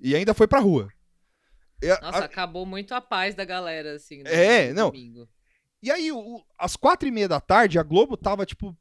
E 0.00 0.14
ainda 0.14 0.34
foi 0.34 0.46
pra 0.48 0.58
rua. 0.60 0.88
E, 1.82 1.88
Nossa, 2.00 2.18
a- 2.18 2.24
acabou 2.24 2.64
muito 2.66 2.92
a 2.94 3.00
paz 3.00 3.34
da 3.36 3.44
galera, 3.44 3.94
assim. 3.94 4.22
no- 4.22 4.28
É, 4.28 4.72
não. 4.72 4.90
domingo. 4.90 5.28
e 5.80 5.90
aí, 5.92 6.10
o- 6.10 6.44
às 6.58 6.74
quatro 6.74 7.06
e 7.08 7.12
meia 7.12 7.28
da 7.28 7.40
tarde, 7.40 7.78
a 7.78 7.82
Globo 7.84 8.16
tava, 8.16 8.44
tipo, 8.44 8.76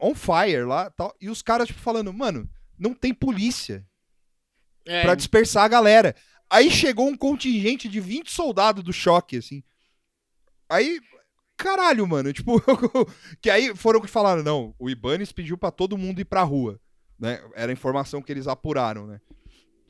on 0.00 0.14
fire 0.14 0.64
lá 0.64 0.90
tal. 0.90 1.14
E 1.20 1.28
os 1.28 1.42
caras, 1.42 1.68
tipo, 1.68 1.80
falando, 1.80 2.12
mano, 2.12 2.48
não 2.78 2.94
tem 2.94 3.12
polícia. 3.14 3.86
É, 4.86 5.02
Pra 5.02 5.14
dispersar 5.14 5.64
a 5.64 5.68
galera. 5.68 6.14
Aí 6.50 6.70
chegou 6.70 7.06
um 7.08 7.16
contingente 7.16 7.88
de 7.88 8.00
20 8.00 8.30
soldados 8.30 8.82
do 8.82 8.92
choque, 8.92 9.36
assim. 9.36 9.62
Aí, 10.68 10.98
caralho, 11.56 12.06
mano, 12.06 12.32
tipo, 12.34 12.60
que 13.40 13.50
aí 13.50 13.74
foram 13.76 14.00
que 14.00 14.08
falaram, 14.08 14.42
não, 14.42 14.74
o 14.78 14.88
Ibanez 14.88 15.32
pediu 15.32 15.58
pra 15.58 15.70
todo 15.70 15.98
mundo 15.98 16.20
ir 16.20 16.24
pra 16.24 16.42
rua, 16.42 16.80
né? 17.18 17.42
Era 17.54 17.70
a 17.70 17.72
informação 17.72 18.22
que 18.22 18.32
eles 18.32 18.46
apuraram, 18.46 19.06
né? 19.06 19.20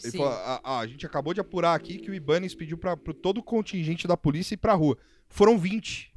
Ele 0.03 0.13
falou, 0.17 0.33
ah, 0.33 0.61
ah, 0.63 0.79
a 0.79 0.87
gente 0.87 1.05
acabou 1.05 1.35
de 1.35 1.41
apurar 1.41 1.75
aqui 1.75 1.99
que 1.99 2.11
o 2.11 2.15
Ibanez 2.15 2.55
pediu 2.55 2.79
pra, 2.79 2.97
pro 2.97 3.13
todo 3.13 3.39
o 3.39 3.43
contingente 3.43 4.07
da 4.07 4.17
polícia 4.17 4.55
ir 4.55 4.59
pra 4.59 4.75
rua. 4.75 4.97
Foram 5.29 5.59
20. 5.59 6.13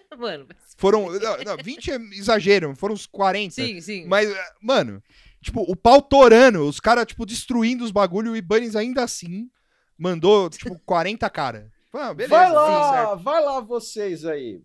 Mano, 0.18 0.46
mas- 0.48 0.56
Foram, 0.76 1.10
não, 1.12 1.36
não, 1.44 1.56
20 1.62 1.90
é 1.90 1.96
exagero, 2.12 2.74
foram 2.76 2.94
uns 2.94 3.06
40. 3.06 3.54
sim, 3.54 3.80
sim. 3.80 4.06
Mas, 4.06 4.30
eh, 4.30 4.44
mano, 4.62 5.02
tipo, 5.42 5.60
o 5.62 5.74
pau 5.74 6.02
torando, 6.02 6.66
os 6.66 6.80
caras, 6.80 7.06
tipo, 7.06 7.24
destruindo 7.24 7.84
os 7.84 7.90
bagulho, 7.90 8.32
o 8.32 8.36
Ibanez 8.36 8.76
ainda 8.76 9.02
assim 9.04 9.48
mandou, 9.98 10.50
tipo, 10.50 10.78
40 10.84 11.28
cara. 11.30 11.70
Ah, 11.92 12.12
beleza, 12.12 12.34
vai 12.36 12.52
lá, 12.52 12.92
certo. 12.92 13.22
vai 13.22 13.42
lá 13.44 13.60
vocês 13.60 14.24
aí. 14.26 14.60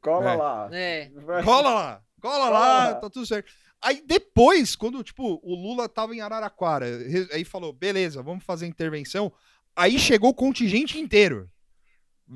Cola 0.00 0.30
É. 0.32 0.34
lá. 0.36 0.68
É. 0.72 1.10
Vai- 1.14 1.42
Cola 1.44 1.74
lá, 1.74 2.02
cola 2.22 2.46
Cola 2.46 2.48
lá, 2.48 2.94
tá 2.94 3.10
tudo 3.10 3.26
certo. 3.26 3.52
Aí 3.82 4.02
depois, 4.06 4.74
quando, 4.76 5.02
tipo, 5.02 5.38
o 5.42 5.54
Lula 5.54 5.88
tava 5.88 6.14
em 6.14 6.20
Araraquara, 6.22 6.86
aí 7.32 7.44
falou, 7.44 7.72
beleza, 7.72 8.22
vamos 8.22 8.44
fazer 8.44 8.66
intervenção. 8.66 9.30
Aí 9.76 9.98
chegou 9.98 10.30
o 10.30 10.34
contingente 10.34 10.98
inteiro. 10.98 11.48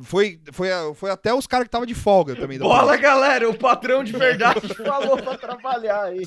Foi, 0.03 0.41
foi, 0.53 0.69
foi 0.97 1.11
até 1.11 1.33
os 1.33 1.47
caras 1.47 1.67
que 1.67 1.71
tava 1.71 1.87
de 1.87 1.95
folga 1.95 2.35
também. 2.35 2.59
Bola, 2.59 2.81
polícia. 2.87 3.01
galera, 3.03 3.49
o 3.49 3.57
patrão 3.57 4.03
de 4.03 4.13
verdade 4.13 4.61
falou 4.75 5.17
pra 5.17 5.39
trabalhar 5.39 6.03
aí. 6.05 6.27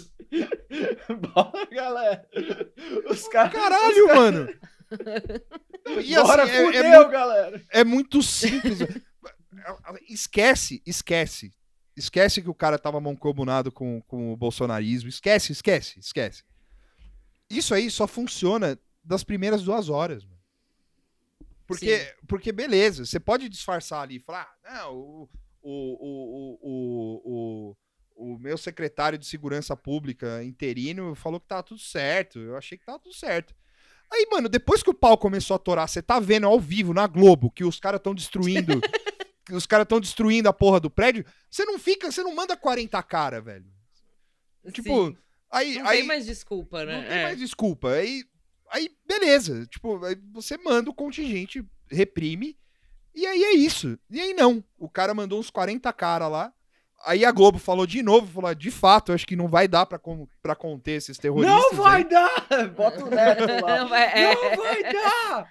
Bola, 1.33 1.65
galera. 1.71 2.29
Os 3.09 3.27
caras. 3.27 3.51
Caralho, 3.53 4.07
mano! 4.07 4.49
E 6.01 6.15
assim, 6.15 6.27
Bora, 6.27 6.43
é- 6.49 6.55
é 6.57 6.65
fudeu, 6.65 6.83
muito- 6.83 7.09
galera. 7.11 7.61
É 7.71 7.83
muito 7.83 8.21
simples. 8.23 8.79
esquece, 10.07 10.81
esquece. 10.85 11.53
Esquece 11.95 12.41
que 12.41 12.49
o 12.49 12.53
cara 12.55 12.77
tava 12.77 13.01
mancomunado 13.01 13.71
com, 13.71 14.01
com 14.03 14.31
o 14.31 14.37
bolsonarismo. 14.37 15.09
Esquece, 15.09 15.51
esquece, 15.51 15.99
esquece. 15.99 16.43
Isso 17.49 17.73
aí 17.73 17.89
só 17.89 18.07
funciona 18.07 18.77
das 19.03 19.23
primeiras 19.23 19.63
duas 19.63 19.89
horas, 19.89 20.23
mano. 20.23 20.36
Porque, 21.67 21.99
Sim. 21.99 22.11
porque 22.27 22.51
beleza, 22.51 23.05
você 23.05 23.19
pode 23.19 23.49
disfarçar 23.49 24.01
ali 24.01 24.15
e 24.15 24.19
falar, 24.19 24.49
ah, 24.63 24.73
não, 24.73 24.95
o, 24.95 25.29
o, 25.61 26.57
o, 26.61 27.17
o, 27.25 27.77
o, 28.15 28.39
meu 28.39 28.57
secretário 28.57 29.17
de 29.17 29.25
segurança 29.25 29.75
pública 29.75 30.41
interino 30.43 31.13
falou 31.13 31.39
que 31.41 31.47
tava 31.47 31.63
tudo 31.63 31.81
certo. 31.81 32.39
Eu 32.39 32.55
achei 32.55 32.77
que 32.77 32.85
tava 32.85 32.99
tudo 32.99 33.13
certo. 33.13 33.53
Aí, 34.09 34.25
mano, 34.31 34.47
depois 34.47 34.81
que 34.81 34.89
o 34.89 34.93
pau 34.93 35.17
começou 35.17 35.55
a 35.55 35.59
torar, 35.59 35.89
você 35.89 36.01
tá 36.01 36.19
vendo 36.19 36.47
ao 36.47 36.57
vivo 36.57 36.93
na 36.93 37.05
Globo 37.05 37.51
que 37.51 37.65
os 37.65 37.79
caras 37.79 37.99
estão 37.99 38.15
destruindo. 38.15 38.79
que 39.45 39.53
os 39.53 39.65
caras 39.65 39.83
estão 39.83 39.99
destruindo 39.99 40.47
a 40.47 40.53
porra 40.53 40.79
do 40.79 40.89
prédio. 40.89 41.25
Você 41.49 41.65
não 41.65 41.77
fica, 41.77 42.09
você 42.09 42.23
não 42.23 42.33
manda 42.33 42.55
40 42.55 43.01
cara, 43.03 43.41
velho. 43.41 43.65
Tipo, 44.71 45.07
Sim. 45.07 45.17
aí. 45.51 45.75
Não 45.79 45.87
aí 45.87 45.97
tem 45.99 46.07
mais 46.07 46.25
desculpa, 46.25 46.85
né? 46.85 47.01
não 47.01 47.07
tem 47.07 47.17
É. 47.17 47.23
mais 47.23 47.39
desculpa. 47.39 47.91
Aí, 47.91 48.23
aí, 48.71 48.89
beleza. 49.07 49.65
Tipo, 49.67 50.03
aí 50.05 50.15
você 50.33 50.57
manda 50.57 50.89
o 50.89 50.93
contingente, 50.93 51.63
reprime. 51.89 52.57
E 53.15 53.25
aí 53.25 53.43
é 53.43 53.53
isso. 53.53 53.97
E 54.09 54.21
aí 54.21 54.33
não. 54.33 54.63
O 54.77 54.89
cara 54.89 55.13
mandou 55.13 55.39
uns 55.39 55.49
40 55.49 55.91
cara 55.93 56.27
lá. 56.27 56.53
Aí 57.05 57.23
a 57.23 57.31
Globo 57.31 57.59
falou 57.59 57.85
de 57.85 58.01
novo, 58.01 58.25
falou, 58.25 58.53
de 58.55 58.71
fato, 58.71 59.11
eu 59.11 59.15
acho 59.15 59.25
que 59.27 59.35
não 59.35 59.47
vai 59.47 59.67
dar 59.67 59.85
pra, 59.85 59.99
con- 59.99 60.27
pra 60.41 60.55
conter 60.55 60.93
esses 60.93 61.17
terroristas. 61.19 61.55
Não 61.55 61.73
vai 61.75 61.97
aí. 62.01 62.09
dar! 62.09 62.67
Bota 62.75 63.05
o 63.05 63.09
neto 63.09 63.43
lá. 63.63 63.79
Não 63.81 63.87
vai, 63.89 64.03
é. 64.23 64.33
Não 64.33 64.57
vai 64.63 64.83
dar! 64.83 65.49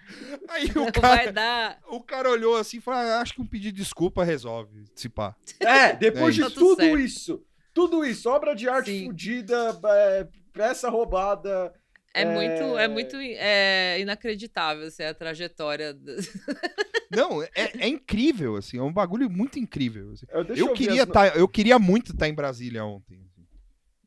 Aí 0.49 0.67
o 0.75 0.81
Não 0.81 0.93
cara, 0.93 1.17
vai 1.17 1.33
dar. 1.33 1.79
o 1.89 2.01
cara 2.03 2.31
olhou 2.31 2.57
assim 2.57 2.79
e 2.79 2.81
falou, 2.81 3.01
ah, 3.01 3.21
acho 3.21 3.33
que 3.35 3.41
um 3.41 3.47
pedido 3.47 3.77
de 3.77 3.83
desculpa 3.83 4.25
resolve, 4.25 4.85
se 4.95 5.09
pá. 5.09 5.37
É, 5.61 5.93
depois 5.93 6.37
É 6.37 6.43
de 6.49 6.51
tudo 6.53 6.55
Tá 6.55 6.61
tudo 6.61 6.81
certo. 6.83 6.99
isso, 6.99 7.45
tudo 7.73 8.05
isso, 8.05 8.29
obra 8.29 8.55
de 8.55 8.69
arte 8.69 8.91
Sim. 8.91 9.07
fudida, 9.07 9.81
é, 9.85 10.29
peça 10.53 10.91
roubada. 10.91 11.73
É, 12.17 12.23
É. 12.23 12.25
muito, 12.25 12.79
é 12.79 12.89
muito 12.89 13.17
é, 13.17 14.01
inacreditável 14.01 14.87
assim, 14.87 15.03
a 15.03 15.13
trajetória. 15.15 15.93
do- 15.93 16.17
Não, 17.11 17.43
é, 17.43 17.49
é 17.55 17.87
incrível, 17.89 18.57
assim, 18.57 18.79
é 18.79 18.83
um 18.83 18.93
bagulho 18.93 19.31
muito 19.31 19.59
incrível. 19.59 20.11
assim. 20.13 20.27
Eu, 20.31 20.45
Eu 20.57 20.73
queria, 20.73 21.05
as 21.05 21.09
tá, 21.09 21.29
eu 21.29 21.47
queria 21.47 21.79
muito 21.79 22.13
estar 22.13 22.29
em 22.29 22.35
Brasília 22.35 22.85
ontem. 22.85 23.17
assim. 23.17 23.47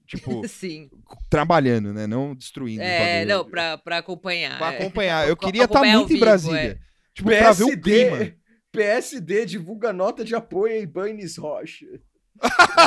Tipo, 0.06 0.46
Sim. 0.50 0.90
trabalhando, 1.30 1.94
né? 1.94 2.08
Não 2.08 2.36
destruindo. 2.36 2.82
É, 2.82 3.24
não, 3.26 3.46
pra, 3.46 3.78
pra 3.78 4.00
acompanhar. 4.00 4.58
Pra 4.58 4.74
é. 4.74 4.78
acompanhar. 4.78 5.28
Eu 5.30 5.38
queria 5.38 5.64
estar 5.66 5.80
ao 5.80 5.86
muito 5.86 6.06
em 6.08 6.14
vivo, 6.16 6.20
Brasília. 6.20 6.60
é. 6.72 6.78
Tipo, 7.14 7.30
pra 7.30 7.52
ver 7.54 7.64
o 7.64 7.68
PSD, 7.68 7.82
clima. 8.10 8.36
PSD 8.72 9.46
divulga 9.46 9.94
nota 9.94 10.24
de 10.26 10.36
apoio 10.36 10.74
a 10.74 10.80
Ibanez 10.80 11.38
Rocha. 11.38 11.86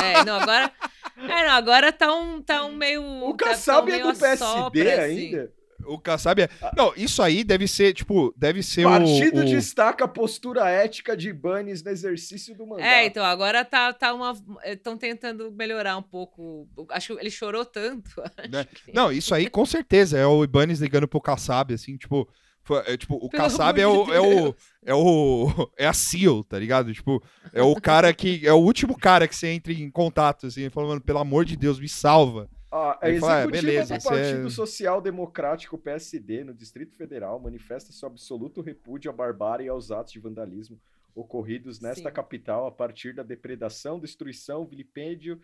É, 0.03 0.23
não, 0.25 0.35
agora. 0.39 0.71
É, 1.17 1.45
não, 1.45 1.51
agora 1.51 1.91
tá 1.91 2.13
um, 2.13 2.41
tá 2.41 2.65
um 2.65 2.75
meio. 2.75 3.01
O 3.03 3.33
tá- 3.33 3.45
tá 3.45 3.51
um 3.51 3.51
Kassab 3.51 3.91
é 3.91 3.97
do 3.99 4.03
PSD 4.13 4.25
assopra, 4.43 5.05
assim. 5.05 5.25
ainda. 5.25 5.51
O 5.85 5.99
Kassab 5.99 6.41
é... 6.41 6.49
Não, 6.77 6.93
isso 6.95 7.21
aí 7.21 7.43
deve 7.43 7.67
ser, 7.67 7.93
tipo, 7.93 8.33
deve 8.37 8.63
ser 8.63 8.83
Partido 8.83 9.39
o... 9.39 9.41
o... 9.41 9.45
destaca 9.45 10.05
a 10.05 10.07
postura 10.07 10.69
ética 10.69 11.15
de 11.15 11.27
Ibanez 11.27 11.83
no 11.83 11.91
exercício 11.91 12.55
do 12.55 12.65
mandato. 12.65 12.85
É, 12.87 13.05
então, 13.05 13.25
agora 13.25 13.65
tá, 13.65 13.91
tá 13.91 14.13
uma. 14.13 14.33
Estão 14.63 14.97
tentando 14.97 15.51
melhorar 15.51 15.97
um 15.97 16.01
pouco. 16.01 16.69
Acho 16.89 17.15
que 17.15 17.21
ele 17.21 17.29
chorou 17.29 17.65
tanto. 17.65 18.09
Né? 18.49 18.63
que- 18.63 18.93
Não, 18.93 19.11
isso 19.11 19.35
aí 19.35 19.49
com 19.49 19.65
certeza 19.65 20.17
é 20.17 20.25
o 20.25 20.43
Ibanez 20.45 20.79
ligando 20.79 21.07
pro 21.07 21.19
Kassab, 21.21 21.73
assim, 21.73 21.97
tipo... 21.97 22.27
foi- 22.63 22.83
é, 22.85 22.97
tipo, 22.97 23.15
o 23.15 23.29
Pelo 23.29 23.43
Kassab 23.43 23.79
é 23.79 23.87
o, 23.87 24.05
de 24.05 24.11
é 24.11 24.21
o. 24.21 24.55
É 24.85 24.93
o. 24.95 25.69
É 25.77 25.85
a 25.87 25.93
SEAL, 25.93 26.43
tá 26.43 26.57
ligado? 26.57 26.93
Tipo, 26.93 27.21
é 27.51 27.61
o 27.61 27.75
cara 27.75 28.13
que. 28.13 28.45
É 28.47 28.53
o 28.53 28.57
último 28.57 28.97
cara 28.97 29.27
que 29.27 29.35
você 29.35 29.47
entra 29.47 29.71
em 29.73 29.89
contato, 29.89 30.47
assim, 30.47 30.69
falando, 30.69 30.89
mano, 30.89 31.01
pelo 31.01 31.19
amor 31.19 31.45
de 31.45 31.55
Deus, 31.55 31.79
me 31.79 31.87
salva. 31.89 32.49
Ó, 32.71 32.95
a 32.99 33.07
Ele 33.07 33.19
fala, 33.19 33.33
ah, 33.35 33.39
executiva 33.41 33.61
beleza, 33.67 33.97
do 33.97 34.03
Partido 34.03 34.47
é- 34.47 34.49
Social 34.49 34.99
Democrático 34.99 35.77
PSD 35.77 36.43
no 36.43 36.55
Distrito 36.55 36.95
Federal 36.95 37.39
manifesta 37.39 37.91
seu 37.93 38.07
absoluto 38.07 38.61
repúdio 38.61 39.11
à 39.11 39.13
barbárie 39.13 39.67
e 39.67 39.69
aos 39.69 39.91
atos 39.91 40.11
de 40.11 40.19
vandalismo 40.19 40.79
ocorridos 41.13 41.79
nesta 41.79 42.09
Sim. 42.09 42.15
capital 42.15 42.65
a 42.65 42.71
partir 42.71 43.13
da 43.13 43.21
depredação, 43.21 43.99
destruição, 43.99 44.65
vilipêndio 44.65 45.39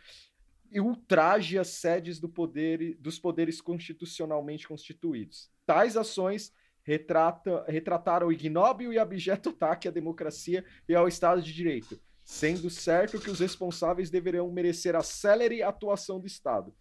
e 0.72 0.82
ultraje 0.82 1.60
às 1.60 1.68
sedes 1.68 2.20
do 2.20 2.28
poder, 2.28 2.98
dos 3.00 3.20
poderes 3.20 3.62
constitucionalmente 3.62 4.68
constituídos. 4.68 5.52
Tais 5.68 5.96
ações 5.96 6.52
retrata, 6.90 7.64
retrataram 7.68 8.28
o 8.28 8.32
ignóbil 8.32 8.92
e 8.92 8.98
abjeto 8.98 9.50
ataque 9.50 9.88
à 9.88 9.92
democracia 9.92 10.66
e 10.88 10.96
ao 10.96 11.08
Estado 11.08 11.40
de 11.40 11.54
Direito, 11.54 12.02
sendo 12.24 12.68
certo 12.68 13.20
que 13.20 13.30
os 13.30 13.40
responsáveis 13.40 14.10
deverão 14.10 14.52
merecer 14.52 14.96
a 14.96 15.04
célere 15.04 15.62
atuação 15.62 16.20
do 16.20 16.26
Estado. 16.26 16.74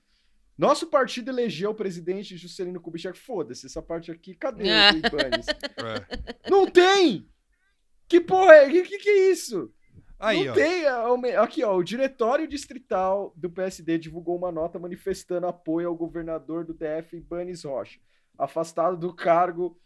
Nosso 0.56 0.86
partido 0.86 1.30
elegeu 1.30 1.70
o 1.72 1.74
presidente 1.74 2.38
Juscelino 2.38 2.80
Kubitschek. 2.80 3.18
Foda-se, 3.18 3.66
essa 3.66 3.82
parte 3.82 4.10
aqui, 4.10 4.34
cadê 4.34 4.70
Ah. 4.70 4.92
o 4.94 4.96
Ibanez? 4.96 5.46
Não 6.50 6.66
tem! 6.66 7.28
Que 8.08 8.18
porra 8.18 8.54
é? 8.54 8.70
Que, 8.70 8.82
que 8.84 8.98
que 8.98 9.08
é 9.10 9.30
isso? 9.30 9.70
Aí, 10.18 10.46
não 10.46 10.52
ó. 10.52 10.54
tem. 10.54 10.84
é, 11.30 11.36
Aqui, 11.36 11.62
ó. 11.62 11.76
O 11.76 11.84
diretório 11.84 12.48
distrital 12.48 13.32
do 13.36 13.48
PSD 13.50 13.98
divulgou 13.98 14.36
uma 14.36 14.50
nota 14.50 14.78
manifestando 14.78 15.46
apoio 15.46 15.86
ao 15.88 15.94
governador 15.94 16.64
do 16.64 16.72
DF, 16.74 17.16
Ibanez 17.18 17.62
Rocha, 17.62 18.00
afastado 18.36 18.96
do 18.96 19.14
cargo 19.14 19.78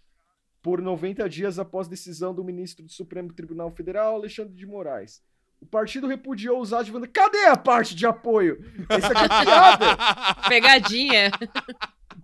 por 0.63 0.81
90 0.81 1.29
dias 1.29 1.59
após 1.59 1.89
decisão 1.89 2.33
do 2.35 2.45
ministro 2.45 2.85
do 2.85 2.93
Supremo 2.93 3.33
Tribunal 3.33 3.71
Federal, 3.73 4.15
Alexandre 4.15 4.55
de 4.55 4.65
Moraes. 4.67 5.21
O 5.61 5.67
partido 5.67 6.07
repudiou 6.07 6.59
usar 6.61 6.83
de 6.83 6.91
vanda. 6.91 7.07
Cadê 7.07 7.47
a 7.47 7.57
parte 7.57 7.95
de 7.95 8.07
apoio? 8.07 8.59
Isso 8.99 9.07
aqui 9.13 9.25
é 9.25 9.29
piada. 9.45 9.87
Pegadinha. 10.49 11.31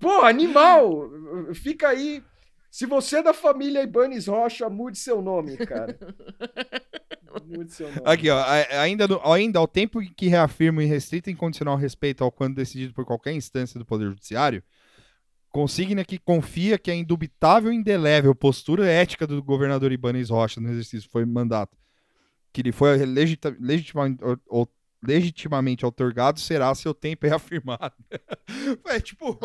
Pô, 0.01 0.23
animal! 0.23 1.09
Fica 1.55 1.89
aí. 1.89 2.23
Se 2.71 2.85
você 2.87 3.19
é 3.19 3.23
da 3.23 3.33
família 3.33 3.83
Ibanez 3.83 4.27
Rocha, 4.27 4.69
mude 4.69 4.99
seu 4.99 5.23
nome, 5.23 5.57
cara. 5.57 5.99
Mude 7.47 7.73
seu 7.73 7.89
nome. 7.89 8.03
Aqui, 8.05 8.29
ó. 8.31 8.43
Ainda, 8.81 9.07
no- 9.09 9.21
ainda 9.33 9.59
ao 9.59 9.67
tempo 9.69 10.03
em 10.03 10.13
que 10.13 10.29
reafirma 10.29 10.83
e 10.83 10.87
restrita 10.87 11.31
incondicional 11.31 11.77
respeito 11.77 12.23
ao 12.23 12.31
quando 12.33 12.57
decidido 12.57 12.93
por 12.93 13.05
qualquer 13.05 13.33
instância 13.33 13.79
do 13.79 13.87
Poder 13.87 14.07
Judiciário, 14.09 14.63
Consigna 15.51 16.05
que 16.05 16.19
confia 16.19 16.79
que 16.79 16.91
a 16.91 16.95
indubitável 16.95 17.73
e 17.73 17.77
indelével 17.77 18.35
postura 18.35 18.87
ética 18.87 19.27
do 19.27 19.43
governador 19.43 19.91
Ibanez 19.93 20.31
Rocha 20.31 20.61
no 20.61 20.69
exercício 20.71 21.09
foi 21.11 21.25
mandato 21.25 21.77
que 22.53 22.63
lhe 22.63 22.73
foi 22.73 22.97
legita- 23.05 23.57
legitimamente, 23.61 24.23
ou- 24.47 24.71
legitimamente 25.03 25.87
otorgado 25.87 26.41
será 26.41 26.75
seu 26.75 26.93
tempo 26.93 27.25
reafirmado. 27.27 27.95
é 28.87 29.01
tipo, 29.01 29.39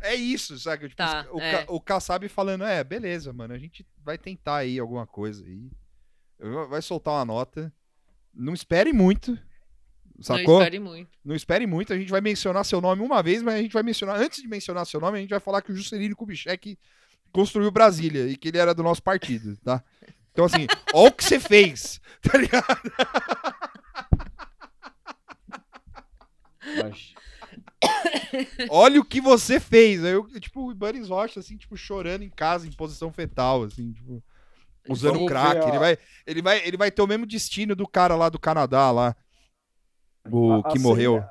é 0.00 0.14
isso, 0.14 0.58
sabe? 0.58 0.84
Tipo, 0.88 0.96
Tá, 0.96 1.26
o, 1.32 1.40
é. 1.40 1.66
O 1.68 1.80
Kassab 1.80 2.28
falando, 2.28 2.64
é, 2.64 2.82
beleza, 2.84 3.32
mano, 3.32 3.54
a 3.54 3.58
gente 3.58 3.84
vai 4.04 4.16
tentar 4.16 4.56
aí 4.58 4.78
alguma 4.78 5.06
coisa 5.06 5.44
aí. 5.44 5.70
Vai 6.68 6.80
soltar 6.82 7.14
uma 7.14 7.24
nota. 7.24 7.72
Não 8.32 8.52
espere 8.54 8.92
muito. 8.92 9.38
Sacou? 10.20 10.58
Não 10.58 10.62
espere 10.62 10.78
muito. 10.78 11.10
Não 11.24 11.34
espere 11.34 11.66
muito, 11.66 11.92
a 11.92 11.98
gente 11.98 12.10
vai 12.10 12.20
mencionar 12.20 12.64
seu 12.64 12.80
nome 12.80 13.02
uma 13.02 13.22
vez, 13.22 13.42
mas 13.42 13.54
a 13.54 13.62
gente 13.62 13.72
vai 13.72 13.82
mencionar, 13.82 14.20
antes 14.20 14.40
de 14.40 14.48
mencionar 14.48 14.86
seu 14.86 15.00
nome, 15.00 15.18
a 15.18 15.20
gente 15.20 15.30
vai 15.30 15.40
falar 15.40 15.60
que 15.62 15.72
o 15.72 15.76
Juscelino 15.76 16.14
Kubitschek 16.16 16.78
construiu 17.32 17.70
Brasília 17.70 18.28
e 18.28 18.36
que 18.36 18.48
ele 18.48 18.58
era 18.58 18.74
do 18.74 18.82
nosso 18.82 19.02
partido, 19.02 19.56
tá? 19.64 19.82
Então, 20.32 20.44
assim, 20.44 20.66
ó 20.94 21.08
o 21.08 21.12
que 21.12 21.24
você 21.24 21.40
fez, 21.40 22.00
tá 22.22 22.38
ligado? 22.38 22.92
Mas, 26.82 27.14
Olha 28.68 29.00
o 29.00 29.04
que 29.04 29.20
você 29.20 29.60
fez. 29.60 30.04
Aí 30.04 30.12
Eu, 30.12 30.26
tipo, 30.40 30.66
o 30.66 30.72
Ibanez 30.72 31.08
Rocha, 31.08 31.40
assim, 31.40 31.56
tipo, 31.56 31.76
chorando 31.76 32.22
em 32.22 32.30
casa, 32.30 32.66
em 32.66 32.72
posição 32.72 33.12
fetal, 33.12 33.64
assim, 33.64 33.92
tipo, 33.92 34.22
usando 34.88 35.14
Vamos 35.14 35.28
crack. 35.28 35.68
Ele 35.68 35.78
vai, 35.78 35.98
ele, 36.26 36.42
vai, 36.42 36.66
ele 36.66 36.76
vai 36.76 36.90
ter 36.90 37.02
o 37.02 37.06
mesmo 37.06 37.26
destino 37.26 37.74
do 37.74 37.86
cara 37.86 38.14
lá 38.16 38.28
do 38.28 38.38
Canadá, 38.38 38.90
lá, 38.90 39.16
o 40.30 40.52
a- 40.54 40.62
que 40.70 40.78
a 40.78 40.80
morreu. 40.80 41.22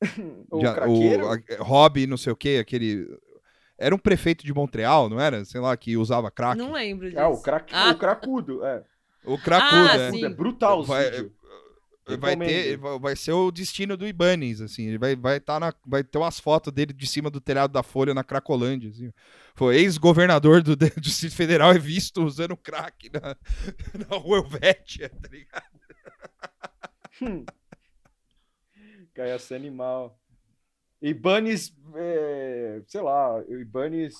o 0.50 0.60
Já- 0.60 0.74
craqueiro? 0.74 1.26
o 1.26 1.32
a- 1.32 1.38
Rob, 1.60 2.06
não 2.06 2.16
sei 2.16 2.32
o 2.32 2.36
que, 2.36 2.58
aquele. 2.58 3.06
Era 3.76 3.94
um 3.94 3.98
prefeito 3.98 4.44
de 4.44 4.52
Montreal, 4.52 5.08
não 5.08 5.20
era? 5.20 5.44
Sei 5.44 5.60
lá, 5.60 5.76
que 5.76 5.96
usava 5.96 6.30
crack. 6.30 6.58
Não 6.58 6.72
lembro 6.72 7.08
disso. 7.08 7.20
Ah, 7.20 7.28
o, 7.28 7.40
craque, 7.40 7.72
Ah. 7.74 7.90
o 7.90 7.98
cracudo, 7.98 8.64
é. 8.64 8.82
O 9.24 9.38
cracudo, 9.38 9.76
Ah, 9.90 9.96
é. 9.96 10.10
sim. 10.10 10.24
É 10.24 10.28
brutal 10.28 10.82
Vai- 10.84 11.10
vídeo. 11.10 11.32
Vai, 12.18 12.34
ter, 12.38 12.78
vai- 12.78 13.14
ser 13.14 13.32
o 13.32 13.50
destino 13.50 13.94
do 13.94 14.06
Ibanez, 14.08 14.62
assim. 14.62 14.86
Ele 14.86 14.96
vai, 14.96 15.14
vai, 15.14 15.38
tá 15.38 15.60
na, 15.60 15.74
vai 15.86 16.02
ter 16.02 16.16
umas 16.16 16.40
fotos 16.40 16.72
dele 16.72 16.94
de 16.94 17.06
cima 17.06 17.28
do 17.28 17.38
telhado 17.38 17.70
da 17.70 17.82
Folha 17.82 18.14
na 18.14 18.24
Cracolândia, 18.24 18.88
assim. 18.88 19.12
Foi 19.54 19.76
ex-governador 19.76 20.62
do, 20.62 20.74
do 20.74 20.88
Distrito 21.00 21.34
Federal 21.36 21.70
é 21.70 21.78
visto 21.78 22.24
usando 22.24 22.56
crack 22.56 23.10
na, 23.12 23.36
na 24.08 24.16
rua 24.16 24.38
Helvétia, 24.38 25.10
tá 25.10 25.28
ligado? 25.30 25.62
Cara, 27.20 27.44
ia 29.26 29.38
ser 29.38 29.56
animal. 29.56 30.18
Ibanez, 31.00 31.72
é, 31.94 32.82
sei 32.86 33.00
lá, 33.00 33.42
Ibanez 33.48 34.14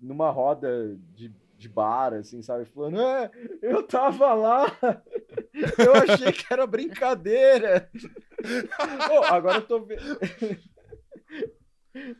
numa 0.00 0.30
roda 0.30 0.96
de, 1.14 1.32
de 1.56 1.68
bar, 1.68 2.14
assim, 2.14 2.42
sabe? 2.42 2.64
Falando, 2.64 3.00
é, 3.00 3.30
eu 3.62 3.82
tava 3.82 4.34
lá, 4.34 4.66
eu 5.78 5.94
achei 5.94 6.32
que 6.32 6.52
era 6.52 6.66
brincadeira. 6.66 7.90
Ô, 9.10 9.24
agora 9.24 9.58
eu 9.58 9.66
tô 9.66 9.80
vendo. 9.80 10.02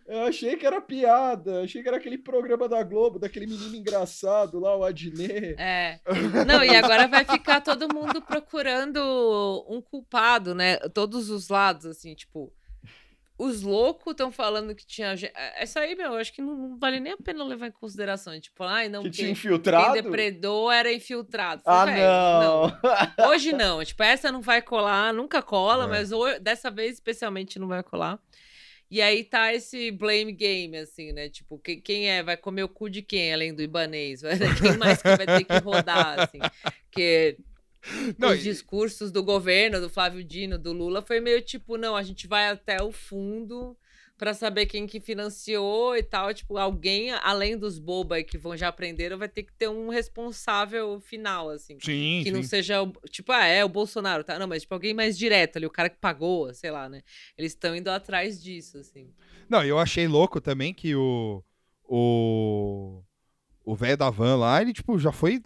Eu 0.07 0.23
achei 0.23 0.57
que 0.57 0.67
era 0.67 0.81
piada, 0.81 1.63
achei 1.63 1.83
que 1.83 1.89
era 1.89 1.97
aquele 1.97 2.19
programa 2.19 2.69
da 2.69 2.83
Globo, 2.83 3.19
daquele 3.19 3.47
menino 3.47 3.75
engraçado 3.77 4.59
lá, 4.59 4.77
o 4.77 4.85
Adnet. 4.85 5.55
É. 5.59 6.01
Não, 6.47 6.63
e 6.65 6.75
agora 6.77 7.07
vai 7.09 7.25
ficar 7.25 7.61
todo 7.61 7.93
mundo 7.93 8.21
procurando 8.23 8.99
um 9.69 9.81
culpado, 9.81 10.55
né? 10.55 10.77
Todos 10.95 11.31
os 11.31 11.49
lados, 11.49 11.87
assim, 11.87 12.15
tipo. 12.15 12.53
Os 13.41 13.63
loucos 13.63 14.11
estão 14.11 14.33
falando 14.33 14.75
que 14.75 14.85
tinha. 14.85 15.15
ge- 15.17 15.31
é- 15.33 15.63
Essa 15.63 15.79
aí, 15.79 15.95
meu, 15.95 16.15
eu 16.15 16.19
acho 16.19 16.33
que 16.33 16.43
não, 16.43 16.57
não 16.57 16.77
vale 16.77 16.99
nem 16.99 17.13
a 17.13 17.17
pena 17.17 17.45
levar 17.45 17.69
em 17.69 17.71
consideração. 17.71 18.39
Tipo, 18.41 18.65
ai, 18.65 18.89
não, 18.89 19.05
que 19.05 19.11
tinha 19.11 19.27
quem 19.27 19.33
infiltrado. 19.33 19.93
depredou 19.93 20.69
era 20.73 20.93
infiltrado. 20.93 21.63
Ah, 21.65 21.85
Véi, 21.85 22.01
não. 22.01 22.73
Hoje 23.31 23.53
não. 23.53 23.85
Tipo, 23.85 24.03
essa 24.03 24.33
não 24.33 24.41
vai 24.41 24.61
colar, 24.61 25.15
nunca 25.15 25.41
cola, 25.41 25.85
É. 25.85 25.87
mas 25.87 26.11
ho- 26.11 26.41
dessa 26.41 26.69
vez 26.69 26.95
especialmente 26.95 27.61
não 27.61 27.69
vai 27.69 27.81
colar. 27.85 28.19
E 28.91 29.03
aí 29.03 29.23
tá 29.23 29.53
esse 29.53 29.91
blame 29.91 30.33
game, 30.33 30.77
assim, 30.79 31.13
né? 31.13 31.29
Tipo, 31.29 31.59
que- 31.59 31.77
quem 31.77 32.09
é? 32.11 32.23
Vai 32.23 32.37
comer 32.37 32.63
o 32.63 32.69
cu 32.69 32.89
de 32.89 33.03
quem, 33.03 33.33
além 33.35 33.55
do 33.55 33.63
Ibanês? 33.63 34.23
Vai- 34.23 34.39
Quem 34.61 34.77
mais 34.79 35.03
que 35.03 35.15
vai 35.15 35.27
ter 35.27 35.45
que 35.45 35.59
rodar, 35.59 36.21
assim? 36.21 36.39
Porque 36.91 37.37
Não, 38.19 38.31
os 38.31 38.43
discursos 38.43 39.13
do 39.13 39.23
governo, 39.23 39.81
do 39.81 39.89
Flávio 39.91 40.25
Dino, 40.25 40.59
do 40.59 40.73
Lula, 40.73 41.03
foi 41.03 41.21
meio 41.21 41.41
tipo, 41.43 41.77
não, 41.77 41.95
a 41.95 42.03
gente 42.03 42.27
vai 42.27 42.49
até 42.49 42.83
o 42.83 42.91
fundo 42.91 43.77
pra 44.19 44.35
saber 44.35 44.67
quem 44.67 44.87
que 44.87 45.01
financiou 45.01 45.97
e 45.97 46.03
tal. 46.03 46.35
Tipo, 46.35 46.59
alguém, 46.59 47.13
além 47.13 47.57
dos 47.57 47.79
boba 47.79 48.23
que 48.23 48.37
vão 48.37 48.57
já 48.57 48.69
aprenderam, 48.69 49.17
vai 49.17 49.29
ter 49.29 49.45
que 49.45 49.53
ter 49.53 49.69
um 49.69 49.89
responsável 49.89 51.01
final, 51.01 51.49
assim. 51.49 51.79
Sim, 51.81 52.21
Que 52.25 52.31
não 52.31 52.43
sim. 52.43 52.49
seja, 52.49 52.83
o- 52.83 52.93
tipo, 53.09 53.31
ah, 53.33 53.45
é 53.47 53.65
o 53.65 53.69
Bolsonaro, 53.69 54.25
tá? 54.25 54.39
Não, 54.39 54.47
mas 54.49 54.63
tipo, 54.63 54.75
alguém 54.75 54.93
mais 54.93 55.17
direto 55.17 55.57
ali, 55.57 55.67
o 55.67 55.71
cara 55.71 55.89
que 55.89 55.97
pagou, 55.99 56.53
sei 56.53 56.71
lá, 56.71 56.89
né? 56.89 57.03
Eles 57.39 57.53
estão 57.53 57.75
indo 57.75 57.89
atrás 57.89 58.43
disso, 58.43 58.79
assim. 58.79 59.11
Não, 59.49 59.65
eu 59.65 59.79
achei 59.79 60.07
louco 60.09 60.41
também 60.41 60.75
que 60.75 60.95
o. 60.95 61.43
O. 61.85 63.03
O 63.65 63.75
velho 63.75 63.97
da 63.97 64.11
van 64.11 64.37
lá, 64.37 64.61
ele, 64.61 64.73
tipo, 64.73 64.99
já 64.99 65.13
foi. 65.13 65.43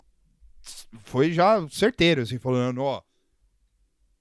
Foi 1.05 1.33
já 1.33 1.67
certeiro, 1.69 2.23
assim, 2.23 2.39
falando, 2.39 2.83
ó. 2.83 3.03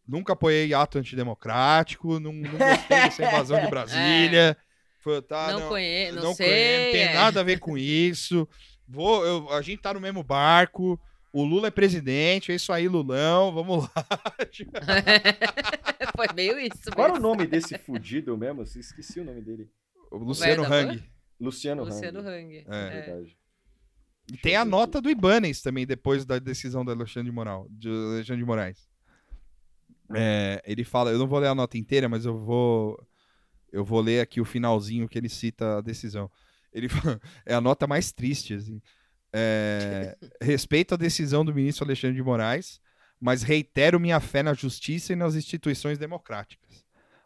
Nunca 0.07 0.34
apoiei 0.34 0.73
ato 0.73 0.98
antidemocrático, 0.98 2.19
não, 2.19 2.34
não 2.34 2.52
gostei 2.52 2.88
dessa 2.90 3.23
invasão 3.26 3.61
de 3.61 3.68
Brasília. 3.69 4.57
Foi, 4.99 5.22
tá, 5.22 5.53
não, 5.53 5.69
conheço, 5.69 6.15
não, 6.15 6.23
não 6.23 6.34
sei. 6.36 6.48
conhe- 6.48 6.86
não 6.86 6.91
tem 6.91 7.02
é. 7.02 7.14
nada 7.14 7.40
a 7.40 7.44
ver 7.44 7.60
com 7.60 7.78
isso. 7.78 8.48
Vou, 8.88 9.26
eu- 9.26 9.49
a 9.52 9.61
gente 9.61 9.82
tá 9.82 9.94
no 9.94 10.02
mesmo 10.02 10.23
barco. 10.23 10.99
O 11.34 11.45
Lula 11.45 11.68
é 11.68 11.72
presidente, 11.72 12.52
é 12.52 12.56
isso 12.56 12.73
aí, 12.73 12.90
Lulão, 12.90 13.53
vamos 13.53 13.86
lá. 13.86 13.91
Foi 16.15 16.28
meio 16.36 16.60
isso. 16.60 16.91
Qual 16.94 17.07
era 17.07 17.18
o 17.18 17.22
nome 17.22 17.48
desse 17.48 17.78
fudido 17.78 18.38
mesmo? 18.38 18.64
Esqueci 18.64 19.22
o 19.22 19.23
nome 19.23 19.41
dele. 19.41 19.69
O 20.11 20.18
Luciano 20.18 20.64
van? 20.65 20.90
Hang. 20.90 21.03
Luciano 21.40 21.86
Luciano 21.86 22.19
Hang. 22.19 22.28
Hang. 22.28 22.57
É. 22.68 22.68
É. 22.68 22.90
Verdade. 22.90 23.38
E 24.32 24.38
tem 24.38 24.56
a 24.56 24.64
nota 24.65 25.02
do 25.02 25.10
Ibanez 25.10 25.61
também, 25.61 25.86
depois 25.86 26.26
da 26.26 26.38
decisão 26.38 26.86
do 26.86 26.91
Alexandre 26.91 27.30
de, 27.30 27.36
Moral, 27.36 27.65
de 27.69 27.90
Alexandre 27.90 28.41
de 28.41 28.45
Moraes. 28.45 28.88
É, 30.18 30.62
ele 30.66 30.84
fala, 30.84 31.12
eu 31.12 31.18
não 31.20 31.28
vou 31.28 31.40
ler 31.40 31.48
a 31.48 31.56
nota 31.56 31.78
inteira, 31.78 32.08
mas 32.10 32.26
eu 32.26 32.38
vou 32.38 32.98
eu 33.72 33.86
vou 33.86 34.02
ler 34.02 34.20
aqui 34.20 34.42
o 34.42 34.46
finalzinho 34.46 35.08
que 35.08 35.18
ele 35.18 35.30
cita 35.30 35.78
a 35.78 35.82
decisão. 35.82 36.30
Ele 36.74 36.90
fala- 37.16 37.20
é 37.46 37.54
a 37.54 37.62
nota 37.62 37.88
mais 37.88 38.12
triste, 38.12 38.54
assim. 38.54 38.82
É, 39.34 40.18
respeito 40.42 40.94
a 40.94 40.98
decisão 40.98 41.46
do 41.46 41.54
ministro 41.56 41.86
Alexandre 41.86 42.16
de 42.18 42.24
Moraes, 42.24 42.82
mas 43.20 43.44
reitero 43.44 44.00
minha 44.00 44.20
fé 44.20 44.44
na 44.44 44.54
justiça 44.54 45.14
e 45.14 45.16
nas 45.16 45.36
instituições 45.36 45.98
democráticas. 45.98 46.84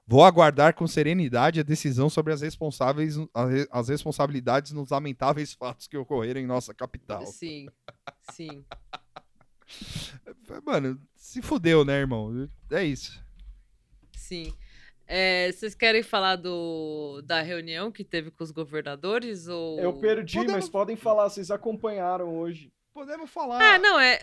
Vou 0.07 0.23
aguardar 0.23 0.75
com 0.75 0.85
serenidade 0.85 1.59
a 1.59 1.63
decisão 1.63 2.11
sobre 2.11 2.31
as, 2.31 2.41
responsáveis, 2.41 3.15
as- 3.33 3.67
as 3.71 3.89
responsabilidades 3.89 4.71
nos 4.71 4.89
lamentáveis 4.91 5.53
fatos 5.53 5.87
que 5.87 5.97
ocorreram 5.97 6.39
em 6.41 6.45
nossa 6.45 6.75
capital. 6.75 7.25
Sim, 7.25 7.67
sim. 8.31 8.63
Mano, 10.63 10.99
se 11.25 11.41
fudeu, 11.41 11.83
né, 11.83 11.93
irmão? 11.99 12.47
É 12.71 12.83
isso. 12.83 13.19
Sim. 14.15 14.53
É, 15.07 15.51
vocês 15.51 15.75
querem 15.75 16.01
falar 16.03 16.35
do, 16.35 17.21
da 17.23 17.41
reunião 17.41 17.91
que 17.91 18.03
teve 18.03 18.31
com 18.31 18.43
os 18.43 18.51
governadores? 18.51 19.47
Ou... 19.47 19.79
Eu 19.79 19.93
perdi, 19.93 20.37
Podemos- 20.37 20.55
mas 20.61 20.69
podem 20.69 20.95
falar, 20.95 21.29
vocês 21.29 21.51
acompanharam 21.51 22.35
hoje. 22.37 22.71
Podemos 22.93 23.29
falar. 23.29 23.61
Ah, 23.61 23.77
não, 23.79 23.99
é. 23.99 24.21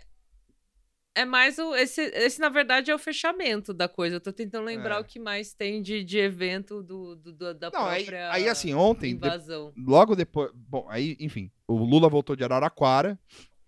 É 1.14 1.24
mais 1.26 1.58
o. 1.58 1.74
Esse, 1.76 2.00
esse, 2.02 2.40
na 2.40 2.48
verdade, 2.48 2.90
é 2.90 2.94
o 2.94 2.98
fechamento 2.98 3.74
da 3.74 3.86
coisa. 3.86 4.16
Eu 4.16 4.20
tô 4.20 4.32
tentando 4.32 4.64
lembrar 4.64 4.96
É. 4.96 5.00
o 5.00 5.04
que 5.04 5.18
mais 5.18 5.52
tem 5.52 5.82
de, 5.82 6.02
de 6.02 6.18
evento 6.18 6.82
do, 6.82 7.14
do- 7.16 7.32
do- 7.32 7.54
da 7.54 7.66
Não, 7.70 7.84
própria 7.84 8.32
aí 8.32 8.48
assim, 8.48 8.72
ontem, 8.72 9.10
de- 9.10 9.16
invasão. 9.26 9.72
logo 9.76 10.16
depois. 10.16 10.50
Bom, 10.54 10.86
aí, 10.88 11.16
enfim, 11.20 11.50
o 11.68 11.74
Lula 11.76 12.08
voltou 12.08 12.34
de 12.34 12.42
Araraquara, 12.44 13.18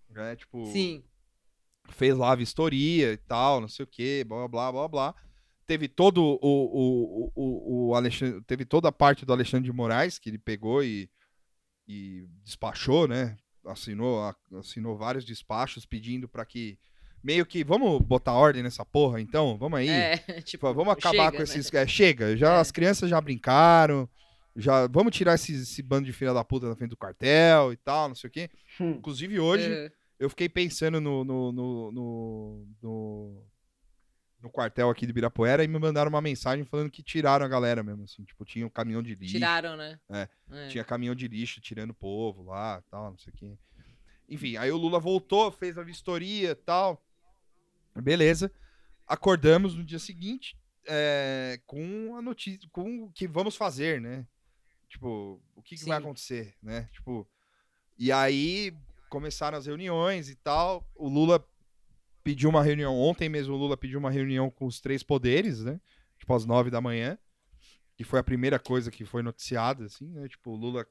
né? 0.09 0.35
Tipo, 0.35 0.65
Sim. 0.65 1.03
Fez 1.89 2.15
lá 2.17 2.31
a 2.31 2.35
vistoria 2.35 3.13
e 3.13 3.17
tal, 3.17 3.61
não 3.61 3.67
sei 3.67 3.83
o 3.83 3.87
quê, 3.87 4.23
blá 4.27 4.47
blá 4.47 4.71
blá 4.71 4.87
blá. 4.87 5.15
Teve 5.65 5.87
todo 5.87 6.21
o, 6.23 6.39
o, 6.41 7.31
o, 7.35 7.87
o 7.89 7.95
Alexandre, 7.95 8.41
teve 8.41 8.65
toda 8.65 8.89
a 8.89 8.91
parte 8.91 9.25
do 9.25 9.33
Alexandre 9.33 9.65
de 9.69 9.75
Moraes 9.75 10.19
que 10.19 10.29
ele 10.29 10.37
pegou 10.37 10.83
e, 10.83 11.09
e 11.87 12.27
despachou, 12.43 13.07
né? 13.07 13.35
Assinou, 13.65 14.21
assinou 14.59 14.95
vários 14.95 15.25
despachos 15.25 15.85
pedindo 15.85 16.29
para 16.29 16.45
que 16.45 16.77
meio 17.23 17.43
que 17.43 17.63
vamos 17.63 17.99
botar 18.03 18.33
ordem 18.33 18.61
nessa 18.61 18.85
porra, 18.85 19.19
então, 19.19 19.57
vamos 19.57 19.79
aí. 19.79 19.89
É, 19.89 20.17
tipo, 20.45 20.71
vamos 20.71 20.93
acabar 20.93 21.25
chega, 21.25 21.31
com 21.31 21.37
né? 21.39 21.43
esses. 21.43 21.73
é, 21.73 21.87
chega, 21.87 22.37
já 22.37 22.57
É. 22.57 22.59
as 22.59 22.71
crianças 22.71 23.09
já 23.09 23.19
brincaram. 23.19 24.07
Já, 24.55 24.87
vamos 24.87 25.13
tirar 25.13 25.33
esse, 25.33 25.53
esse 25.53 25.81
bando 25.81 26.05
de 26.05 26.13
filha 26.13 26.33
da 26.33 26.43
puta 26.43 26.69
da 26.69 26.75
frente 26.75 26.91
do 26.91 26.95
quartel 26.97 27.73
e 27.73 27.77
tal, 27.77 28.07
não 28.07 28.15
sei 28.15 28.29
o 28.29 28.31
quê. 28.31 28.49
Hum. 28.79 28.91
Inclusive, 28.91 29.39
hoje, 29.39 29.65
É. 29.69 29.91
eu 30.19 30.29
fiquei 30.29 30.47
pensando 30.49 30.99
no. 31.01 31.23
no, 31.23 31.51
no, 31.51 31.91
no, 31.91 32.67
no- 32.81 33.45
quartel 34.51 34.91
aqui 34.91 35.07
de 35.07 35.09
Ibirapuera 35.09 35.63
e 35.63 35.67
me 35.67 35.79
mandaram 35.79 36.07
uma 36.09 36.21
mensagem 36.21 36.63
falando 36.65 36.91
que 36.91 37.01
tiraram 37.01 37.43
a 37.43 37.49
galera 37.49 37.81
mesmo, 37.81 38.03
assim. 38.03 38.23
Tipo, 38.23 38.45
tinha 38.45 38.65
um 38.65 38.69
caminhão 38.69 39.01
de 39.01 39.15
lixo. 39.15 39.33
Tiraram, 39.33 39.75
né? 39.75 39.99
É, 40.07 40.29
É. 40.51 40.67
Tinha 40.67 40.83
caminhão 40.83 41.15
de 41.15 41.27
lixo 41.27 41.59
tirando 41.59 41.89
o 41.89 41.95
povo 41.95 42.43
lá, 42.43 42.79
tal, 42.91 43.09
não 43.09 43.17
sei 43.17 43.33
o 43.33 43.35
quê. 43.35 43.57
Enfim, 44.29 44.55
aí 44.57 44.71
o 44.71 44.77
Lula 44.77 44.99
voltou, 44.99 45.51
fez 45.51 45.79
a 45.79 45.83
vistoria 45.83 46.51
e 46.51 46.55
tal. 46.55 47.03
Beleza. 47.95 48.51
Acordamos 49.07 49.73
no 49.75 49.83
dia 49.83 49.99
seguinte 49.99 50.55
é, 50.87 51.59
com 51.65 52.15
a 52.15 52.21
notícia, 52.21 52.69
com 52.71 53.05
o 53.05 53.11
que 53.11 53.27
vamos 53.27 53.55
fazer, 53.55 53.99
né? 53.99 54.27
Tipo, 54.89 55.41
o 55.55 55.61
que, 55.63 55.75
que 55.75 55.85
vai 55.85 55.97
acontecer, 55.97 56.55
né? 56.61 56.87
Tipo, 56.93 57.27
e 57.97 58.11
aí 58.11 58.77
começaram 59.09 59.57
as 59.57 59.65
reuniões 59.65 60.29
e 60.29 60.35
tal. 60.35 60.87
O 60.95 61.07
Lula 61.07 61.45
pediu 62.23 62.49
uma 62.49 62.63
reunião, 62.63 62.97
ontem 62.97 63.29
mesmo 63.29 63.53
o 63.53 63.57
Lula 63.57 63.77
pediu 63.77 63.99
uma 63.99 64.09
reunião 64.11 64.49
com 64.49 64.65
os 64.65 64.79
três 64.79 65.03
poderes, 65.03 65.63
né? 65.63 65.79
Tipo, 66.17 66.33
às 66.33 66.45
nove 66.45 66.69
da 66.69 66.81
manhã. 66.81 67.17
Que 67.95 68.03
foi 68.03 68.19
a 68.19 68.23
primeira 68.23 68.59
coisa 68.59 68.91
que 68.91 69.05
foi 69.05 69.21
noticiada, 69.21 69.85
assim, 69.85 70.09
né? 70.09 70.27
Tipo, 70.27 70.51
o 70.51 70.55
Lula 70.55 70.85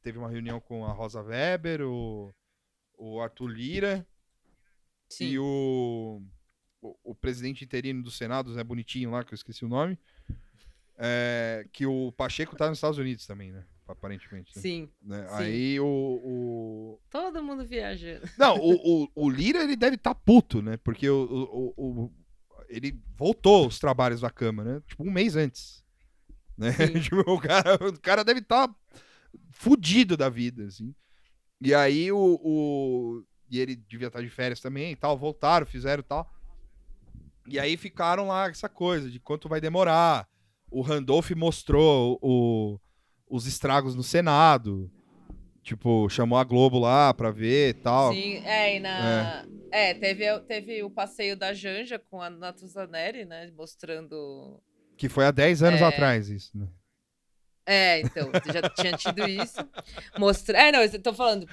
teve 0.00 0.16
uma 0.16 0.30
reunião 0.30 0.58
com 0.60 0.86
a 0.86 0.92
Rosa 0.92 1.20
Weber, 1.20 1.82
o, 1.82 2.32
o 2.96 3.20
Arthur 3.20 3.48
Lira 3.48 4.06
Sim. 5.10 5.24
e 5.26 5.38
o, 5.38 6.22
o, 6.80 6.96
o 7.04 7.14
presidente 7.14 7.62
interino 7.64 8.02
do 8.02 8.10
Senado, 8.10 8.54
Zé 8.54 8.64
Bonitinho 8.64 9.10
lá, 9.10 9.22
que 9.22 9.34
eu 9.34 9.36
esqueci 9.36 9.64
o 9.64 9.68
nome. 9.68 9.98
é, 10.96 11.66
que 11.72 11.86
o 11.86 12.12
Pacheco 12.12 12.54
tá 12.56 12.68
nos 12.68 12.78
Estados 12.78 12.98
Unidos 12.98 13.26
também, 13.26 13.50
né? 13.52 13.64
Aparentemente. 13.90 14.52
né? 14.56 14.62
Sim. 14.62 14.88
Né? 15.02 15.26
sim. 15.28 15.34
Aí 15.34 15.80
o, 15.80 15.84
o, 15.86 17.00
Todo 17.10 17.42
mundo 17.42 17.64
viajando. 17.66 18.28
não, 18.38 18.56
o, 18.56 19.04
o, 19.04 19.08
o 19.14 19.28
Lira 19.30 19.62
ele 19.62 19.76
deve 19.76 19.96
estar 19.96 20.14
puto, 20.14 20.62
né? 20.62 20.76
Porque 20.78 21.08
o, 21.08 21.24
o, 21.24 21.74
o- 22.04 22.12
ele 22.68 22.96
voltou 23.16 23.66
os 23.66 23.78
trabalhos 23.78 24.20
da 24.20 24.30
Câmara, 24.30 24.74
né? 24.76 24.82
Tipo, 24.86 25.02
um 25.02 25.10
mês 25.10 25.34
antes. 25.36 25.84
Né? 26.56 26.70
Tipo, 27.02 27.20
o, 27.30 27.40
cara, 27.40 27.74
o 27.88 28.00
cara 28.00 28.22
deve 28.22 28.40
estar 28.40 28.68
fudido 29.50 30.16
da 30.16 30.28
vida, 30.28 30.64
assim. 30.66 30.94
E 31.60 31.74
aí 31.74 32.10
o, 32.12 32.38
o- 32.42 33.24
E 33.50 33.58
ele 33.58 33.74
devia 33.76 34.06
estar 34.06 34.22
de 34.22 34.28
férias 34.30 34.60
também 34.60 34.92
e 34.92 34.96
tal. 34.96 35.18
Voltaram, 35.18 35.66
fizeram 35.66 36.00
e 36.00 36.04
tal. 36.04 36.30
E 37.48 37.58
aí 37.58 37.76
ficaram 37.76 38.28
lá 38.28 38.48
essa 38.48 38.68
coisa 38.68 39.10
de 39.10 39.18
quanto 39.18 39.48
vai 39.48 39.60
demorar. 39.60 40.28
O 40.70 40.82
Randolph 40.82 41.32
mostrou 41.32 42.16
o, 42.22 42.78
os 43.30 43.46
estragos 43.46 43.94
no 43.94 44.02
Senado. 44.02 44.90
Tipo, 45.62 46.08
chamou 46.08 46.38
a 46.38 46.44
Globo 46.44 46.78
lá 46.78 47.12
pra 47.14 47.30
ver 47.30 47.70
e 47.70 47.74
tal. 47.74 48.12
Sim, 48.12 48.36
é, 48.44 48.76
e 48.76 48.80
na. 48.80 49.44
É, 49.70 49.94
teve, 49.94 50.40
teve 50.40 50.82
o 50.82 50.90
passeio 50.90 51.36
da 51.36 51.52
Janja 51.54 51.98
com 51.98 52.20
a 52.20 52.28
Natuzaneri, 52.28 53.24
né? 53.24 53.50
Mostrando. 53.56 54.60
Que 54.96 55.08
foi 55.08 55.24
há 55.26 55.30
10 55.30 55.62
anos 55.62 55.80
É. 55.80 55.84
atrás 55.84 56.28
isso, 56.28 56.50
né? 56.58 56.66
É, 57.72 58.00
então, 58.00 58.30
já 58.52 58.68
tinha 58.70 58.96
tido 58.96 59.26
isso. 59.28 59.56
Mostra... 60.18 60.58
É, 60.58 60.72
não, 60.72 60.80
eu 60.82 61.00
tô 61.02 61.12
falando, 61.14 61.46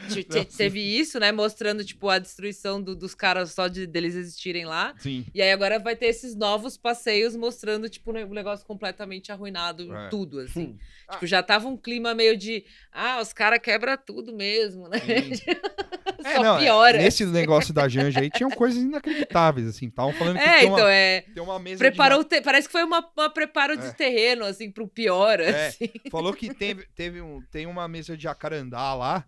teve 0.57 0.79
isso, 0.81 1.19
né? 1.19 1.31
Mostrando, 1.31 1.83
tipo, 1.85 2.09
a 2.09 2.17
destruição 2.17 2.81
do- 2.81 2.95
dos 2.95 3.13
caras 3.13 3.51
só 3.51 3.67
de 3.67 3.85
deles 3.85 4.15
existirem 4.15 4.65
lá. 4.65 4.93
Sim. 4.97 5.25
E 5.33 5.41
aí 5.41 5.51
agora 5.51 5.77
vai 5.79 5.95
ter 5.95 6.07
esses 6.07 6.35
novos 6.35 6.75
passeios 6.77 7.35
mostrando, 7.35 7.87
tipo, 7.87 8.11
um 8.11 8.33
negócio 8.33 8.65
completamente 8.65 9.31
arruinado, 9.31 9.93
É. 9.95 10.09
tudo, 10.09 10.39
assim. 10.39 10.69
Hum. 10.69 10.77
Tipo, 11.11 11.27
já 11.27 11.43
tava 11.43 11.67
um 11.67 11.77
clima 11.77 12.15
meio 12.15 12.35
de, 12.35 12.65
ah, 12.91 13.19
os 13.21 13.31
caras 13.31 13.59
quebram 13.59 13.95
tudo 13.97 14.33
mesmo, 14.35 14.87
né? 14.87 14.97
É, 16.23 16.35
Só 16.35 16.43
não, 16.43 16.57
é, 16.57 16.59
piora. 16.63 16.97
Nesse 16.97 17.25
negócio 17.25 17.71
da 17.73 17.87
Janja 17.87 18.19
aí 18.21 18.29
tinham 18.29 18.49
coisas 18.49 18.81
inacreditáveis, 18.81 19.67
assim. 19.67 19.85
Estavam 19.87 20.11
falando 20.13 20.37
que 20.37 20.43
É, 20.43 20.59
tem, 20.59 20.67
uma, 20.69 20.77
então, 20.77 20.87
é. 20.89 21.21
tem 21.33 21.43
uma 21.43 21.59
mesa 21.59 21.77
Preparou, 21.77 22.19
o 22.21 22.23
te- 22.23 22.41
parece 22.41 22.67
que 22.67 22.71
foi 22.71 22.83
uma, 22.83 23.07
uma 23.15 23.29
preparo 23.29 23.73
É. 23.73 23.75
de 23.77 23.93
terreno, 23.93 24.43
assim, 24.43 24.71
pro 24.71 24.87
pior, 24.87 25.39
É. 25.39 25.67
assim. 25.67 25.89
Falou 26.09 26.33
que 26.33 26.53
teve, 26.53 26.85
teve 26.95 27.21
um, 27.21 27.41
tem 27.51 27.65
uma 27.65 27.87
mesa 27.87 28.15
de 28.17 28.23
jacarandá 28.23 28.93
lá, 28.93 29.25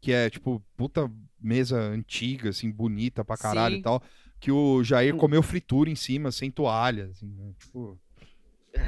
que 0.00 0.12
é, 0.12 0.28
tipo, 0.30 0.62
puta 0.76 1.10
mesa 1.40 1.78
antiga, 1.78 2.50
assim, 2.50 2.70
bonita 2.70 3.24
pra 3.24 3.36
caralho 3.36 3.74
Sim. 3.74 3.80
e 3.80 3.82
tal. 3.82 4.02
Que 4.40 4.50
o 4.50 4.82
Jair 4.82 5.14
Hum. 5.14 5.18
comeu 5.18 5.42
fritura 5.42 5.88
em 5.90 5.94
cima, 5.96 6.32
sem 6.32 6.50
toalha, 6.50 7.06
assim, 7.06 7.28
né? 7.32 7.52
Tipo... 7.58 7.96
é, 8.74 8.80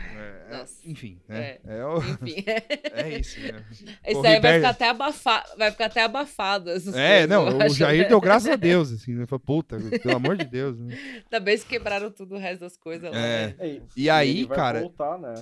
é, 0.50 0.56
Nossa. 0.58 0.88
enfim, 0.88 1.20
né? 1.28 1.40
É. 1.40 1.60
É, 1.64 1.86
o- 1.86 1.98
Enfim. 1.98 2.44
é 2.94 3.18
isso, 3.20 3.38
né? 3.40 3.64
Isso 4.08 4.26
aí 4.26 4.40
vai 4.40 4.54
ficar 4.56 4.68
até 4.70 4.88
abafado. 4.88 5.48
Vai 5.58 5.70
ficar 5.70 5.86
até 5.86 6.02
abafado. 6.02 6.70
essas 6.70 6.94
É, 6.94 7.26
coisas, 7.26 7.28
não, 7.28 7.58
o 7.58 7.62
acho, 7.62 7.74
Jair 7.76 8.08
deu 8.08 8.20
graças 8.20 8.48
a 8.50 8.56
Deus, 8.56 8.90
assim, 8.92 9.12
né? 9.14 9.26
Falou, 9.26 9.40
puta, 9.40 9.76
pelo 10.02 10.16
amor 10.16 10.36
de 10.36 10.44
Deus, 10.46 10.78
né? 10.80 10.96
Também 11.30 11.56
se 11.56 11.66
quebraram 11.66 12.10
tudo 12.10 12.34
o 12.34 12.38
resto 12.38 12.60
das 12.62 12.76
coisas 12.76 13.10
lá. 13.12 13.16
É. 13.18 13.46
né? 13.48 13.56
É, 13.58 13.80
E 13.96 14.10
aí, 14.10 14.38
ele 14.38 14.46
vai 14.46 14.56
cara- 14.56 14.80
voltar, 14.80 15.18
né? 15.18 15.34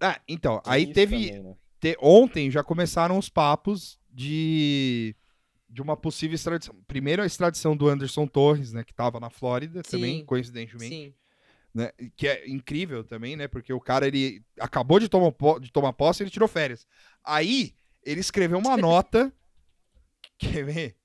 Ah, 0.00 0.20
então, 0.28 0.60
Tem 0.60 0.72
aí 0.72 0.92
teve, 0.92 1.30
também, 1.30 1.42
né? 1.42 1.56
te- 1.80 1.96
ontem 2.00 2.50
já 2.50 2.62
começaram 2.62 3.18
os 3.18 3.28
papos 3.28 3.98
de 4.10 5.14
de 5.68 5.82
uma 5.82 5.96
possível 5.96 6.34
extradição. 6.36 6.74
Primeiro 6.86 7.22
a 7.22 7.26
extradição 7.26 7.76
do 7.76 7.88
Anderson 7.88 8.26
Torres, 8.26 8.72
né, 8.72 8.84
que 8.84 8.94
tava 8.94 9.18
na 9.20 9.28
Flórida 9.28 9.82
também, 9.82 10.20
Sim. 10.20 10.24
coincidentemente, 10.24 10.94
Sim. 10.94 11.14
né, 11.74 11.90
que 12.16 12.28
é 12.28 12.48
incrível 12.48 13.02
também, 13.04 13.36
né, 13.36 13.48
porque 13.48 13.72
o 13.72 13.80
cara 13.80 14.06
ele 14.06 14.42
acabou 14.60 14.98
de 15.00 15.08
tomar 15.08 15.32
po- 15.32 15.58
de 15.58 15.70
tomar 15.72 15.92
posse, 15.92 16.22
ele 16.22 16.30
tirou 16.30 16.48
férias. 16.48 16.86
Aí 17.22 17.74
ele 18.02 18.20
escreveu 18.20 18.58
uma 18.58 18.76
nota 18.78 19.32
quer 20.38 20.64
ver? 20.64 20.96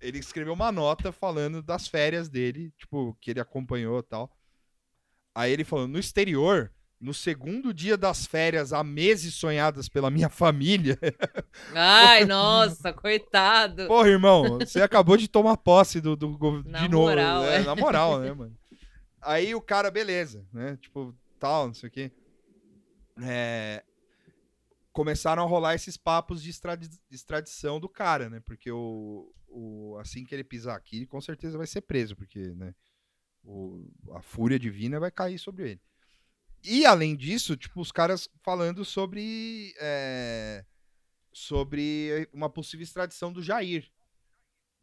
Ele 0.00 0.18
escreveu 0.18 0.52
uma 0.54 0.72
nota 0.72 1.12
falando 1.12 1.62
das 1.62 1.86
férias 1.86 2.28
dele, 2.28 2.72
tipo, 2.78 3.16
que 3.20 3.30
ele 3.30 3.40
acompanhou 3.40 4.00
e 4.00 4.02
tal. 4.02 4.30
Aí 5.34 5.52
ele 5.52 5.64
falou: 5.64 5.86
no 5.88 5.98
exterior, 5.98 6.72
no 7.04 7.12
segundo 7.12 7.72
dia 7.74 7.96
das 7.96 8.24
férias, 8.26 8.72
há 8.72 8.82
meses 8.82 9.34
sonhadas 9.34 9.88
pela 9.88 10.10
minha 10.10 10.28
família. 10.30 10.98
Ai, 11.74 12.24
nossa, 12.26 12.92
coitado. 12.92 13.86
Porra, 13.86 14.08
irmão, 14.08 14.58
você 14.58 14.80
acabou 14.80 15.16
de 15.16 15.28
tomar 15.28 15.56
posse 15.58 16.00
do, 16.00 16.16
do 16.16 16.62
Na 16.64 16.80
de 16.80 16.88
novo. 16.88 17.08
moral, 17.08 17.42
né? 17.42 17.56
é. 17.56 17.62
Na 17.62 17.76
moral, 17.76 18.20
né, 18.20 18.32
mano? 18.34 18.56
Aí 19.20 19.54
o 19.54 19.60
cara, 19.60 19.90
beleza, 19.90 20.46
né? 20.52 20.78
Tipo, 20.80 21.14
tal, 21.38 21.66
não 21.68 21.74
sei 21.74 21.88
o 21.88 21.92
quê. 21.92 22.10
É, 23.22 23.84
Começaram 24.92 25.42
a 25.42 25.46
rolar 25.46 25.74
esses 25.74 25.96
papos 25.96 26.40
de 26.42 26.50
extradi- 26.50 26.88
extradição 27.10 27.80
do 27.80 27.88
cara, 27.88 28.30
né? 28.30 28.40
Porque 28.40 28.70
o, 28.70 29.32
o... 29.48 29.96
assim 29.98 30.24
que 30.24 30.34
ele 30.34 30.44
pisar 30.44 30.76
aqui, 30.76 30.98
ele 30.98 31.06
com 31.06 31.20
certeza 31.20 31.58
vai 31.58 31.66
ser 31.66 31.80
preso, 31.80 32.14
porque, 32.14 32.38
né? 32.54 32.72
o- 33.42 33.88
A 34.12 34.22
fúria 34.22 34.58
divina 34.58 35.00
vai 35.00 35.10
cair 35.10 35.38
sobre 35.38 35.70
ele. 35.72 35.80
E 36.64 36.86
além 36.86 37.14
disso, 37.14 37.56
tipo, 37.56 37.80
os 37.80 37.92
caras 37.92 38.28
falando 38.42 38.84
sobre. 38.84 39.74
é, 39.78 40.64
sobre 41.32 42.28
uma 42.32 42.48
possível 42.48 42.84
extradição 42.84 43.32
do 43.32 43.42
Jair. 43.42 43.90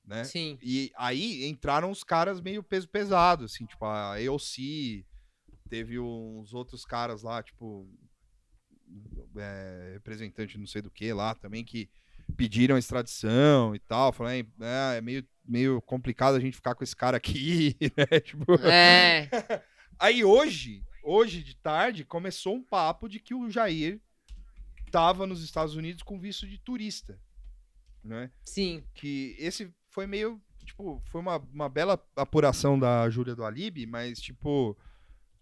Né? 0.05 0.23
Sim. 0.23 0.59
E 0.61 0.91
aí 0.95 1.45
entraram 1.45 1.89
os 1.89 2.03
caras 2.03 2.41
meio 2.41 2.61
peso 2.61 2.87
pesado, 2.87 3.45
assim, 3.45 3.65
tipo, 3.65 3.85
a 3.85 4.21
EOC, 4.21 5.05
teve 5.69 5.99
uns 5.99 6.53
outros 6.53 6.83
caras 6.83 7.23
lá, 7.23 7.41
tipo, 7.41 7.87
é, 9.37 9.91
representante 9.93 10.57
não 10.57 10.67
sei 10.67 10.81
do 10.81 10.91
que 10.91 11.13
lá 11.13 11.33
também, 11.33 11.63
que 11.63 11.89
pediram 12.35 12.77
extradição 12.77 13.75
e 13.75 13.79
tal, 13.79 14.11
falaram, 14.11 14.45
é, 14.61 14.97
é 14.97 15.01
meio, 15.01 15.25
meio 15.45 15.81
complicado 15.81 16.35
a 16.35 16.39
gente 16.39 16.55
ficar 16.55 16.75
com 16.75 16.83
esse 16.83 16.95
cara 16.95 17.17
aqui, 17.17 17.75
né? 17.95 18.19
Tipo, 18.19 18.55
É. 18.65 19.29
Aí 19.99 20.23
hoje, 20.23 20.83
hoje 21.03 21.43
de 21.43 21.55
tarde, 21.55 22.05
começou 22.05 22.55
um 22.55 22.63
papo 22.63 23.07
de 23.07 23.19
que 23.19 23.33
o 23.33 23.49
Jair 23.49 23.99
tava 24.91 25.25
nos 25.25 25.43
Estados 25.43 25.75
Unidos 25.75 26.03
com 26.03 26.19
visto 26.19 26.47
de 26.47 26.57
turista, 26.57 27.19
né? 28.03 28.31
Sim. 28.43 28.83
Que 28.93 29.35
esse 29.39 29.73
foi 29.89 30.05
meio, 30.05 30.41
tipo, 30.65 31.01
foi 31.05 31.21
uma, 31.21 31.37
uma 31.53 31.69
bela 31.69 32.03
apuração 32.15 32.77
da 32.77 33.09
Júlia 33.09 33.35
do 33.35 33.45
Alibi, 33.45 33.85
mas, 33.85 34.19
tipo, 34.19 34.77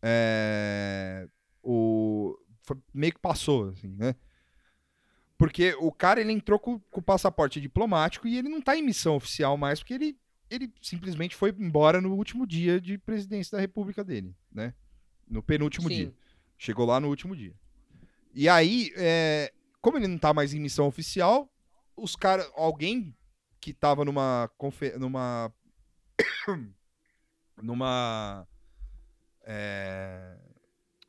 é, 0.02 1.28
o, 1.64 2.38
foi- 2.62 2.78
meio 2.94 3.14
que 3.14 3.20
passou, 3.20 3.70
assim, 3.70 3.90
né? 3.96 4.16
Porque 5.38 5.74
o 5.80 5.92
cara, 5.92 6.20
ele 6.20 6.34
entrou 6.34 6.60
com, 6.60 6.80
com 6.80 7.00
o 7.00 7.04
passaporte 7.04 7.62
diplomático 7.62 8.28
e 8.28 8.38
ele 8.38 8.50
não 8.50 8.62
tá 8.62 8.76
em 8.76 8.84
missão 8.84 9.16
oficial 9.16 9.56
mais, 9.58 9.80
porque 9.80 9.94
ele, 9.94 10.18
ele 10.50 10.72
simplesmente 10.82 11.36
foi 11.36 11.56
embora 11.58 12.02
no 12.02 12.14
último 12.14 12.46
dia 12.46 12.80
de 12.80 12.98
presidência 12.98 13.56
da 13.56 13.62
república 13.62 14.04
dele, 14.04 14.36
né? 14.52 14.74
No 15.30 15.44
penúltimo 15.44 15.88
Sim. 15.90 15.96
dia. 15.96 16.14
Chegou 16.58 16.86
lá 16.86 17.00
no 17.00 17.08
último 17.08 17.36
dia. 17.36 17.54
E 18.34 18.50
aí, 18.50 18.92
é, 18.96 19.52
como 19.82 19.98
ele 19.98 20.08
não 20.08 20.18
tá 20.18 20.34
mais 20.34 20.54
em 20.54 20.60
missão 20.60 20.88
oficial, 20.88 21.50
os 21.96 22.16
caras, 22.16 22.50
alguém 22.56 23.16
que 23.62 23.74
tava 23.74 24.04
numa 24.06 24.50
numa 24.98 25.54
numa 27.62 28.48
é, 29.46 30.38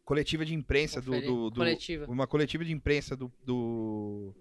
coletiva 0.05 0.45
de 0.45 0.55
imprensa 0.55 1.01
do, 1.01 1.13
do- 1.21 1.51
do- 1.51 1.57
Coletiva. 1.57 2.07
uma 2.07 2.27
coletiva 2.27 2.65
de 2.65 2.73
imprensa 2.73 3.15
do, 3.17 3.33
do, 3.45 4.35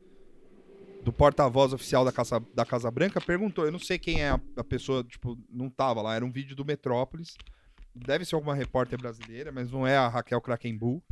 do 1.04 1.14
porta-voz 1.14 1.74
oficial 1.74 2.04
da 2.04 2.12
Casa, 2.12 2.40
da 2.54 2.66
Casa 2.66 2.90
Branca 2.90 3.22
perguntou, 3.22 3.66
eu 3.66 3.72
não 3.72 3.80
sei 3.80 4.00
quem 4.00 4.22
é 4.22 4.30
a, 4.30 4.40
a 4.56 4.64
pessoa, 4.64 5.04
tipo, 5.04 5.38
não 5.50 5.70
tava 5.70 6.02
lá, 6.02 6.16
era 6.16 6.26
um 6.26 6.32
vídeo 6.32 6.56
do 6.56 6.66
Metrópolis, 6.66 7.36
deve 8.06 8.26
ser 8.26 8.36
alguma 8.36 8.56
repórter 8.56 9.00
brasileira, 9.00 9.52
mas 9.52 9.72
não 9.72 9.86
é 9.86 9.98
a 9.98 10.08
Raquel 10.08 10.42
Krakenbull, 10.42 11.04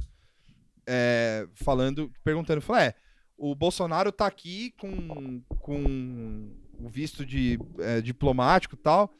é, 0.88 1.48
falando, 1.54 2.12
perguntando, 2.24 2.62
falou, 2.62 2.82
é, 2.82 2.96
o 3.38 3.54
Bolsonaro 3.54 4.12
tá 4.12 4.26
aqui 4.26 4.72
com, 4.80 5.42
com 5.60 6.52
o 6.80 6.90
visto 6.90 7.26
de 7.26 7.60
é, 7.80 8.02
diplomático 8.02 8.76
e 8.76 8.78
tal. 8.78 9.14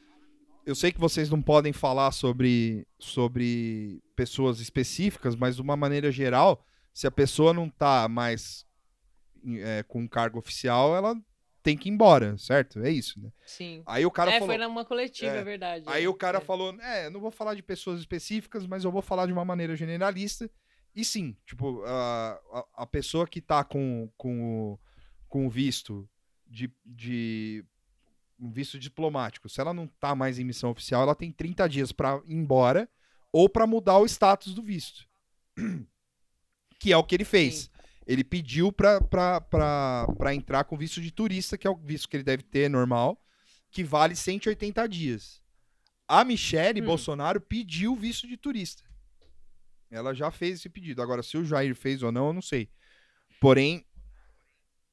Eu 0.66 0.74
sei 0.74 0.92
que 0.92 1.00
vocês 1.00 1.30
não 1.30 1.40
podem 1.40 1.72
falar 1.72 2.10
sobre, 2.12 2.86
sobre 2.98 4.02
pessoas 4.16 4.60
específicas, 4.60 5.36
mas 5.36 5.56
de 5.56 5.62
uma 5.62 5.76
maneira 5.76 6.10
geral, 6.10 6.64
se 6.92 7.06
a 7.06 7.10
pessoa 7.10 7.54
não 7.54 7.70
tá 7.70 8.08
mais 8.08 8.66
é, 9.60 9.82
com 9.84 10.00
um 10.00 10.08
cargo 10.08 10.38
oficial, 10.38 10.96
ela 10.96 11.16
tem 11.68 11.76
que 11.76 11.90
ir 11.90 11.92
embora, 11.92 12.38
certo? 12.38 12.80
É 12.80 12.90
isso, 12.90 13.20
né? 13.20 13.30
Sim. 13.44 13.82
Aí 13.84 14.06
o 14.06 14.10
cara 14.10 14.30
é, 14.30 14.38
falou. 14.38 14.46
foi 14.54 14.66
numa 14.66 14.86
coletiva, 14.86 15.36
É. 15.36 15.40
é, 15.40 15.44
verdade. 15.44 15.84
Aí 15.86 16.04
é, 16.04 16.08
o 16.08 16.14
cara 16.14 16.38
é. 16.38 16.40
falou, 16.40 16.74
é, 16.80 17.06
eu 17.06 17.10
não 17.10 17.20
vou 17.20 17.30
falar 17.30 17.54
de 17.54 17.62
pessoas 17.62 18.00
específicas, 18.00 18.66
mas 18.66 18.84
eu 18.84 18.90
vou 18.90 19.02
falar 19.02 19.26
de 19.26 19.34
uma 19.34 19.44
maneira 19.44 19.76
generalista. 19.76 20.50
E 20.96 21.04
sim, 21.04 21.36
tipo, 21.44 21.82
a, 21.84 22.40
a, 22.54 22.64
a 22.82 22.86
pessoa 22.86 23.28
que 23.28 23.42
tá 23.42 23.62
com, 23.62 24.10
com, 24.16 24.72
o, 24.72 24.78
com 25.28 25.46
o 25.46 25.50
visto 25.50 26.08
de, 26.46 26.72
de 26.86 27.62
um 28.40 28.50
visto 28.50 28.78
diplomático, 28.78 29.46
se 29.46 29.60
ela 29.60 29.74
não 29.74 29.86
tá 29.86 30.14
mais 30.14 30.38
em 30.38 30.44
missão 30.44 30.70
oficial, 30.70 31.02
ela 31.02 31.14
tem 31.14 31.30
30 31.30 31.68
dias 31.68 31.92
pra 31.92 32.22
ir 32.26 32.34
embora 32.34 32.88
ou 33.30 33.46
pra 33.46 33.66
mudar 33.66 33.98
o 33.98 34.06
status 34.06 34.54
do 34.54 34.62
visto. 34.62 35.06
Que 36.80 36.92
é 36.92 36.96
o 36.96 37.02
que 37.02 37.16
ele 37.16 37.24
fez. 37.24 37.54
Sim. 37.56 37.70
Ele 38.08 38.24
pediu 38.24 38.72
pra 38.72 38.98
entrar 40.34 40.64
com 40.64 40.78
visto 40.78 40.98
de 40.98 41.10
turista, 41.10 41.58
que 41.58 41.66
é 41.66 41.70
o 41.70 41.76
visto 41.76 42.08
que 42.08 42.16
ele 42.16 42.24
deve 42.24 42.42
ter 42.42 42.70
normal, 42.70 43.22
que 43.70 43.84
vale 43.84 44.16
180 44.16 44.88
dias. 44.88 45.42
A 46.08 46.24
Michelle 46.24 46.80
Hum. 46.80 46.86
Bolsonaro 46.86 47.38
pediu 47.38 47.94
visto 47.94 48.26
de 48.26 48.38
turista. 48.38 48.82
Ela 49.90 50.14
já 50.14 50.30
fez 50.30 50.58
esse 50.58 50.70
pedido. 50.70 51.02
Agora, 51.02 51.22
se 51.22 51.36
o 51.36 51.44
Jair 51.44 51.74
fez 51.74 52.02
ou 52.02 52.10
não, 52.10 52.28
eu 52.28 52.32
não 52.32 52.40
sei. 52.42 52.70
Porém, 53.38 53.84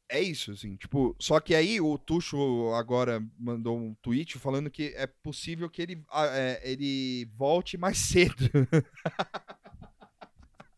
é 0.09 0.19
isso, 0.19 0.51
assim. 0.51 0.75
Tipo, 0.75 1.15
só 1.17 1.39
que 1.39 1.55
aí 1.55 1.79
o 1.79 1.97
Tuxo 1.97 2.73
agora 2.73 3.25
mandou 3.39 3.77
um 3.77 3.95
tweet 4.01 4.37
falando 4.37 4.69
que 4.69 4.93
é 4.95 5.07
possível 5.07 5.69
que 5.69 5.81
ele, 5.81 6.03
é, 6.33 6.61
ele 6.69 7.25
volte 7.37 7.77
mais 7.77 7.97
cedo. 8.11 8.35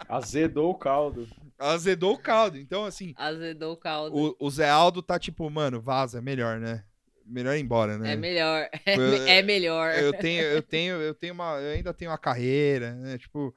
Azedou 0.07 0.69
o 0.69 0.75
caldo. 0.75 1.27
Azedou 1.59 2.13
o 2.13 2.17
caldo. 2.19 2.57
Então, 2.57 2.85
assim, 2.85 3.13
Azedou 3.17 3.73
o 3.73 3.77
caldo. 3.77 4.15
o, 4.15 4.35
o 4.47 4.49
Zé 4.51 4.69
Aldo 4.69 5.01
tá 5.01 5.17
tipo, 5.17 5.49
mano, 5.49 5.81
vaza, 5.81 6.19
é 6.19 6.21
melhor, 6.21 6.59
né? 6.59 6.83
Melhor 7.25 7.55
ir 7.55 7.61
embora, 7.61 7.97
né? 7.97 8.13
É 8.13 8.15
melhor. 8.15 8.69
É, 8.85 8.95
Foi- 8.95 9.09
me- 9.19 9.29
é 9.29 9.41
melhor. 9.41 9.93
eu 9.95 10.13
tenho, 10.13 10.43
eu 10.43 10.61
tenho, 10.61 10.95
eu 10.95 11.13
tenho 11.13 11.33
uma, 11.33 11.59
eu 11.59 11.73
ainda 11.75 11.93
tenho 11.93 12.11
uma 12.11 12.17
carreira, 12.17 12.93
né? 12.95 13.17
Tipo, 13.17 13.53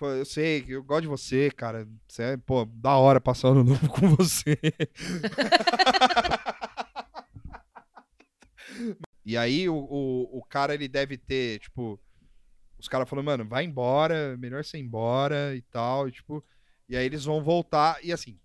eu 0.00 0.24
sei, 0.24 0.64
eu 0.68 0.84
gosto 0.84 1.02
de 1.02 1.08
você, 1.08 1.50
cara. 1.50 1.88
Você 2.06 2.22
é, 2.22 2.36
pô, 2.36 2.64
da 2.66 2.96
hora 2.96 3.20
passar 3.20 3.48
ano 3.48 3.64
novo 3.64 3.88
com 3.90 4.08
você. 4.14 4.56
e 9.24 9.36
aí 9.36 9.68
o, 9.68 9.74
o, 9.74 10.38
o 10.38 10.42
cara 10.44 10.74
ele 10.74 10.86
deve 10.86 11.16
ter, 11.16 11.58
tipo, 11.60 11.98
os 12.78 12.86
caras 12.88 13.08
falando, 13.08 13.24
mano, 13.26 13.48
vai 13.48 13.64
embora, 13.64 14.36
melhor 14.36 14.64
você 14.64 14.78
ir 14.78 14.82
embora 14.82 15.56
e 15.56 15.62
tal, 15.62 16.08
e, 16.08 16.12
tipo, 16.12 16.44
e 16.88 16.96
aí 16.96 17.04
eles 17.06 17.24
vão 17.24 17.42
voltar 17.42 17.98
e 18.04 18.12
assim. 18.12 18.38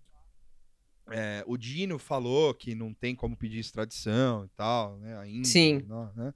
é, 1.10 1.42
o 1.46 1.56
Dino 1.56 1.98
falou 1.98 2.54
que 2.54 2.74
não 2.74 2.92
tem 2.94 3.14
como 3.14 3.36
pedir 3.36 3.58
extradição 3.58 4.44
e 4.44 4.48
tal, 4.56 4.98
né? 4.98 5.18
Ainda, 5.18 5.46
Sim. 5.48 5.82
não, 5.86 6.12
né? 6.14 6.32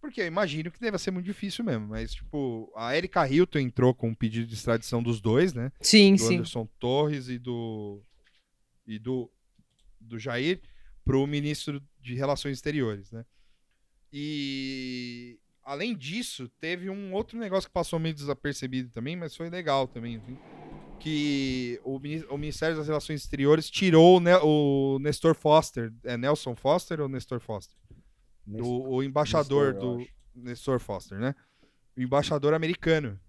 Porque 0.00 0.20
eu 0.20 0.26
imagino 0.26 0.70
que 0.70 0.78
deve 0.78 0.98
ser 0.98 1.10
muito 1.10 1.24
difícil 1.24 1.64
mesmo. 1.64 1.88
Mas, 1.88 2.12
tipo, 2.12 2.70
a 2.76 2.94
Erika 2.94 3.26
Hilton 3.26 3.58
entrou 3.60 3.94
com 3.94 4.10
um 4.10 4.14
pedido 4.14 4.46
de 4.46 4.52
extradição 4.54 5.02
dos 5.02 5.18
dois, 5.18 5.54
né? 5.54 5.72
Sim, 5.80 6.14
Do 6.16 6.20
sim. 6.20 6.34
Anderson 6.34 6.68
Torres 6.78 7.28
e 7.30 7.38
do. 7.38 8.02
e 8.86 8.98
do, 8.98 9.30
do 9.98 10.18
Jair 10.18 10.60
pro 11.06 11.26
ministro 11.26 11.82
de 12.00 12.14
Relações 12.14 12.58
Exteriores, 12.58 13.10
né? 13.10 13.24
E. 14.12 15.38
Além 15.62 15.96
disso, 15.96 16.50
teve 16.60 16.90
um 16.90 17.14
outro 17.14 17.38
negócio 17.38 17.70
que 17.70 17.72
passou 17.72 17.98
meio 17.98 18.14
desapercebido 18.14 18.90
também, 18.90 19.16
mas 19.16 19.34
foi 19.34 19.48
legal 19.48 19.88
também. 19.88 20.16
assim, 20.16 20.36
que 21.04 21.78
o, 21.84 21.98
mini- 21.98 22.24
o 22.30 22.38
Ministério 22.38 22.76
das 22.76 22.86
Relações 22.88 23.20
Exteriores 23.20 23.68
tirou 23.68 24.16
o, 24.16 24.20
Ne- 24.20 24.38
o 24.42 24.98
Nestor 25.00 25.34
Foster. 25.34 25.92
É 26.02 26.16
Nelson 26.16 26.56
Foster 26.56 26.98
ou 27.00 27.08
Nestor 27.08 27.40
Foster? 27.40 27.76
do, 28.46 28.66
o 28.66 29.02
embaixador 29.02 29.74
Nestor, 29.74 29.98
do. 29.98 30.08
Nestor 30.34 30.80
Foster, 30.80 31.18
né? 31.18 31.34
O 31.96 32.00
embaixador 32.00 32.54
americano. 32.54 33.20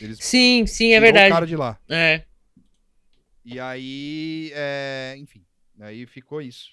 Eles 0.00 0.18
Sim, 0.20 0.66
sim, 0.66 0.92
é 0.92 1.00
verdade. 1.00 1.30
o 1.30 1.34
cara 1.34 1.46
de 1.46 1.54
lá. 1.56 1.78
É. 1.88 2.24
E 3.44 3.60
aí, 3.60 4.50
é, 4.54 5.14
enfim, 5.18 5.44
aí 5.80 6.06
ficou 6.06 6.40
isso. 6.40 6.70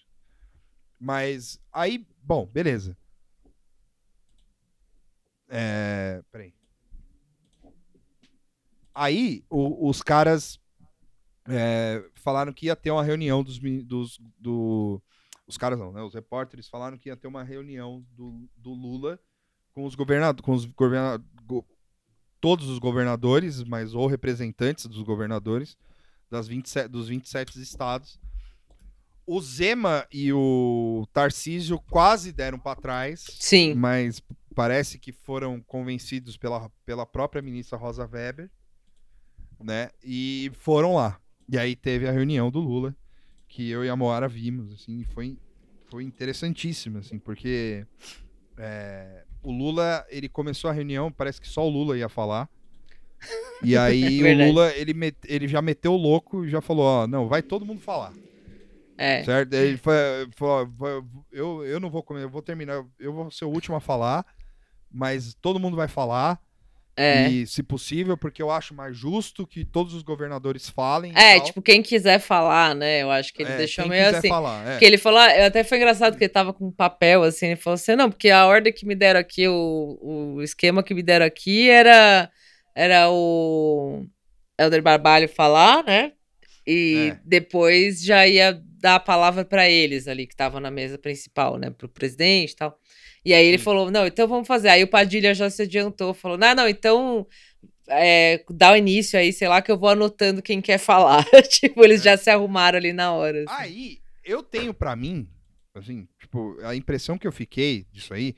Mas 1.00 1.60
aí, 1.72 2.06
bom, 2.24 2.46
beleza. 2.46 2.98
É, 5.50 6.22
peraí. 6.32 6.54
Aí, 9.02 9.44
o- 9.50 9.88
os 9.90 10.02
caras 10.02 10.60
é, 11.48 12.04
falaram 12.16 12.52
que 12.54 12.66
ia 12.68 12.76
ter 12.76 12.92
uma 12.92 13.04
reunião 13.04 13.44
dos, 13.44 13.58
dos 13.86 14.20
do, 14.38 15.02
os 15.48 15.58
caras 15.58 15.80
não, 15.80 15.92
né? 15.92 16.02
Os 16.02 16.14
repórteres 16.14 16.68
falaram 16.68 16.98
que 16.98 17.10
ia 17.10 17.16
ter 17.18 17.28
uma 17.28 17.44
reunião 17.44 18.06
do, 18.12 18.48
do 18.58 18.72
Lula 18.74 19.20
com 19.74 19.86
os 19.86 19.96
governadores, 19.96 20.46
com 20.46 20.54
os 20.54 20.66
governa, 20.66 21.24
go- 21.46 21.66
todos 22.42 22.68
os 22.68 22.78
governadores, 22.78 23.64
mas 23.64 23.94
ou 23.94 24.06
representantes 24.08 24.86
dos 24.86 25.02
governadores 25.02 25.78
das 26.30 26.48
27, 26.48 26.88
dos 26.90 27.08
27 27.08 27.60
estados. 27.62 28.20
O 29.26 29.40
Zema 29.42 30.06
e 30.12 30.34
o 30.34 31.08
Tarcísio 31.14 31.80
quase 31.90 32.32
deram 32.32 32.60
para 32.60 32.80
trás, 32.80 33.26
Sim. 33.40 33.76
mas 33.76 34.22
parece 34.56 34.98
que 35.00 35.12
foram 35.12 35.62
convencidos 35.62 36.36
pela, 36.36 36.70
pela 36.86 37.06
própria 37.06 37.42
ministra 37.42 37.78
Rosa 37.78 38.06
Weber, 38.12 38.50
né? 39.64 39.90
E 40.04 40.52
foram 40.56 40.96
lá. 40.96 41.20
E 41.48 41.58
aí 41.58 41.76
teve 41.76 42.08
a 42.08 42.12
reunião 42.12 42.50
do 42.52 42.60
Lula, 42.60 42.96
que 43.48 43.70
eu 43.70 43.84
e 43.84 43.90
a 43.90 43.96
Moara 43.96 44.28
vimos, 44.28 44.72
assim, 44.74 45.00
e 45.00 45.04
foi, 45.06 45.38
foi 45.90 46.04
interessantíssimo, 46.04 47.00
assim, 47.00 47.18
porque 47.20 47.86
é, 48.58 49.26
o 49.42 49.52
Lula, 49.52 50.06
ele 50.10 50.30
começou 50.30 50.70
a 50.70 50.74
reunião, 50.74 51.12
parece 51.12 51.42
que 51.42 51.48
só 51.48 51.66
o 51.66 51.70
Lula 51.70 51.98
ia 51.98 52.10
falar. 52.10 52.50
E 53.62 53.76
aí 53.76 54.22
o 54.22 54.24
Verdade. 54.24 54.50
Lula, 54.52 54.72
ele, 54.74 54.94
met- 54.94 55.18
ele 55.28 55.46
já 55.46 55.62
meteu 55.62 55.92
o 55.94 55.98
louco 55.98 56.46
e 56.46 56.50
já 56.50 56.62
falou, 56.62 56.86
ó, 56.86 57.08
não, 57.08 57.28
vai 57.28 57.44
todo 57.44 57.66
mundo 57.66 57.82
falar. 57.82 58.14
É. 58.98 59.24
Certo? 59.26 59.54
Ele 59.54 59.76
foi, 59.78 59.94
falou, 60.36 60.66
"Vai- 60.78 61.04
eu, 61.30 61.66
eu 61.66 61.80
não 61.80 61.90
vou 61.90 62.02
comer, 62.02 62.24
eu 62.24 62.30
vou 62.30 62.42
terminar, 62.42 62.86
eu 62.98 63.12
vou 63.14 63.30
ser 63.30 63.44
o 63.46 63.50
último 63.50 63.76
a 63.76 63.82
falar, 63.82 64.26
mas 64.90 65.34
todo 65.34 65.60
mundo 65.60 65.76
vai 65.76 65.90
falar. 65.90 66.42
É. 67.02 67.30
E, 67.30 67.48
se 67.48 67.64
possível, 67.64 68.18
porque 68.18 68.42
eu 68.42 68.52
acho 68.52 68.74
mais 68.74 68.98
justo 68.98 69.48
que 69.48 69.64
todos 69.64 69.94
os 69.94 70.04
governadores 70.04 70.68
falem. 70.68 71.14
É, 71.16 71.40
tipo, 71.40 71.62
quem 71.62 71.82
quiser 71.82 72.20
falar, 72.20 72.76
né? 72.76 73.02
Eu 73.04 73.10
acho 73.10 73.34
que 73.34 73.42
ele 73.42 73.54
É, 73.54 73.58
deixou 73.58 73.84
quem 73.86 73.92
meio 73.92 74.04
quiser 74.06 74.18
assim. 74.18 74.28
falar, 74.28 74.68
é. 74.68 74.72
Porque 74.72 74.86
ele 74.86 74.98
falou, 74.98 75.20
ah, 75.20 75.46
até 75.46 75.64
foi 75.64 75.78
engraçado 75.78 76.18
que 76.18 76.24
ele 76.26 76.34
tava 76.34 76.52
com 76.52 76.68
um 76.68 76.72
papel, 76.72 77.24
assim, 77.24 77.48
ele 77.48 77.56
falou 77.56 77.76
assim, 77.76 77.96
não, 77.96 78.10
porque 78.10 78.30
a 78.30 78.46
ordem 78.46 78.74
que 78.74 78.86
me 78.86 78.96
deram 78.96 79.20
aqui, 79.22 79.48
o, 79.48 79.98
o 80.36 80.42
esquema 80.44 80.84
que 80.84 80.94
me 80.94 81.02
deram 81.02 81.26
aqui 81.26 81.70
era, 81.70 82.30
era 82.76 83.10
o 83.10 84.06
Helder 84.60 84.82
Barbalho 84.84 85.30
falar, 85.30 85.84
né? 85.86 86.12
E 86.68 87.12
É. 87.14 87.20
depois 87.24 88.04
já 88.04 88.28
ia 88.28 88.62
dar 88.82 88.96
a 88.96 89.00
palavra 89.00 89.44
pra 89.46 89.70
eles 89.70 90.08
ali, 90.08 90.28
que 90.28 90.34
estavam 90.34 90.60
na 90.60 90.70
mesa 90.70 90.98
principal, 90.98 91.58
né? 91.58 91.70
Pro 91.70 91.88
presidente 91.90 92.52
e 92.52 92.56
tal. 92.58 92.78
E 93.26 93.34
aí 93.34 93.46
ele 93.46 93.58
Sim. 93.58 93.64
falou, 93.64 93.92
não, 93.92 94.08
então 94.08 94.28
vamos 94.28 94.48
fazer. 94.48 94.70
Aí 94.70 94.84
o 94.84 94.88
Padilha 94.88 95.34
já 95.34 95.50
se 95.50 95.62
adiantou, 95.64 96.14
falou, 96.14 96.38
não, 96.38 96.56
não, 96.56 96.68
então 96.70 97.28
é, 97.88 98.44
dá 98.50 98.72
o 98.72 98.76
início 98.78 99.20
aí, 99.20 99.34
sei 99.34 99.48
lá, 99.48 99.62
que 99.62 99.72
eu 99.72 99.78
vou 99.78 99.90
anotando 99.90 100.42
quem 100.42 100.62
quer 100.62 100.78
falar. 100.78 101.26
tipo, 101.50 101.84
eles 101.84 102.02
É. 102.02 102.04
já 102.06 102.18
se 102.18 102.30
arrumaram 102.30 102.78
ali 102.78 102.94
na 102.94 103.12
hora. 103.14 103.44
assim. 103.44 103.54
Aí, 103.62 104.00
eu 104.24 104.42
tenho 104.44 104.74
pra 104.74 104.96
mim, 104.96 105.28
assim, 105.74 106.08
tipo, 106.20 106.58
a 106.64 106.76
impressão 106.76 107.18
que 107.18 107.28
eu 107.28 107.32
fiquei 107.32 107.86
disso 107.92 108.14
aí 108.14 108.36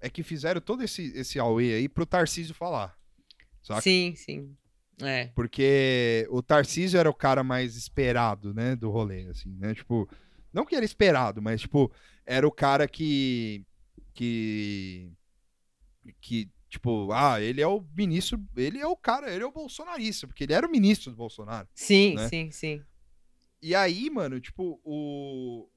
é 0.00 0.08
que 0.10 0.22
fizeram 0.22 0.60
todo 0.60 0.82
esse, 0.82 1.12
esse 1.16 1.38
auê 1.38 1.74
aí 1.74 1.88
pro 1.88 2.06
Tarcísio 2.06 2.54
falar. 2.54 2.96
Saca? 3.62 3.80
Sim, 3.80 4.14
sim. 4.16 4.54
É. 5.00 5.26
Porque 5.34 6.26
o 6.30 6.42
Tarcísio 6.42 6.98
era 6.98 7.08
o 7.08 7.14
cara 7.14 7.44
mais 7.44 7.76
esperado, 7.76 8.52
né, 8.52 8.74
do 8.74 8.90
rolê, 8.90 9.26
assim, 9.30 9.56
né? 9.58 9.74
Tipo, 9.74 10.08
não 10.52 10.64
que 10.64 10.74
era 10.74 10.84
esperado, 10.84 11.40
mas, 11.40 11.60
tipo, 11.60 11.90
era 12.26 12.46
o 12.46 12.50
cara 12.50 12.88
que. 12.88 13.64
Que. 14.18 15.12
que, 16.20 16.50
tipo, 16.68 17.12
ah, 17.12 17.40
ele 17.40 17.60
é 17.60 17.66
o 17.66 17.84
ministro, 17.96 18.42
ele 18.56 18.78
é 18.78 18.86
o 18.86 18.96
cara, 18.96 19.32
ele 19.32 19.44
é 19.44 19.46
o 19.46 19.52
bolsonarista, 19.52 20.26
porque 20.26 20.44
ele 20.44 20.52
era 20.52 20.66
o 20.66 20.70
ministro 20.70 21.10
do 21.12 21.16
Bolsonaro. 21.16 21.68
Sim, 21.74 22.14
Né? 22.16 22.28
sim, 22.28 22.50
sim. 22.50 22.82
E 23.62 23.74
aí, 23.74 24.10
mano, 24.10 24.40
tipo, 24.40 24.80
o. 24.84 25.68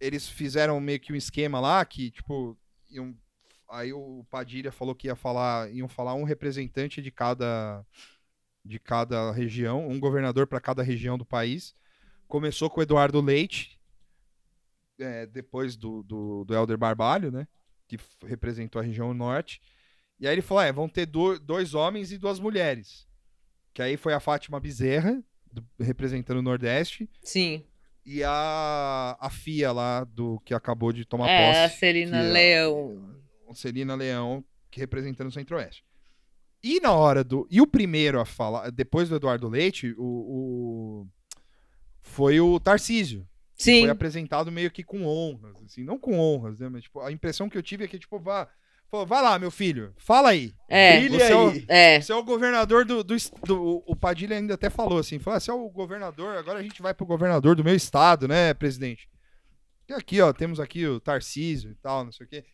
Eles 0.00 0.28
fizeram 0.28 0.80
meio 0.80 0.98
que 1.00 1.12
um 1.12 1.16
esquema 1.16 1.60
lá 1.60 1.84
que, 1.84 2.10
tipo, 2.10 2.56
iam 2.90 3.16
aí 3.68 3.92
o 3.92 4.24
Padilha 4.30 4.70
falou 4.70 4.94
que 4.94 5.06
ia 5.06 5.16
falar, 5.16 5.70
iam 5.72 5.88
falar 5.88 6.14
um 6.14 6.24
representante 6.24 7.00
de 7.00 7.10
cada 7.10 7.84
de 8.64 8.78
cada 8.78 9.32
região, 9.32 9.88
um 9.88 9.98
governador 9.98 10.46
para 10.46 10.60
cada 10.60 10.82
região 10.82 11.18
do 11.18 11.24
país. 11.24 11.74
Começou 12.28 12.70
com 12.70 12.78
o 12.80 12.82
Eduardo 12.82 13.20
Leite, 13.20 13.80
é, 15.02 15.26
depois 15.26 15.76
do, 15.76 16.02
do, 16.02 16.44
do 16.44 16.54
Helder 16.54 16.78
Barbalho, 16.78 17.30
né? 17.30 17.46
Que 17.88 17.98
representou 18.26 18.80
a 18.80 18.84
região 18.84 19.12
norte. 19.12 19.60
E 20.18 20.26
aí 20.26 20.34
ele 20.34 20.42
falou: 20.42 20.62
é, 20.62 20.72
vão 20.72 20.88
ter 20.88 21.06
do- 21.06 21.38
dois 21.38 21.74
homens 21.74 22.12
e 22.12 22.18
duas 22.18 22.38
mulheres. 22.40 23.06
Que 23.74 23.82
aí 23.82 23.96
foi 23.96 24.14
a 24.14 24.20
Fátima 24.20 24.60
Bezerra, 24.60 25.22
do- 25.50 25.64
representando 25.80 26.38
o 26.38 26.42
Nordeste, 26.42 27.08
Sim. 27.22 27.64
e 28.04 28.22
a, 28.24 29.16
a 29.20 29.30
FIA 29.30 29.72
lá, 29.72 30.04
do 30.04 30.38
que 30.40 30.54
acabou 30.54 30.92
de 30.92 31.04
tomar 31.04 31.28
é, 31.28 31.64
a 31.64 31.68
posse. 31.68 31.78
Celina 31.80 32.20
que 32.20 32.26
é- 32.26 32.30
Leão. 32.32 33.16
Celina 33.54 33.94
Leão, 33.94 34.42
que 34.70 34.80
representando 34.80 35.28
o 35.28 35.32
Centro-Oeste. 35.32 35.84
E 36.62 36.80
na 36.80 36.92
hora 36.92 37.22
do. 37.24 37.46
E 37.50 37.60
o 37.60 37.66
primeiro 37.66 38.20
a 38.20 38.24
falar, 38.24 38.70
depois 38.70 39.08
do 39.08 39.16
Eduardo 39.16 39.48
Leite, 39.48 39.94
o. 39.98 40.04
o- 40.04 41.08
foi 42.00 42.40
o 42.40 42.58
Tarcísio. 42.60 43.26
Sim. 43.56 43.82
Foi 43.82 43.90
apresentado 43.90 44.50
meio 44.50 44.70
que 44.70 44.82
com 44.82 45.04
honras, 45.06 45.56
assim, 45.64 45.84
não 45.84 45.98
com 45.98 46.18
honras, 46.18 46.58
né? 46.60 46.68
Mas 46.68 46.84
tipo, 46.84 47.00
a 47.00 47.12
impressão 47.12 47.48
que 47.48 47.56
eu 47.56 47.62
tive 47.62 47.84
é 47.84 47.88
que, 47.88 47.98
tipo, 47.98 48.18
vá, 48.18 48.48
falou, 48.90 49.06
vai 49.06 49.22
lá, 49.22 49.38
meu 49.38 49.50
filho, 49.50 49.94
fala 49.98 50.30
aí. 50.30 50.52
É. 50.68 51.08
Você 51.08 51.22
é 51.32 51.36
o- 51.36 51.48
aí. 51.50 51.64
É. 51.68 52.00
Você 52.00 52.12
é 52.12 52.14
o 52.16 52.24
governador 52.24 52.84
do, 52.84 53.04
do, 53.04 53.14
do- 53.44 53.82
O 53.86 53.94
Padilha 53.94 54.36
ainda 54.36 54.54
até 54.54 54.68
falou 54.70 54.98
assim: 54.98 55.18
falou, 55.18 55.36
ah, 55.36 55.40
você 55.40 55.50
é 55.50 55.54
o 55.54 55.68
governador, 55.70 56.36
agora 56.36 56.58
a 56.58 56.62
gente 56.62 56.82
vai 56.82 56.92
pro 56.94 57.06
governador 57.06 57.54
do 57.54 57.62
meu 57.64 57.74
estado, 57.76 58.26
né, 58.26 58.52
presidente? 58.54 59.08
E 59.88 59.92
aqui, 59.92 60.20
ó, 60.20 60.32
temos 60.32 60.58
aqui 60.60 60.86
o 60.86 60.98
Tarcísio 61.00 61.70
e 61.70 61.74
tal, 61.74 62.04
não 62.04 62.12
sei 62.12 62.24
o 62.26 62.28
quê. 62.28 62.44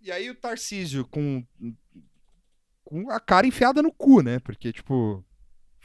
E 0.00 0.10
aí 0.10 0.28
o 0.30 0.34
Tarcísio 0.34 1.06
com. 1.06 1.44
Com 2.84 3.10
a 3.10 3.20
cara 3.20 3.46
enfiada 3.46 3.82
no 3.82 3.92
cu, 3.92 4.22
né? 4.22 4.38
Porque, 4.40 4.72
tipo. 4.72 5.24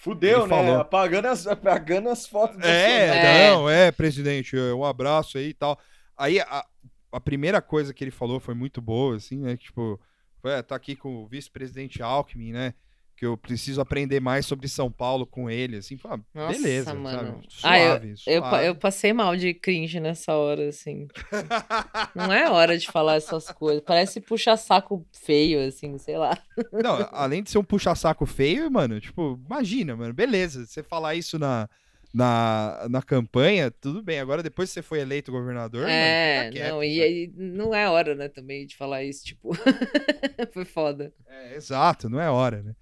Fudeu, 0.03 0.41
Ele 0.41 0.49
né? 0.49 0.49
falou. 0.49 0.81
Apagando 0.81 1.27
as, 1.29 1.47
apagando 1.47 2.09
as 2.09 2.27
fotos 2.27 2.57
do 2.57 2.67
É. 2.67 3.47
É. 3.47 3.51
não, 3.51 3.69
é, 3.69 3.89
presidente, 3.89 4.53
um 4.57 4.83
abraço 4.83 5.37
aí 5.37 5.47
e 5.47 5.53
tal. 5.53 5.79
Aí 6.17 6.41
a, 6.41 6.65
a 7.09 7.21
primeira 7.21 7.61
coisa 7.61 7.93
que 7.93 8.03
ele 8.03 8.11
falou 8.11 8.37
foi 8.37 8.53
muito 8.53 8.81
boa, 8.81 9.15
assim, 9.15 9.37
né? 9.37 9.55
Que, 9.55 9.63
tipo, 9.63 9.97
foi, 10.41 10.51
é, 10.51 10.61
tá 10.61 10.75
aqui 10.75 10.93
com 10.93 11.23
o 11.23 11.25
vice-presidente 11.25 12.03
Alckmin, 12.03 12.51
né? 12.51 12.73
Que 13.15 13.25
eu 13.27 13.37
preciso 13.37 13.79
aprender 13.79 14.19
mais 14.19 14.45
sobre 14.45 14.67
São 14.67 14.91
Paulo 14.91 15.25
com 15.25 15.49
ele, 15.49 15.77
assim. 15.77 15.97
Fala, 15.97 16.19
Nossa, 16.33 16.51
beleza, 16.59 16.93
mano. 16.95 17.41
sabe? 17.43 17.47
Ah, 17.63 17.79
eu- 17.79 17.87
Suave, 17.91 18.13
Eu, 18.27 18.41
suave. 18.41 18.67
eu 18.67 18.75
passei 18.75 19.13
mal 19.13 19.35
de 19.37 19.53
cringe 19.53 19.99
nessa 19.99 20.33
hora, 20.35 20.67
assim. 20.69 21.07
Não 22.15 22.31
é 22.33 22.49
hora 22.49 22.77
de 22.77 22.87
falar 22.87 23.15
essas 23.15 23.51
coisas. 23.51 23.83
Parece 23.85 24.19
puxa-saco 24.19 25.05
feio, 25.11 25.65
assim, 25.67 25.97
sei 25.99 26.17
lá. 26.17 26.37
Não, 26.71 27.07
além 27.13 27.43
de 27.43 27.51
ser 27.51 27.59
um 27.59 27.63
puxa-saco 27.63 28.25
feio, 28.25 28.69
mano, 28.71 28.99
tipo, 28.99 29.39
imagina, 29.45 29.95
mano, 29.95 30.13
beleza, 30.13 30.65
você 30.65 30.81
falar 30.81 31.13
isso 31.15 31.37
na, 31.37 31.69
na, 32.13 32.87
na 32.89 33.01
campanha, 33.01 33.69
tudo 33.71 34.01
bem. 34.01 34.19
Agora, 34.19 34.41
depois 34.43 34.69
que 34.69 34.73
você 34.73 34.81
foi 34.81 34.99
eleito 34.99 35.31
governador, 35.31 35.87
É, 35.87 36.39
mano, 36.39 36.51
quieto, 36.53 36.69
não, 36.71 36.83
e 36.83 37.01
aí 37.01 37.31
não 37.35 37.73
é 37.75 37.87
hora, 37.87 38.15
né, 38.15 38.27
também, 38.27 38.65
de 38.65 38.75
falar 38.75 39.03
isso, 39.03 39.23
tipo. 39.23 39.51
Foi 40.51 40.65
foda. 40.65 41.13
É, 41.27 41.55
exato, 41.55 42.09
não 42.09 42.19
é 42.19 42.29
hora, 42.29 42.61
né? 42.63 42.73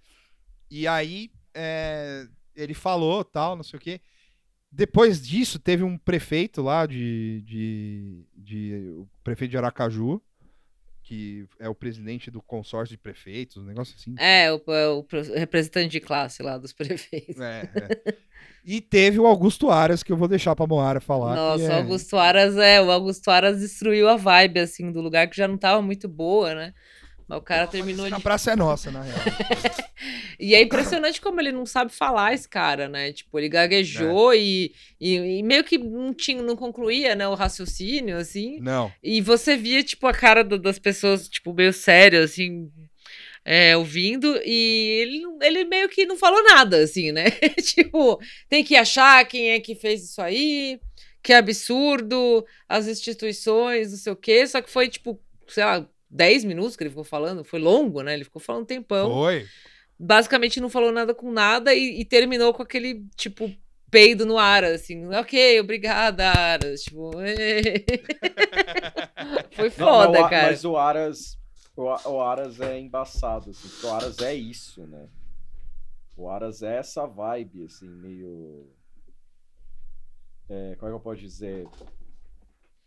E 0.72 0.88
aí, 0.88 1.30
é, 1.54 2.26
ele 2.56 2.74
falou, 2.74 3.24
tal, 3.26 3.56
não 3.58 3.64
sei 3.64 3.78
o 3.78 3.82
quê. 3.82 4.00
Depois 4.72 5.22
disso, 5.22 5.60
teve 5.60 5.84
um 5.84 5.98
prefeito 5.98 6.62
lá 6.62 6.86
de, 6.86 7.42
de, 7.46 8.26
de- 8.34 8.90
o 8.98 9.08
prefeito 9.22 9.52
de 9.52 9.58
Aracaju, 9.58 10.22
que 11.04 11.46
é 11.60 11.68
o 11.68 11.76
presidente 11.76 12.32
do 12.32 12.42
consórcio 12.42 12.96
de 12.96 12.98
prefeitos, 12.98 13.58
um 13.58 13.66
negócio 13.66 13.94
assim. 13.98 14.16
É, 14.18 14.50
o, 14.50 14.62
o 15.00 15.04
pro- 15.04 15.22
representante 15.34 15.90
de 15.90 16.00
classe 16.00 16.42
lá 16.42 16.58
dos 16.58 16.72
prefeitos. 16.74 17.38
É, 17.38 17.70
é. 17.76 18.14
E 18.64 18.80
teve 18.80 19.20
o 19.20 19.26
Augusto 19.28 19.70
Aras, 19.70 20.04
que 20.04 20.12
eu 20.12 20.16
vou 20.16 20.28
deixar 20.30 20.56
pra 20.56 20.66
Moara 20.68 21.02
falar. 21.02 21.36
Nossa, 21.36 21.64
é- 21.64 21.70
o 21.70 21.74
Augusto 21.74 22.16
Aras, 22.16 22.56
é, 22.56 22.82
o 22.82 22.90
Augusto 22.90 23.30
Aras 23.30 23.60
destruiu 23.60 24.08
a 24.08 24.16
vibe, 24.16 24.62
assim, 24.62 24.90
do 24.90 25.02
lugar 25.02 25.28
que 25.30 25.36
já 25.36 25.50
não 25.50 25.58
tava 25.58 25.82
muito 25.82 26.08
boa, 26.08 26.56
né? 26.56 26.74
Mas 27.32 27.40
o 27.40 27.42
cara 27.42 27.66
terminou 27.66 28.10
de 28.10 28.22
praça 28.22 28.52
é 28.52 28.56
nossa, 28.58 28.92
na 28.92 29.02
real. 29.04 29.18
E 30.38 30.56
é 30.56 30.62
impressionante 30.62 31.22
como 31.22 31.40
ele 31.40 31.52
não 31.52 31.66
sabe 31.68 31.94
falar, 31.94 32.34
esse 32.34 32.50
cara, 32.50 32.90
né? 32.90 33.14
Tipo, 33.14 33.38
ele 33.40 33.48
gaguejou 33.48 34.34
e, 34.34 34.74
e, 35.00 35.16
e 35.38 35.44
meio 35.44 35.64
que 35.64 35.78
não, 35.78 36.12
tinha, 36.14 36.42
não 36.42 36.56
concluía, 36.56 37.14
né, 37.14 37.28
o 37.28 37.36
raciocínio, 37.36 38.18
assim. 38.18 38.60
Não. 38.60 38.92
E 39.04 39.22
você 39.22 39.56
via, 39.56 39.84
tipo, 39.84 40.08
a 40.08 40.14
cara 40.14 40.44
do- 40.44 40.58
das 40.58 40.80
pessoas, 40.80 41.30
tipo, 41.30 41.54
meio 41.54 41.72
sério, 41.72 42.24
assim, 42.24 42.72
é, 43.46 43.78
ouvindo, 43.78 44.36
e 44.44 45.00
ele, 45.02 45.22
ele 45.44 45.64
meio 45.66 45.88
que 45.88 46.06
não 46.08 46.18
falou 46.18 46.44
nada, 46.44 46.78
assim, 46.84 47.12
né? 47.12 47.26
tipo, 47.64 48.20
tem 48.50 48.64
que 48.64 48.76
achar 48.76 49.24
quem 49.26 49.52
é 49.52 49.60
que 49.60 49.76
fez 49.76 50.04
isso 50.04 50.22
aí, 50.22 50.80
que 51.22 51.34
absurdo, 51.34 52.44
as 52.68 52.88
instituições, 52.88 53.92
não 53.92 53.98
sei 54.00 54.12
o 54.12 54.16
quê, 54.16 54.46
só 54.48 54.60
que 54.60 54.72
foi, 54.72 54.90
tipo, 54.90 55.22
sei 55.48 55.64
lá, 55.64 55.88
10 56.12 56.44
minutos 56.44 56.76
que 56.76 56.84
ele 56.84 56.90
ficou 56.90 57.04
falando, 57.06 57.44
foi 57.44 57.60
longo, 57.60 58.02
né? 58.02 58.14
Ele 58.14 58.26
ficou 58.26 58.42
falando 58.42 58.64
um 58.64 58.66
tempão 58.66 59.14
Foi. 59.14 59.46
basicamente 59.98 60.60
não 60.60 60.70
falou 60.70 60.92
nada 60.92 61.16
com 61.16 61.32
nada 61.32 61.74
e, 61.74 62.02
e 62.02 62.06
terminou 62.06 62.54
com 62.54 62.62
aquele, 62.62 63.06
tipo, 63.16 63.50
peido 63.90 64.26
no 64.26 64.38
ar, 64.38 64.64
assim, 64.64 65.06
ok, 65.08 65.60
obrigada, 65.62 66.30
Aras, 66.30 66.84
tipo, 66.84 67.12
foi 69.56 69.70
Não, 69.70 69.76
foda, 69.76 70.12
mas 70.12 70.22
o 70.22 70.26
A- 70.26 70.30
cara. 70.30 70.48
Mas 70.48 70.66
o 70.66 70.78
Aras, 70.78 71.38
o, 71.76 71.84
o 72.10 72.22
Aras 72.22 72.60
é 72.62 72.80
embaçado, 72.80 73.52
assim, 73.52 73.68
porque 73.70 73.86
o 73.86 73.92
Aras 73.94 74.20
é 74.20 74.34
isso, 74.34 74.86
né? 74.88 75.08
O 76.18 76.30
Aras 76.30 76.62
é 76.62 76.78
essa 76.78 77.06
vibe, 77.08 77.64
assim, 77.66 77.88
meio. 77.88 78.70
É, 80.50 80.76
como 80.76 80.90
é 80.90 80.92
que 80.92 80.96
eu 80.96 81.00
posso 81.00 81.22
dizer? 81.22 81.66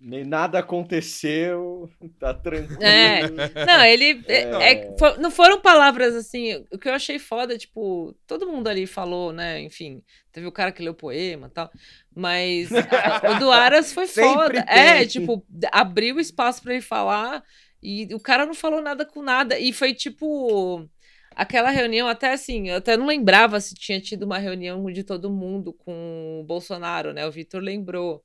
Nem 0.06 0.22
nada 0.24 0.58
aconteceu, 0.58 1.88
tá 2.20 2.34
tranquilo. 2.34 2.82
É. 2.82 3.22
Não, 3.66 3.82
ele. 3.84 4.22
é- 4.28 4.42
É. 4.42 4.72
é- 4.72 5.18
não 5.18 5.30
foram 5.30 5.60
palavras 5.60 6.14
assim. 6.14 6.64
O 6.70 6.78
que 6.78 6.88
eu 6.88 6.92
achei 6.92 7.18
foda, 7.18 7.56
tipo, 7.56 8.14
todo 8.26 8.46
mundo 8.46 8.68
ali 8.68 8.86
falou, 8.86 9.32
né? 9.32 9.60
Enfim, 9.62 10.02
teve 10.30 10.46
o 10.46 10.52
cara 10.52 10.70
que 10.72 10.82
leu 10.82 10.92
poema 10.94 11.46
e 11.46 11.50
tal. 11.50 11.70
Mas 12.14 12.70
a- 12.72 13.32
o 13.36 13.38
do 13.38 13.50
Aras 13.50 13.92
foi 13.92 14.06
foda. 14.52 14.62
tem. 14.64 14.78
É, 14.78 15.06
tipo, 15.06 15.44
abriu 15.72 16.20
espaço 16.20 16.62
pra 16.62 16.74
ele 16.74 16.82
falar 16.82 17.42
e 17.82 18.08
o 18.14 18.20
cara 18.20 18.44
não 18.44 18.54
falou 18.54 18.82
nada 18.82 19.06
com 19.06 19.22
nada. 19.22 19.58
E 19.58 19.72
foi 19.72 19.94
tipo. 19.94 20.88
Aquela 21.36 21.70
reunião, 21.70 22.06
até 22.06 22.32
assim, 22.32 22.68
eu 22.68 22.76
até 22.76 22.96
não 22.96 23.06
lembrava 23.06 23.58
se 23.58 23.74
tinha 23.74 24.00
tido 24.00 24.22
uma 24.22 24.38
reunião 24.38 24.84
de 24.92 25.02
todo 25.02 25.28
mundo 25.28 25.72
com 25.72 26.38
o 26.40 26.44
Bolsonaro, 26.44 27.12
né? 27.12 27.26
O 27.26 27.30
Vitor 27.32 27.60
lembrou. 27.60 28.22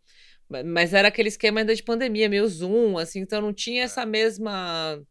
Ma- 0.49 0.63
Mas 0.63 0.93
era 0.93 1.07
aquele 1.07 1.29
esquema 1.29 1.59
ainda 1.61 1.75
de 1.75 1.83
pandemia, 1.83 2.29
meio 2.29 2.47
Zoom, 2.47 2.97
assim, 2.97 3.19
então 3.21 3.41
não 3.41 3.53
tinha 3.53 3.83
essa 3.83 4.05
mesma 4.05 5.01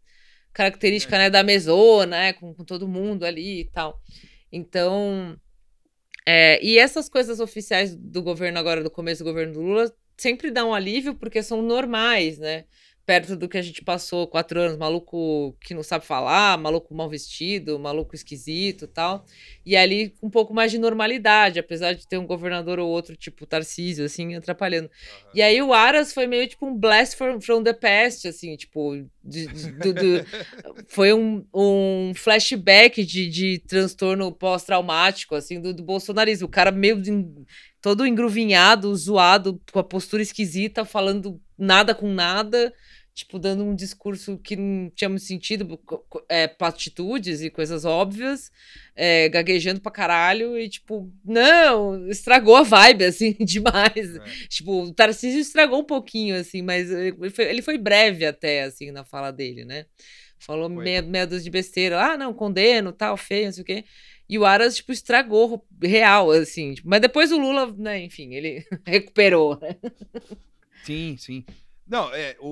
característica, 0.52 1.19
né, 1.19 1.31
da 1.31 1.43
mesona, 1.44 2.16
né, 2.19 2.32
com, 2.35 2.55
com 2.55 2.65
todo 2.65 2.89
mundo 2.89 3.24
ali 3.24 3.60
e 3.62 3.70
tal. 3.70 4.01
Então, 4.52 5.39
é, 6.27 6.62
e 6.65 6.78
essas 6.78 7.09
coisas 7.09 7.40
oficiais 7.40 7.97
do 7.97 8.23
governo 8.23 8.59
agora, 8.59 8.82
do 8.82 8.90
começo 8.90 9.24
do 9.24 9.31
governo 9.31 9.55
do 9.55 9.60
Lula, 9.62 9.93
sempre 10.16 10.51
dão 10.51 10.70
um 10.70 10.74
alívio 10.74 11.15
porque 11.15 11.43
são 11.43 11.62
normais, 11.62 12.39
né? 12.39 12.65
Perto 13.09 13.35
do 13.35 13.48
que 13.48 13.56
a 13.56 13.62
gente 13.62 13.82
passou 13.82 14.26
quatro 14.26 14.60
anos, 14.60 14.76
maluco 14.76 15.56
que 15.62 15.72
não 15.72 15.82
sabe 15.82 16.05
falar, 16.05 16.59
maluco 16.59 16.94
mal 16.94 17.09
vestido, 17.09 17.78
maluco 17.78 18.14
esquisito 18.14 18.85
e 18.85 18.86
tal. 18.89 19.24
E 19.64 19.74
ali 19.78 20.12
um 20.22 20.28
pouco 20.28 20.52
mais 20.52 20.70
de 20.70 20.76
normalidade, 20.76 21.59
apesar 21.59 21.94
de 21.94 22.06
ter 22.06 22.18
um 22.18 22.26
governador 22.26 22.78
ou 22.78 22.86
outro, 22.86 23.16
tipo 23.16 23.47
Tarcísio, 23.47 24.05
assim, 24.05 24.35
atrapalhando. 24.35 24.90
E 25.35 25.40
aí 25.40 25.62
o 25.62 25.72
Aras 25.72 26.12
foi 26.12 26.26
meio 26.26 26.47
tipo 26.47 26.66
um 26.66 26.76
blast 26.76 27.16
from, 27.16 27.40
from 27.40 27.62
the 27.62 27.72
past, 27.72 28.28
assim, 28.28 28.55
tipo, 28.56 28.94
de- 29.24 29.47
de- 29.47 29.72
do- 29.72 29.94
do- 29.94 30.26
foi 30.86 31.14
um, 31.14 31.47
um 31.55 32.12
flashback 32.14 33.02
de, 33.06 33.26
de 33.30 33.59
transtorno 33.66 34.30
pós-traumático, 34.30 35.35
assim, 35.35 35.59
do, 35.62 35.72
do 35.72 35.82
bolsonarismo. 35.82 36.47
O 36.47 36.51
cara 36.51 36.70
meio 36.70 37.01
de- 37.01 37.26
todo 37.80 38.06
engruvinhado, 38.06 38.94
zoado, 38.94 39.59
com 39.72 39.78
a 39.78 39.85
postura 39.85 40.20
esquisita, 40.22 40.85
falando 40.85 41.40
nada 41.56 41.94
com 41.94 42.12
nada, 42.12 42.72
tipo, 43.19 43.36
dando 43.36 43.65
um 43.65 43.74
discurso 43.74 44.39
que 44.39 44.55
não 44.55 44.89
tinha 44.90 45.09
muito 45.09 45.24
sentido, 45.24 45.78
é, 46.28 46.47
platitudes 46.47 47.43
e 47.43 47.51
coisas 47.51 47.85
óbvias, 47.85 48.53
é, 48.95 49.28
gaguejando 49.28 49.81
pra 49.81 49.90
caralho, 49.90 50.57
e 50.57 50.69
tipo, 50.69 51.12
não, 51.24 52.09
estragou 52.09 52.55
a 52.55 52.62
vibe, 52.62 53.05
assim, 53.07 53.32
demais. 53.40 54.16
É. 54.16 54.20
Tipo, 54.49 54.85
o 54.85 54.95
Tarcísio 54.95 55.40
estragou 55.40 55.81
um 55.81 55.85
pouquinho, 55.85 56.36
assim, 56.36 56.62
mas 56.62 56.93
eh, 56.93 57.09
ele 57.09 57.31
foi, 57.31 57.45
ele 57.47 57.62
foi 57.62 57.77
breve 57.77 58.24
até, 58.24 58.62
assim, 58.62 58.93
na 58.93 59.05
fala 59.05 59.32
dele, 59.32 59.65
né? 59.65 59.86
Falou 60.39 60.73
Foi. 60.73 60.85
meia, 60.85 61.03
meia 61.03 61.27
dúzia 61.27 61.43
de 61.43 61.51
besteira. 61.51 62.01
Ah, 62.01 62.16
não, 62.16 62.32
condeno, 62.32 62.93
tal, 62.93 63.16
feio, 63.16 63.47
não 63.47 63.53
sei 63.53 63.62
o 63.62 63.66
quê. 63.66 63.85
E 64.28 64.39
o 64.39 64.45
Aras, 64.45 64.77
tipo, 64.77 64.93
estragou 64.93 65.66
real, 65.82 66.31
assim. 66.31 66.74
tipo, 66.74 66.89
mas 66.89 67.01
depois 67.01 67.32
o 67.32 67.39
Lula, 67.39 67.74
né, 67.77 68.01
enfim, 68.05 68.32
ele 68.32 68.65
recuperou, 68.86 69.59
né? 69.59 69.74
Sim, 70.85 71.16
sim. 71.19 71.45
Não, 71.89 72.15
é, 72.15 72.36
o, 72.40 72.48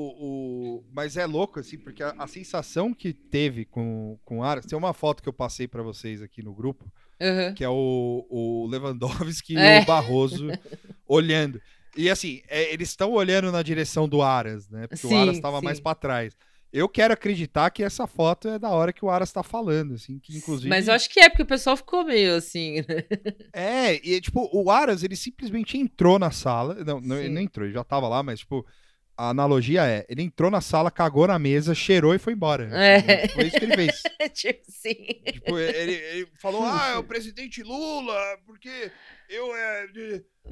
o... 0.78 0.84
Mas 0.92 1.16
é 1.16 1.26
louco, 1.26 1.60
assim, 1.60 1.76
porque 1.76 2.02
a, 2.02 2.14
a 2.18 2.26
sensação 2.26 2.94
que 2.94 3.12
teve 3.12 3.64
com, 3.64 4.18
com 4.24 4.38
o 4.38 4.42
Aras. 4.42 4.64
Tem 4.64 4.78
uma 4.78 4.94
foto 4.94 5.22
que 5.22 5.28
eu 5.28 5.32
passei 5.32 5.68
pra 5.68 5.82
vocês 5.82 6.22
aqui 6.22 6.42
no 6.42 6.54
grupo, 6.54 6.90
Aham. 7.20 7.52
que 7.54 7.62
é 7.62 7.68
o, 7.68 8.26
o 8.30 8.66
Lewandowski 8.66 9.56
É. 9.56 9.78
e 9.78 9.82
o 9.82 9.84
Barroso 9.86 10.48
olhando. 11.06 11.60
E 11.96 12.08
assim, 12.10 12.42
é, 12.48 12.72
eles 12.72 12.88
estão 12.90 13.12
olhando 13.12 13.52
na 13.52 13.62
direção 13.62 14.08
do 14.08 14.22
Aras, 14.22 14.68
né? 14.68 14.86
Porque 14.86 15.06
o 15.06 15.10
Sim, 15.10 15.16
Aras 15.22 15.36
estava 15.36 15.60
mais 15.60 15.80
pra 15.80 15.94
trás. 15.94 16.36
Eu 16.72 16.88
quero 16.88 17.14
acreditar 17.14 17.70
que 17.70 17.82
essa 17.82 18.06
foto 18.06 18.48
é 18.48 18.58
da 18.58 18.68
hora 18.70 18.92
que 18.92 19.02
o 19.04 19.08
Aras 19.08 19.32
tá 19.32 19.42
falando, 19.42 19.94
assim, 19.94 20.18
que 20.18 20.36
inclusive. 20.36 20.68
Mas 20.68 20.88
eu 20.88 20.94
acho 20.94 21.08
que 21.08 21.20
é, 21.20 21.28
porque 21.28 21.42
o 21.42 21.46
pessoal 21.46 21.76
ficou 21.76 22.04
meio 22.04 22.34
assim, 22.34 22.76
né? 22.86 23.04
É, 23.52 23.94
e 24.06 24.20
tipo, 24.20 24.50
o 24.52 24.70
Aras, 24.70 25.02
ele 25.02 25.16
simplesmente 25.16 25.78
entrou 25.78 26.18
na 26.18 26.30
sala. 26.30 26.74
Não, 26.84 27.00
não, 27.00 27.16
ele 27.18 27.32
não 27.32 27.40
entrou, 27.40 27.64
ele 27.66 27.72
já 27.74 27.84
tava 27.84 28.08
lá, 28.08 28.22
mas, 28.22 28.40
tipo, 28.40 28.66
a 29.16 29.30
analogia 29.30 29.84
é: 29.86 30.05
ele 30.09 30.22
entrou 30.22 30.51
na 30.51 30.60
sala, 30.60 30.90
cagou 30.90 31.26
na 31.26 31.38
mesa, 31.38 31.74
cheirou 31.74 32.14
e 32.14 32.18
foi 32.18 32.34
embora. 32.34 32.68
É. 32.72 33.28
Foi 33.28 33.47
isso 33.47 33.59
que 33.59 33.64
ele 33.64 33.74
fez. 33.74 34.02
tipo 34.34 34.62
assim. 34.68 34.94
Tipo, 35.32 35.59
ele, 35.59 35.93
ele 35.93 36.28
falou: 36.38 36.64
ah, 36.64 36.93
é 36.94 36.98
o 36.98 37.05
presidente 37.05 37.62
Lula, 37.62 38.38
porque 38.44 38.90
eu 39.28 39.55
é. 39.56 39.86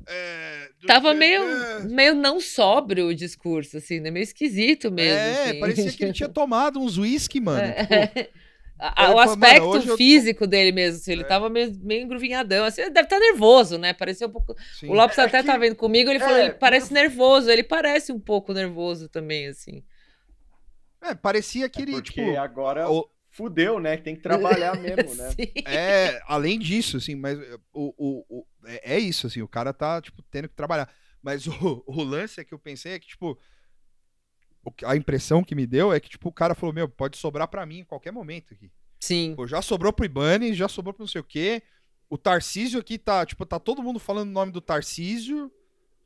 é 0.09 0.69
Tava 0.87 1.13
meio, 1.13 1.43
é." 1.43 1.81
meio 1.85 2.15
não 2.15 2.41
sóbrio 2.41 3.09
o 3.09 3.15
discurso, 3.15 3.77
assim, 3.77 4.01
né? 4.01 4.11
Meio 4.11 4.25
esquisito 4.25 4.91
mesmo. 4.91 5.19
É, 5.19 5.51
assim. 5.51 5.61
parecia 5.61 5.93
que 5.93 6.05
ele 6.05 6.13
tinha 6.13 6.29
tomado 6.31 6.81
uns 6.81 6.97
whisky, 6.97 7.41
mano. 7.41 7.73
Tipo, 7.75 7.95
É. 7.95 8.44
A- 8.89 8.91
o 8.91 8.95
falou, 8.95 9.17
"Mano, 9.17 9.33
aspecto 9.45 9.67
hoje 9.69 9.87
eu 9.89 9.93
tô-" 9.93 9.97
físico 9.97 10.47
dele 10.47 10.73
mesmo, 10.73 10.99
assim, 11.01 11.13
ele 11.13 11.23
É. 11.23 11.27
tava 11.27 11.49
meio, 11.49 11.73
meio 11.83 12.03
engruvinhadão, 12.03 12.65
assim, 12.65 12.83
ele 12.83 12.91
deve 12.91 13.07
estar 13.07 13.19
nervoso, 13.19 13.79
né? 13.79 13.93
Parecia 13.93 14.27
um 14.27 14.31
pouco. 14.31 14.55
sim. 14.79 14.89
O 14.89 14.93
Lopes 14.95 15.19
É 15.19 15.23
até 15.23 15.41
que- 15.41 15.47
tá 15.47 15.57
vendo 15.57 15.77
comigo, 15.77 16.11
ele 16.11 16.19
falou, 16.21 16.37
é, 16.37 16.45
ele 16.47 16.53
parece 16.55 16.93
nervoso, 16.93 17.51
ele 17.51 17.63
parece 17.63 18.13
um 18.13 18.21
pouco 18.21 18.53
nervoso 18.53 19.09
também, 19.09 19.47
assim. 19.49 19.83
É, 21.03 21.15
parecia 21.15 21.69
que 21.69 21.83
ele, 21.83 21.93
Porque 21.93 22.13
tipo. 22.25 22.39
agora 22.39 22.91
o- 22.91 23.09
fudeu, 23.31 23.79
né? 23.81 23.97
Tem 23.97 24.15
que 24.15 24.23
trabalhar 24.23 24.77
mesmo, 24.81 25.15
né? 25.15 25.31
É, 25.67 26.21
além 26.27 26.59
disso, 26.59 26.97
assim, 26.97 27.15
mas 27.15 27.39
o, 27.73 27.93
o, 27.97 28.25
o- 28.39 28.47
é, 28.67 28.95
é 28.95 28.99
isso, 28.99 29.27
assim, 29.27 29.43
o 29.43 29.49
cara 29.49 29.73
tá, 29.73 30.01
tipo, 30.01 30.23
tendo 30.31 30.49
que 30.49 30.55
trabalhar. 30.55 30.89
Mas 31.23 31.47
o, 31.47 31.83
o 31.87 32.03
lance 32.03 32.41
é 32.41 32.45
que 32.45 32.55
eu 32.55 32.59
pensei 32.59 32.93
é 32.93 32.99
que, 32.99 33.07
tipo, 33.09 33.39
a 34.85 34.97
impressão 34.97 35.43
que 35.43 35.55
me 35.55 35.67
deu 35.67 35.93
é 35.93 36.01
que, 36.01 36.09
tipo, 36.09 36.29
o 36.29 36.33
cara 36.33 36.55
falou, 36.55 36.75
meu, 36.75 36.89
pode 36.89 37.17
sobrar 37.17 37.49
pra 37.49 37.67
mim 37.67 37.81
em 37.81 37.85
qualquer 37.85 38.13
momento 38.13 38.55
aqui. 38.55 38.71
Sim. 39.01 39.35
Pô, 39.37 39.47
já 39.47 39.61
sobrou 39.61 39.93
pro 39.93 40.05
Ibane, 40.05 40.55
já 40.55 40.69
sobrou 40.69 40.95
pro 40.95 41.03
não 41.03 41.09
sei 41.09 41.21
o 41.21 41.25
quê. 41.25 41.63
O 42.09 42.17
Tarcísio 42.17 42.81
aqui 42.81 42.99
tá, 42.99 43.25
tipo, 43.27 43.45
tá 43.45 43.59
todo 43.59 43.83
mundo 43.83 43.99
falando 43.99 44.29
o 44.29 44.33
nome 44.33 44.53
do 44.53 44.61
Tarcísio. 44.61 45.51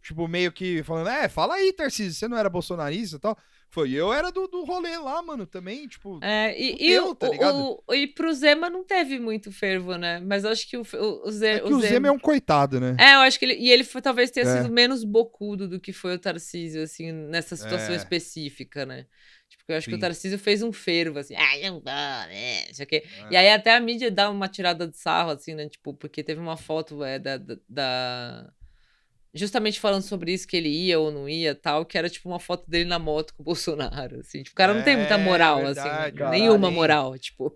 Tipo, 0.03 0.27
meio 0.27 0.53
que 0.53 0.83
falando, 0.83 1.09
é, 1.09 1.29
fala 1.29 1.55
aí, 1.55 1.73
Tarcísio, 1.73 2.15
você 2.15 2.29
não 2.29 2.37
era 2.37 2.49
bolsonarista 2.49 3.17
e 3.17 3.21
tal. 3.21 3.37
Foi, 3.71 3.93
eu 3.93 4.13
era 4.13 4.33
do, 4.33 4.49
do 4.49 4.65
rolê 4.65 4.97
lá, 4.97 5.21
mano, 5.23 5.47
também, 5.47 5.87
tipo. 5.87 6.19
É, 6.23 6.59
e, 6.59 6.91
e, 6.91 6.99
o, 7.01 7.15
tá 7.15 7.29
ligado? 7.29 7.79
o- 7.87 7.95
e 7.95 8.07
pro 8.07 8.33
Zema 8.33 8.71
não 8.71 8.83
teve 8.83 9.19
muito 9.19 9.53
fervo, 9.53 9.97
né? 9.97 10.21
Mas 10.21 10.45
eu 10.45 10.51
acho 10.51 10.67
que 10.69 10.77
o, 10.77 10.83
o, 10.95 11.29
o, 11.29 11.31
Ze- 11.31 11.47
É 11.47 11.59
que 11.61 11.65
o 11.67 11.81
Zema- 11.81 11.89
Zema 11.89 12.09
é 12.09 12.11
um 12.11 12.19
coitado, 12.19 12.81
né? 12.81 12.97
É, 12.99 13.15
eu 13.17 13.21
acho 13.21 13.39
que 13.39 13.45
ele. 13.45 13.55
E 13.55 13.71
ele 13.71 13.85
foi, 13.85 14.01
talvez 14.01 14.31
tenha 14.31 14.47
É. 14.47 14.63
sido 14.63 14.73
menos 14.73 15.05
bocudo 15.05 15.69
do 15.69 15.79
que 15.79 15.93
foi 15.93 16.15
o 16.15 16.19
Tarcísio, 16.19 16.83
assim, 16.83 17.13
nessa 17.13 17.57
situação 17.57 17.93
É. 17.93 17.97
específica, 17.97 18.87
né? 18.87 19.05
Tipo, 19.51 19.65
eu 19.69 19.77
acho 19.77 19.87
que 19.87 19.93
Sim. 19.93 19.97
o 19.99 20.01
Tarcísio 20.01 20.39
fez 20.39 20.63
um 20.63 20.73
fervo, 20.73 21.19
assim, 21.19 21.35
ah, 21.35 21.57
não 21.69 21.75
vou, 21.75 21.83
né? 21.85 22.67
Não 22.69 22.75
sei 22.75 22.85
o 22.85 22.89
quê. 22.89 23.05
E 23.31 23.37
É. 23.37 23.39
aí 23.39 23.51
até 23.51 23.75
a 23.75 23.81
mídia 23.81 24.11
dá 24.11 24.31
uma 24.31 24.49
tirada 24.49 24.87
de 24.89 24.97
sarro, 24.97 25.31
assim, 25.31 25.55
né? 25.55 25.69
Tipo, 25.69 25.93
porque 25.95 26.23
teve 26.23 26.41
uma 26.41 26.57
foto 26.57 27.05
é, 27.05 27.19
da- 27.19 27.39
da- 27.69 28.51
Justamente 29.39 29.81
falando 29.81 30.03
sobre 30.03 30.33
isso, 30.33 30.47
que 30.47 30.57
ele 30.57 30.69
ia 30.69 30.99
ou 30.99 31.11
não 31.11 31.29
ia 31.29 31.55
tal, 31.55 31.87
que 31.87 31.97
era 31.97 32.11
tipo 32.11 32.29
uma 32.29 32.39
foto 32.41 32.69
dele 32.69 32.85
na 32.85 32.99
moto 32.99 33.33
com 33.35 33.43
o 33.43 33.45
Bolsonaro, 33.47 34.21
assim. 34.21 34.43
Tipo, 34.43 34.55
o 34.55 34.57
cara 34.57 34.75
não 34.75 34.83
tem 34.83 34.97
muita 34.97 35.15
É, 35.15 35.19
moral, 35.19 35.63
verdade, 35.63 36.23
assim. 36.23 36.31
Nenhuma 36.31 36.69
hein? 36.69 36.75
moral, 36.75 37.19
tipo. 37.19 37.55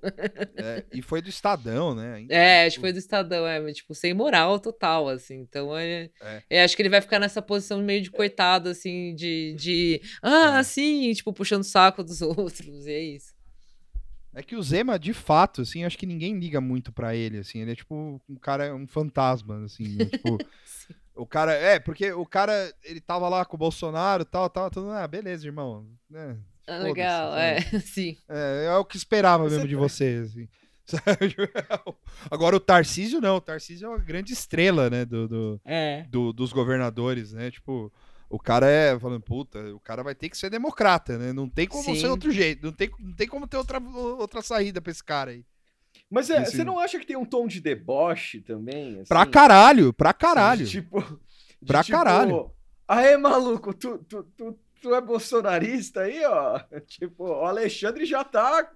É, 0.57 0.85
e 0.93 1.03
foi 1.03 1.21
do 1.21 1.29
Estadão, 1.29 1.95
né? 1.95 2.25
É, 2.31 2.65
acho 2.67 2.77
que 2.77 2.81
foi 2.81 2.93
do 2.93 2.99
Estadão, 2.99 3.47
é, 3.47 3.61
mas, 3.61 3.77
tipo, 3.77 3.95
sem 3.95 4.15
moral 4.15 4.59
total, 4.61 5.09
assim. 5.09 5.41
Então, 5.41 5.77
é, 5.77 6.09
É. 6.49 6.63
acho 6.65 6.75
que 6.77 6.83
ele 6.83 6.89
vai 6.89 7.01
ficar 7.01 7.19
nessa 7.19 7.43
posição 7.43 7.83
meio 7.83 8.01
de 8.03 8.11
coitado, 8.11 8.69
assim, 8.69 9.15
de, 9.15 9.55
de 9.59 10.01
ah, 10.23 10.59
É. 10.61 10.63
sim, 10.63 11.13
tipo, 11.13 11.33
puxando 11.33 11.63
o 11.63 11.65
saco 11.65 12.03
dos 12.05 12.23
outros, 12.23 12.87
e 12.87 12.91
é 12.93 13.01
isso. 13.03 13.33
É 14.35 14.43
que 14.43 14.57
o 14.57 14.63
Zema, 14.63 14.99
de 14.99 15.13
fato, 15.13 15.61
assim, 15.61 15.85
acho 15.85 15.99
que 15.99 16.07
ninguém 16.07 16.39
liga 16.39 16.59
muito 16.59 16.91
pra 16.91 17.15
ele, 17.15 17.37
assim. 17.39 17.59
Ele 17.61 17.73
é 17.73 17.75
tipo 17.75 17.95
um 18.27 18.35
cara, 18.37 18.75
um 18.75 18.87
fantasma, 18.87 19.63
assim. 19.65 19.85
né? 19.97 20.07
tipo. 20.07 20.39
O 21.15 21.27
cara. 21.27 21.53
É, 21.53 21.79
porque 21.79 22.13
o 22.13 22.25
cara, 22.27 22.73
ele 22.83 23.01
tava 23.01 23.29
lá 23.29 23.45
com 23.45 23.57
o 23.57 23.59
Bolsonaro 23.59 24.23
e 24.23 24.27
tal, 24.27 24.49
tal, 24.51 24.71
tudo. 24.71 24.91
Ah, 24.91 25.07
beleza, 25.07 25.47
irmão. 25.47 25.87
né, 26.11 26.37
Ah, 26.67 26.73
foda-se, 26.79 26.85
legal, 26.85 27.31
sabe? 27.33 27.43
é, 27.43 27.61
sim. 27.81 28.17
É, 28.29 28.65
é 28.67 28.77
o 28.77 28.85
que 28.85 28.97
esperava 28.97 29.45
mesmo 29.49 29.67
de 29.69 29.77
você, 29.77 30.23
assim. 30.25 30.49
Agora 32.31 32.57
o 32.57 32.61
Tarcísio 32.61 33.21
não, 33.21 33.37
o 33.37 33.41
Tarcísio 33.41 33.87
é 33.87 33.89
uma 33.89 33.99
grande 33.99 34.33
estrela, 34.33 34.91
né, 34.91 35.05
do, 35.05 35.29
do, 35.29 35.61
É. 35.65 36.05
do- 36.09 36.33
dos 36.33 36.53
governadores, 36.53 37.33
né, 37.33 37.51
tipo, 37.51 37.93
o 38.29 38.39
cara 38.39 38.67
é, 38.69 38.99
falando, 38.99 39.21
puta, 39.21 39.59
o 39.75 39.81
cara 39.81 40.03
vai 40.03 40.15
ter 40.15 40.29
que 40.29 40.37
ser 40.37 40.51
democrata, 40.51 41.17
né, 41.19 41.33
não 41.33 41.49
tem 41.49 41.67
como 41.67 41.85
Sim. 41.95 42.01
ser 42.01 42.09
outro 42.09 42.31
jeito, 42.33 42.65
não 42.67 42.73
tem, 42.73 42.91
não 42.99 43.15
tem 43.15 43.29
como 43.29 43.47
ter 43.47 43.57
outra, 43.57 43.79
outra 43.81 44.43
saída 44.43 44.81
pra 44.81 44.91
esse 44.91 45.05
cara 45.05 45.31
aí. 45.31 45.45
Mas 46.13 46.29
é, 46.29 46.45
você 46.45 46.63
não 46.63 46.79
acha 46.79 46.99
que 46.99 47.07
tem 47.07 47.17
um 47.17 47.25
tom 47.25 47.47
de 47.47 47.59
deboche 47.61 48.41
também? 48.41 48.97
assim? 48.97 49.09
Pra 49.09 49.25
caralho, 49.25 49.93
pra 49.95 50.13
caralho. 50.13 50.67
De 50.67 50.71
Tipo, 50.71 51.01
de 51.61 51.67
Pra 51.67 51.83
caralho. 51.83 52.51
Aê, 52.87 53.17
maluco, 53.17 53.73
tu, 53.73 53.97
tu, 54.07 54.23
tu, 54.37 54.59
tu 54.83 54.95
é 54.95 55.01
bolsonarista 55.01 56.03
aí, 56.03 56.23
ó? 56.27 56.61
Tipo, 56.87 57.25
o 57.29 57.45
Alexandre 57.47 58.05
já 58.05 58.23
tá. 58.23 58.71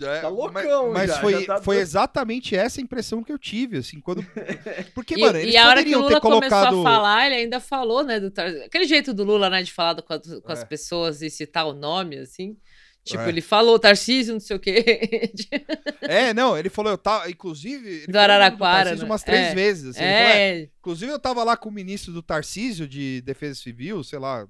É, 0.00 0.20
Tá 0.20 0.28
loucão 0.28 0.92
mas, 0.92 1.08
mas 1.08 1.10
já, 1.10 1.20
foi, 1.20 1.32
já 1.40 1.46
tá 1.56 1.62
foi 1.62 1.76
exatamente 1.78 2.54
essa 2.54 2.80
impressão 2.82 3.22
que 3.22 3.32
eu 3.32 3.38
tive, 3.38 3.78
assim, 3.78 3.98
quando... 3.98 4.22
Porque, 4.94 5.14
E, 5.14 5.20
mano, 5.20 5.38
eles 5.38 5.54
e 5.54 5.56
a 5.56 5.66
hora 5.68 5.82
que 5.82 5.88
o 5.96 6.00
poderiam 6.02 6.02
ter 6.02 6.08
Lula 6.08 6.20
colocado... 6.20 6.68
começou 6.68 6.86
a 6.86 6.90
falar, 6.90 7.26
ele 7.26 7.34
ainda 7.36 7.60
falou, 7.60 8.04
né, 8.04 8.20
do. 8.20 8.30
Aquele 8.66 8.84
jeito 8.84 9.14
do 9.14 9.24
Lula, 9.24 9.48
né, 9.48 9.62
de 9.62 9.72
falar 9.72 9.94
do- 9.94 10.02
com, 10.02 10.12
as, 10.12 10.20
com 10.40 10.52
as 10.52 10.60
É. 10.62 10.64
pessoas 10.66 11.22
e 11.22 11.30
citar 11.30 11.66
o 11.66 11.72
nome, 11.72 12.18
assim. 12.18 12.58
Tipo, 13.06 13.22
É. 13.22 13.28
ele 13.28 13.40
falou 13.40 13.78
Tarcísio, 13.78 14.32
não 14.34 14.40
sei 14.40 14.56
o 14.56 14.60
quê. 14.60 14.82
É, 16.02 16.34
não, 16.34 16.56
ele 16.58 16.68
falou, 16.68 16.92
eu 16.92 16.98
tava, 16.98 17.30
inclusive... 17.30 17.88
Ele 17.88 18.06
Do 18.08 18.16
Araraquara, 18.18 18.84
Tarcísio 18.90 19.04
né? 19.06 19.10
umas 19.10 19.22
três 19.22 19.46
É. 19.48 19.54
vezes, 19.54 19.86
assim, 19.96 20.04
ele 20.04 20.12
falou, 20.12 20.28
"É, 20.30 20.58
é, 20.60 20.68
Inclusive, 20.78 21.12
eu 21.12 21.18
tava 21.18 21.42
lá 21.44 21.56
com 21.56 21.68
o 21.68 21.72
ministro 21.72 22.12
do 22.12 22.22
Tarcísio 22.22 22.86
de 22.86 23.20
Defesa 23.22 23.54
Civil, 23.60 24.02
sei 24.04 24.18
lá, 24.18 24.46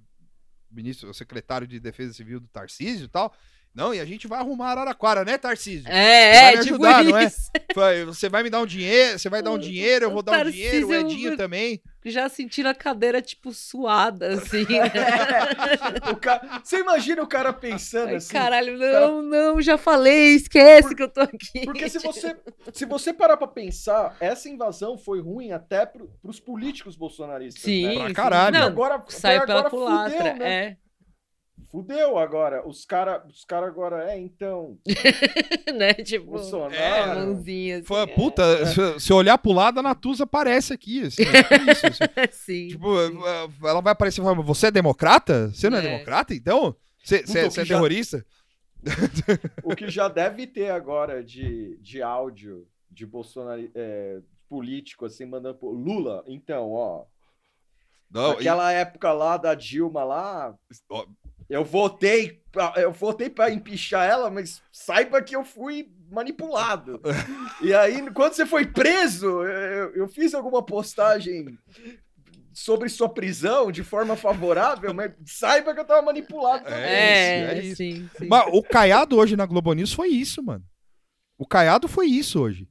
ministro, 0.70 1.12
secretário 1.14 1.66
de 1.66 1.78
Defesa 1.80 2.12
Civil 2.14 2.40
do 2.40 2.48
Tarcísio 2.48 3.04
e 3.04 3.08
tal. 3.08 3.32
Não, 3.76 3.92
e 3.94 4.00
a 4.00 4.06
gente 4.06 4.26
vai 4.26 4.38
arrumar 4.38 4.70
Araraquara, 4.70 5.22
né, 5.22 5.36
Tarcísio? 5.36 5.86
É, 5.90 6.54
é, 6.54 6.56
me 6.56 6.62
tipo 6.62 6.74
ajudar, 6.86 7.04
não 7.04 7.18
é? 7.18 7.30
Foi, 7.74 8.04
Você 8.16 8.28
vai 8.30 8.42
me 8.42 8.48
dar 8.48 8.60
um 8.62 8.66
dinheiro, 8.66 9.18
você 9.18 9.28
vai 9.28 9.42
dar 9.42 9.50
um 9.50 9.58
dinheiro, 9.58 10.06
eu 10.06 10.10
o 10.10 10.12
vou 10.14 10.22
dar 10.22 10.46
um 10.46 10.50
dinheiro, 10.50 10.86
o 10.86 10.88
Tarcísio- 10.90 11.10
Edinho 11.12 11.36
também. 11.36 11.82
Já 12.02 12.28
sentindo 12.28 12.68
a 12.68 12.74
cadeira, 12.74 13.20
tipo, 13.20 13.52
suada, 13.52 14.34
assim. 14.34 14.64
né? 14.64 14.90
O 16.10 16.16
ca... 16.16 16.60
Você 16.64 16.78
imagina 16.78 17.22
o 17.22 17.26
cara 17.26 17.52
pensando 17.52 18.08
Ai, 18.10 18.14
assim. 18.16 18.32
caralho, 18.32 18.78
não, 18.78 18.92
cara- 18.92 19.22
não, 19.22 19.60
já 19.60 19.76
falei, 19.76 20.36
esquece 20.36 20.88
Por- 20.88 20.96
que 20.96 21.02
eu 21.02 21.08
tô 21.08 21.20
aqui. 21.20 21.64
Porque 21.66 21.88
se 21.90 21.98
você, 21.98 22.34
se 22.72 22.86
você 22.86 23.12
parar 23.12 23.36
pra 23.36 23.46
pensar, 23.48 24.16
essa 24.20 24.48
invasão 24.48 24.96
foi 24.96 25.20
ruim 25.20 25.52
até 25.52 25.84
pro, 25.84 26.08
pros 26.22 26.40
políticos 26.40 26.96
bolsonaristas. 26.96 27.62
Sim, 27.62 27.86
né? 27.88 28.04
Pra 28.04 28.14
caralho. 28.14 28.58
Não, 28.58 28.66
agora, 28.66 29.04
sai 29.08 29.36
agora 29.36 29.46
pela 29.46 29.70
culatra, 29.70 30.16
fudeu, 30.16 30.34
né? 30.36 30.48
é. 30.64 30.76
Fudeu 31.76 32.16
agora. 32.16 32.66
Os 32.66 32.84
caras 32.86 33.22
os 33.30 33.44
cara 33.44 33.66
agora, 33.66 34.10
é, 34.10 34.18
então, 34.18 34.78
né? 35.76 35.92
Tipo, 35.94 36.26
Bolsonaro. 36.32 36.74
É, 36.74 37.14
mãozinha. 37.14 37.76
Assim, 37.76 37.84
Foi, 37.86 38.00
é. 38.00 38.06
puta, 38.06 38.64
se, 38.66 39.00
se 39.00 39.12
olhar 39.12 39.36
pro 39.36 39.52
lado, 39.52 39.80
a 39.80 39.82
Natuza 39.82 40.24
aparece 40.24 40.72
aqui. 40.72 41.02
Assim, 41.02 41.22
é 41.22 41.42
tipo 41.42 41.70
isso, 41.70 41.86
assim. 41.86 42.04
Sim. 42.32 42.68
Tipo, 42.68 43.06
sim. 43.06 43.18
eh, 43.24 43.48
ela 43.68 43.80
vai 43.82 43.92
aparecer 43.92 44.20
e 44.20 44.24
falar, 44.24 44.40
você 44.42 44.68
é 44.68 44.70
democrata? 44.70 45.48
Você 45.48 45.68
não 45.68 45.76
é, 45.78 45.84
É. 45.84 45.90
democrata, 45.90 46.32
então? 46.34 46.74
Você 47.04 47.18
Puta, 47.18 47.32
você- 47.32 47.44
o 47.46 47.50
você 47.50 47.60
é 47.60 47.62
que 47.64 47.68
já- 47.68 47.74
terrorista? 47.74 48.26
o 49.64 49.74
que 49.76 49.88
já 49.90 50.08
deve 50.08 50.46
ter 50.46 50.70
agora 50.70 51.22
de, 51.22 51.76
de 51.82 52.00
áudio 52.00 52.66
de 52.90 53.04
Bolsonaro 53.04 53.68
é, 53.74 54.20
político, 54.48 55.04
assim, 55.04 55.26
mandando 55.26 55.58
pro 55.58 55.68
Lula, 55.70 56.24
então, 56.26 56.70
ó. 56.72 57.04
Não, 58.10 58.32
e- 58.34 58.36
Aquela 58.36 58.72
época 58.72 59.12
lá 59.12 59.36
da 59.36 59.54
Dilma 59.54 60.04
lá, 60.04 60.54
eu 61.48 61.64
votei, 61.64 62.42
pra- 62.52 62.74
eu 62.76 62.92
votei 62.92 63.30
para 63.30 63.50
empichar 63.52 64.08
ela, 64.08 64.30
mas 64.30 64.60
saiba 64.72 65.22
que 65.22 65.34
eu 65.36 65.44
fui 65.44 65.90
manipulado. 66.10 67.00
e 67.62 67.72
aí, 67.74 68.10
quando 68.12 68.32
você 68.34 68.46
foi 68.46 68.66
preso, 68.66 69.42
eu, 69.42 69.94
eu 69.94 70.08
fiz 70.08 70.34
alguma 70.34 70.62
postagem 70.64 71.58
sobre 72.52 72.88
sua 72.88 73.08
prisão 73.08 73.70
de 73.70 73.82
forma 73.84 74.16
favorável, 74.16 74.94
mas 74.94 75.12
saiba 75.26 75.74
que 75.74 75.80
eu 75.80 75.84
tava 75.84 76.02
manipulado 76.02 76.64
também. 76.64 76.78
É, 76.80 77.52
isso, 77.52 77.58
é 77.58 77.64
isso. 77.64 77.76
sim, 77.76 78.10
sim. 78.18 78.26
Mas 78.28 78.48
o 78.52 78.62
Caiado 78.62 79.16
hoje 79.16 79.36
na 79.36 79.44
Globo 79.46 79.72
News 79.74 79.92
foi 79.92 80.08
isso, 80.08 80.42
mano. 80.42 80.64
O 81.38 81.46
Caiado 81.46 81.86
foi 81.86 82.06
isso 82.06 82.40
hoje. 82.40 82.66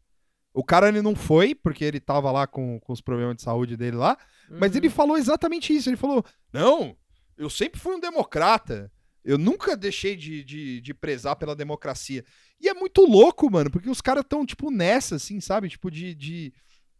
O 0.54 0.64
cara 0.64 0.88
ele 0.88 1.02
não 1.02 1.16
foi, 1.16 1.54
porque 1.54 1.84
ele 1.84 2.00
tava 2.00 2.32
lá 2.32 2.48
com, 2.48 2.80
com 2.80 2.94
os 2.94 3.02
problemas 3.02 3.36
de 3.36 3.42
saúde 3.44 3.76
dele 3.78 3.98
lá, 3.98 4.18
mas 4.50 4.72
Uhum. 4.72 4.78
ele 4.78 4.90
falou 4.90 5.18
exatamente 5.18 5.76
isso. 5.76 5.90
Ele 5.90 5.98
falou: 5.98 6.24
não, 6.54 6.96
Eu 7.38 7.50
sempre 7.50 7.80
fui 7.80 7.96
um 7.96 8.00
democrata. 8.00 8.92
Eu 9.24 9.38
nunca 9.38 9.76
deixei 9.76 10.16
de, 10.16 10.44
de, 10.44 10.82
de 10.82 10.94
prezar 10.94 11.36
pela 11.36 11.56
democracia. 11.56 12.24
E 12.60 12.70
é 12.70 12.74
muito 12.74 13.02
louco, 13.02 13.50
mano, 13.50 13.72
porque 13.72 13.90
os 13.90 14.02
caras 14.02 14.24
tão, 14.28 14.46
tipo, 14.46 14.70
nessa, 14.70 15.16
assim, 15.16 15.40
sabe? 15.42 15.68
Tipo, 15.70 15.90
de. 15.90 16.14
de... 16.14 16.54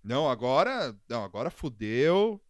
Não, 0.04 0.30
agora. 0.30 0.96
Não, 1.08 1.24
agora 1.24 1.50
fudeu. 1.50 2.42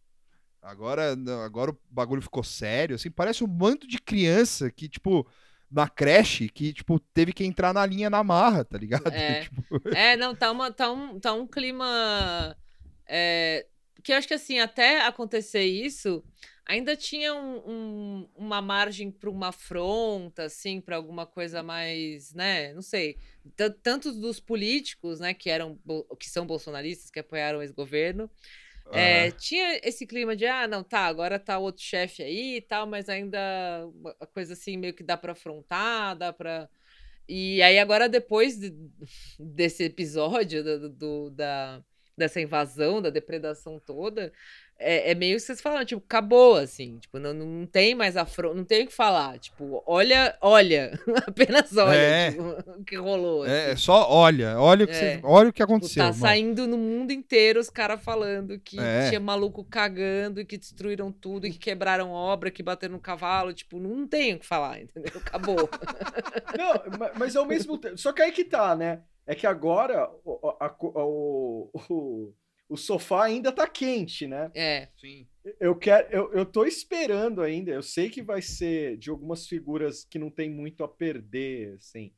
Agora, 0.62 1.14
não, 1.14 1.42
agora 1.42 1.70
o 1.70 1.78
bagulho 1.88 2.22
ficou 2.22 2.42
sério. 2.42 2.96
Assim, 2.96 3.10
parece 3.10 3.44
um 3.44 3.46
bando 3.46 3.86
de 3.86 3.98
criança 4.00 4.70
que, 4.70 4.88
tipo, 4.88 5.24
na 5.70 5.88
creche, 5.88 6.48
que, 6.48 6.72
tipo, 6.72 6.98
teve 6.98 7.32
que 7.32 7.44
entrar 7.44 7.72
na 7.72 7.84
linha 7.84 8.10
na 8.10 8.24
marra, 8.24 8.64
tá 8.64 8.78
ligado? 8.78 9.08
É. 9.08 9.42
Tipo, 9.46 9.88
É, 9.94 10.16
não, 10.16 10.34
tá, 10.34 10.50
uma, 10.50 10.72
tá, 10.72 10.90
um, 10.90 11.20
tá 11.20 11.32
um 11.34 11.46
clima. 11.46 12.56
é, 13.06 13.66
que 14.02 14.12
eu 14.12 14.16
acho 14.16 14.28
que 14.28 14.34
assim, 14.34 14.58
até 14.58 15.04
acontecer 15.04 15.64
isso, 15.64 16.22
ainda 16.66 16.96
tinha 16.96 17.34
um- 17.34 17.58
um- 17.66 18.28
uma 18.36 18.60
margem 18.60 19.10
para 19.10 19.30
uma 19.30 19.48
afronta, 19.48 20.44
assim, 20.44 20.80
para 20.80 20.96
alguma 20.96 21.24
coisa 21.26 21.62
mais, 21.62 22.34
né? 22.34 22.72
Não 22.74 22.82
sei. 22.82 23.16
Tan- 23.56 23.70
Tantos 23.82 24.16
dos 24.18 24.40
políticos, 24.40 25.20
né, 25.20 25.32
que 25.32 25.48
eram 25.48 25.78
que 26.18 26.28
são 26.28 26.46
bolsonaristas, 26.46 27.10
que 27.10 27.20
apoiaram 27.20 27.62
esse 27.62 27.72
governo, 27.72 28.28
é, 28.92 29.30
tinha 29.32 29.80
esse 29.82 30.06
clima 30.06 30.36
de, 30.36 30.46
ah, 30.46 30.68
não, 30.68 30.82
tá, 30.84 31.06
agora 31.06 31.38
tá 31.40 31.58
outro 31.58 31.82
chefe 31.82 32.22
aí 32.22 32.56
e 32.56 32.60
tal, 32.60 32.86
mas 32.86 33.08
ainda 33.08 33.38
uma 33.94 34.14
coisa 34.34 34.52
assim 34.52 34.76
meio 34.76 34.94
que 34.94 35.02
dá 35.02 35.16
pra 35.16 35.32
afrontar, 35.32 36.16
dá 36.16 36.32
pra. 36.32 36.68
E 37.28 37.60
aí 37.62 37.78
agora, 37.80 38.08
depois 38.08 38.56
de- 38.58 38.72
desse 39.38 39.82
episódio 39.84 40.62
do, 40.62 40.88
do- 40.88 41.30
da, 41.30 41.82
dessa 42.16 42.40
invasão, 42.40 43.02
da 43.02 43.10
depredação 43.10 43.80
toda, 43.80 44.32
é, 44.78 45.10
é 45.12 45.14
meio 45.14 45.36
que 45.36 45.40
vocês 45.42 45.60
falam, 45.60 45.84
tipo, 45.84 46.02
acabou, 46.04 46.56
assim, 46.56 46.98
tipo, 46.98 47.18
não, 47.18 47.32
não 47.32 47.66
tem 47.66 47.94
mais 47.94 48.16
afronta, 48.16 48.54
não 48.54 48.64
tem 48.64 48.84
o 48.84 48.86
que 48.86 48.92
falar, 48.92 49.38
tipo, 49.38 49.82
olha, 49.86 50.36
olha, 50.40 50.98
apenas 51.26 51.76
olha 51.76 51.94
É. 51.96 52.30
tipo, 52.32 52.42
o 52.80 52.84
que 52.84 52.96
rolou. 52.96 53.46
É, 53.46 53.62
assim. 53.64 53.70
é 53.72 53.76
só 53.76 54.10
olha, 54.10 54.58
olha 54.60 54.84
o 54.84 54.88
que, 54.88 54.94
É. 54.94 55.16
você- 55.16 55.20
olha 55.24 55.48
o 55.48 55.52
que 55.52 55.62
Tipo, 55.62 55.72
aconteceu. 55.72 56.02
tá 56.02 56.08
irmão. 56.10 56.20
saindo 56.20 56.66
no 56.66 56.76
mundo 56.76 57.10
inteiro 57.12 57.58
os 57.58 57.70
caras 57.70 58.02
falando 58.02 58.58
que 58.60 58.78
É. 58.78 59.08
tinha 59.08 59.20
maluco 59.20 59.64
cagando 59.64 60.40
e 60.40 60.44
que 60.44 60.58
destruíram 60.58 61.10
tudo 61.10 61.46
e 61.46 61.50
que 61.52 61.58
quebraram 61.58 62.10
obra, 62.10 62.50
que 62.50 62.62
bateram 62.62 62.94
no 62.94 63.00
cavalo. 63.00 63.52
Tipo, 63.54 63.78
não 63.78 64.06
tem 64.06 64.34
o 64.34 64.38
que 64.38 64.46
falar, 64.46 64.80
entendeu? 64.82 65.12
Acabou. 65.16 65.68
Não, 66.58 66.98
ma- 66.98 67.12
mas 67.16 67.34
ao 67.36 67.44
mesmo 67.46 67.78
tempo. 67.78 67.96
Só 67.98 68.12
que 68.12 68.22
aí 68.22 68.32
que 68.32 68.44
tá, 68.44 68.74
né? 68.76 69.00
É 69.26 69.34
que 69.34 69.46
agora 69.46 70.08
o, 70.24 70.48
a- 70.60 70.74
o, 70.80 71.70
o, 71.90 72.32
o 72.68 72.76
sofá 72.76 73.24
ainda 73.24 73.52
tá 73.52 73.68
quente, 73.68 74.26
né? 74.26 74.50
É. 74.54 74.88
Sim. 74.96 75.26
Eu 75.60 75.76
quero, 75.76 76.08
eu, 76.12 76.32
eu 76.32 76.44
tô 76.46 76.64
esperando 76.64 77.40
ainda. 77.42 77.70
Eu 77.70 77.82
sei 77.82 78.10
que 78.10 78.22
vai 78.22 78.42
ser 78.42 78.96
de 78.96 79.10
algumas 79.10 79.46
figuras 79.46 80.04
que 80.04 80.18
não 80.18 80.30
tem 80.30 80.50
muito 80.50 80.82
a 80.82 80.88
perder, 80.88 81.74
assim. 81.74 82.12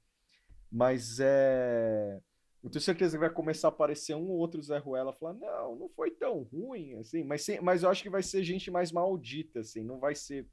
Mas 0.71 1.19
é. 1.21 2.21
Eu 2.63 2.71
tenho 2.71 2.83
certeza 2.83 3.17
que 3.17 3.21
vai 3.21 3.31
começar 3.31 3.69
a 3.69 3.71
aparecer 3.71 4.15
um 4.15 4.29
ou 4.31 4.39
outro 4.39 4.61
Zé 4.63 4.79
Ruela 4.79 5.13
falar, 5.13 5.35
não, 5.35 5.77
não 5.77 5.89
foi 5.91 6.11
tão 6.11 6.43
ruim, 6.43 6.95
assim. 6.97 7.23
Mas, 7.23 7.43
sim- 7.43 7.61
mas 7.61 7.83
eu 7.83 7.91
acho 7.91 8.03
que 8.03 8.11
vai 8.11 8.23
ser 8.23 8.43
gente 8.43 8.71
mais 8.71 8.91
maldita, 8.91 9.61
assim. 9.61 9.83
Não 9.85 9.99
vai 10.01 10.15
ser 10.15 10.47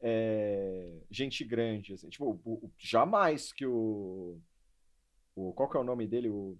é, 0.00 0.90
gente 1.10 1.44
grande, 1.44 1.92
assim. 1.92 2.08
Tipo, 2.08 2.40
o- 2.44 2.52
o- 2.66 2.70
jamais 2.78 3.52
que 3.52 3.66
o, 3.66 4.38
o. 5.36 5.52
Qual 5.52 5.68
que 5.68 5.76
é 5.76 5.80
o 5.80 5.84
nome 5.84 6.06
dele? 6.06 6.28
O 6.28 6.56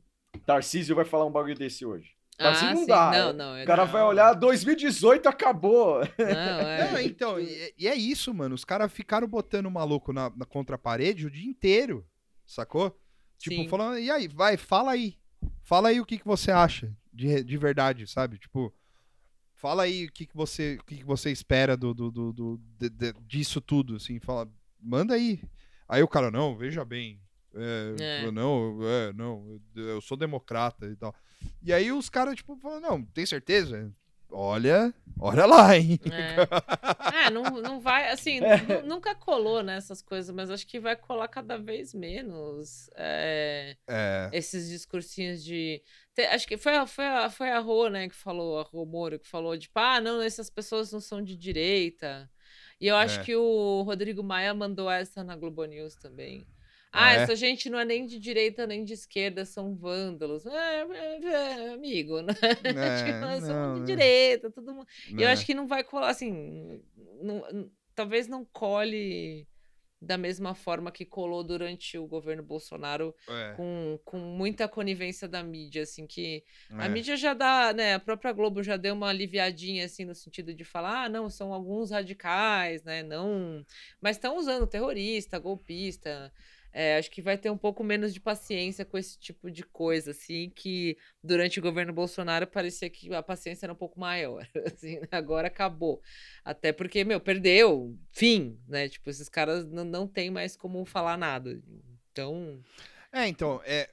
Tarcísio 0.46 0.94
vai 0.96 1.04
falar 1.04 1.26
um 1.26 1.32
bagulho 1.32 1.54
desse 1.56 1.84
hoje. 1.86 2.16
Tarcísio 2.38 2.68
Ah, 2.68 2.74
não 2.74 2.80
sim. 2.82 2.86
dá. 2.86 3.10
Não, 3.10 3.32
não. 3.32 3.62
O 3.62 3.66
cara 3.66 3.84
não. 3.84 3.92
vai 3.92 4.02
olhar, 4.02 4.32
2018 4.34 5.28
acabou. 5.28 6.00
Não, 6.18 6.26
é. 6.26 6.92
Não, 6.92 7.00
então, 7.00 7.40
e, 7.40 7.74
e 7.76 7.88
é 7.88 7.94
isso, 7.94 8.32
mano. 8.32 8.54
Os 8.54 8.64
caras 8.64 8.92
ficaram 8.92 9.26
botando 9.26 9.66
o 9.66 9.70
maluco 9.70 10.12
na, 10.12 10.30
na 10.30 10.46
contra 10.46 10.76
a 10.76 10.78
parede 10.78 11.26
o 11.26 11.30
dia 11.30 11.48
inteiro, 11.48 12.06
sacou? 12.46 12.96
Tipo, 13.38 13.56
Sim. 13.62 13.68
falando, 13.68 13.98
e 13.98 14.10
aí, 14.10 14.28
vai, 14.28 14.56
fala 14.56 14.92
aí. 14.92 15.16
Fala 15.62 15.88
aí 15.90 16.00
o 16.00 16.06
que, 16.06 16.18
que 16.18 16.24
você 16.26 16.50
acha 16.50 16.96
de, 17.12 17.42
de 17.44 17.56
verdade, 17.56 18.06
sabe? 18.06 18.38
Tipo, 18.38 18.72
fala 19.54 19.82
aí 19.82 20.06
o 20.06 20.12
que, 20.12 20.26
que 20.26 20.36
você 20.36 20.78
o 20.80 20.84
que, 20.84 20.96
que 20.98 21.04
você 21.04 21.30
espera 21.30 21.76
do, 21.76 21.92
do, 21.92 22.10
do, 22.10 22.32
do- 22.32 22.60
de- 22.78 22.88
de- 22.90 23.12
disso 23.26 23.60
tudo, 23.60 23.96
assim. 23.96 24.18
Fala, 24.20 24.48
manda 24.80 25.14
aí. 25.14 25.42
Aí 25.88 26.02
o 26.02 26.08
cara, 26.08 26.30
não, 26.30 26.56
veja 26.56 26.84
bem. 26.84 27.20
É, 27.54 27.96
É. 28.00 28.24
eu 28.26 28.32
Não, 28.32 28.78
é, 28.82 29.12
não, 29.12 29.60
eu, 29.74 30.00
sou 30.00 30.16
democrata 30.16 30.86
e 30.86 30.96
tal. 30.96 31.14
E 31.62 31.72
aí 31.72 31.90
os 31.92 32.08
caras, 32.10 32.36
tipo, 32.36 32.56
não, 32.80 33.02
tem 33.04 33.24
certeza? 33.26 33.92
Olha, 34.30 34.92
olha 35.18 35.46
lá, 35.46 35.74
hein? 35.76 35.98
É, 36.12 37.26
É, 37.26 37.30
não, 37.30 37.44
não 37.62 37.80
vai, 37.80 38.10
assim, 38.10 38.40
nu- 38.82 38.86
nunca 38.86 39.14
colou 39.14 39.62
nessas 39.62 40.02
coisas, 40.02 40.34
mas 40.34 40.50
acho 40.50 40.66
que 40.66 40.78
vai 40.78 40.94
colar 40.94 41.28
cada 41.28 41.56
vez 41.56 41.94
menos 41.94 42.90
é, 42.94 43.74
É, 43.88 44.28
esses 44.32 44.68
discursinhos 44.68 45.42
de. 45.42 45.82
acho 46.30 46.46
que 46.46 46.58
foi, 46.58 46.76
a- 46.76 46.86
foi, 46.86 47.04
foi 47.30 47.50
a 47.50 47.58
Rô, 47.58 47.88
né, 47.88 48.06
que 48.08 48.14
falou, 48.14 48.58
a 48.58 48.62
Rô 48.64 48.84
Moro, 48.84 49.18
que 49.18 49.26
falou, 49.28 49.56
tipo, 49.58 49.78
ah, 49.78 49.98
não, 50.00 50.20
essas 50.20 50.50
pessoas 50.50 50.92
não 50.92 51.00
são 51.00 51.22
de 51.22 51.34
direita. 51.34 52.30
E 52.80 52.86
eu 52.86 52.96
acho 52.96 53.20
É. 53.20 53.24
que 53.24 53.34
o 53.34 53.82
Rodrigo 53.82 54.22
Maia 54.22 54.52
mandou 54.52 54.90
essa 54.90 55.24
na 55.24 55.34
Globo 55.36 55.64
News 55.64 55.94
também. 55.96 56.46
Ah, 56.92 57.12
é? 57.12 57.16
essa 57.16 57.36
gente 57.36 57.68
não 57.68 57.78
é 57.78 57.84
nem 57.84 58.06
de 58.06 58.18
direita 58.18 58.66
nem 58.66 58.84
de 58.84 58.94
esquerda, 58.94 59.44
são 59.44 59.74
vândalos. 59.74 60.46
É, 60.46 60.82
é, 60.82 61.20
é, 61.24 61.72
amigo, 61.74 62.20
né? 62.22 62.32
Nós 63.20 63.42
não, 63.42 63.48
somos 63.48 63.74
de 63.74 63.80
né? 63.80 63.86
direita, 63.86 64.50
todo 64.50 64.74
mundo. 64.74 64.86
E 65.06 65.22
eu 65.22 65.28
né? 65.28 65.32
acho 65.32 65.44
que 65.44 65.54
não 65.54 65.66
vai 65.66 65.84
colar, 65.84 66.08
assim. 66.10 66.82
não- 67.22 67.70
talvez 67.94 68.28
não 68.28 68.44
cole 68.44 69.46
da 70.00 70.16
mesma 70.16 70.54
forma 70.54 70.92
que 70.92 71.04
colou 71.04 71.42
durante 71.42 71.98
o 71.98 72.06
governo 72.06 72.42
Bolsonaro, 72.42 73.12
É, 73.28 73.54
com, 73.56 73.98
com 74.04 74.18
muita 74.18 74.68
conivência 74.68 75.26
da 75.26 75.42
mídia, 75.42 75.82
assim, 75.82 76.06
que 76.06 76.44
a 76.70 76.86
é. 76.86 76.88
mídia 76.88 77.16
já 77.16 77.34
dá, 77.34 77.72
né? 77.72 77.94
A 77.94 77.98
própria 77.98 78.32
Globo 78.32 78.62
já 78.62 78.76
deu 78.76 78.94
uma 78.94 79.08
aliviadinha, 79.08 79.84
assim, 79.84 80.04
no 80.04 80.14
sentido 80.14 80.54
de 80.54 80.64
falar, 80.64 81.04
ah, 81.04 81.08
não, 81.08 81.28
são 81.28 81.52
alguns 81.52 81.90
radicais, 81.90 82.84
né? 82.84 83.02
Não. 83.02 83.64
Mas 84.00 84.16
estão 84.16 84.36
usando 84.38 84.66
terrorista, 84.68 85.38
golpista. 85.38 86.32
É, 86.72 86.98
acho 86.98 87.10
que 87.10 87.22
vai 87.22 87.38
ter 87.38 87.50
um 87.50 87.56
pouco 87.56 87.82
menos 87.82 88.12
de 88.12 88.20
paciência 88.20 88.84
com 88.84 88.98
esse 88.98 89.18
tipo 89.18 89.50
de 89.50 89.62
coisa, 89.62 90.10
assim, 90.10 90.50
que 90.50 90.96
durante 91.22 91.58
o 91.58 91.62
governo 91.62 91.92
Bolsonaro 91.92 92.46
parecia 92.46 92.90
que 92.90 93.12
a 93.14 93.22
paciência 93.22 93.66
era 93.66 93.72
um 93.72 93.76
pouco 93.76 93.98
maior, 93.98 94.46
assim, 94.66 95.00
né? 95.00 95.08
agora 95.10 95.48
acabou. 95.48 96.02
Até 96.44 96.72
porque, 96.72 97.04
meu, 97.04 97.20
perdeu, 97.20 97.98
fim, 98.12 98.60
né? 98.68 98.88
Tipo, 98.88 99.10
esses 99.10 99.28
caras 99.28 99.66
não, 99.66 99.84
não 99.84 100.06
tem 100.06 100.30
mais 100.30 100.56
como 100.56 100.84
falar 100.84 101.16
nada. 101.16 101.60
Então, 102.12 102.62
É, 103.12 103.26
então, 103.26 103.60
é, 103.64 103.88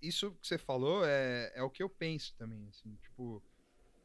isso 0.00 0.30
que 0.40 0.46
você 0.46 0.58
falou 0.58 1.04
é, 1.04 1.52
é 1.54 1.62
o 1.62 1.70
que 1.70 1.82
eu 1.82 1.88
penso 1.88 2.34
também, 2.36 2.66
assim, 2.68 2.96
tipo, 3.02 3.42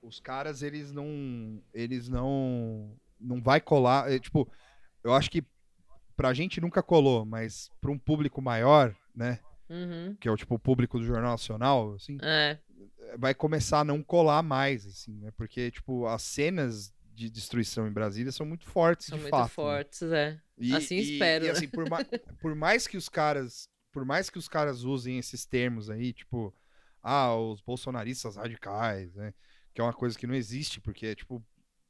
os 0.02 0.20
caras, 0.20 0.62
eles 0.62 0.92
não, 0.92 1.62
eles 1.74 2.08
não, 2.08 2.98
não 3.20 3.42
vai 3.42 3.60
colar, 3.62 4.12
é, 4.12 4.20
tipo, 4.20 4.50
eu 5.04 5.14
acho 5.14 5.30
que 5.30 5.44
pra 6.20 6.34
gente 6.34 6.60
nunca 6.60 6.84
colou, 6.84 7.26
mas 7.26 7.72
pra 7.80 7.90
um 7.90 7.98
público 7.98 8.42
maior, 8.42 8.94
né, 9.16 9.40
uhum, 9.70 10.14
que 10.20 10.28
é 10.28 10.32
o, 10.32 10.36
tipo, 10.36 10.56
o 10.56 10.60
público 10.60 11.00
do 11.00 11.06
Jornal 11.06 11.32
Nacional, 11.32 11.94
assim, 11.94 12.18
é, 12.22 12.58
vai 13.18 13.34
começar 13.34 13.80
a 13.80 13.84
não 13.86 14.04
colar 14.04 14.44
mais, 14.44 14.86
assim, 14.86 15.14
né, 15.18 15.32
porque, 15.38 15.72
tipo, 15.72 16.06
as 16.08 16.22
cenas 16.22 16.94
de 17.14 17.30
destruição 17.30 17.88
em 17.88 17.92
Brasília 17.94 18.34
são 18.34 18.46
muito 18.46 18.66
fortes, 18.66 19.08
são 19.08 19.18
de 19.18 19.22
muito 19.24 19.32
fato. 19.32 19.44
né? 19.46 19.50
fortes, 19.54 20.02
é. 20.12 20.42
E- 20.58 20.76
Assim 20.76 20.96
e- 20.98 21.14
espero, 21.14 21.46
E, 21.46 21.48
né? 21.48 21.54
assim, 21.54 21.70
por, 21.70 21.90
ma- 21.90 22.04
por 22.42 22.54
mais 22.54 22.86
que 22.86 22.98
os 22.98 23.08
caras, 23.08 23.70
por 23.94 24.04
mais 24.04 24.30
que 24.30 24.38
os 24.38 24.50
caras 24.50 24.84
usem 24.84 25.18
esses 25.20 25.46
termos 25.46 25.90
aí, 25.90 26.12
tipo, 26.12 26.54
ah, 27.02 27.34
os 27.34 27.62
bolsonaristas 27.62 28.36
radicais, 28.36 29.16
né? 29.16 29.34
Que 29.74 29.80
é 29.80 29.84
uma 29.86 29.94
coisa 29.94 30.20
que 30.20 30.28
não 30.28 30.36
existe, 30.36 30.82
porque 30.82 31.08
é 31.08 31.16
tipo 31.16 31.42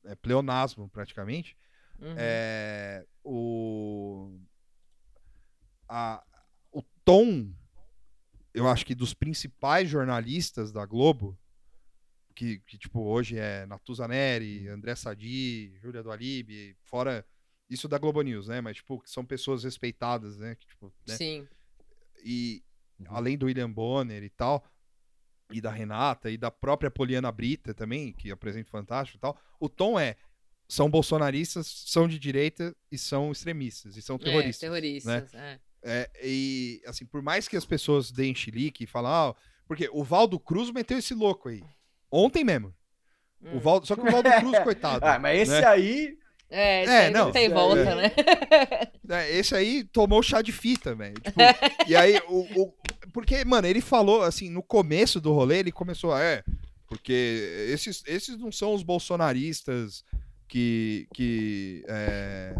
é 0.05 0.13
pleonasmo 0.15 0.87
praticamente. 0.87 1.57
Uhum. 1.99 2.13
É, 2.15 3.05
o 3.31 4.39
a, 5.87 6.23
o 6.71 6.81
tom, 7.03 7.51
eu 8.53 8.67
acho 8.67 8.85
que 8.85 8.95
dos 8.95 9.13
principais 9.13 9.89
jornalistas 9.89 10.71
da 10.71 10.85
Globo, 10.85 11.37
que, 12.35 12.59
que 12.59 12.77
tipo 12.77 13.01
hoje 13.01 13.37
é 13.37 13.65
Natuzaneri, 13.65 14.67
André 14.67 14.95
Sadi, 14.95 15.77
Júlia 15.79 16.01
do 16.03 16.11
Alibe, 16.11 16.75
fora 16.83 17.25
isso 17.69 17.87
da 17.87 17.97
Globo 17.97 18.21
News, 18.21 18.47
né? 18.47 18.61
Mas 18.61 18.77
tipo 18.77 18.99
que 18.99 19.09
são 19.09 19.25
pessoas 19.25 19.63
respeitadas, 19.63 20.37
né? 20.37 20.55
Que, 20.55 20.67
tipo, 20.67 20.93
né? 21.07 21.15
Sim. 21.15 21.47
E 22.23 22.63
Uhum. 22.99 23.15
além 23.15 23.37
do 23.37 23.45
William 23.45 23.71
Bonner 23.71 24.23
e 24.23 24.29
tal, 24.29 24.63
e 25.51 25.61
da 25.61 25.71
Renata 25.71 26.29
e 26.29 26.37
da 26.37 26.51
própria 26.51 26.91
Poliana 26.91 27.31
Brita 27.31 27.73
também, 27.73 28.11
que 28.13 28.29
apresenta 28.31 28.69
Fantástico 28.69 29.17
e 29.17 29.21
tal, 29.21 29.39
o 29.59 29.69
tom 29.69 29.99
é 29.99 30.17
são 30.69 30.89
bolsonaristas, 30.89 31.65
são 31.87 32.07
de 32.07 32.19
direita 32.19 32.73
e 32.91 32.97
são 32.97 33.31
extremistas 33.31 33.97
e 33.97 34.01
são 34.03 34.17
terroristas. 34.19 34.63
É, 34.63 34.67
terroristas, 34.67 35.33
é. 35.33 35.59
É, 35.81 36.09
e, 36.23 36.79
assim, 36.85 37.05
por 37.05 37.21
mais 37.23 37.47
que 37.47 37.57
as 37.57 37.65
pessoas 37.65 38.11
deem 38.11 38.35
chilique 38.35 38.83
e 38.83 38.87
falam, 38.87 39.11
ah, 39.11 39.35
porque 39.67 39.89
o 39.91 40.03
Valdo 40.03 40.39
Cruz 40.39 40.69
meteu 40.71 40.99
esse 40.99 41.13
louco 41.15 41.49
aí. 41.49 41.63
Ontem 42.11 42.43
mesmo. 42.43 42.73
O 43.41 43.55
Hum. 43.57 43.59
Valdo, 43.59 43.87
só 43.87 43.95
que 43.95 44.01
o 44.01 44.11
Valdo 44.11 44.29
Cruz, 44.39 44.59
coitado. 44.63 45.05
Ah, 45.05 45.17
mas 45.17 45.41
esse 45.49 45.51
né? 45.61 45.65
aí. 45.67 46.17
É, 46.51 46.83
esse 46.83 46.91
É, 46.93 46.97
aí 47.05 47.11
não, 47.13 47.25
não, 47.25 47.31
tem 47.31 47.45
esse 47.45 47.53
volta, 47.53 47.89
aí- 47.89 47.95
né? 47.95 48.11
É, 49.11 49.37
Esse 49.37 49.55
aí 49.55 49.83
tomou 49.85 50.21
chá 50.21 50.39
de 50.41 50.51
fita, 50.51 50.93
velho. 50.93 51.15
Tipo, 51.19 51.39
e 51.87 51.95
aí, 51.95 52.21
o, 52.27 52.61
o- 52.63 52.73
Porque, 53.11 53.43
mano, 53.43 53.65
ele 53.67 53.81
falou, 53.81 54.21
assim, 54.21 54.49
no 54.51 54.61
começo 54.61 55.19
do 55.19 55.33
rolê, 55.33 55.59
ele 55.59 55.71
começou, 55.71 56.13
a, 56.13 56.21
é, 56.21 56.43
porque 56.87 57.67
esses, 57.71 58.03
esses 58.05 58.37
não 58.37 58.51
são 58.51 58.73
os 58.75 58.83
bolsonaristas 58.83 60.03
que. 60.49 61.07
que 61.13 61.83
é, 61.87 62.53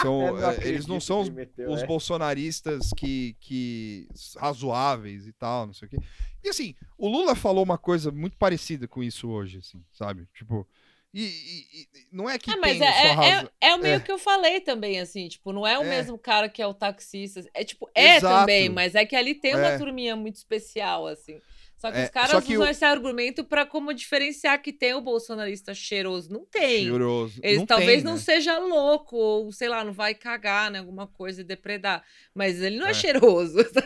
são, 0.00 0.38
é, 0.50 0.68
eles 0.68 0.86
não 0.86 1.00
são 1.00 1.22
os, 1.22 1.28
meteu 1.28 1.68
os 1.70 1.78
essa. 1.78 1.86
bolsonaristas 1.86 2.90
que, 2.96 3.36
que. 3.40 4.06
razoáveis 4.36 5.26
e 5.26 5.32
tal, 5.32 5.66
não 5.66 5.74
sei 5.74 5.86
o 5.86 5.90
quê. 5.90 5.96
E 6.44 6.48
assim, 6.48 6.74
o 6.96 7.08
Lula 7.08 7.34
falou 7.34 7.64
uma 7.64 7.78
coisa 7.78 8.10
muito 8.10 8.36
parecida 8.36 8.86
com 8.86 9.02
isso 9.02 9.28
hoje, 9.28 9.58
assim, 9.58 9.82
sabe? 9.92 10.26
Tipo. 10.34 10.66
E, 11.14 11.24
e- 11.24 11.82
e 11.82 11.88
não 12.10 12.28
é 12.30 12.38
que 12.38 12.50
Ah, 12.50 12.56
mas 12.56 12.78
tem 12.78 12.88
é, 12.88 12.90
só 12.92 12.98
é, 12.98 13.12
razão. 13.12 13.50
é, 13.60 13.68
é 13.68 13.74
o 13.74 13.78
meio 13.82 13.96
é. 13.96 14.00
que 14.00 14.10
eu 14.10 14.18
falei 14.18 14.60
também, 14.62 14.98
assim, 14.98 15.28
tipo, 15.28 15.52
não 15.52 15.66
é 15.66 15.78
o 15.78 15.82
É. 15.82 15.88
mesmo 15.90 16.16
cara 16.16 16.48
que 16.48 16.62
é 16.62 16.66
o 16.66 16.72
taxista. 16.72 17.44
É 17.52 17.62
tipo, 17.64 17.86
é 17.94 18.16
Exato. 18.16 18.40
também, 18.40 18.70
mas 18.70 18.94
é 18.94 19.04
que 19.04 19.14
ali 19.14 19.34
tem 19.34 19.54
uma 19.54 19.66
É. 19.72 19.78
turminha 19.78 20.16
muito 20.16 20.36
especial, 20.36 21.06
assim. 21.06 21.38
Só 21.82 21.90
que 21.90 21.98
É, 21.98 22.04
os 22.04 22.10
caras 22.10 22.44
que 22.44 22.54
usam 22.54 22.68
o- 22.68 22.70
esse 22.70 22.84
argumento 22.84 23.42
pra 23.42 23.66
como 23.66 23.92
diferenciar 23.92 24.62
que 24.62 24.72
tem 24.72 24.94
o 24.94 25.00
bolsonarista 25.00 25.74
cheiroso. 25.74 26.32
Não 26.32 26.46
tem. 26.46 26.84
Cheiroso. 26.84 27.40
Ele 27.42 27.56
Não 27.58 27.66
talvez 27.66 27.96
tem, 27.96 28.04
não 28.04 28.12
né? 28.12 28.18
seja 28.20 28.56
louco, 28.60 29.16
ou 29.16 29.50
sei 29.50 29.68
lá, 29.68 29.82
não 29.84 29.92
vai 29.92 30.14
cagar, 30.14 30.70
né? 30.70 30.78
Alguma 30.78 31.08
coisa 31.08 31.40
e 31.40 31.44
depredar. 31.44 32.04
Mas 32.32 32.60
ele 32.62 32.78
não 32.78 32.86
é, 32.86 32.90
É. 32.90 32.94
cheiroso. 32.94 33.58
tá 33.74 33.82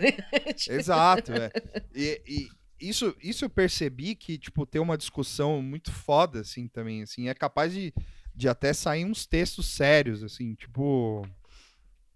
Exato, 0.74 1.32
é. 1.32 1.50
E, 1.94 2.20
e 2.26 2.88
isso, 2.88 3.16
isso 3.22 3.46
eu 3.46 3.48
percebi 3.48 4.14
que, 4.14 4.36
tipo, 4.36 4.66
tem 4.66 4.78
uma 4.82 4.98
discussão 4.98 5.62
muito 5.62 5.90
foda, 5.90 6.40
assim, 6.40 6.68
também, 6.68 7.02
assim, 7.02 7.28
é 7.30 7.32
capaz 7.34 7.72
de, 7.72 7.94
de 8.34 8.46
até 8.46 8.74
sair 8.74 9.06
uns 9.06 9.24
textos 9.24 9.68
sérios, 9.68 10.22
assim, 10.22 10.54
tipo, 10.54 11.26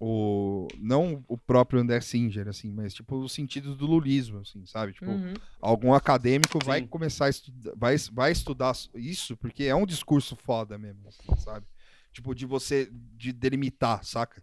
o, 0.02 0.66
não 0.78 1.22
o 1.28 1.36
próprio 1.36 1.78
André 1.78 2.01
Singer, 2.01 2.48
assim, 2.48 2.72
mas, 2.72 2.94
tipo, 2.94 3.16
o 3.16 3.28
sentido 3.28 3.77
do 3.77 3.85
lulismo, 3.85 4.39
assim, 4.39 4.64
sabe? 4.64 4.94
Tipo, 4.94 5.10
uhum. 5.10 5.35
algum 5.60 5.93
acadêmico 5.93 6.59
vai 6.64 6.81
Sim. 6.81 6.86
começar 6.86 7.27
a 7.27 7.28
estudar, 7.28 7.72
vai, 7.77 7.97
vai 8.10 8.32
estudar 8.32 8.72
isso, 8.94 9.36
porque 9.36 9.64
é 9.64 9.74
um 9.74 9.85
discurso 9.85 10.35
foda 10.36 10.78
mesmo, 10.78 11.06
assim, 11.06 11.36
sabe? 11.36 11.66
Tipo, 12.12 12.35
de 12.35 12.47
você, 12.47 12.89
de 12.90 13.31
delimitar, 13.31 14.02
saca? 14.02 14.43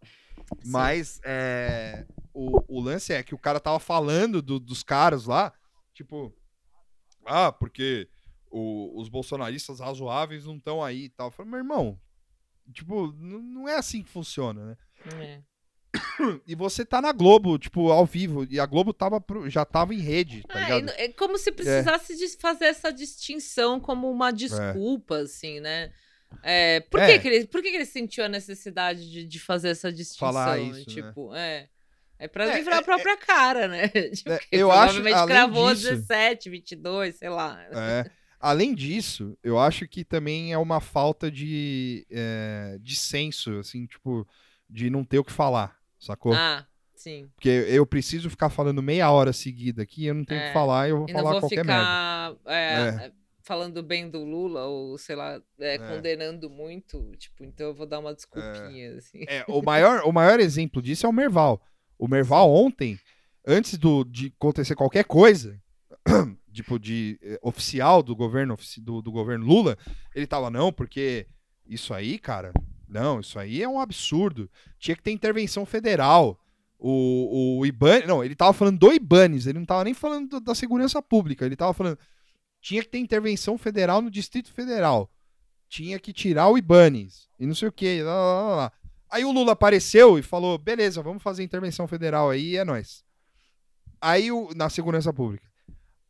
Mas 0.64 1.20
é, 1.26 2.06
o, 2.32 2.78
o 2.78 2.80
lance 2.80 3.12
é 3.12 3.24
que 3.24 3.34
o 3.34 3.40
cara 3.40 3.60
tava 3.60 3.80
falando 3.80 4.42
do- 4.44 4.60
dos 4.60 4.84
caras 4.84 5.26
lá, 5.26 5.52
tipo, 5.92 6.32
ah, 7.26 7.52
porque 7.52 8.08
o- 8.52 9.02
os 9.02 9.10
bolsonaristas 9.10 9.80
razoáveis 9.80 10.46
não 10.46 10.56
estão 10.58 10.84
aí 10.84 11.06
e 11.06 11.10
tal. 11.10 11.28
Eu 11.28 11.32
falei, 11.32 11.50
meu 11.52 11.60
irmão, 11.60 12.00
tipo, 12.72 13.12
não 13.14 13.68
é 13.68 13.76
assim 13.76 14.04
que 14.04 14.10
funciona, 14.10 14.64
né? 14.68 14.78
É. 15.22 15.40
E 16.46 16.56
você 16.56 16.84
tá 16.86 17.02
na 17.02 17.12
Globo, 17.12 17.58
tipo, 17.58 17.92
ao 17.92 18.06
vivo, 18.06 18.46
e 18.50 18.60
a 18.60 18.66
Globo 18.66 18.94
tava 18.94 19.22
pro- 19.22 19.50
já 19.50 19.64
tava 19.66 19.94
em 19.94 20.00
rede, 20.00 20.44
tá 20.48 20.60
É, 20.70 21.06
é 21.06 21.10
como 21.14 21.38
se 21.38 21.52
precisasse 21.52 22.16
de 22.18 22.28
fazer 22.38 22.66
essa 22.66 22.92
distinção 22.92 23.80
como 23.80 24.10
uma 24.12 24.32
desculpa, 24.32 25.18
assim, 25.20 25.60
né? 25.60 25.92
É, 26.44 26.82
por 26.82 27.00
É. 27.00 27.08
que, 27.14 27.20
que, 27.20 27.28
ele, 27.28 27.48
por 27.48 27.62
que, 27.62 27.70
que 27.70 27.78
ele 27.78 27.86
sentiu 27.86 28.26
a 28.26 28.30
necessidade 28.30 29.10
de, 29.10 29.26
de 29.26 29.40
fazer 29.40 29.70
essa 29.70 29.92
distinção? 29.92 30.28
Falar 30.34 30.60
isso, 30.60 30.80
né? 30.80 30.86
tipo, 30.86 31.34
é. 31.36 31.70
É 32.20 32.28
pra 32.28 32.46
É, 32.52 32.56
livrar 32.58 32.78
é, 32.78 32.80
a 32.80 32.84
própria 32.84 33.16
cara, 33.16 33.68
né? 33.68 33.88
Tipo, 34.12 34.32
É, 34.32 34.40
que 34.40 34.48
eu 34.52 34.72
acho, 34.72 35.02
gravou 35.28 35.74
disso- 35.74 35.92
17, 35.92 36.50
22, 36.50 37.16
sei 37.16 37.30
lá. 37.30 37.62
É. 37.72 38.10
Além 38.40 38.74
disso, 38.74 39.38
eu 39.44 39.58
acho 39.60 39.88
que 39.88 40.04
também 40.04 40.52
é 40.52 40.58
uma 40.58 40.82
falta 40.82 41.30
de, 41.32 42.06
é, 42.10 42.78
de 42.82 42.96
senso, 42.96 43.58
assim, 43.60 43.86
tipo, 43.86 44.28
de 44.70 44.90
não 44.90 45.04
ter 45.04 45.20
o 45.20 45.24
que 45.24 45.32
falar, 45.32 45.76
sacou? 46.00 46.34
Ah, 46.34 46.66
sim. 46.96 47.30
Porque 47.36 47.50
eu 47.50 47.86
preciso 47.86 48.30
ficar 48.30 48.50
falando 48.50 48.82
meia 48.84 49.10
hora 49.12 49.32
seguida 49.34 49.82
aqui, 49.84 50.06
eu 50.06 50.14
não 50.14 50.24
tenho 50.26 50.40
o 50.42 50.44
É. 50.44 50.48
que 50.48 50.54
falar, 50.54 50.90
eu 50.90 50.98
vou 51.00 51.08
falar 51.08 51.32
vou 51.32 51.40
qualquer 51.42 51.66
merda. 51.66 52.38
ficar 52.38 52.52
é, 52.54 53.06
É. 53.06 53.12
falando 53.44 53.82
bem 53.82 54.10
do 54.10 54.24
Lula, 54.24 54.66
ou 54.66 54.98
sei 54.98 55.16
lá, 55.16 55.42
é, 55.60 55.78
condenando 55.78 56.50
muito. 56.50 57.12
Tipo, 57.18 57.46
então 57.46 57.68
eu 57.68 57.74
vou 57.74 57.86
dar 57.88 58.00
uma 58.00 58.14
desculpinha, 58.14 58.96
assim. 58.96 59.24
É, 59.28 59.46
o, 59.48 59.62
maior, 59.62 60.02
o 60.06 60.12
maior 60.12 60.40
exemplo 60.40 60.82
disso 60.82 61.06
é 61.06 61.10
o 61.10 61.14
Merval. 61.14 61.62
O 61.98 62.08
Merval 62.08 62.52
ontem, 62.54 63.00
antes 63.46 63.78
do, 63.78 64.04
de 64.04 64.34
acontecer 64.38 64.76
qualquer 64.76 65.06
coisa, 65.06 65.58
tipo, 66.52 66.78
de 66.78 67.18
eh, 67.24 67.40
oficial 67.42 68.04
do 68.04 68.16
governo, 68.16 68.58
do, 68.80 69.02
do 69.02 69.12
governo 69.12 69.46
Lula, 69.46 69.78
ele 70.14 70.28
tava, 70.28 70.50
não, 70.50 70.72
porque 70.74 71.26
isso 71.66 71.94
aí, 71.94 72.20
cara, 72.20 72.52
não, 72.88 73.20
isso 73.20 73.38
aí 73.40 73.62
é 73.62 73.68
um 73.68 73.80
absurdo. 73.80 74.50
Tinha 74.80 74.96
que 74.96 75.04
ter 75.04 75.12
intervenção 75.12 75.66
federal. 75.66 76.40
O, 76.80 77.60
o 77.60 77.66
Iban, 77.66 78.06
não, 78.06 78.24
ele 78.24 78.36
tava 78.36 78.54
falando 78.54 78.78
do 78.78 78.94
Ibanes, 78.94 79.48
ele 79.48 79.58
não 79.58 79.66
tava 79.66 79.84
nem 79.84 79.94
falando 79.96 80.30
do- 80.30 80.40
da 80.40 80.54
segurança 80.54 81.02
pública, 81.02 81.44
ele 81.46 81.56
tava 81.56 81.74
falando 81.74 81.98
tinha 82.62 82.82
que 82.84 82.90
ter 82.90 83.00
intervenção 83.00 83.58
federal 83.58 84.02
no 84.02 84.12
Distrito 84.12 84.52
Federal. 84.52 85.10
Tinha 85.70 86.00
que 86.00 86.14
tirar 86.14 86.50
o 86.50 86.58
Ibanes 86.58 87.28
e 87.40 87.46
não 87.46 87.56
sei 87.56 87.68
o 87.68 87.72
que, 87.72 88.02
lá, 88.02 88.14
lá, 88.14 88.56
lá. 88.56 88.72
Aí 89.10 89.24
o 89.24 89.32
Lula 89.32 89.54
apareceu 89.54 90.18
e 90.20 90.22
falou: 90.22 90.58
beleza, 90.58 91.02
vamos 91.02 91.24
fazer 91.24 91.44
intervenção 91.44 91.88
federal 91.88 92.30
aí, 92.30 92.58
é 92.58 92.64
nóis. 92.66 93.04
Aí 94.02 94.32
o, 94.32 94.50
na 94.56 94.70
segurança 94.70 95.12
pública. 95.14 95.48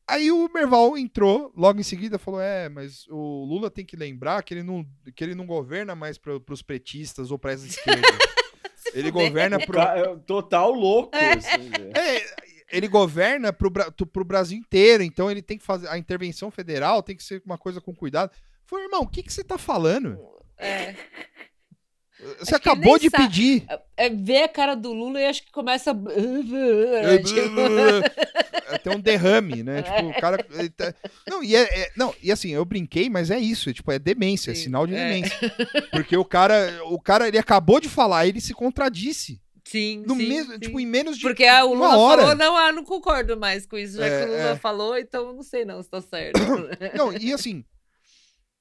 Aí 0.10 0.32
o 0.32 0.50
Merval 0.54 0.98
entrou, 0.98 1.52
logo 1.56 1.80
em 1.80 1.84
seguida 1.84 2.18
falou: 2.18 2.40
é, 2.40 2.70
mas 2.70 3.06
o 3.10 3.44
Lula 3.44 3.70
tem 3.70 3.84
que 3.84 3.98
lembrar 3.98 4.42
que 4.42 4.54
ele 4.54 4.64
não, 4.64 4.86
que 5.14 5.24
ele 5.24 5.36
não 5.36 5.46
governa 5.46 5.96
mais 5.96 6.18
para 6.18 6.40
os 6.50 6.62
pretistas 6.62 7.30
ou 7.30 7.38
para 7.38 7.52
as 7.52 7.64
esquerdas. 7.64 8.18
ele 8.94 9.12
governa 9.12 9.60
pro. 9.60 9.80
É 9.80 10.16
Total 10.26 10.72
louco, 10.72 11.12
assim, 11.14 11.70
velho. 11.70 11.92
É, 11.98 12.24
ele 12.72 12.88
governa 12.88 13.52
pro, 13.52 13.70
pro 13.72 14.24
Brasil 14.24 14.58
inteiro, 14.58 15.04
então 15.04 15.30
ele 15.30 15.42
tem 15.42 15.58
que 15.58 15.66
fazer. 15.66 15.90
A 15.90 15.98
intervenção 15.98 16.50
federal 16.50 17.04
tem 17.04 17.16
que 17.16 17.24
ser 17.24 17.42
uma 17.46 17.58
coisa 17.58 17.82
com 17.82 17.94
cuidado. 17.94 18.32
Falei, 18.66 18.86
irmão, 18.86 19.02
o 19.02 19.08
que, 19.08 19.24
que 19.24 19.32
você 19.32 19.44
tá 19.44 19.58
falando? 19.58 20.18
É. 20.58 20.96
Você 22.40 22.56
Acho 22.56 22.56
acabou 22.56 22.98
de 22.98 23.10
sabe. 23.12 23.24
pedir. 23.26 23.66
É 23.96 24.10
ver 24.10 24.44
a 24.44 24.48
cara 24.48 24.76
do 24.76 24.92
Lula 24.92 25.22
e 25.22 25.26
acho 25.28 25.44
que 25.46 25.52
começa. 25.52 25.92
a- 25.92 25.96
É, 27.14 27.18
tipo, 27.20 27.60
É, 28.70 28.78
Tem 28.80 28.96
um 28.96 29.00
derrame, 29.00 29.62
né? 29.64 29.82
Tipo, 29.84 30.08
o 30.10 30.14
cara. 30.20 30.38
tá- 30.76 30.94
Não, 31.30 31.44
e 31.44 31.56
é, 31.56 31.62
é- 31.62 31.92
Não, 31.96 32.14
e 32.22 32.32
assim, 32.32 32.50
eu 32.50 32.66
brinquei, 32.66 33.10
mas 33.10 33.30
é 33.30 33.40
isso. 33.40 33.70
é, 33.70 33.74
Tipo, 33.74 33.92
é 33.92 34.00
demência, 34.00 34.52
é 34.52 34.56
Sim, 34.56 34.64
sinal 34.64 34.88
de 34.88 34.96
é. 34.96 34.98
demência. 35.08 35.38
Porque 35.92 36.18
o 36.18 36.26
cara, 36.26 36.80
o 36.86 37.00
cara, 37.00 37.28
ele 37.28 37.38
acabou 37.38 37.80
de 37.80 37.88
falar, 37.88 38.26
ele 38.28 38.42
se 38.42 38.54
contradisse. 38.54 39.40
Sim, 39.64 40.02
No 40.08 40.16
sim, 40.16 40.28
mesmo, 40.28 40.54
sim. 40.54 40.60
tipo, 40.60 40.80
em 40.80 40.86
menos 40.86 41.18
de 41.18 41.24
Porque 41.24 41.44
ah, 41.46 41.66
o 41.66 41.74
uma 41.74 41.88
Lula 41.88 41.98
hora. 41.98 42.22
falou, 42.22 42.36
não, 42.38 42.56
ah, 42.58 42.72
não 42.72 42.86
concordo 42.86 43.36
mais 43.38 43.66
com 43.66 43.78
isso, 43.78 43.98
já 43.98 44.06
É, 44.06 44.20
que 44.20 44.26
o 44.26 44.32
Lula 44.32 44.50
é. 44.52 44.56
falou, 44.56 44.98
então 44.98 45.28
eu 45.28 45.34
não 45.34 45.44
sei 45.44 45.66
não 45.66 45.84
se 45.84 45.90
tá 45.90 46.02
certo. 46.02 46.40
Não, 46.98 47.12
e 47.12 47.34
assim, 47.34 47.66